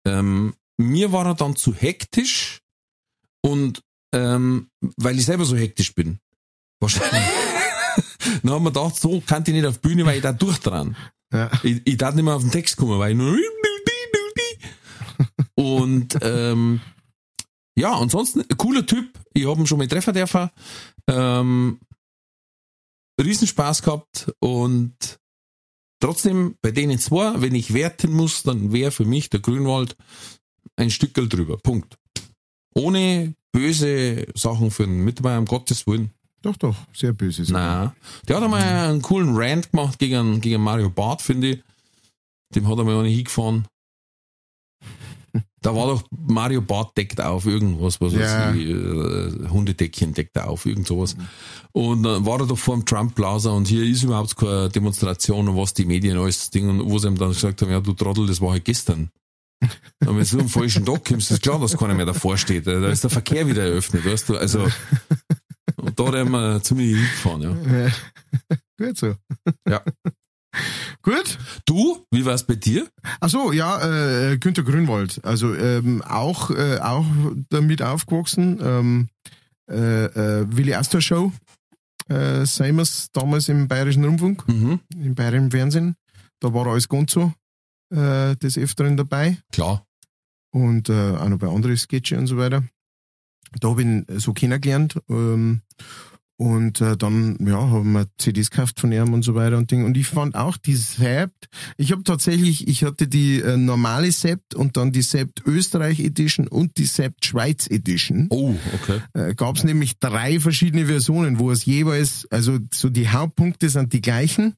Ähm, 0.05 0.53
mir 0.77 1.11
war 1.11 1.25
er 1.25 1.35
dann 1.35 1.55
zu 1.55 1.73
hektisch 1.73 2.61
und 3.41 3.81
ähm, 4.15 4.69
weil 4.97 5.19
ich 5.19 5.25
selber 5.25 5.45
so 5.45 5.57
hektisch 5.57 5.93
bin. 5.93 6.19
Wahrscheinlich. 6.79 7.11
dann 8.43 8.51
haben 8.53 8.63
wir 8.63 8.71
gedacht, 8.71 8.95
so 8.95 9.21
kann 9.21 9.43
ich 9.45 9.53
nicht 9.53 9.65
auf 9.65 9.79
die 9.79 9.87
Bühne, 9.89 10.05
weil 10.05 10.17
ich 10.17 10.23
da 10.23 10.31
durchdran. 10.31 10.95
Ja. 11.33 11.51
Ich, 11.63 11.81
ich 11.83 11.97
darf 11.97 12.15
nicht 12.15 12.23
mehr 12.23 12.35
auf 12.35 12.41
den 12.41 12.51
Text 12.51 12.77
kommen, 12.77 12.97
weil 12.97 13.11
ich 13.11 13.17
nur 13.17 13.37
und 15.55 16.17
ähm, 16.21 16.81
ja, 17.77 17.93
ansonsten 17.93 18.45
cooler 18.57 18.85
Typ. 18.85 19.17
Ich 19.33 19.45
habe 19.45 19.59
ihn 19.59 19.67
schon 19.67 19.77
mal 19.77 19.87
treffen 19.87 20.13
dürfen. 20.13 20.49
Ähm, 21.07 21.79
Riesenspaß 23.21 23.81
gehabt 23.81 24.31
und 24.39 25.19
trotzdem 26.01 26.55
bei 26.61 26.71
denen 26.71 26.99
zwei, 26.99 27.41
wenn 27.41 27.55
ich 27.55 27.73
werten 27.73 28.11
muss, 28.11 28.43
dann 28.43 28.73
wäre 28.73 28.91
für 28.91 29.05
mich 29.05 29.29
der 29.29 29.39
Grünwald 29.39 29.95
ein 30.75 30.89
Stückel 30.89 31.29
drüber. 31.29 31.57
Punkt. 31.57 31.97
Ohne 32.73 33.35
böse 33.55 34.25
Sachen 34.35 34.69
für 34.69 34.83
den 34.85 35.03
Mitarbeiter, 35.03 35.39
um 35.39 35.45
Gottes 35.45 35.87
Willen. 35.87 36.11
Doch, 36.41 36.57
doch, 36.57 36.75
sehr 36.93 37.13
böse. 37.13 37.45
sogar. 37.45 37.85
Na, 37.85 37.95
der 38.27 38.35
hat 38.37 38.43
einmal 38.43 38.61
einen 38.61 39.01
coolen 39.01 39.35
Rant 39.35 39.71
gemacht 39.71 39.97
gegen, 39.97 40.41
gegen 40.41 40.61
Mario 40.61 40.89
Barth, 40.89 41.21
finde 41.21 41.47
ich. 41.51 41.63
Dem 42.53 42.67
hat 42.67 42.77
er 42.77 42.83
mal 42.83 43.01
nicht 43.03 43.15
hingefahren. 43.15 43.65
Da 45.61 45.75
war 45.75 45.87
doch 45.87 46.03
Mario 46.11 46.61
Barth 46.61 46.95
deckt 46.95 47.19
auf, 47.19 47.47
irgendwas, 47.47 47.99
was 47.99 48.13
Ja. 48.13 48.19
weiß 48.19 48.55
ich, 48.55 48.67
äh, 48.69 49.49
Hundedeckchen 49.49 50.13
deckt 50.13 50.37
auf, 50.37 50.65
irgend 50.67 50.85
sowas. 50.85 51.15
Und 51.71 52.03
dann 52.03 52.23
war 52.25 52.39
er 52.39 52.45
doch 52.45 52.57
vor 52.57 52.75
dem 52.75 52.85
Trump 52.85 53.15
Plaza 53.15 53.49
und 53.49 53.67
hier 53.67 53.83
ist 53.83 54.03
überhaupt 54.03 54.35
keine 54.37 54.69
Demonstration 54.69 55.49
und 55.49 55.57
was 55.57 55.73
die 55.73 55.85
Medien 55.85 56.19
alles 56.19 56.51
Ding 56.51 56.69
und 56.69 56.85
wo 56.91 56.99
sie 56.99 57.07
ihm 57.07 57.17
dann 57.17 57.29
gesagt 57.29 57.63
haben, 57.63 57.71
ja 57.71 57.79
du 57.81 57.93
Trottel, 57.93 58.27
das 58.27 58.39
war 58.41 58.51
halt 58.51 58.65
gestern. 58.65 59.09
Und 60.01 60.07
wenn 60.07 60.17
du 60.17 60.25
so 60.25 60.39
am 60.39 60.49
falschen 60.49 60.85
Tag 60.85 61.05
kommst, 61.05 61.31
ist 61.31 61.41
klar, 61.41 61.59
dass 61.59 61.77
keiner 61.77 61.93
mehr 61.93 62.05
davor 62.05 62.37
steht. 62.37 62.67
Da 62.67 62.87
ist 62.89 63.03
der 63.03 63.09
Verkehr 63.09 63.47
wieder 63.47 63.63
eröffnet, 63.63 64.05
weißt 64.05 64.29
du, 64.29 64.37
also, 64.37 64.67
und 65.77 65.99
da 65.99 66.05
er 66.05 66.21
immer 66.21 66.61
ziemlich 66.61 66.95
hingefahren, 66.95 67.41
ja. 67.41 67.85
Ja. 67.85 67.91
Gut 68.77 68.97
so. 68.97 69.15
Ja. 69.67 69.81
Gut. 71.01 71.37
Du, 71.65 72.05
wie 72.11 72.25
war's 72.25 72.45
bei 72.45 72.55
dir? 72.55 72.87
Ach 73.19 73.29
so, 73.29 73.51
ja, 73.51 74.31
äh, 74.31 74.37
Günter 74.37 74.63
Grünwald. 74.63 75.19
Also 75.23 75.53
ähm, 75.53 76.01
auch, 76.01 76.49
äh, 76.51 76.79
auch 76.79 77.05
damit 77.49 77.81
aufgewachsen. 77.81 78.59
Ähm, 78.61 79.09
äh, 79.69 80.05
äh, 80.05 80.45
Willi 80.49 80.73
Astor 80.73 81.01
Show. 81.01 81.31
äh, 82.07 82.45
Seimers 82.45 83.09
damals 83.13 83.49
im 83.49 83.67
Bayerischen 83.67 84.05
Rundfunk, 84.05 84.47
Mhm. 84.47 84.79
im 84.95 85.15
Bayerischen 85.15 85.51
Fernsehen. 85.51 85.95
Da 86.39 86.53
war 86.53 86.67
er 86.67 86.73
als 86.73 86.87
Gonzo 86.87 87.33
äh, 87.91 88.35
des 88.35 88.57
Öfteren 88.57 88.97
dabei 88.97 89.37
Klar. 89.51 89.85
und 90.51 90.89
äh, 90.89 91.11
auch 91.11 91.29
noch 91.29 91.39
bei 91.39 91.47
anderen 91.47 91.77
Sketche 91.77 92.17
und 92.17 92.27
so 92.27 92.37
weiter. 92.37 92.63
Da 93.59 93.69
habe 93.69 93.81
ich 93.81 93.87
ihn 93.87 94.05
so 94.17 94.33
kennengelernt. 94.33 94.97
Ähm, 95.09 95.61
und 96.37 96.81
äh, 96.81 96.97
dann, 96.97 97.37
ja, 97.39 97.69
haben 97.69 97.93
wir 97.93 98.07
CDs 98.17 98.49
gekauft 98.49 98.79
von 98.79 98.91
ihm 98.91 99.13
und 99.13 99.23
so 99.23 99.35
weiter 99.35 99.57
und 99.57 99.71
Ding. 99.71 99.85
Und 99.85 99.95
ich 99.95 100.07
fand 100.07 100.35
auch 100.35 100.57
die 100.57 100.75
Sept, 100.75 101.47
ich 101.77 101.93
habe 101.93 102.03
tatsächlich, 102.03 102.67
ich 102.67 102.83
hatte 102.83 103.07
die 103.07 103.39
äh, 103.39 103.55
normale 103.55 104.11
Sept 104.11 104.53
und 104.53 104.75
dann 104.75 104.91
die 104.91 105.01
Sept 105.01 105.43
Österreich 105.45 105.99
Edition 106.01 106.47
und 106.47 106.77
die 106.77 106.85
Sept 106.85 107.25
Schweiz 107.25 107.67
Edition. 107.67 108.27
Oh, 108.31 108.53
okay. 108.73 108.99
Äh, 109.13 109.35
Gab 109.35 109.55
es 109.55 109.63
nämlich 109.63 109.97
drei 109.99 110.39
verschiedene 110.41 110.87
Versionen, 110.87 111.39
wo 111.39 111.51
es 111.51 111.63
jeweils, 111.63 112.27
also 112.29 112.59
so 112.73 112.89
die 112.89 113.07
Hauptpunkte 113.07 113.69
sind 113.69 113.93
die 113.93 114.01
gleichen, 114.01 114.55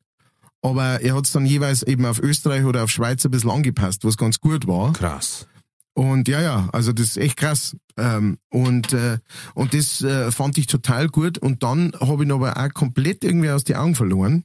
aber 0.62 1.02
er 1.02 1.16
hat 1.16 1.26
es 1.26 1.32
dann 1.32 1.46
jeweils 1.46 1.84
eben 1.84 2.06
auf 2.06 2.20
Österreich 2.20 2.66
oder 2.66 2.84
auf 2.84 2.90
Schweiz 2.90 3.24
ein 3.26 3.32
bisschen 3.32 3.52
angepasst, 3.52 4.04
was 4.04 4.18
ganz 4.18 4.40
gut 4.40 4.68
war. 4.68 4.94
Krass. 4.94 5.48
Und 5.98 6.28
ja, 6.28 6.42
ja, 6.42 6.70
also 6.74 6.94
das 6.94 7.08
ist 7.08 7.18
echt 7.18 7.38
krass. 7.38 7.76
Ähm, 7.98 8.38
und, 8.52 8.94
äh, 8.94 9.18
und 9.56 9.74
das 9.74 10.04
äh, 10.04 10.32
fand 10.32 10.60
ich 10.60 10.68
total 10.68 11.08
gut. 11.08 11.40
Und 11.40 11.64
dann 11.64 11.92
habe 12.00 12.24
ich 12.24 12.30
ihn 12.30 12.32
aber 12.32 12.56
auch 12.56 12.74
komplett 12.76 13.24
irgendwie 13.24 13.50
aus 13.50 13.64
den 13.64 13.78
Augen 13.78 13.96
verloren. 13.96 14.44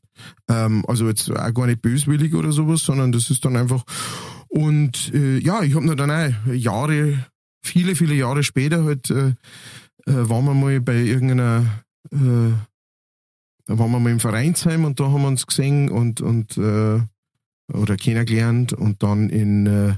Ähm, 0.48 0.82
also 0.88 1.06
jetzt 1.06 1.30
auch 1.30 1.52
gar 1.52 1.66
nicht 1.66 1.82
böswillig 1.82 2.34
oder 2.34 2.52
sowas, 2.52 2.80
sondern 2.80 3.12
das 3.12 3.28
ist 3.28 3.44
dann 3.44 3.58
einfach. 3.58 3.84
Und 4.48 5.12
äh, 5.12 5.36
ja, 5.40 5.62
ich 5.62 5.74
habe 5.74 5.94
dann 5.94 6.10
auch 6.10 6.52
Jahre, 6.54 7.26
viele, 7.62 7.96
viele 7.96 8.14
Jahre 8.14 8.44
später 8.44 8.84
halt, 8.84 9.10
äh, 9.10 9.34
äh, 10.06 10.28
waren 10.28 10.46
wir 10.46 10.54
mal 10.54 10.80
bei 10.80 10.96
irgendeiner, 10.96 11.66
äh, 12.12 12.52
da 13.72 13.78
waren 13.78 13.90
wir 13.90 14.00
mal 14.00 14.12
im 14.12 14.20
Vereinsheim 14.20 14.84
und 14.84 15.00
da 15.00 15.04
haben 15.10 15.22
wir 15.22 15.28
uns 15.28 15.46
gesehen 15.46 15.88
und, 15.88 16.20
und 16.20 16.58
äh, 16.58 17.00
oder 17.72 17.96
kennengelernt 17.96 18.72
und 18.74 19.02
dann 19.02 19.30
in 19.30 19.66
äh, 19.66 19.94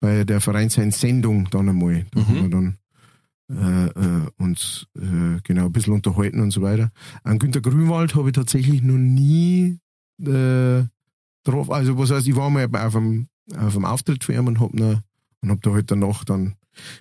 bei 0.00 0.24
der 0.24 0.40
Vereinssendung 0.40 1.48
dann 1.50 1.68
einmal. 1.70 2.04
Da 2.12 2.20
Mhm. 2.20 2.26
haben 2.26 2.42
wir 2.42 2.50
dann 2.50 2.78
äh, 3.50 3.86
äh, 3.86 4.26
uns 4.36 4.86
äh, 4.96 5.40
genau 5.42 5.66
ein 5.66 5.72
bisschen 5.72 5.94
unterhalten 5.94 6.40
und 6.40 6.50
so 6.50 6.60
weiter. 6.60 6.90
An 7.24 7.38
Günter 7.38 7.62
Grünwald 7.62 8.14
habe 8.14 8.28
ich 8.28 8.34
tatsächlich 8.34 8.82
noch 8.82 8.98
nie 8.98 9.78
äh, 10.20 10.82
drauf, 11.44 11.70
also 11.70 11.96
was 11.98 12.10
heißt, 12.10 12.28
ich 12.28 12.36
war 12.36 12.50
mal 12.50 12.66
auf 12.74 12.94
einem, 12.94 13.28
auf 13.56 13.74
einem 13.74 13.86
Auftritt 13.86 14.22
für 14.24 14.34
ihn 14.34 14.46
und 14.46 14.60
hab, 14.60 14.74
noch, 14.74 15.00
und 15.40 15.50
hab 15.50 15.62
da 15.62 15.72
halt 15.72 15.90
danach 15.90 16.24
dann 16.24 16.56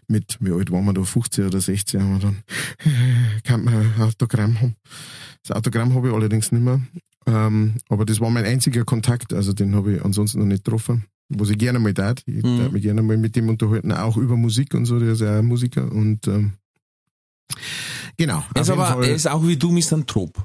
mit, 0.07 0.37
wie 0.39 0.51
alt 0.51 0.71
waren 0.71 0.85
wir 0.85 0.93
da, 0.93 1.03
15 1.03 1.45
oder 1.47 1.59
16, 1.61 2.01
haben 2.01 2.13
wir 2.13 2.19
dann, 2.19 2.43
äh, 2.85 3.41
kann 3.43 3.63
man 3.63 3.73
ein 3.75 4.01
Autogramm 4.01 4.59
haben. 4.61 4.75
Das 5.43 5.55
Autogramm 5.55 5.93
habe 5.93 6.09
ich 6.09 6.13
allerdings 6.13 6.51
nicht 6.51 6.61
mehr. 6.63 6.81
Ähm, 7.25 7.75
aber 7.89 8.05
das 8.05 8.19
war 8.19 8.29
mein 8.29 8.45
einziger 8.45 8.85
Kontakt, 8.85 9.33
also 9.33 9.53
den 9.53 9.75
habe 9.75 9.95
ich 9.95 10.05
ansonsten 10.05 10.39
noch 10.39 10.45
nicht 10.45 10.63
getroffen. 10.63 11.05
Was 11.29 11.49
ich 11.49 11.57
gerne 11.57 11.77
mal 11.79 11.93
tat. 11.93 12.23
Ich 12.25 12.41
Mhm. 12.43 12.57
darf 12.59 12.71
mich 12.71 12.83
gerne 12.83 13.01
mal 13.01 13.17
mit 13.17 13.35
dem 13.35 13.49
unterhalten, 13.49 13.91
auch 13.91 14.15
über 14.15 14.37
Musik 14.37 14.73
und 14.73 14.85
so, 14.85 14.97
der 14.97 15.11
ist 15.11 15.19
ja 15.21 15.39
auch 15.39 15.43
Musiker 15.43 15.91
und 15.91 16.25
ähm, 16.27 16.53
genau. 18.17 18.43
Er 18.53 18.61
ist 18.61 18.69
aber, 18.69 18.85
Fall- 18.87 19.03
er 19.03 19.15
ist 19.15 19.27
auch 19.27 19.45
wie 19.45 19.57
du 19.57 19.71
Misanthrop. 19.71 20.37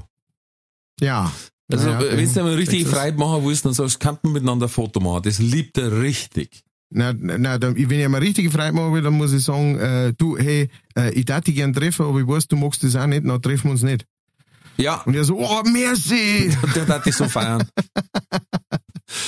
ja. 1.00 1.32
Also, 1.70 1.88
Ja, 1.88 2.00
wenn 2.00 2.30
du 2.34 2.42
mal 2.42 2.52
richtig 2.54 2.86
Freude 2.86 3.16
machen 3.16 3.44
willst, 3.46 3.64
dann 3.64 3.72
sagst 3.72 3.94
du, 3.94 3.98
kann 4.00 4.18
man 4.24 4.34
miteinander 4.34 4.66
ein 4.66 4.68
Foto 4.68 5.00
machen. 5.00 5.22
Das 5.22 5.38
liebt 5.38 5.78
er 5.78 6.02
richtig. 6.02 6.64
Na, 6.94 7.12
na, 7.16 7.58
da, 7.58 7.74
wenn 7.74 7.90
ich 8.00 8.08
mir 8.08 8.20
richtig 8.20 8.52
Freude 8.52 8.72
machen 8.72 8.92
will, 8.92 9.02
dann 9.02 9.14
muss 9.14 9.32
ich 9.32 9.42
sagen, 9.44 9.78
äh, 9.78 10.12
du, 10.12 10.36
hey, 10.36 10.68
äh, 10.96 11.10
ich 11.12 11.24
darf 11.24 11.42
dich 11.44 11.54
gern 11.54 11.72
treffen, 11.72 12.04
aber 12.06 12.20
ich 12.20 12.26
weiß, 12.28 12.48
du 12.48 12.56
magst 12.56 12.82
das 12.84 12.96
auch 12.96 13.06
nicht, 13.06 13.26
dann 13.26 13.40
treffen 13.40 13.64
wir 13.64 13.70
uns 13.72 13.82
nicht. 13.82 14.04
Ja, 14.76 15.02
Und 15.02 15.14
er 15.14 15.24
so, 15.24 15.38
oh, 15.38 15.62
merci! 15.64 16.50
und 16.62 16.76
der 16.76 16.84
darf 16.86 17.04
das 17.04 17.16
so 17.16 17.28
feiern. 17.28 17.66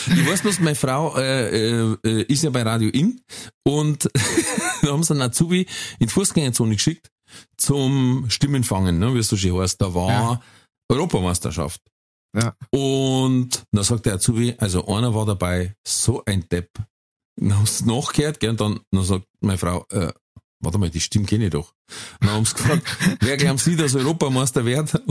Ich 0.07 0.27
weiß 0.27 0.41
bloß, 0.43 0.61
meine 0.61 0.75
Frau 0.75 1.17
äh, 1.19 1.93
äh, 1.93 2.23
ist 2.23 2.43
ja 2.43 2.51
bei 2.51 2.63
Radio 2.63 2.89
In 2.89 3.21
und 3.65 4.09
da 4.83 4.89
haben 4.89 5.03
sie 5.03 5.13
einen 5.13 5.23
Azubi 5.23 5.67
in 5.99 6.07
die 6.07 6.13
Fußgängerzone 6.13 6.75
geschickt 6.75 7.11
zum 7.59 8.27
Stimmenfangen, 8.29 8.99
ne, 8.99 9.15
wie 9.15 9.19
es 9.19 9.29
so 9.29 9.37
schön 9.37 9.55
heißt. 9.59 9.81
Da 9.81 9.95
war 9.95 10.09
Ja. 10.11 10.41
Europameisterschaft. 10.89 11.81
Ja. 12.35 12.55
Und 12.71 13.63
dann 13.73 13.85
sagt 13.85 14.07
der 14.07 14.15
Azubi, 14.15 14.55
also 14.59 14.87
einer 14.87 15.15
war 15.15 15.27
dabei, 15.27 15.75
so 15.87 16.23
ein 16.25 16.49
Depp. 16.49 16.71
Dann 17.37 17.57
haben 17.57 17.67
sie 17.67 17.85
nachgehört, 17.85 18.41
gell, 18.41 18.51
und 18.51 18.61
dann, 18.61 18.81
dann 18.91 19.05
sagt 19.05 19.27
meine 19.41 19.59
Frau, 19.59 19.85
äh, 19.91 20.13
warte 20.61 20.79
mal, 20.79 20.91
die 20.91 21.01
Stimme 21.01 21.27
kenne 21.27 21.47
ich 21.47 21.51
doch. 21.51 21.75
Dann 22.21 22.31
haben 22.31 22.45
sie 22.45 22.55
gefragt, 22.55 22.83
wer 23.21 23.37
glauben 23.37 23.59
Sie, 23.59 23.77
dass 23.77 23.95
Europameister 23.95 24.65
wird? 24.65 25.01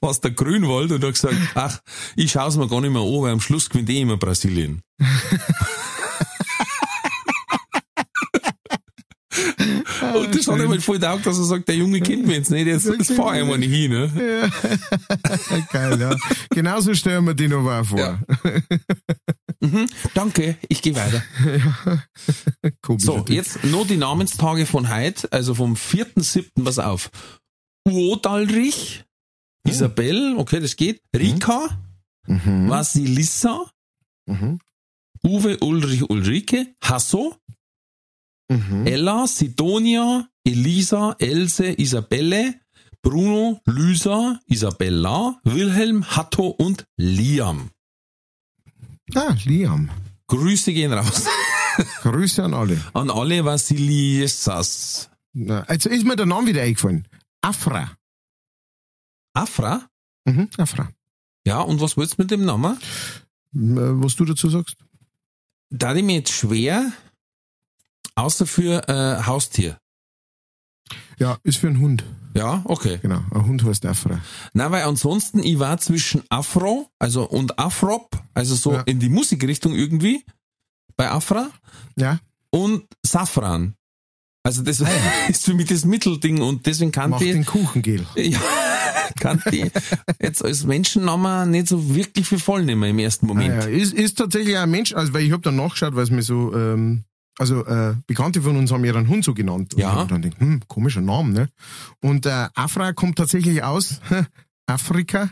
Was 0.00 0.20
der 0.20 0.30
Grünwald 0.30 0.90
und 0.90 1.04
hat 1.04 1.12
gesagt, 1.12 1.36
ach, 1.54 1.80
ich 2.16 2.32
schaue 2.32 2.48
es 2.48 2.56
mir 2.56 2.68
gar 2.68 2.80
nicht 2.80 2.92
mehr 2.92 3.02
an, 3.02 3.22
weil 3.22 3.32
am 3.32 3.40
Schluss 3.40 3.68
gewinnt 3.68 3.90
eh 3.90 4.00
immer 4.00 4.16
Brasilien. 4.16 4.82
und 10.14 10.34
das 10.34 10.46
hat 10.46 10.58
halt 10.58 10.82
voll 10.82 10.98
taugt, 10.98 11.26
dass 11.26 11.38
er 11.38 11.44
sagt, 11.44 11.68
der 11.68 11.76
Junge 11.76 12.00
kennt 12.00 12.26
mich 12.26 12.36
jetzt 12.36 12.50
nicht, 12.50 12.66
jetzt, 12.66 12.86
jetzt 12.86 13.12
fahr 13.12 13.38
ich 13.38 13.46
mal 13.46 13.58
nicht 13.58 13.72
hin. 13.72 13.90
Ne? 13.92 14.10
Geil, 15.72 16.00
ja. 16.00 16.16
Genauso 16.50 16.94
stellen 16.94 17.24
wir 17.26 17.34
die 17.34 17.48
mal 17.48 17.84
vor. 17.84 17.98
Ja. 17.98 18.18
Mhm, 19.60 19.86
danke, 20.14 20.56
ich 20.68 20.82
gehe 20.82 20.94
weiter. 20.94 21.22
Komisch. 22.82 23.04
So, 23.04 23.24
jetzt 23.28 23.64
noch 23.64 23.86
die 23.86 23.96
Namenstage 23.96 24.66
von 24.66 24.92
heute, 24.94 25.30
also 25.32 25.54
vom 25.54 25.74
4.7., 25.74 26.64
pass 26.64 26.78
auf. 26.78 27.10
Uodalrich, 27.86 29.04
Isabel, 29.66 30.34
okay, 30.36 30.60
das 30.60 30.76
geht. 30.76 31.02
Rika, 31.16 31.68
Mhm. 32.26 32.68
Vasilissa, 32.68 33.64
Mhm. 34.26 34.60
Uwe, 35.24 35.56
Ulrich, 35.60 36.08
Ulrike, 36.10 36.74
Hasso, 36.84 37.34
Mhm. 38.48 38.86
Ella, 38.86 39.26
Sidonia, 39.26 40.28
Elisa, 40.44 41.14
Else, 41.18 41.74
Isabelle, 41.78 42.54
Bruno, 43.02 43.60
Lysa, 43.66 44.40
Isabella, 44.46 45.38
Wilhelm, 45.44 46.04
Hatto 46.16 46.48
und 46.48 46.84
Liam. 46.96 47.70
Ah, 49.14 49.34
Liam. 49.44 49.90
Grüße 50.26 50.72
gehen 50.72 50.92
raus 50.92 51.24
Grüße 52.02 52.42
an 52.44 52.54
alle. 52.54 52.78
an 52.92 53.10
alle 53.10 53.44
Vasiliessas. 53.44 55.10
Na, 55.32 55.64
Jetzt 55.70 55.86
ist 55.86 56.04
mir 56.04 56.16
der 56.16 56.26
Name 56.26 56.48
wieder 56.48 56.62
eingefallen. 56.62 57.06
Afra. 57.40 57.92
Afra? 59.34 59.88
Mhm, 60.24 60.48
Afra. 60.58 60.90
Ja, 61.46 61.60
und 61.60 61.80
was 61.80 61.96
willst 61.96 62.18
du 62.18 62.22
mit 62.22 62.30
dem 62.30 62.44
Namen? 62.44 62.76
Äh, 63.54 64.02
Was 64.02 64.16
du 64.16 64.24
dazu 64.24 64.50
sagst? 64.50 64.76
Da 65.70 65.94
ich 65.94 66.02
mir 66.02 66.16
jetzt 66.16 66.32
schwer, 66.32 66.92
außer 68.18 68.46
für 68.46 68.86
äh, 68.88 69.24
Haustier. 69.26 69.78
Ja, 71.18 71.38
ist 71.42 71.58
für 71.58 71.68
einen 71.68 71.80
Hund. 71.80 72.04
Ja, 72.34 72.62
okay. 72.64 72.98
Genau. 73.02 73.20
Ein 73.32 73.46
Hund 73.46 73.64
heißt 73.64 73.84
Afra. 73.86 74.20
Na, 74.52 74.70
weil 74.70 74.84
ansonsten, 74.84 75.42
ich 75.42 75.58
war 75.58 75.78
zwischen 75.78 76.22
Afro, 76.28 76.88
also 76.98 77.28
und 77.28 77.58
Afrop, 77.58 78.10
also 78.34 78.54
so 78.54 78.74
Ja. 78.74 78.80
in 78.82 79.00
die 79.00 79.08
Musikrichtung 79.08 79.74
irgendwie, 79.74 80.24
bei 80.96 81.10
Afra, 81.10 81.50
Ja, 81.96 82.18
und 82.50 82.84
Safran. 83.04 83.74
Also 84.44 84.62
das 84.62 84.80
ist 85.28 85.44
für 85.44 85.54
mich 85.54 85.66
das 85.68 85.84
Mittelding 85.84 86.40
und 86.40 86.64
deswegen 86.66 86.88
macht 86.90 86.94
kannte 87.10 87.24
den 87.24 87.40
ich, 87.42 87.46
Kuchengel. 87.46 88.06
ja, 88.16 88.38
kannte 89.20 89.54
ich 89.54 89.70
jetzt 90.22 90.44
als 90.44 90.64
Menschennamen 90.64 91.50
nicht 91.50 91.68
so 91.68 91.94
wirklich 91.94 92.26
viel 92.28 92.38
voll 92.38 92.64
nehmen 92.64 92.84
im 92.88 92.98
ersten 93.00 93.26
Ah, 93.26 93.28
Moment. 93.28 93.64
ja. 93.64 93.68
ist, 93.68 93.92
ist 93.92 94.16
tatsächlich 94.18 94.56
ein 94.56 94.70
Mensch, 94.70 94.92
also 94.94 95.12
weil 95.12 95.22
ich 95.24 95.32
habe 95.32 95.42
dann 95.42 95.56
nachgeschaut, 95.56 95.94
weil 95.96 96.04
es 96.04 96.10
mir 96.10 96.22
so, 96.22 96.54
ähm, 96.54 97.04
also 97.38 97.64
äh, 97.66 97.94
Bekannte 98.06 98.42
von 98.42 98.56
uns 98.56 98.70
haben 98.72 98.84
ihren 98.84 99.08
Hund 99.08 99.24
so 99.24 99.32
genannt. 99.34 99.74
Und 99.74 99.80
Ja. 99.80 99.94
hab 99.94 100.08
dann 100.08 100.22
gedacht, 100.22 100.40
hm, 100.40 100.60
komischer 100.68 101.00
Name, 101.00 101.32
ne? 101.32 101.48
Und 102.00 102.26
äh, 102.26 102.48
Afra 102.54 102.92
kommt 102.92 103.16
tatsächlich 103.16 103.62
aus 103.62 104.00
Afrika 104.66 105.30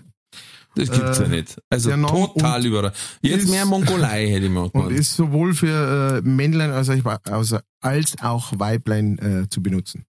Das 0.76 0.90
gibt's 0.90 1.18
ja 1.18 1.24
Äh, 1.24 1.28
nicht. 1.28 1.60
Also 1.70 1.90
total 1.90 2.60
und 2.60 2.66
überall. 2.66 2.92
Jetzt 3.22 3.44
ist- 3.44 3.50
mehr 3.50 3.64
Mongolei 3.66 4.28
hätte 4.30 4.46
ich 4.46 4.50
mal 4.52 4.68
und 4.72 4.90
ist 4.92 5.14
sowohl 5.14 5.54
für 5.54 6.22
äh, 6.24 6.28
Männlein 6.28 6.70
als, 6.70 6.88
auch- 6.90 7.18
als, 7.24 7.54
als 7.80 8.14
auch 8.22 8.52
Weiblein 8.58 9.18
äh, 9.18 9.48
zu 9.48 9.62
benutzen. 9.62 10.04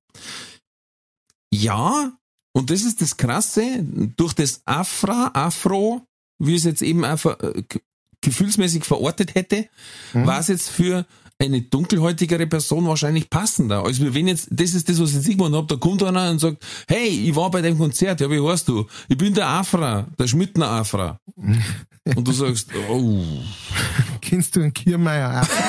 Ja, 1.52 2.12
und 2.54 2.70
das 2.70 2.82
ist 2.84 3.02
das 3.02 3.18
Krasse, 3.18 3.62
durch 4.18 4.34
das 4.34 4.62
Afra, 4.66 5.32
Afro, 5.34 6.06
wie 6.40 6.56
es 6.56 6.64
jetzt 6.66 6.82
eben 6.82 7.06
einfach 7.06 7.40
äh, 7.40 7.64
gefühlsmäßig 8.22 8.84
verortet 8.84 9.36
hätte, 9.36 9.68
Mhm. 10.14 10.26
war 10.26 10.40
es 10.40 10.48
jetzt 10.48 10.70
für 10.70 11.06
eine 11.40 11.62
dunkelhäutigere 11.62 12.48
Person 12.48 12.88
wahrscheinlich 12.88 13.30
passender. 13.30 13.84
Also 13.84 14.14
wenn 14.14 14.28
jetzt, 14.28 14.48
das 14.52 14.74
ist 14.74 14.90
das, 14.90 15.00
was 15.00 15.10
ich 15.10 15.16
jetzt 15.18 15.28
irgendwann 15.28 15.56
hab, 15.56 15.68
da 15.68 15.76
kommt 15.76 16.02
einer 16.04 16.32
und 16.32 16.40
sagt, 16.40 16.66
hey, 16.88 17.08
ich 17.08 17.36
war 17.36 17.52
bei 17.52 17.62
dem 17.62 17.78
Konzert, 17.78 18.22
ja, 18.22 18.30
wie 18.30 18.42
heißt 18.42 18.68
du? 18.68 18.88
Ich 19.08 19.18
bin 19.18 19.34
der 19.34 19.48
Afra, 19.48 20.08
der 20.18 20.28
Schmidtner 20.28 20.70
Afra. 20.70 21.20
und 21.36 22.28
du 22.28 22.32
sagst, 22.32 22.70
oh, 22.90 23.24
Kennst 24.22 24.56
du 24.56 24.62
einen 24.62 24.74
Kiermeier 24.74 25.30
Afra? 25.30 25.64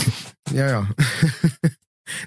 ja, 0.54 0.68
ja. 0.68 0.88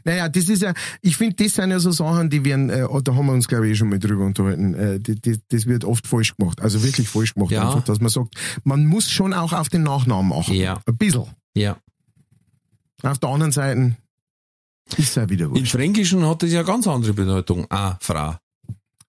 Naja, 0.03 0.30
das 0.30 0.49
ist 0.49 0.63
ja, 0.63 0.73
ich 1.01 1.15
finde, 1.15 1.35
das 1.43 1.53
sind 1.53 1.69
ja 1.69 1.80
so 1.80 1.91
Sachen, 1.91 2.30
die 2.30 2.43
werden, 2.43 2.69
äh, 2.69 2.88
da 3.03 3.13
haben 3.13 3.27
wir 3.27 3.34
uns, 3.34 3.47
glaube 3.47 3.67
ich, 3.67 3.73
eh 3.73 3.76
schon 3.76 3.89
mal 3.89 3.99
drüber 3.99 4.26
unterhalten, 4.26 4.73
äh, 4.73 4.99
die, 4.99 5.19
die, 5.19 5.39
das 5.49 5.67
wird 5.67 5.85
oft 5.85 6.07
falsch 6.07 6.35
gemacht. 6.35 6.59
Also 6.61 6.81
wirklich 6.84 7.07
falsch 7.07 7.35
gemacht. 7.35 7.51
Ja. 7.51 7.67
Einfach, 7.67 7.84
dass 7.84 7.99
man 7.99 8.09
sagt, 8.09 8.34
man 8.63 8.85
muss 8.88 9.11
schon 9.11 9.34
auch 9.34 9.53
auf 9.53 9.69
den 9.69 9.84
Nachnamen 9.84 10.34
achten. 10.34 10.53
Ja. 10.53 10.81
Ein 10.88 10.97
bisschen. 10.97 11.26
Ja. 11.55 11.77
Auf 13.03 13.19
der 13.19 13.30
anderen 13.30 13.51
Seite 13.51 13.95
ist 14.97 15.15
ja 15.15 15.30
wieder 15.30 15.45
Im 15.45 15.51
wurscht. 15.51 15.72
Fränkischen 15.72 16.26
hat 16.27 16.43
das 16.43 16.51
ja 16.51 16.63
ganz 16.63 16.88
andere 16.88 17.13
Bedeutung. 17.13 17.65
Ah, 17.69 17.95
Frau. 18.01 18.35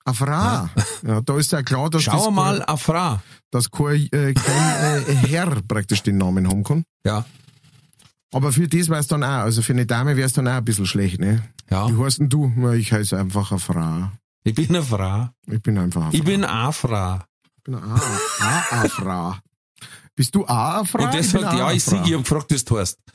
Eine 0.05 0.15
Frau. 0.15 0.69
Ja. 1.07 1.21
da 1.25 1.37
ist 1.37 1.53
ja 1.53 1.63
klar, 1.63 1.91
dass 1.91 2.05
Schau 2.05 2.27
das 2.27 2.35
mal, 2.35 2.59
kein, 2.59 2.69
a 2.69 2.77
Frau. 2.77 3.21
dass 3.51 3.71
kein, 3.71 4.09
äh, 4.13 4.35
kein 4.35 5.03
äh, 5.07 5.15
Herr 5.29 5.61
praktisch 5.67 6.03
den 6.03 6.19
Namen 6.19 6.49
haben 6.49 6.63
kann. 6.65 6.85
Ja. 7.05 7.25
Aber 8.33 8.53
für 8.53 8.69
das 8.69 8.89
wäre 8.89 9.01
es 9.01 9.07
dann 9.07 9.23
auch, 9.25 9.29
also 9.29 9.63
für 9.63 9.73
eine 9.73 9.87
Dame 9.87 10.17
wäre 10.17 10.27
es 10.27 10.33
dann 10.33 10.47
auch 10.49 10.53
ein 10.53 10.65
bisschen 10.65 10.87
schlecht, 10.87 11.21
ne? 11.21 11.43
Ja. 11.71 11.89
Wie 11.89 12.03
heißt 12.03 12.19
denn 12.21 12.29
du? 12.29 12.53
Ich 12.75 12.93
heiße 12.93 13.19
einfach 13.19 13.51
eine 13.51 13.61
Frau. 13.61 14.11
Ich 14.45 14.55
bin 14.55 14.69
eine 14.69 14.83
Frau. 14.83 15.29
Ich 15.49 15.63
bin 15.63 15.79
einfach 15.79 16.07
eine 16.07 16.15
Ich 16.15 16.23
bin 16.23 16.45
a 16.45 16.71
Frau. 16.71 17.21
Ich 17.59 17.65
bin 17.65 17.75
eine 17.75 18.89
Frau. 18.91 19.35
Bist 20.17 20.35
du 20.35 20.45
auch 20.47 20.77
eine 20.79 20.85
Frau? 20.87 21.05
Und 21.05 21.15
der 21.15 21.23
sagt, 21.23 21.59
ja, 21.59 21.71
ich 21.73 21.85
sehe, 21.85 22.03
ich 22.05 22.15
hab 22.15 22.23
gefragt, 22.25 22.51
das 22.51 22.65
heißt. 22.69 22.99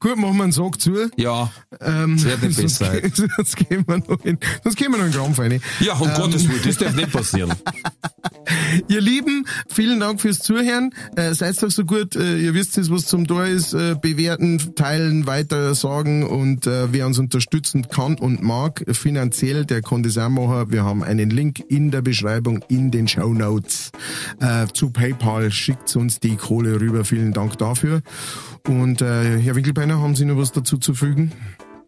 Gut, 0.00 0.16
machen 0.18 0.36
wir 0.36 0.42
einen 0.44 0.52
Sack 0.52 0.80
zu. 0.80 1.08
Ja. 1.16 1.50
Ähm, 1.80 2.16
Das 2.16 2.24
wird 2.24 2.42
nicht 2.42 2.56
sonst, 2.56 2.78
besser. 2.80 3.00
sonst 3.36 3.56
gehen 3.56 3.84
wir 3.86 3.98
noch 3.98 4.24
in, 4.24 4.38
sonst 4.62 4.76
gehen 4.76 4.90
wir 4.92 4.98
noch 4.98 5.06
in 5.06 5.12
den 5.12 5.20
Krampf 5.20 5.38
rein. 5.38 5.62
Ja, 5.80 5.94
um 5.94 6.08
Ähm. 6.08 6.14
Gottes 6.14 6.48
Willen, 6.48 6.62
das 6.64 6.76
darf 6.76 6.94
nicht 6.94 7.12
passieren. 7.12 7.54
Ihr 8.88 9.00
Lieben, 9.00 9.46
vielen 9.68 10.00
Dank 10.00 10.20
fürs 10.20 10.38
Zuhören. 10.38 10.90
Äh, 11.16 11.34
seid 11.34 11.62
doch 11.62 11.70
so 11.70 11.84
gut, 11.84 12.16
äh, 12.16 12.38
ihr 12.38 12.54
wisst 12.54 12.78
es, 12.78 12.90
was 12.90 13.06
zum 13.06 13.26
Tor 13.26 13.44
ist. 13.44 13.74
Äh, 13.74 13.96
bewerten, 14.00 14.74
teilen, 14.74 15.26
weiter 15.26 15.74
sagen 15.74 16.26
und 16.26 16.66
äh, 16.66 16.92
wer 16.92 17.06
uns 17.06 17.18
unterstützen 17.18 17.88
kann 17.88 18.16
und 18.16 18.42
mag, 18.42 18.84
finanziell, 18.92 19.64
der 19.64 19.82
kann 19.82 20.02
das 20.02 20.18
auch 20.18 20.28
machen. 20.28 20.70
Wir 20.70 20.84
haben 20.84 21.02
einen 21.02 21.30
Link 21.30 21.62
in 21.68 21.90
der 21.90 22.02
Beschreibung, 22.02 22.64
in 22.68 22.90
den 22.90 23.08
Show 23.08 23.32
Notes 23.32 23.90
äh, 24.40 24.66
zu 24.72 24.90
PayPal. 24.90 25.50
Schickt 25.50 25.94
uns 25.96 26.20
die 26.20 26.36
Kohle 26.36 26.80
rüber. 26.80 27.04
Vielen 27.04 27.32
Dank 27.32 27.58
dafür. 27.58 28.02
Und 28.66 29.00
äh, 29.02 29.38
Herr 29.38 29.54
Winkelbeiner, 29.54 30.00
haben 30.00 30.16
Sie 30.16 30.24
noch 30.24 30.36
was 30.36 30.52
dazu 30.52 30.78
zu 30.78 30.94
fügen? 30.94 31.32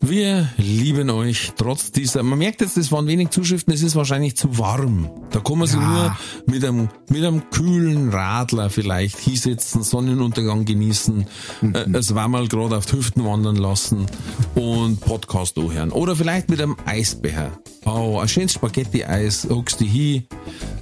Wir 0.01 0.49
lieben 0.57 1.11
euch 1.11 1.53
trotz 1.57 1.91
dieser, 1.91 2.23
man 2.23 2.39
merkt 2.39 2.61
jetzt, 2.61 2.77
es 2.77 2.93
waren 2.93 3.09
wenig 3.09 3.31
Zuschriften, 3.31 3.75
es 3.75 3.83
ist 3.83 3.97
wahrscheinlich 3.97 4.37
zu 4.37 4.57
warm. 4.57 5.11
Da 5.31 5.41
kann 5.41 5.59
man 5.59 5.67
sich 5.67 5.79
Ja. 5.81 5.87
nur 5.89 6.17
mit 6.47 6.65
einem, 6.65 6.89
mit 7.11 7.25
einem 7.25 7.51
kühlen 7.51 8.09
Radler 8.11 8.71
vielleicht 8.71 9.19
hinsetzen, 9.19 9.83
Sonnenuntergang 9.83 10.65
genießen, 10.65 11.27
äh, 11.75 11.87
es 11.95 12.15
war 12.15 12.29
mal 12.29 12.47
gerade 12.47 12.77
auf 12.77 12.87
die 12.87 12.93
Hüften 12.97 13.25
wandern 13.25 13.57
lassen 13.57 14.07
und 14.55 15.01
Podcast 15.01 15.59
anhören. 15.59 15.91
Oder 15.91 16.15
vielleicht 16.15 16.49
mit 16.49 16.63
einem 16.63 16.77
Eisbecher. 16.87 17.59
Oh, 17.85 18.19
ein 18.21 18.29
schönes 18.29 18.53
Spaghetti-Eis, 18.53 19.49
huckst 19.51 19.81
dich 19.81 19.91
hin, 19.91 20.25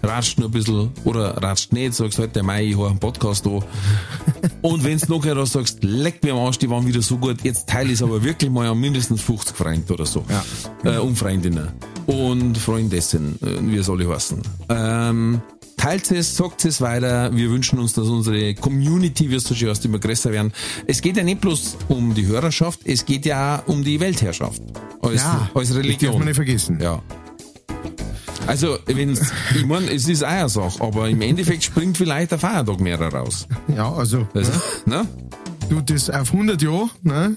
ratscht 0.02 0.38
nur 0.38 0.48
ein 0.48 0.52
bisschen, 0.52 0.90
oder 1.04 1.36
ratscht 1.42 1.72
nicht, 1.72 1.94
sagst 1.94 2.18
halt, 2.18 2.36
der 2.36 2.42
Mai, 2.42 2.66
ich 2.66 2.76
höre 2.76 2.90
einen 2.90 2.98
Podcast 2.98 3.46
an. 3.46 3.62
Und 4.62 4.84
wenn's 4.84 5.08
noch 5.08 5.24
noch 5.24 5.46
sagst, 5.46 5.82
leck 5.84 6.22
mir 6.24 6.32
am 6.32 6.38
Arsch, 6.40 6.58
die 6.58 6.68
waren 6.68 6.86
wieder 6.86 7.02
so 7.02 7.16
gut, 7.18 7.42
jetzt 7.44 7.68
teile 7.68 7.88
ich 7.88 7.94
es 7.94 8.02
aber 8.02 8.22
wirklich 8.22 8.50
mal 8.50 8.66
an 8.66 8.78
mindestens 8.78 9.05
50 9.14 9.56
Freunde 9.56 9.92
oder 9.94 10.06
so. 10.06 10.24
Ja. 10.84 10.96
Äh, 10.96 10.98
und 10.98 11.16
Freundinnen. 11.16 11.68
Und 12.06 12.56
Freundessen, 12.58 13.36
äh, 13.42 13.70
wie 13.70 13.76
es 13.76 13.88
alle 13.90 14.08
heißen. 14.08 14.40
Ähm, 14.68 15.40
teilt 15.76 16.10
es, 16.10 16.36
sagt 16.36 16.64
es 16.64 16.80
weiter. 16.80 17.34
Wir 17.34 17.50
wünschen 17.50 17.78
uns, 17.78 17.92
dass 17.94 18.08
unsere 18.08 18.54
Community, 18.54 19.32
es 19.34 19.44
so 19.44 19.54
schön 19.54 19.70
heißt, 19.70 19.84
immer 19.84 19.98
größer 19.98 20.32
werden. 20.32 20.52
Es 20.86 21.00
geht 21.02 21.16
ja 21.16 21.22
nicht 21.24 21.40
bloß 21.40 21.76
um 21.88 22.14
die 22.14 22.26
Hörerschaft, 22.26 22.80
es 22.84 23.04
geht 23.04 23.26
ja 23.26 23.62
auch 23.64 23.68
um 23.68 23.82
die 23.84 23.98
Weltherrschaft. 24.00 24.60
Als, 25.02 25.22
Ja, 25.22 25.50
als 25.54 25.68
Das 25.68 25.76
darf 25.76 25.84
Religion. 25.84 26.14
man 26.18 26.24
nicht 26.26 26.36
vergessen. 26.36 26.78
Ja. 26.80 27.02
Also, 28.46 28.78
wenn's, 28.86 29.20
ich 29.56 29.66
mein, 29.66 29.88
es 29.88 30.08
ist 30.08 30.22
auch 30.22 30.28
eine 30.28 30.48
Sache, 30.48 30.80
aber 30.80 31.08
im 31.08 31.20
Endeffekt 31.20 31.64
springt 31.64 31.96
vielleicht 31.96 32.30
der 32.30 32.38
Feiertag 32.38 32.78
mehr 32.80 33.00
raus. 33.00 33.48
Ja, 33.74 33.92
also, 33.92 34.28
Also, 34.34 34.52
ne? 34.84 34.98
ne? 35.02 35.08
Du, 35.68 35.80
das 35.80 36.10
auf 36.10 36.32
100 36.32 36.62
Jahre, 36.62 36.90
ne? 37.02 37.36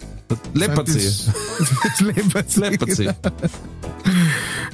Läppert 0.53 0.88
sie. 0.88 0.99
Das, 0.99 1.30
das 1.84 2.01
sie. 2.95 3.06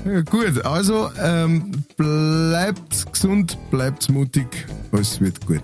Ja, 0.06 0.22
gut, 0.22 0.64
also 0.66 1.10
ähm, 1.20 1.72
bleibt 1.98 3.12
gesund, 3.12 3.58
bleibt 3.72 4.10
mutig, 4.10 4.68
alles 4.92 5.20
wird 5.20 5.46
gut. 5.46 5.64